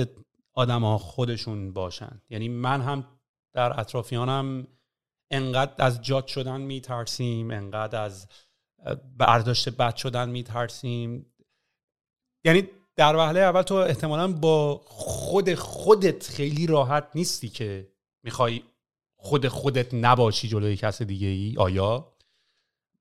آدم 0.52 0.84
ها 0.84 0.98
خودشون 0.98 1.72
باشن؟ 1.72 2.20
یعنی 2.30 2.48
من 2.48 2.80
هم 2.80 3.04
در 3.52 3.80
اطرافیانم 3.80 4.66
انقدر 5.30 5.72
از 5.78 6.02
جات 6.02 6.26
شدن 6.26 6.60
میترسیم 6.60 7.50
انقدر 7.50 8.02
از 8.02 8.28
برداشت 9.18 9.68
بد 9.68 9.96
شدن 9.96 10.28
میترسیم. 10.28 11.26
یعنی 12.44 12.68
در 12.96 13.16
وهله 13.16 13.40
اول 13.40 13.62
تو 13.62 13.74
احتمالا 13.74 14.32
با 14.32 14.80
خود 14.84 15.54
خودت 15.54 16.26
خیلی 16.26 16.66
راحت 16.66 17.08
نیستی 17.14 17.48
که 17.48 17.88
می‌خوای 18.22 18.62
خود 19.16 19.48
خودت 19.48 19.94
نباشی 19.94 20.48
جلوی 20.48 20.76
کس 20.76 21.02
دیگه 21.02 21.28
ای 21.28 21.54
آیا؟ 21.58 22.12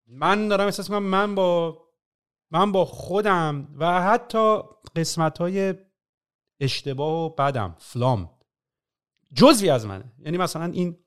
من 0.07 0.47
دارم 0.47 0.65
احساس 0.65 0.89
می‌کنم 0.89 1.03
من 1.05 1.35
با 1.35 1.77
من 2.51 2.71
با 2.71 2.85
خودم 2.85 3.75
و 3.79 4.01
حتی 4.01 4.59
قسمت 4.95 5.37
های 5.37 5.73
اشتباه 6.60 7.26
و 7.26 7.30
بدم. 7.30 7.76
فلام. 7.80 8.32
جزوی 9.34 9.69
از 9.69 9.86
منه. 9.86 10.14
یعنی 10.19 10.38
مثلا 10.38 10.65
این 10.65 10.98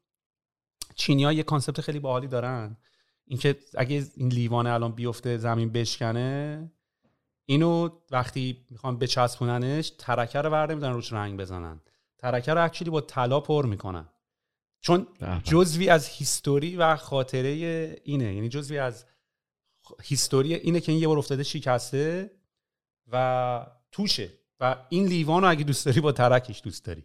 چینی 0.94 1.24
ها 1.24 1.32
یه 1.32 1.42
concept 1.42 1.80
خیلی 1.80 1.98
باحالی 1.98 2.26
دارن. 2.26 2.76
اینکه 3.24 3.58
اگه 3.74 4.06
این 4.16 4.28
لیوانه 4.28 4.70
الان 4.70 4.92
بیفته 4.92 5.36
زمین 5.36 5.72
بشکنه 5.72 6.70
اینو 7.44 7.88
وقتی 8.10 8.66
می‌خوان 8.70 8.98
بچسبوننش 8.98 9.90
ترکه 9.90 10.38
رو 10.38 10.50
ورنمیدارن 10.50 10.92
روش 10.92 11.12
رنگ 11.12 11.40
بزنن. 11.40 11.80
ترکه 12.18 12.54
رو 12.54 12.64
actually 12.64 12.90
با 12.90 13.00
طلا 13.00 13.40
پر 13.40 13.66
می‌کنن. 13.66 14.08
چون 14.80 15.06
جزوی 15.44 15.88
از 15.88 16.08
history 16.08 16.76
و 16.76 16.96
خاطره 16.96 17.48
اینه. 18.04 18.34
یعنی 18.34 18.48
جزوی 18.48 18.78
از 18.78 19.06
history 20.02 20.54
اینه 20.54 20.80
که 20.80 20.92
این 20.92 21.00
یه 21.00 21.08
بار 21.08 21.18
افتاده 21.18 21.42
شکسته 21.42 22.30
و 23.06 23.66
توشه. 23.92 24.37
و 24.60 24.76
این 24.88 25.06
لیوان 25.06 25.42
رو 25.42 25.50
اگه 25.50 25.64
دوست 25.64 25.86
داری 25.86 26.00
با 26.00 26.12
ترکش 26.12 26.60
دوست 26.64 26.84
داری. 26.84 27.04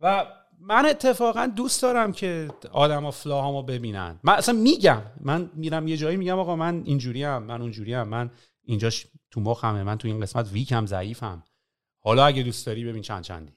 و 0.00 0.26
من 0.60 0.86
اتفاقا 0.86 1.46
دوست 1.46 1.82
دارم 1.82 2.12
که 2.12 2.48
آدما 2.72 3.10
فلاهامو 3.10 3.62
ببینن. 3.62 4.20
من 4.24 4.32
اصلا 4.32 4.54
میگم 4.54 5.02
من 5.20 5.50
میرم 5.54 5.88
یه 5.88 5.96
جایی 5.96 6.16
میگم 6.16 6.38
آقا 6.38 6.56
من 6.56 6.82
اینجوری 6.84 7.24
هم 7.24 7.42
من 7.42 7.60
اونجوری 7.60 7.94
هم 7.94 8.08
من 8.08 8.30
اینجاش 8.64 9.06
تو 9.30 9.40
مخمه 9.40 9.82
من 9.82 9.98
تو 9.98 10.08
این 10.08 10.20
قسمت 10.20 10.52
ویکم 10.52 10.86
ضعیفم. 10.86 11.42
حالا 12.00 12.26
اگه 12.26 12.42
دوست 12.42 12.66
داری 12.66 12.84
ببین 12.84 13.02
چند 13.02 13.22
چندی. 13.22 13.52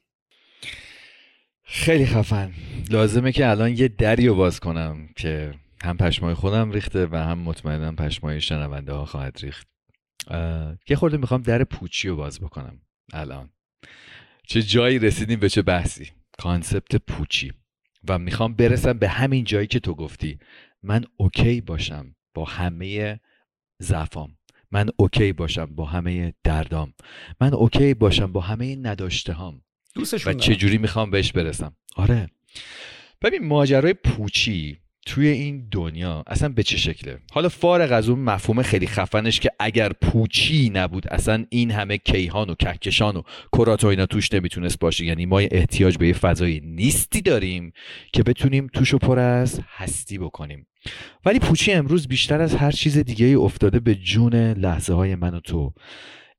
خیلی 1.64 2.06
خفن. 2.06 2.53
لازمه 2.89 3.31
که 3.31 3.49
الان 3.49 3.77
یه 3.77 3.88
دری 3.88 4.27
رو 4.27 4.35
باز 4.35 4.60
کنم 4.60 5.10
که 5.15 5.53
هم 5.84 5.98
پشمای 5.98 6.34
خودم 6.34 6.72
ریخته 6.72 7.06
و 7.06 7.15
هم 7.15 7.38
مطمئنم 7.38 7.95
پشمای 7.95 8.41
شنونده 8.41 8.93
ها 8.93 9.06
خواهد 9.06 9.39
ریخت. 9.41 9.68
یه 10.89 10.95
خورده 10.95 11.18
می‌خوام 11.18 11.41
در 11.41 11.64
پوچی 11.64 12.10
رو 12.10 12.15
باز 12.15 12.39
بکنم. 12.39 12.81
الان. 13.14 13.50
چه 14.48 14.62
جایی 14.62 15.00
رسیدیم 15.00 15.40
به 15.40 15.50
چه 15.50 15.62
بحثی؟ 15.62 16.12
concept 16.38 16.95
پوچی. 16.96 17.54
و 18.08 18.20
می‌خوام 18.20 18.54
برسم 18.54 18.94
به 18.94 19.10
همین 19.10 19.44
جایی 19.44 19.68
که 19.68 19.80
تو 19.80 19.96
گفتی. 19.96 20.40
من 20.84 21.04
OK 21.18 21.61
باشم 21.62 22.16
با 22.34 22.46
همه 22.46 23.20
ضعفام. 23.82 24.38
من 24.72 24.90
OK 24.98 25.34
باشم 25.34 25.66
با 25.66 25.86
همه 25.86 26.34
دردام. 26.44 26.94
من 27.42 27.54
OK 27.53 27.94
باشم 27.94 28.32
با 28.32 28.42
همه 28.42 28.76
نداشته 28.76 29.34
هام 29.34 29.62
و 30.26 30.34
چجوری 30.34 30.78
می‌خوام 30.78 31.12
بهش 31.12 31.32
برسم؟ 31.32 31.76
آره. 31.96 32.30
ببین 33.22 33.48
ماجرای 33.48 33.94
پوچی 33.94 34.81
توی 35.06 35.28
این 35.28 35.68
دنیا 35.72 36.23
اصلا 36.28 36.49
به 36.49 36.64
چه 36.64 36.78
شکله؟ 36.78 37.19
حالا 37.32 37.49
فارغ 37.49 37.91
از 37.91 38.10
اون 38.10 38.19
مفهوم 38.19 38.61
خیلی 38.61 38.88
خفنش 38.88 39.40
که 39.40 39.49
اگر 39.60 39.90
پوچی 39.94 40.69
نبود 40.73 41.07
اصلا 41.07 41.45
این 41.49 41.72
همه 41.72 41.98
کیهان 41.98 42.49
و 42.49 42.56
کهکشان 42.56 43.15
و 43.15 43.22
کرات 43.53 43.84
و 43.84 43.88
اینا 43.88 44.06
توش 44.06 44.34
نمی‌تونست 44.34 44.80
باشه. 44.80 45.06
یعنی 45.06 45.26
ما 45.26 45.40
احتیاج 45.40 45.98
به 45.98 46.07
یه 46.07 46.14
فضای 46.14 46.61
نیستی 46.64 47.22
داریم 47.22 47.73
که 48.14 48.23
بتونیم 48.23 48.68
توشو 48.68 48.98
پر 48.98 49.19
از 49.19 49.61
هستی 49.68 50.18
بکنیم. 50.18 50.68
ولی 51.26 51.40
پوچی 51.40 51.72
امروز 51.72 52.07
بیشتر 52.07 52.41
از 52.41 52.56
هر 52.56 52.72
چیز 52.72 52.98
دیگه 52.98 53.26
ای 53.26 53.36
افتاده 53.36 53.80
به 53.80 53.95
جون 53.95 54.36
لحظه 54.36 54.94
های 54.94 55.15
من 55.15 55.34
و 55.34 55.40
تو. 55.40 55.73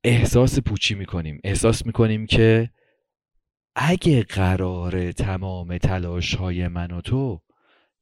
احساس 0.05 0.59
پوچی 0.59 0.94
می‌کنیم. 0.94 1.40
احساس 1.44 1.86
می‌کنیم 1.86 2.26
که 2.26 2.70
اگه 3.76 4.22
قرار 4.22 5.12
تمام 5.12 5.78
تلاش 5.78 6.34
های 6.34 6.68
من 6.68 6.90
و 6.90 7.01
تو 7.01 7.40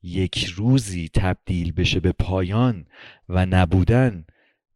یک 0.03 0.45
روزی 0.45 1.09
تبدیل 1.15 1.73
بشه 1.73 2.01
به 2.01 2.13
پایان 2.13 2.87
و 3.29 3.47
نبودن 3.47 4.25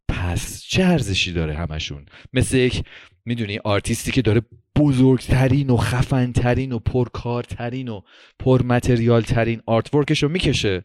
پس 0.07 0.63
چه 0.63 0.83
ارزشی 0.83 1.31
داره 1.31 1.55
همشون؟ 1.55 2.05
مثل 2.33 2.57
یک 2.57 2.83
می‌دونی 3.25 3.57
آرتیستی 3.57 4.11
که 4.11 4.21
داره 4.21 4.41
بزرگترین 4.75 5.69
و 5.69 5.77
خفنترین 5.77 6.71
و 6.71 6.79
پرکارترین 6.79 7.89
و 7.89 8.01
پر 8.39 8.55
material 8.55 9.21
ترین 9.21 9.61
artwork 9.65 9.93
ش 9.93 10.23
رو 10.23 10.29
می‌کشه. 10.29 10.83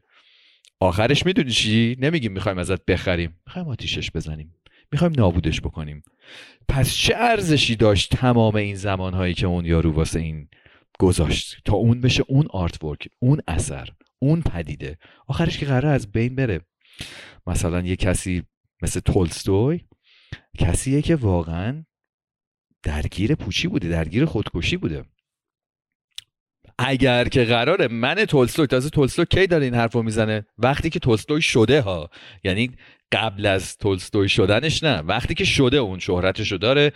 آخرش 0.80 1.26
می‌دونی 1.26 1.50
چی؟ 1.50 1.96
نمیگیم 2.00 2.32
می‌خوایم 2.32 2.58
ازت 2.58 2.84
بخریم. 2.84 3.40
می‌خوایم 3.46 3.68
آتیشش 3.68 4.10
بزنیم. 4.10 4.54
می‌خوایم 4.92 5.12
نابودش 5.16 5.60
بکنیم. 5.60 6.02
پس 6.68 6.94
چه 6.94 7.14
ارزشی 7.16 7.76
داشت 7.76 8.16
تمام 8.16 8.56
این 8.56 8.74
زمانهایی 8.74 9.34
که 9.34 9.46
اون 9.46 9.64
یارو 9.66 9.92
واسه 9.92 10.20
این 10.20 10.48
گذاشت 10.98 11.56
تا 11.64 11.76
اون 11.76 12.00
بشه 12.00 12.24
اون 12.28 12.46
artwork 12.51 13.09
اون 13.18 13.40
اثر؟ 13.48 13.88
اون 14.22 14.42
پدیده. 14.42 14.98
آخرش 15.26 15.59
که 15.59 15.66
قرار 15.66 15.86
از 15.86 16.12
بین 16.12 16.34
بره. 16.34 16.60
مثلا 17.47 17.80
یه 17.80 17.97
کسی 17.97 18.42
مثل 18.82 19.01
تولستوی 19.01 19.80
کسیه 20.59 21.02
که 21.02 21.16
واقعا 21.16 21.84
درگیر 22.82 23.34
پوچی 23.34 23.68
بوده 23.68 23.88
درگیر 23.88 24.24
خودکشی 24.24 24.76
بوده. 24.76 25.05
اگر 26.78 27.28
که 27.28 27.44
قراره 27.44 27.88
من 27.88 28.14
تولستوی 28.14 28.66
تازه 28.66 28.90
تولستوی 28.90 29.24
کی 29.24 29.47
داره 29.47 29.64
این 29.64 29.74
حرف 29.74 29.92
رو 29.92 30.02
می‌زنه؟ 30.02 30.47
وقتی 30.59 30.90
که 30.90 30.98
تولستوی 30.98 31.42
شده 31.42 31.80
ها. 31.80 32.10
یعنی 32.44 32.70
قبل 33.12 33.47
از 33.47 33.78
تولستوی 33.78 34.28
شدنش 34.28 34.82
نه. 34.82 34.98
وقتی 34.98 35.34
که 35.34 35.44
شده 35.44 35.76
اون 35.76 35.98
شهرتشو 35.98 36.56
داره 36.56 36.92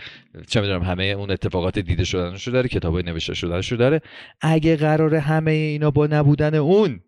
چه 0.49 0.61
می‌دونم 0.61 0.83
همه 0.83 1.05
اون 1.05 1.31
اتفاقات 1.31 1.79
دیده 1.79 2.05
شدنشو 2.05 2.51
داره 2.51 2.69
کتابای 2.69 3.03
نوشته 3.03 3.35
شدنشو 3.35 3.77
داره. 3.77 4.01
اگه 4.41 4.77
قراره 4.77 5.21
همه 5.21 5.51
اینا 5.51 5.91
با 5.91 6.07
نبودن 6.07 6.55
اون 6.55 7.01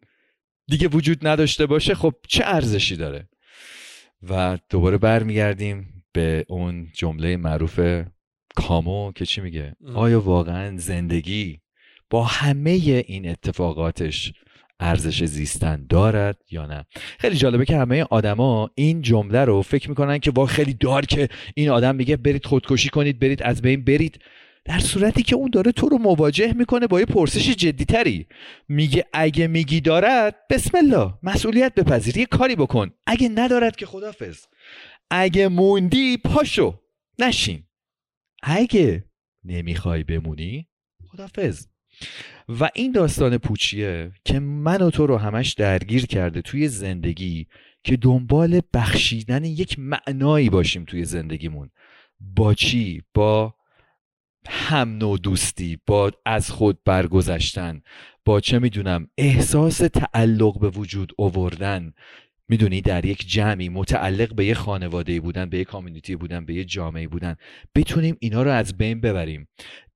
دیگه 0.68 0.88
وجود 0.88 1.26
نداشته 1.26 1.66
باشه 1.66 1.94
خب 1.94 2.14
چه 2.28 2.43
ارزشی 2.47 2.97
داره؟ 2.97 3.28
و 4.30 4.59
دوباره 4.70 4.98
برمیگردیم 4.98 6.05
به 6.12 6.44
اون 6.48 6.88
جمله 6.94 7.36
معروف 7.36 7.80
کامو 8.56 9.12
که 9.12 9.26
چی 9.26 9.40
میگه؟ 9.40 9.76
آیا 9.94 10.20
واقعا 10.20 10.76
زندگی 10.76 11.60
با 12.10 12.24
همه 12.24 12.70
این 13.06 13.28
اتفاقاتش 13.28 14.32
ارزش 14.80 15.24
زیستن 15.24 15.86
دارد 15.88 16.38
یا 16.51 16.66
نه؟ 16.66 16.84
خیلی 17.18 17.36
جالبه 17.36 17.64
که 17.64 17.76
همه 17.76 18.02
آدما 18.10 18.70
این 18.74 19.02
جمله 19.02 19.44
رو 19.44 19.62
فکر 19.62 19.88
می‌کنن 19.88 20.18
که 20.18 20.30
با 20.30 20.47
خیلی 20.47 20.74
دار 20.74 21.06
که 21.06 21.28
این 21.55 21.68
آدم 21.68 21.94
میگه 21.94 22.16
برید 22.16 22.47
خودکشی 22.47 22.88
کنید 22.88 23.18
برید 23.18 23.43
از 23.43 23.62
بین 23.62 23.84
برید. 23.84 24.18
در 24.66 24.78
صورتی 24.78 25.22
که 25.22 25.36
اون 25.36 25.51
داره 25.51 25.72
تو 25.72 25.88
رو 25.88 25.98
مواجه 25.98 26.52
می‌کنه 26.52 26.86
با 26.86 27.01
یه 27.01 27.06
پرسش 27.06 27.51
جدیتری. 27.51 28.26
میگه 28.68 29.05
اگه 29.12 29.47
میگی 29.47 29.80
دارد 29.80 30.36
بسم 30.51 30.78
الله 30.78 31.14
مسئولیت 31.22 31.74
بپذیر 31.74 32.16
یه 32.18 32.26
کاری 32.26 32.56
بکن. 32.56 32.90
اگه 33.06 33.28
ندارد 33.28 33.76
که 33.76 33.86
خدافز 33.86 34.47
اگه 35.10 35.48
موندی 35.48 36.16
پاشو 36.16 36.80
نشین. 37.18 37.62
اگه 38.43 39.05
نمی‌خوای 39.44 40.05
بمونی 40.05 40.68
خدافز 41.09 41.66
و 42.48 42.70
این 42.74 42.93
داستان 42.93 43.38
پوچیه 43.38 44.12
که 44.24 44.38
من 44.38 44.82
و 44.82 44.90
تو 44.90 45.06
رو 45.06 45.16
همش 45.16 45.52
درگیر 45.52 46.06
کرده 46.06 46.43
توی 46.43 46.68
زندگی 46.68 47.47
که 47.84 47.97
دنبال 47.97 48.60
بخشیدن 48.74 49.44
یک 49.44 49.78
معنایی 49.78 50.51
باشیم 50.51 50.84
توی 50.84 51.05
زندگیمون. 51.05 51.70
با 52.20 52.55
چی؟ 52.55 53.02
با 53.14 53.55
هم 54.48 54.89
نوع 54.89 55.18
دوستی 55.18 55.78
با 55.86 56.12
از 56.27 56.51
خود 56.51 56.78
برگذشتن 56.85 57.82
با 58.24 58.40
چه 58.40 58.59
می‌دونم 58.59 59.09
احساس 59.18 59.78
تعلق 59.78 60.60
به 60.60 60.68
وجود 60.68 61.12
آوردن. 61.18 61.93
می‌دونی 62.48 62.81
در 62.81 63.05
یک 63.05 63.28
جمعی 63.28 63.68
متعلق 63.68 64.35
به 64.35 64.44
یه 64.44 64.55
خانواده 64.55 65.20
بودن 65.20 65.51
به 65.51 65.59
یه 65.59 65.64
کامیونیتی 65.64 66.16
بودن 66.16 66.44
به 66.44 66.55
یه 66.55 66.64
جامعه 66.64 67.09
بودن. 67.09 67.36
بتونیم 67.74 68.16
اینا 68.20 68.43
رو 68.43 68.51
از 68.51 68.77
بین 68.77 69.01
ببریم. 69.01 69.48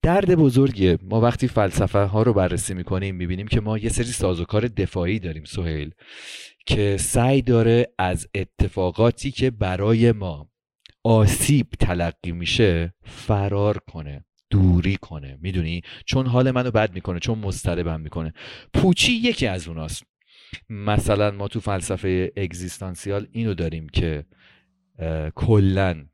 درد 0.03 0.35
بزرگیه. 0.35 0.99
ما 1.03 1.21
وقتی 1.21 1.49
فلسفه 1.49 1.99
ها 1.99 2.23
رو 2.23 2.33
بررسی 2.33 2.75
می‌کنیم 2.75 3.15
می‌بینیم 3.15 3.47
که 3.47 3.61
ما 3.61 3.79
یه 3.79 3.89
سری 3.89 4.05
سازوکار 4.05 4.69
دفاعی 4.69 5.19
داریم 5.19 5.45
سهیل 5.45 5.91
که 6.67 6.97
سعی 6.97 7.43
داره 7.43 7.87
از 7.99 8.29
اتفاقاتی 8.35 9.31
که 9.31 9.51
برای 9.51 10.13
ما 10.13 10.51
آسیب 11.05 11.67
تلقی 11.71 12.33
میشه 12.33 12.95
فرار 13.03 13.79
کنه. 13.79 14.25
دوری 14.51 14.97
کنه. 14.97 15.39
می‌دونی؟ 15.41 15.83
چون 16.05 16.27
حال 16.27 16.51
منو 16.51 16.71
بد 16.71 16.95
می‌کنه 16.95 17.19
چون 17.19 17.39
مضطربم 17.39 18.01
می‌کنه. 18.01 18.33
پوچی 18.75 19.13
یکی 19.13 19.47
از 19.47 19.69
اوناست. 19.69 20.05
مثلا 20.71 21.31
ما 21.31 21.49
تو 21.49 21.61
فلسفه 21.61 22.33
اگزیستانسیال 22.37 23.27
اینو 23.33 23.55
داریم 23.55 23.89
که 23.89 24.27
کلا 25.35 26.07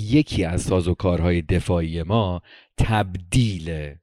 یکی 0.00 0.44
از 0.44 0.62
سازوکارهای 0.62 1.42
دفاعی 1.42 2.02
ما 2.02 2.42
تبدیل 2.78 3.94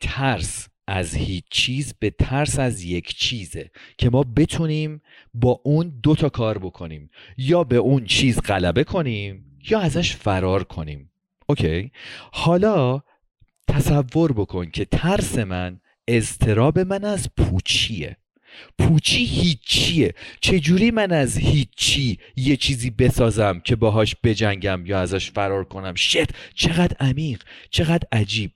ترس 0.00 0.68
از 0.86 1.14
هیچ 1.14 1.44
چیز 1.50 1.94
به 1.98 2.10
ترس 2.10 2.58
از 2.58 2.82
یک 2.82 3.14
چیزه 3.14 3.70
که 3.98 4.10
ما 4.10 4.22
بتونیم 4.22 5.02
با 5.34 5.60
اون 5.64 6.00
دو 6.02 6.14
تا 6.14 6.28
کار 6.28 6.58
بکنیم. 6.58 7.10
یا 7.36 7.64
به 7.64 7.76
اون 7.76 8.04
چیز 8.04 8.40
غلبه 8.40 8.84
کنیم 8.84 9.58
یا 9.70 9.80
ازش 9.80 10.16
فرار 10.16 10.64
کنیم. 10.64 11.10
اوکی. 11.46 11.90
حالا 12.32 13.00
تصور 13.68 14.32
بکن 14.32 14.70
که 14.70 14.84
ترس 14.84 15.38
من 15.38 15.80
اضطراب 16.08 16.78
من 16.78 17.04
از 17.04 17.28
پوچیه. 17.36 18.16
پوچی 18.78 19.24
هیچیه. 19.24 20.14
چجوری 20.40 20.90
من 20.90 21.12
از 21.12 21.36
هیچی 21.36 22.18
یه 22.36 22.56
چیزی 22.56 22.90
بسازم 22.90 23.60
که 23.60 23.76
باهاش 23.76 24.16
بجنگم 24.24 24.86
یا 24.86 25.00
ازش 25.00 25.30
فرار 25.30 25.64
کنم؟ 25.64 25.94
شت 25.94 26.54
چقدر 26.54 26.96
عمیق 27.00 27.42
چقدر 27.70 28.08
عجیب. 28.12 28.50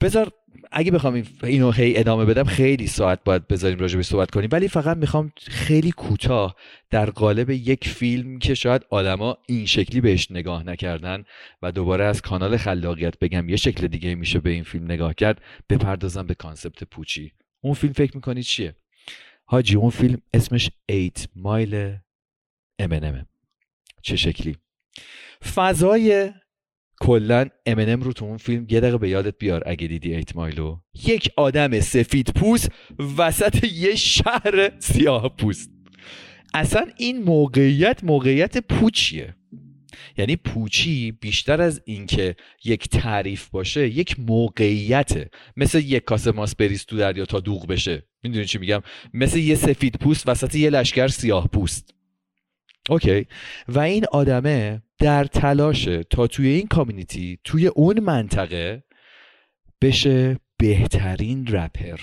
بذار 0.00 0.32
اگه 0.72 0.90
بخوام 0.90 1.22
اینو 1.42 1.70
هی 1.70 1.98
ادامه 1.98 2.24
بدم 2.24 2.44
خیلی 2.44 2.86
ساعت 2.86 3.24
باید 3.24 3.48
بذاریم 3.48 3.78
راجع 3.78 3.96
به 3.96 4.02
صحبت 4.02 4.30
کنیم. 4.30 4.48
ولی 4.52 4.68
فقط 4.68 4.96
می‌خوام 4.96 5.32
خیلی 5.36 5.90
کوتاه 5.90 6.56
در 6.90 7.10
قالب 7.10 7.50
یک 7.50 7.88
فیلم 7.88 8.38
که 8.38 8.54
شاید 8.54 8.82
آدما 8.90 9.38
این 9.46 9.66
شکلی 9.66 10.00
بهش 10.00 10.30
نگاه 10.30 10.62
نکردن 10.62 11.24
و 11.62 11.72
دوباره 11.72 12.04
از 12.04 12.22
کانال 12.22 12.56
خلاقیت 12.56 13.18
بگم 13.18 13.48
یه 13.48 13.56
شکل 13.56 13.86
دیگه 13.86 14.14
میشه 14.14 14.38
به 14.38 14.50
این 14.50 14.64
فیلم 14.64 14.84
نگاه 14.84 15.14
کرد 15.14 15.40
بپردازم 15.70 16.26
به 16.26 16.34
کانسپت 16.34 16.84
پوچی. 16.84 17.32
اون 17.60 17.74
فیلم 17.74 17.92
فکر 17.92 18.12
می‌کنی 18.14 18.42
چیه؟ 18.42 18.74
حاجی 19.44 19.76
اون 19.76 19.90
فیلم 19.90 20.18
اسمش 20.34 20.70
8 20.90 21.28
مایل 21.36 21.96
امنمه 22.78 23.26
چه 24.02 24.16
شکلی؟ 24.16 24.56
فضای 25.54 26.32
کلا 27.00 27.46
امنم 27.66 28.00
رو 28.00 28.12
تو 28.12 28.24
اون 28.24 28.36
فیلم 28.36 28.66
یه 28.70 28.80
دقیقه 28.80 28.98
به 28.98 29.08
یادت 29.08 29.38
بیار 29.38 29.62
اگه 29.66 29.86
دیدی 29.86 30.14
8 30.14 30.36
مایلو. 30.36 30.78
یک 31.06 31.30
آدم 31.36 31.80
سفید 31.80 32.30
پوست 32.36 32.70
وسط 33.18 33.64
یه 33.64 33.96
شهر 33.96 34.78
سیاه 34.78 35.36
پوست. 35.36 35.70
اصلا 36.54 36.86
این 36.96 37.22
موقعیت 37.22 38.04
موقعیت 38.04 38.58
پوچیه. 38.58 39.34
یعنی 40.16 40.36
پوچی 40.36 41.12
بیشتر 41.12 41.62
از 41.62 41.82
اینکه 41.84 42.36
یک 42.64 42.88
تعریف 42.88 43.48
باشه 43.48 43.88
یک 43.88 44.20
موقعیته. 44.20 45.30
مثل 45.56 45.78
یک 45.78 46.04
کاسه 46.04 46.32
ماس 46.32 46.54
بریز 46.54 46.84
تو 46.84 46.96
دریا 46.96 47.24
تا 47.24 47.40
دوغ 47.40 47.66
بشه. 47.66 48.02
می‌دونی 48.22 48.44
چی 48.44 48.58
میگم؟ 48.58 48.82
مثل 49.14 49.38
یه 49.38 49.54
سفید 49.54 49.96
پوست 49.96 50.28
وسط 50.28 50.54
یه 50.54 50.70
لشکر 50.70 51.08
سیاه 51.08 51.48
پوست. 51.48 51.94
OK. 52.90 53.26
و 53.68 53.78
این 53.78 54.04
آدمه 54.12 54.82
در 54.98 55.24
تلاشه 55.24 56.02
تا 56.02 56.26
توی 56.26 56.48
این 56.48 56.66
community 56.66 57.38
توی 57.44 57.66
اون 57.66 58.00
منطقه 58.00 58.84
بشه 59.82 60.38
بهترین 60.58 61.46
رپر 61.46 62.00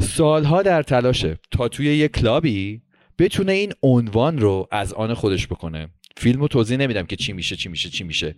سالها 0.00 0.62
در 0.62 0.82
تلاشه 0.82 1.38
تا 1.50 1.68
توی 1.68 1.96
یه 1.96 2.08
club 2.08 2.67
ی 2.67 2.82
بتونه 3.18 3.52
این 3.52 3.72
عنوان 3.82 4.38
رو 4.38 4.68
از 4.70 4.92
آن 4.92 5.14
خودش 5.14 5.46
بکنه. 5.46 5.88
فیلم 6.16 6.40
رو 6.40 6.48
توضیح 6.48 6.76
نمیدم 6.76 7.06
که 7.06 7.16
چی 7.16 7.32
میشه 7.32 7.56
چی 7.56 7.68
میشه 7.68 7.88
چی 7.88 8.04
میشه. 8.04 8.34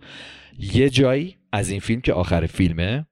یه 0.59 0.89
جایی 0.89 1.37
از 1.51 1.69
این 1.69 1.79
فیلم 1.79 2.01
که 2.01 2.13
آخر 2.13 2.45
فیلمه 2.45 3.05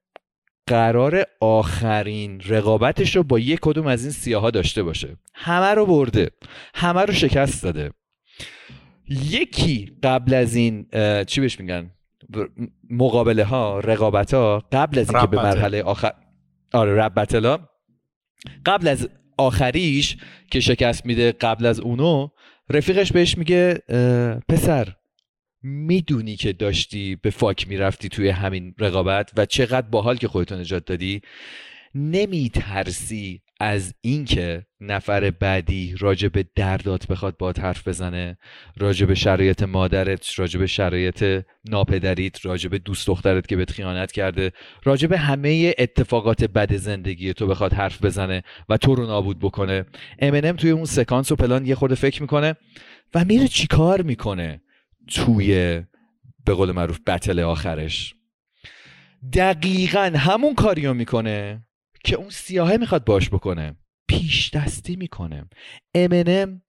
قرار 0.67 1.23
آخرین 1.41 2.41
رقابتش 2.45 3.15
رو 3.15 3.23
با 3.23 3.39
یک 3.39 3.59
کدوم 3.61 3.87
از 3.87 4.03
این 4.03 4.11
سیاها 4.11 4.51
داشته 4.51 4.83
باشه. 4.83 5.17
همه 5.33 5.73
رو 5.73 5.85
برده. 5.85 6.29
همه 6.75 7.01
رو 7.01 7.13
شکست 7.13 7.63
داده. 7.63 7.91
یکی 9.09 9.91
قبل 10.03 10.33
از 10.33 10.55
این 10.55 10.85
چی 11.27 11.41
بهش 11.41 11.59
میگن؟ 11.59 11.91
مقابله 12.89 13.43
ها 13.43 13.79
رقابت 13.79 14.33
ها 14.33 14.63
قبل 14.71 14.99
از 14.99 15.09
اینکه 15.09 15.27
به 15.27 15.37
مرحله 15.37 15.83
آخر 15.83 16.11
آره 16.73 16.95
رب 16.95 17.17
ها. 17.45 17.69
قبل 18.65 18.87
از 18.87 19.09
آخریش 19.37 20.17
که 20.51 20.59
شکست 20.59 21.05
میده 21.05 21.31
قبل 21.31 21.65
از 21.65 21.79
اونو 21.79 22.27
رفیقش 22.69 23.11
بهش 23.11 23.37
میگه 23.37 23.73
پسر 24.49 24.93
می‌دونی 25.63 26.35
که 26.35 26.53
داشتی 26.53 27.15
به 27.15 27.29
فاک 27.29 27.67
می‌رفتی 27.67 28.09
توی 28.09 28.29
همین 28.29 28.73
رقابت 28.79 29.31
و 29.37 29.45
چقدر 29.45 29.87
باحال 29.87 30.17
که 30.17 30.27
خودتو 30.27 30.55
نجات 30.55 30.85
دادی؟ 30.85 31.21
نمیترسی 31.95 33.41
از 33.59 33.93
اینکه 34.01 34.65
نفر 34.81 35.31
بعدی 35.31 35.95
راجع 35.99 36.27
به 36.27 36.45
دردات 36.55 37.07
بخواد 37.07 37.37
با 37.37 37.53
حرف 37.61 37.87
بزنه 37.87 38.37
راجع 38.77 39.05
به 39.05 39.15
شرایط 39.15 39.63
مادرت 39.63 40.39
راجع 40.39 40.65
شرایط 40.65 41.45
ناپدریت 41.69 42.45
راجع 42.45 42.69
به 42.69 42.77
دوست 42.77 43.07
دخترت 43.07 43.47
که 43.47 43.55
بهت 43.55 43.71
خیانت 43.71 44.11
کرده 44.11 44.51
راجع 44.83 45.07
به 45.07 45.17
همه 45.17 45.73
اتفاقات 45.77 46.43
بد 46.43 46.75
زندگی 46.75 47.33
تو 47.33 47.47
بخواد 47.47 47.73
حرف 47.73 48.05
بزنه 48.05 48.43
و 48.69 48.77
تو 48.77 48.95
رو 48.95 49.07
نابود 49.07 49.39
بکنه. 49.39 49.85
امنم 50.19 50.55
توی 50.55 50.69
اون 50.69 50.85
سکانس 50.85 51.31
و 51.31 51.35
پلان 51.35 51.65
یه 51.65 51.75
خورده 51.75 51.95
فکر 51.95 52.21
می‌کنه 52.21 52.55
و 53.13 53.25
میره 53.25 53.47
چیکار 53.47 54.01
می‌کنه 54.01 54.61
توی 55.07 55.81
به 56.45 56.53
قول 56.53 56.71
معروف 56.71 56.99
بتل 57.07 57.39
آخرش. 57.39 58.15
دقیقا 59.33 60.11
همون 60.15 60.55
کاریو 60.55 60.93
می‌کنه. 60.93 61.65
که 62.03 62.15
اون 62.15 62.29
سیاهه 62.29 62.77
می‌خواد 62.77 63.05
باش 63.05 63.29
بکنه. 63.29 63.75
پیش 64.07 64.49
دستی 64.53 64.95
می‌کنه. 64.95 65.49
امینم 65.95 66.61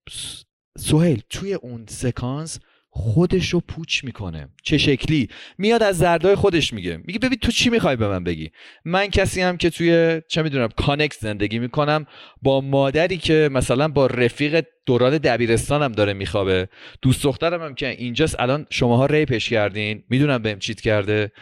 سوهل 0.78 1.18
توی 1.30 1.54
اون 1.54 1.84
سکانس 1.88 2.58
خودش 2.92 3.48
رو 3.48 3.60
پوچ 3.60 4.04
می‌کنه. 4.04 4.48
چه 4.62 4.78
شکلی؟ 4.78 5.28
میاد 5.58 5.82
از 5.82 5.98
دردای 5.98 6.34
خودش 6.34 6.72
میگه. 6.72 7.00
میگه 7.04 7.18
ببین 7.18 7.38
تو 7.38 7.52
چی 7.52 7.70
می‌خوای 7.70 7.96
به 7.96 8.08
من 8.08 8.24
بگی؟ 8.24 8.50
من 8.84 9.06
کسی 9.06 9.40
هم 9.40 9.56
که 9.56 9.70
توی 9.70 10.22
چه 10.28 10.42
می‌دونم 10.42 10.68
کانکس 10.76 11.16
زندگی 11.20 11.58
می‌کنم. 11.58 12.06
با 12.42 12.60
مادری 12.60 13.16
که 13.16 13.48
مثلا 13.52 13.88
با 13.88 14.06
رفیق 14.06 14.64
دوران 14.86 15.18
دبیرستانم 15.18 15.92
داره 15.92 16.12
میخوابه. 16.12 16.68
دوست 17.02 17.22
دخترم 17.22 17.62
هم 17.62 17.74
که 17.74 17.88
اینجاست 17.88 18.40
الان 18.40 18.66
شماها 18.70 19.06
rape 19.06 19.34
ش 19.34 19.48
کردین. 19.50 20.04
می‌دونم 20.08 20.42
بهم 20.42 20.58
cheat 20.58 20.80
کرده. 20.80 21.32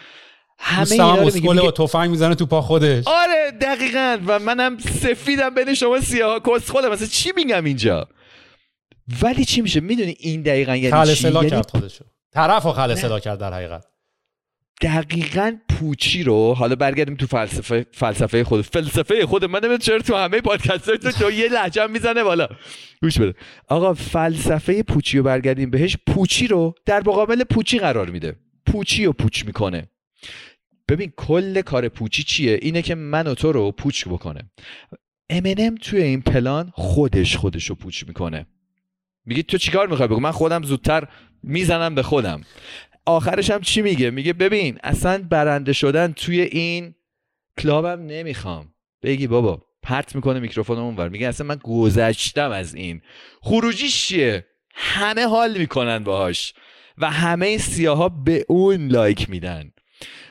همه 0.58 0.92
اینا 0.92 1.14
رو 1.14 1.24
میگه 1.34 1.60
با 1.60 1.70
تفنگ 1.70 2.10
می‌زنه 2.10 2.34
تو 2.34 2.46
پا 2.46 2.60
خودش. 2.60 3.04
آره 3.06 3.50
دقیقا. 3.60 4.18
و 4.26 4.38
منم 4.38 4.78
سفیدم 4.78 5.54
بین 5.54 5.74
شما 5.74 6.00
سیاه 6.00 6.40
کس 6.40 6.70
خودم. 6.70 6.90
مثلا 6.90 7.06
چی 7.06 7.32
میگم 7.36 7.64
اینجا؟ 7.64 8.08
ولی 9.22 9.44
چی 9.44 9.60
میشه؟ 9.60 9.80
می‌دونی 9.80 10.16
این 10.18 10.42
دقیقا 10.42 10.76
یعنی 10.76 11.14
چی؟ 11.14 11.28
یعنی... 11.28 11.50
کرد 11.50 11.70
خودشو. 11.70 12.04
طرف 12.34 12.66
و 12.66 12.72
خلصلا 12.72 13.20
کرد 13.20 13.38
در 13.38 13.52
حقیقت. 13.52 13.84
دقیقا 14.82 15.56
پوچی 15.68 16.22
رو 16.22 16.54
حالا 16.54 16.74
برگردیم 16.74 17.16
تو 17.16 17.26
فلسفه 17.26 17.86
فلسفه 17.92 18.44
خود 18.44 18.62
فلسفه 18.62 19.26
خود. 19.26 19.44
من 19.44 19.58
نمی‌دونم 19.58 19.78
چرا 19.78 19.98
تو 19.98 20.16
همه 20.16 20.40
پادکست 20.40 20.90
تو 20.96 21.10
تو 21.20 21.30
یه 21.30 21.48
لحجه 21.48 21.86
می‌زنه 21.86 22.22
بالا. 22.24 22.48
گوش 23.02 23.18
بده. 23.18 23.34
آقا 23.68 23.94
فلسفه 23.94 24.82
پوچی 24.82 25.18
رو 25.18 25.24
برگردیم 25.24 25.70
بهش. 25.70 25.96
پوچی 26.06 26.46
رو 26.46 26.74
در 26.86 27.02
مقابل 27.06 27.44
پوچی 27.44 27.78
قرار 27.78 28.10
میده. 28.10 28.36
پوچی 28.66 29.04
رو 29.04 29.12
پوچ 29.12 29.44
می‌کنه. 29.44 29.88
ببین 30.88 31.12
کل 31.16 31.60
کار 31.60 31.88
پوچی 31.88 32.22
چیه؟ 32.22 32.58
اینه 32.62 32.82
که 32.82 32.94
من 32.94 33.26
و 33.26 33.34
تو 33.34 33.52
رو 33.52 33.72
پوچ 33.72 34.08
بکنه. 34.08 34.50
امنم 35.30 35.74
توی 35.74 36.02
این 36.02 36.22
پلان 36.22 36.72
خودش 36.74 37.36
خودش 37.36 37.70
رو 37.70 37.74
پوچ 37.74 38.04
می‌کنه. 38.06 38.46
میگه 39.24 39.42
تو 39.42 39.58
چیکار 39.58 39.88
می‌خوای 39.88 40.08
بگو؟ 40.08 40.20
من 40.20 40.30
خودم 40.30 40.62
زودتر 40.62 41.08
می‌زنم 41.42 41.94
به 41.94 42.02
خودم. 42.02 42.40
آخرش 43.06 43.50
هم 43.50 43.60
چی 43.60 43.82
میگه؟ 43.82 44.10
میگه 44.10 44.32
ببین 44.32 44.78
اصلا 44.82 45.22
برنده 45.30 45.72
شدن 45.72 46.12
توی 46.12 46.40
این 46.40 46.94
کلابم 47.58 48.06
نمی‌خوام. 48.06 48.74
بگی 49.02 49.26
بابا 49.26 49.62
پرت 49.82 50.14
می‌کنه 50.14 50.40
میکروفون 50.40 50.78
اونور 50.78 51.08
میگه 51.08 51.28
اصلا 51.28 51.46
من 51.46 51.56
گذشتم 51.64 52.50
از 52.50 52.74
این. 52.74 53.00
خروجیش 53.40 54.06
چیه؟ 54.06 54.46
همه 54.74 55.26
حال 55.26 55.58
می‌کنن 55.58 56.04
باهاش. 56.04 56.54
و 56.98 57.10
همه 57.10 57.58
سیاها 57.58 58.08
به 58.08 58.44
اون 58.48 58.88
لایک 58.88 59.30
میدن. 59.30 59.72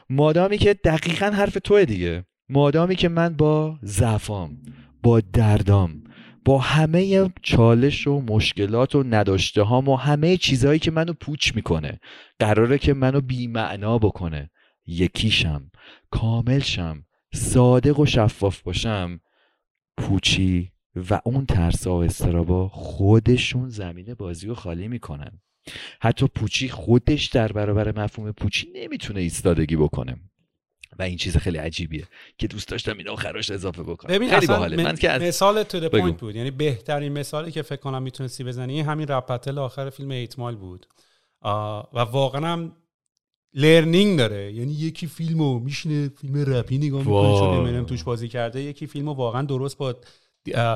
مادامی 0.09 0.57
که 0.57 0.73
دقیقا 0.73 1.25
حرف 1.25 1.57
توه 1.63 1.85
دیگه. 1.85 2.25
مادامی 2.49 2.95
که 2.95 3.09
من 3.09 3.35
با 3.35 3.79
ضعفام 3.83 4.57
با 5.03 5.19
دردام 5.19 6.03
با 6.45 6.59
همه 6.59 7.29
چالش 7.41 8.07
و 8.07 8.21
مشکلات 8.21 8.95
و 8.95 9.03
نداشته 9.03 9.61
هام 9.61 9.89
و 9.89 9.95
همه 9.95 10.37
چیزهایی 10.37 10.79
که 10.79 10.91
منو 10.91 11.13
پوچ 11.13 11.55
می‌کنه 11.55 11.99
قراره 12.39 12.77
که 12.77 12.93
منو 12.93 13.21
بیمعنا 13.21 13.97
بکنه. 13.97 14.49
یکیشم 14.85 15.71
کاملشم 16.11 17.05
صادق 17.33 17.99
و 17.99 18.05
شفاف 18.05 18.61
باشم 18.61 19.19
پوچی 19.97 20.71
و 21.09 21.19
اون 21.25 21.45
ترسا 21.45 21.97
و 21.97 22.03
استرسا 22.03 22.67
خودشون 22.67 23.69
زمین 23.69 24.13
بازی 24.13 24.47
رو 24.47 24.55
خالی 24.55 24.87
می‌کنن. 24.87 25.41
حتی 25.99 26.27
پوچی 26.27 26.69
خودش 26.69 27.25
در 27.25 27.51
برابر 27.51 27.99
مفهوم 27.99 28.31
پوچی 28.31 28.67
نمی‌تونه 28.75 29.19
ایستادگی 29.19 29.75
بکنه. 29.75 30.17
و 30.99 31.03
این 31.03 31.17
چیز 31.17 31.37
خیلی 31.37 31.57
عجیبیه 31.57 32.07
که 32.37 32.47
دوست 32.47 32.67
داشتم 32.67 32.97
این 32.97 33.09
آخرش 33.09 33.51
اضافه 33.51 33.83
بکنم. 33.83 34.15
ببین 34.15 34.29
خیلی 34.29 34.47
باحاله. 34.47 34.83
من 34.83 34.95
که 34.95 35.09
مثال 35.09 35.63
تو 35.63 35.89
point 35.89 36.19
بود. 36.19 36.35
یعنی 36.35 36.51
بهترین 36.51 37.13
مثالی 37.13 37.51
که 37.51 37.61
فکر 37.61 37.79
کنم 37.81 38.03
می‌تونستی 38.03 38.43
بزنی 38.43 38.81
همین 38.81 39.07
rap 39.07 39.24
battle 39.24 39.57
آخر 39.57 39.89
فیلم 39.89 40.11
8 40.11 40.20
Mile 40.20 40.55
بود. 40.55 40.87
و 41.93 41.99
واقعا 41.99 42.47
هم 42.47 42.75
learning 43.53 44.17
داره. 44.17 44.53
یعنی 44.53 44.73
یکی 44.73 45.07
فیلمو 45.07 45.59
میشینه 45.59 46.09
فیلم 46.09 46.53
رپی 46.53 46.77
نگاه 46.77 46.99
می‌کنه 46.99 47.83
توش 47.83 48.03
بازی 48.03 48.27
کرده. 48.27 48.61
یکی 48.61 48.87
فیلمو 48.87 49.13
واقعا 49.13 49.41
درست 49.41 49.77
با 49.77 49.95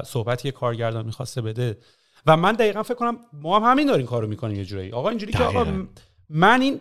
صحبتی 0.05 0.43
که 0.43 0.51
کارگردان 0.51 1.05
می‌خواسته 1.05 1.41
بده. 1.41 1.77
و 2.25 2.37
من 2.37 2.51
دقیقا 2.51 2.83
فکر 2.83 2.93
کنم 2.95 3.17
ما 3.33 3.59
هم 3.59 3.71
همین 3.71 3.87
داریم 3.87 4.05
کارو 4.05 4.27
می‌کنیم 4.27 4.57
یه 4.57 4.65
جورایی. 4.65 4.91
آقا 4.91 5.09
اینجوری 5.09 5.31
که 5.31 5.43
آقا 5.43 5.65
من 6.29 6.61
این 6.61 6.79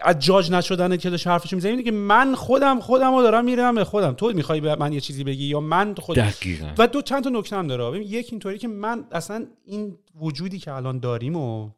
از 0.00 0.18
جاج 0.18 0.50
نشدن 0.50 0.96
که 0.96 1.10
داشت 1.10 1.26
حرفش 1.26 1.52
می‌زنی 1.52 1.82
که 1.82 1.90
من 1.90 2.34
خودم 2.34 2.80
خودم 2.80 3.14
رو 3.14 3.22
دارم 3.22 3.44
میرم 3.44 3.74
به 3.74 3.84
خودم. 3.84 4.12
تو 4.12 4.32
می‌خوای 4.34 4.60
به 4.60 4.76
من 4.76 4.92
یه 4.92 5.00
چیزی 5.00 5.24
بگی 5.24 5.44
یا 5.44 5.60
من 5.60 5.94
خود 5.94 6.16
دقیقاً. 6.16 6.72
و 6.78 6.86
دو 6.86 7.02
چند 7.02 7.24
تا 7.24 7.30
نکته 7.30 7.56
هم 7.56 7.66
داره. 7.66 8.04
یک 8.04 8.28
اینطوری 8.30 8.58
که 8.58 8.68
من 8.68 9.04
اصلا 9.12 9.46
این 9.64 9.98
وجودی 10.20 10.58
که 10.58 10.72
الان 10.72 10.98
داریم 10.98 11.36
و 11.36 11.70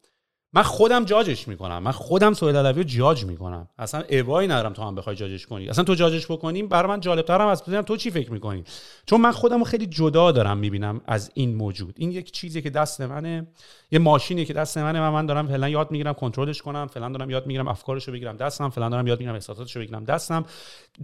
من 0.59 0.65
خودم 0.65 1.05
جاجش 1.05 1.49
می‌کنم. 1.49 1.83
من 1.83 1.91
خودم 1.91 2.33
سهیل 2.33 2.57
علوی 2.57 2.83
رو 2.83 2.89
جاج 2.89 3.25
می‌کنم. 3.25 3.69
اصلا 3.79 4.03
ابایی 4.09 4.49
ندارم 4.49 4.73
تو 4.73 4.83
هم 4.83 4.95
بخوای 4.95 5.17
جاجش 5.17 5.47
کنی. 5.47 5.69
اصلا 5.69 5.85
تو 5.85 5.95
جاجش 5.95 6.27
بکنیم 6.27 6.69
برای 6.69 6.89
من 6.89 7.01
جالبتر 7.01 7.41
هم 7.41 7.47
از 7.47 7.63
تو 7.63 7.97
چی 7.97 8.11
فکر 8.11 8.33
می‌کنی؟ 8.33 8.65
چون 9.07 9.21
من 9.21 9.33
خودم 9.33 9.59
رو 9.59 9.65
خیلی 9.65 9.87
جدا 9.87 10.33
دارم 10.33 10.59
می‌بینم 10.59 11.01
از 11.07 11.31
این 11.35 11.55
موجود. 11.55 11.95
این 11.99 12.11
یک 12.11 12.33
چیزی 12.33 12.63
که 12.63 12.71
دست 12.71 13.01
منه. 13.01 13.47
یه 13.91 13.99
ماشینی 13.99 14.45
که 14.45 14.53
دست 14.53 14.79
منه. 14.79 15.01
و 15.01 15.11
من 15.11 15.27
دارم 15.27 15.49
فعلا 15.49 15.69
یاد 15.69 15.91
می‌گیرم 15.91 16.13
کنترلش 16.13 16.63
کنم. 16.63 16.87
فعلا 16.87 17.09
دارم 17.09 17.31
یاد 17.31 17.47
می‌گیرم 17.47 17.69
افکارش 17.69 18.05
رو 18.05 18.13
بگیرم 18.13 18.37
دستم. 18.37 18.71
فعلا 18.71 18.89
دارم 18.89 19.07
یاد 19.07 19.19
می‌گیرم 19.19 19.35
احساساتش 19.35 19.77
رو 19.77 19.83
بگیرم 19.83 20.05
دستم. 20.05 20.45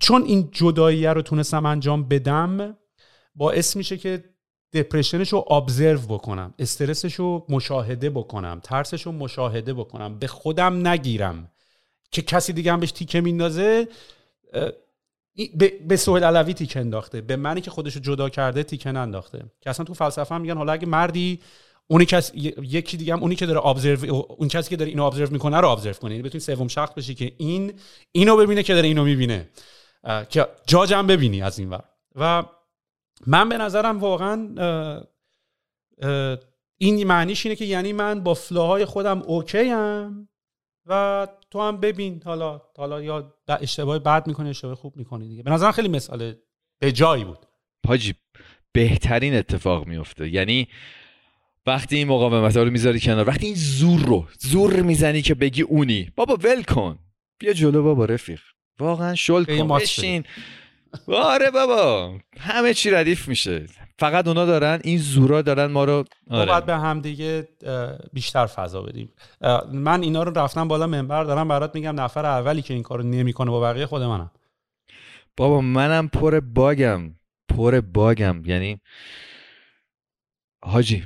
چون 0.00 0.22
این 0.22 0.48
جدایی 0.52 1.06
رو 1.06 1.22
تونستم 1.22 1.66
انجام 1.66 2.08
بدم 2.08 2.76
باعث 3.34 3.76
میشه 3.76 3.96
که 3.96 4.24
دپرشنش 4.74 5.32
رو 5.32 5.44
ابزرو 5.50 5.98
بکنم 5.98 6.54
استرسش 6.58 7.14
رو 7.14 7.46
مشاهده 7.48 8.10
بکنم 8.10 8.60
ترسش 8.62 9.02
رو 9.02 9.12
مشاهده 9.12 9.74
بکنم 9.74 10.18
به 10.18 10.26
خودم 10.26 10.88
نگیرم 10.88 11.50
که 12.10 12.22
کسی 12.22 12.52
دیگه 12.52 12.72
هم 12.72 12.80
بهش 12.80 12.92
تیکه 12.92 13.20
میندازه 13.20 13.88
به, 15.88 15.96
سهیل 15.96 16.24
علوی 16.24 16.54
تیکه 16.54 16.80
انداخته 16.80 17.20
به 17.20 17.36
منی 17.36 17.60
که 17.60 17.70
خودش 17.70 17.94
رو 17.94 18.00
جدا 18.00 18.28
کرده 18.28 18.62
تیکه 18.62 18.92
ننداخته. 18.92 19.44
که 19.60 19.70
اصلا 19.70 19.84
تو 19.84 19.94
فلسفه 19.94 20.34
هم 20.34 20.40
میگن 20.40 20.56
حالا 20.56 20.72
اگه 20.72 20.86
مردی 20.86 21.40
اونی 21.86 22.04
کس 22.04 22.30
یکی 22.34 22.96
دیگه 22.96 23.12
هم 23.12 23.22
اونی 23.22 23.36
که 23.36 23.46
داره 23.46 23.66
ابزرو 23.66 24.26
اون 24.38 24.48
کسی 24.48 24.70
که 24.70 24.76
داره 24.76 24.90
اینو 24.90 25.04
ابزرو 25.04 25.32
می‌کنه 25.32 25.60
رو 25.60 25.68
ابزرو 25.68 25.92
کنه. 25.92 26.10
یعنی 26.10 26.22
بتونی 26.22 26.40
سوم 26.40 26.68
شخص 26.68 26.94
بشی 26.94 27.14
که 27.14 27.32
این 27.36 27.72
اینو 28.12 28.36
ببینه 28.36 28.62
که 28.62 28.74
داره 28.74 28.88
اینو 28.88 29.04
می‌بینه. 29.04 29.48
که 30.28 30.46
جاجم 30.66 31.06
ببینی 31.06 31.42
از 31.42 31.58
این 31.58 31.70
ور. 31.70 31.84
و 32.14 32.44
من 33.26 33.48
به 33.48 33.58
نظرم 33.58 33.98
واقعا 33.98 34.54
اه، 34.58 35.04
اه، 36.02 36.38
این 36.78 37.06
معنیش 37.06 37.46
اینه 37.46 37.56
که 37.56 37.64
یعنی 37.64 37.92
من 37.92 38.20
با 38.20 38.34
فلاهای 38.34 38.84
خودم 38.84 39.22
اوکی 39.22 39.70
ام 39.70 40.28
و 40.86 41.28
تو 41.50 41.60
هم 41.60 41.76
ببین 41.76 42.22
حالا 42.24 42.62
حالا 42.76 43.02
یا 43.02 43.34
اشتباه 43.48 43.98
بد 43.98 44.26
می‌کنی 44.26 44.50
اشتباه 44.50 44.74
خوب 44.74 44.96
می‌کنی 44.96 45.28
دیگه. 45.28 45.42
به 45.42 45.50
نظرم 45.50 45.72
خیلی 45.72 45.88
مثال 45.88 46.34
به 46.80 46.92
جایی 46.92 47.24
بود. 47.24 47.38
حاجی 47.86 48.14
بهترین 48.72 49.34
اتفاق 49.34 49.86
میفته 49.86 50.28
یعنی 50.28 50.68
وقتی 51.66 51.96
این 51.96 52.08
مقاومت 52.08 52.56
رو 52.56 52.70
می‌ذاری 52.70 53.00
کنار 53.00 53.28
وقتی 53.28 53.46
این 53.46 53.54
زور 53.54 54.00
رو 54.00 54.26
زور 54.38 54.82
می‌زنی 54.82 55.22
که 55.22 55.34
بگی 55.34 55.62
اونی 55.62 56.10
بابا 56.16 56.36
ول 56.36 56.62
کن. 56.62 56.98
بیا 57.38 57.52
جلو 57.52 57.82
بابا 57.82 58.04
رفیق. 58.04 58.40
واقعا 58.78 59.14
شل 59.14 59.44
کن. 59.44 59.68
بشین. 59.68 60.24
آره 61.08 61.50
بابا. 61.50 62.14
همه 62.38 62.74
چی 62.74 62.90
ردیف 62.90 63.28
میشه. 63.28 63.66
فقط 63.98 64.28
اونا 64.28 64.46
دارن 64.46 64.80
این 64.84 64.98
زورا 64.98 65.42
دارن 65.42 65.66
ما 65.66 65.84
رو 65.84 66.04
آره. 66.30 66.46
باید 66.46 66.66
به 66.66 66.76
هم 66.76 67.00
دیگه 67.00 67.48
بیشتر 68.12 68.46
فضا 68.46 68.82
بدیم. 68.82 69.12
من 69.72 70.02
اینا 70.02 70.22
رو 70.22 70.38
رفتم 70.38 70.68
بالا 70.68 70.86
منبر 70.86 71.24
دارم 71.24 71.48
برات 71.48 71.74
میگم 71.74 72.00
نفر 72.00 72.26
اولی 72.26 72.62
که 72.62 72.74
این 72.74 72.82
کارو 72.82 73.02
نمی‌کنه 73.02 73.50
با 73.50 73.60
بقیه 73.60 73.86
خود 73.86 74.02
منم. 74.02 74.30
بابا 75.36 75.60
منم 75.60 76.08
پر 76.08 76.40
bug 76.40 76.84
م. 76.84 77.14
پر 77.48 77.80
bug 77.80 78.17
م. 78.17 78.42
یعنی 78.44 78.80
حاجی 80.64 81.04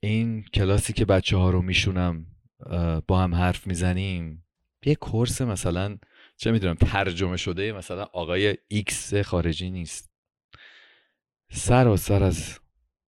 این 0.00 0.44
کلاسی 0.54 0.92
که 0.92 1.04
بچه 1.04 1.36
ها 1.36 1.50
رو 1.50 1.62
میشونم 1.62 2.26
با 3.08 3.18
هم 3.18 3.34
حرف 3.34 3.66
می‌زنیم 3.66 4.44
یه 4.84 4.94
course 4.94 5.40
مثلا 5.40 5.98
چه 6.42 6.50
می‌دونم 6.50 6.74
ترجمه 6.74 7.36
شده 7.36 7.72
مثلا 7.72 8.02
آقای 8.04 8.58
X 8.68 9.14
خارجی 9.14 9.70
نیست. 9.70 10.12
سراسر 11.50 12.22
از 12.22 12.58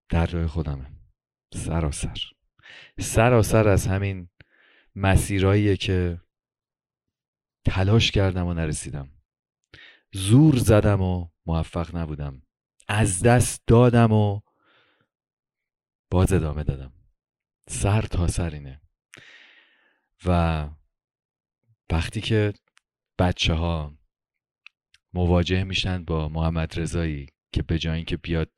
دردای 0.09 0.47
خودمه. 0.47 0.91
سراسر. 1.55 2.19
سراسر 3.01 3.69
از 3.69 3.87
همین 3.87 4.29
مسیرهاییه 4.95 5.77
که 5.77 6.21
تلاش 7.65 8.11
کردم 8.11 8.47
و 8.47 8.55
نرسیدم. 8.55 9.11
زور 10.13 10.57
زدم 10.57 11.01
و 11.01 11.29
موفق 11.47 11.97
نبودم. 11.97 12.43
از 12.89 13.23
دست 13.23 13.63
دادم 13.67 14.13
و 14.13 14.41
باز 16.11 16.33
ادامه 16.33 16.65
دادم. 16.65 16.93
سر 17.69 18.03
تا 18.03 18.29
سر 18.29 18.51
اینه. 18.51 18.81
و 20.27 20.69
وقتی 21.91 22.21
که 22.21 22.55
بچه 23.19 23.55
ها 23.55 23.99
مواجه 25.15 25.65
میشن 25.65 26.05
با 26.05 26.29
محمد 26.29 26.81
رضایی 26.81 27.29
که 27.53 27.63
به 27.63 27.79
جای 27.79 27.97
اینکه 27.97 28.17
بیاد 28.17 28.51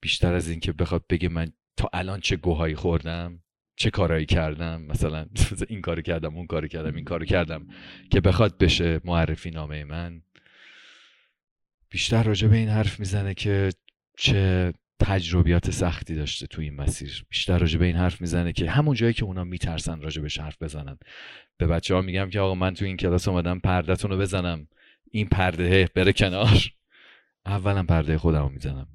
بیشتر 0.00 0.34
از 0.34 0.48
اینکه 0.48 0.72
بخواد 0.72 1.04
بگه 1.10 1.28
من 1.28 1.52
تا 1.76 1.90
الان 1.92 2.20
چه 2.20 2.36
گوهایی 2.36 2.74
خوردم 2.74 3.42
چه 3.76 3.90
کارایی 3.90 4.26
کردم 4.26 4.82
مثلا 4.82 5.26
این 5.68 5.80
کارو 5.80 6.02
کردم 6.02 6.36
اون 6.36 6.46
کارو 6.46 6.68
کردم 6.68 6.94
این 6.94 7.04
کارو 7.04 7.24
کردم 7.24 7.66
که 8.10 8.20
بخواد 8.20 8.58
بشه 8.58 9.00
معرفی 9.04 9.50
نامه 9.50 9.84
من 9.84 10.22
بیشتر 11.90 12.22
راجع 12.22 12.48
به 12.48 12.56
این 12.56 12.68
حرف 12.68 13.00
می‌زنه 13.00 13.34
که 13.34 13.70
چه 14.18 14.72
تجربیات 15.00 15.70
سختی 15.70 16.14
داشته 16.14 16.46
تو 16.46 16.62
این 16.62 16.74
مسیر. 16.74 17.24
بیشتر 17.28 17.58
راجع 17.58 17.78
به 17.78 17.84
این 17.84 17.96
حرف 17.96 18.20
می‌زنه 18.20 18.52
که 18.52 18.70
همون 18.70 18.94
جایی 18.94 19.12
که 19.12 19.24
اونا 19.24 19.44
میترسن 19.44 20.00
راجع 20.00 20.22
بهش 20.22 20.38
حرف 20.38 20.62
بزنن. 20.62 20.98
به 21.56 21.66
بچه 21.66 21.94
ها 21.94 22.00
میگم 22.00 22.30
که 22.30 22.40
آقا 22.40 22.54
من 22.54 22.74
تو 22.74 22.84
این 22.84 22.96
کلاس 22.96 23.28
اومدم 23.28 23.58
پردهتون 23.58 24.10
رو 24.10 24.18
بزنم. 24.18 24.68
این 25.10 25.28
پرده 25.28 25.88
بره 25.94 26.12
کنار. 26.12 26.58
اولا 27.46 27.82
پرده 27.82 28.18
خودم 28.18 28.42
رو 28.42 28.48
می‌زنم. 28.48 28.88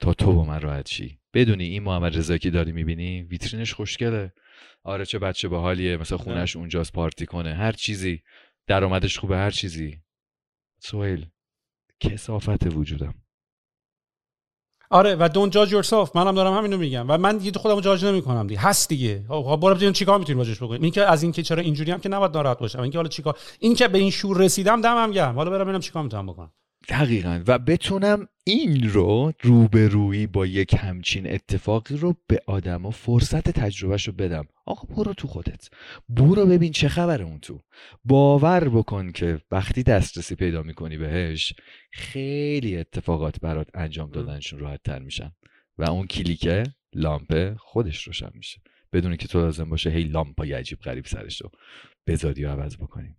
تا 0.00 0.14
تو 0.14 0.32
با 0.32 0.44
من 0.44 0.60
راحت 0.60 0.88
شی. 0.88 1.18
بدونی 1.34 1.64
این 1.64 1.82
محمد 1.82 2.16
رضایی 2.16 2.38
که 2.38 2.50
داری 2.50 2.72
می‌بینی 2.72 3.22
ویترینش 3.22 3.74
خوشگله. 3.74 4.32
آره 4.84 5.04
چه 5.04 5.18
بچه 5.18 5.48
باحالیه 5.48 5.96
مثلا 5.96 6.18
خونش 6.18 6.56
اونجاست 6.56 6.92
پارتی 6.92 7.26
کنه. 7.26 7.54
هر 7.54 7.72
چیزی. 7.72 8.22
درآمدش 8.66 9.18
خوبه 9.18 9.36
هر 9.36 9.50
چیزی. 9.50 10.00
سویل 10.78 11.26
کسافت 12.00 12.66
وجودم. 12.66 13.14
آره 14.92 15.14
و 15.14 15.28
don't 15.28 15.52
judge 15.52 15.70
yourself. 15.70 16.10
منم 16.14 16.34
دارم 16.34 16.52
همینو 16.52 16.76
میگم. 16.78 17.10
و 17.10 17.18
من 17.18 17.38
دیگه 17.38 17.58
خودمو 17.58 17.80
جاج 17.80 18.04
نمی‌کنم 18.04 18.46
دیگه. 18.46 18.60
هست 18.60 18.88
دیگه. 18.88 19.24
خب 19.28 19.58
برو 19.62 19.74
ببینیم 19.74 19.92
چیکار 19.92 20.18
می‌تونیم 20.18 20.38
راجش 20.38 20.62
بکنیم. 20.62 20.82
این 20.82 20.90
که 20.90 21.02
از 21.02 21.22
اینکه 21.22 21.42
چرا 21.42 21.62
اینجوری 21.62 21.90
هم 21.90 22.00
که 22.00 22.08
نباید 22.08 22.36
ناراحت 22.36 22.58
باشم. 22.58 22.80
اینکه 22.80 22.98
حالا 22.98 23.08
چیکار 23.08 23.38
این 23.58 23.74
که 23.74 23.88
به 23.88 23.98
این 23.98 24.10
شور 24.10 24.38
رسیدم 24.38 24.80
دمم 24.80 25.10
گرم. 25.10 25.34
حالا 25.34 25.50
برم 25.50 25.64
ببینم 25.64 25.80
چیکار 25.80 26.02
می‌تونم 26.02 26.26
بکنم. 26.26 26.50
دقیقا. 26.88 27.42
و 27.46 27.58
بتونم 27.58 28.28
این 28.44 28.90
رو 28.90 29.32
روبرویی 29.42 30.26
با 30.26 30.46
یک 30.46 30.74
همچین 30.78 31.32
اتفاقی 31.34 31.96
رو 31.96 32.14
به 32.26 32.42
آدما 32.46 32.90
فرصت 32.90 33.50
تجربهش 33.50 34.06
رو 34.06 34.12
بدم. 34.12 34.44
آقا 34.66 34.94
برو 34.94 35.14
تو 35.14 35.28
خودت. 35.28 35.68
برو 36.08 36.46
ببین 36.46 36.72
چه 36.72 36.88
خبره 36.88 37.24
اون 37.24 37.40
تو. 37.40 37.62
باور 38.04 38.68
بکن 38.68 39.12
که 39.12 39.40
وقتی 39.50 39.82
دسترسی 39.82 40.34
پیدا 40.34 40.62
می‌کنی 40.62 40.98
بهش 40.98 41.54
خیلی 41.92 42.76
اتفاقات 42.76 43.40
برات 43.40 43.68
انجام 43.74 44.10
دادنشون 44.10 44.58
راحت 44.58 44.82
تر 44.82 44.98
میشن. 44.98 45.32
و 45.78 45.90
اون 45.90 46.06
کلیکه 46.06 46.62
لامپه 46.94 47.54
خودش 47.58 48.06
روشن 48.06 48.30
میشه. 48.34 48.60
بدون 48.92 49.16
که 49.16 49.28
تو 49.28 49.40
لازم 49.40 49.70
باشه 49.70 49.90
هی 49.90 50.04
لامپای 50.04 50.52
عجیب 50.52 50.78
غریب 50.78 51.06
سرش 51.06 51.42
رو 51.42 51.50
بذاری 52.06 52.44
و 52.44 52.50
عوض 52.50 52.76
بکنی. 52.76 53.16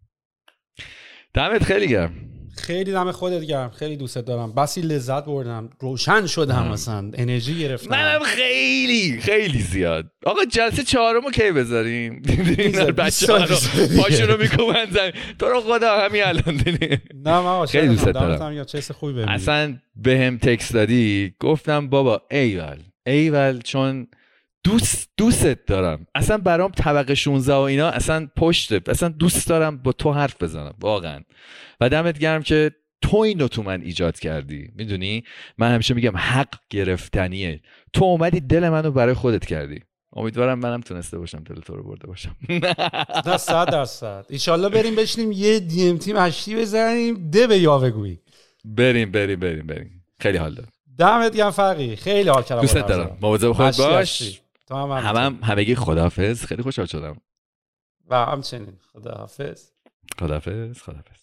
دمت 1.33 1.63
خیلی 1.63 1.87
گرم. 1.87 2.11
خیلی 2.57 2.91
دم 2.91 3.11
خودت 3.11 3.41
گرم. 3.41 3.69
خیلی 3.69 3.97
دوستت 3.97 4.25
دارم. 4.25 4.53
بسی 4.53 4.81
لذت 4.81 5.25
بردم. 5.25 5.69
روشن 5.79 6.27
شدم 6.27 6.67
مثلا. 6.67 7.11
انرژی 7.13 7.59
گرفتم. 7.59 7.89
منم 7.89 8.19
خیلی 8.23 9.19
خیلی 9.21 9.59
زیاد. 9.59 10.05
آقا 10.25 10.45
جلسه 10.45 10.83
چهارمو 10.83 11.31
کی 11.31 11.51
بذاریم؟ 11.51 12.21
بچه 12.97 13.37
رو. 13.37 13.55
پاشون 14.01 14.27
رو 14.27 14.41
می‌کنن 14.41 14.85
زمین. 14.91 15.11
تو 15.39 15.45
رو 15.45 15.61
خدا 15.61 16.01
همین 16.01 16.23
الان 16.23 16.57
دیدی. 16.57 16.87
نه 17.15 17.39
من 17.39 17.45
عاشقتم. 17.45 17.79
خیلی 17.79 17.93
دوستت 17.93 18.11
دمت 18.11 18.39
دارم. 18.39 18.81
خوبی 18.91 19.13
بهم. 19.13 19.27
اصلا 19.27 19.77
به 19.95 20.19
هم 20.19 20.37
تکست 20.37 20.73
دادی. 20.73 21.33
گفتم 21.39 21.89
بابا 21.89 22.21
ایول. 22.31 22.77
ایول 23.07 23.61
چون 23.61 24.07
دوست 24.63 25.09
دوستت 25.17 25.65
دارم. 25.65 26.07
اصلا 26.15 26.37
برام 26.37 26.71
طبقه 26.71 27.15
16 27.15 27.53
و 27.53 27.57
اینا 27.57 27.89
اصلا 27.89 28.27
پشته 28.37 28.81
اصلا 28.87 29.09
دوست 29.09 29.47
دارم 29.47 29.77
با 29.77 29.91
تو 29.91 30.11
حرف 30.11 30.43
بزنم. 30.43 30.73
واقعا. 30.79 31.21
و 31.81 31.89
دمت 31.89 32.19
گرم 32.19 32.43
که 32.43 32.71
تو 33.01 33.17
اینو 33.17 33.47
تو 33.47 33.63
من 33.63 33.81
ایجاد 33.81 34.19
کردی. 34.19 34.69
می‌دونی؟ 34.75 35.23
من 35.57 35.73
همیشه 35.73 35.93
میگم 35.93 36.17
حق 36.17 36.55
گرفتنیه. 36.69 37.61
تو 37.93 38.05
اومدی 38.05 38.39
دل 38.39 38.69
منو 38.69 38.91
برای 38.91 39.13
خودت 39.13 39.45
کردی. 39.45 39.79
امیدوارم 40.15 40.59
منم 40.59 40.81
تونسته 40.81 41.17
باشم 41.17 41.43
دل 41.43 41.55
تو 41.55 41.75
رو 41.75 41.83
برده 41.83 42.07
باشم. 42.07 42.35
نه 43.25 43.37
صد 43.37 43.71
درصد. 43.71 44.25
ایشالله 44.29 44.69
بریم 44.69 44.95
بشینیم 44.95 45.31
یه 45.31 45.59
دی 45.59 45.89
ام 45.89 45.97
تی 45.97 46.13
مشتی 46.13 46.55
بزنیم. 46.55 47.29
ده 47.29 47.47
به 47.47 47.57
یاوهگویی. 47.57 48.19
بریم 48.65 49.11
بریم 49.11 49.39
بریم 49.39 49.67
بریم. 49.67 50.05
خیلی 50.19 50.37
حال 50.37 50.53
داد 50.53 50.67
دمت 50.97 51.35
گرم 51.35 51.51
فرقی 51.51 51.95
خیلی 51.95 52.29
حال 52.29 52.43
کردم. 52.43 52.61
دوستت 52.61 52.81
با 52.81 52.87
دارم. 52.87 53.17
مواظب 53.21 53.53
هستی، 53.59 53.83
باش. 53.83 54.41
تو 54.73 54.79
هم 54.79 54.91
همم 54.91 55.39
همگی 55.43 55.75
خداحافظ. 55.75 56.45
خیلی 56.45 56.63
خوشحال 56.63 56.85
شدم. 56.85 57.17
و 58.07 58.25
همچنین 58.25 58.79
خداحافظ. 58.93 59.69
خدافظ 60.19 60.81
خدافظ 60.81 61.22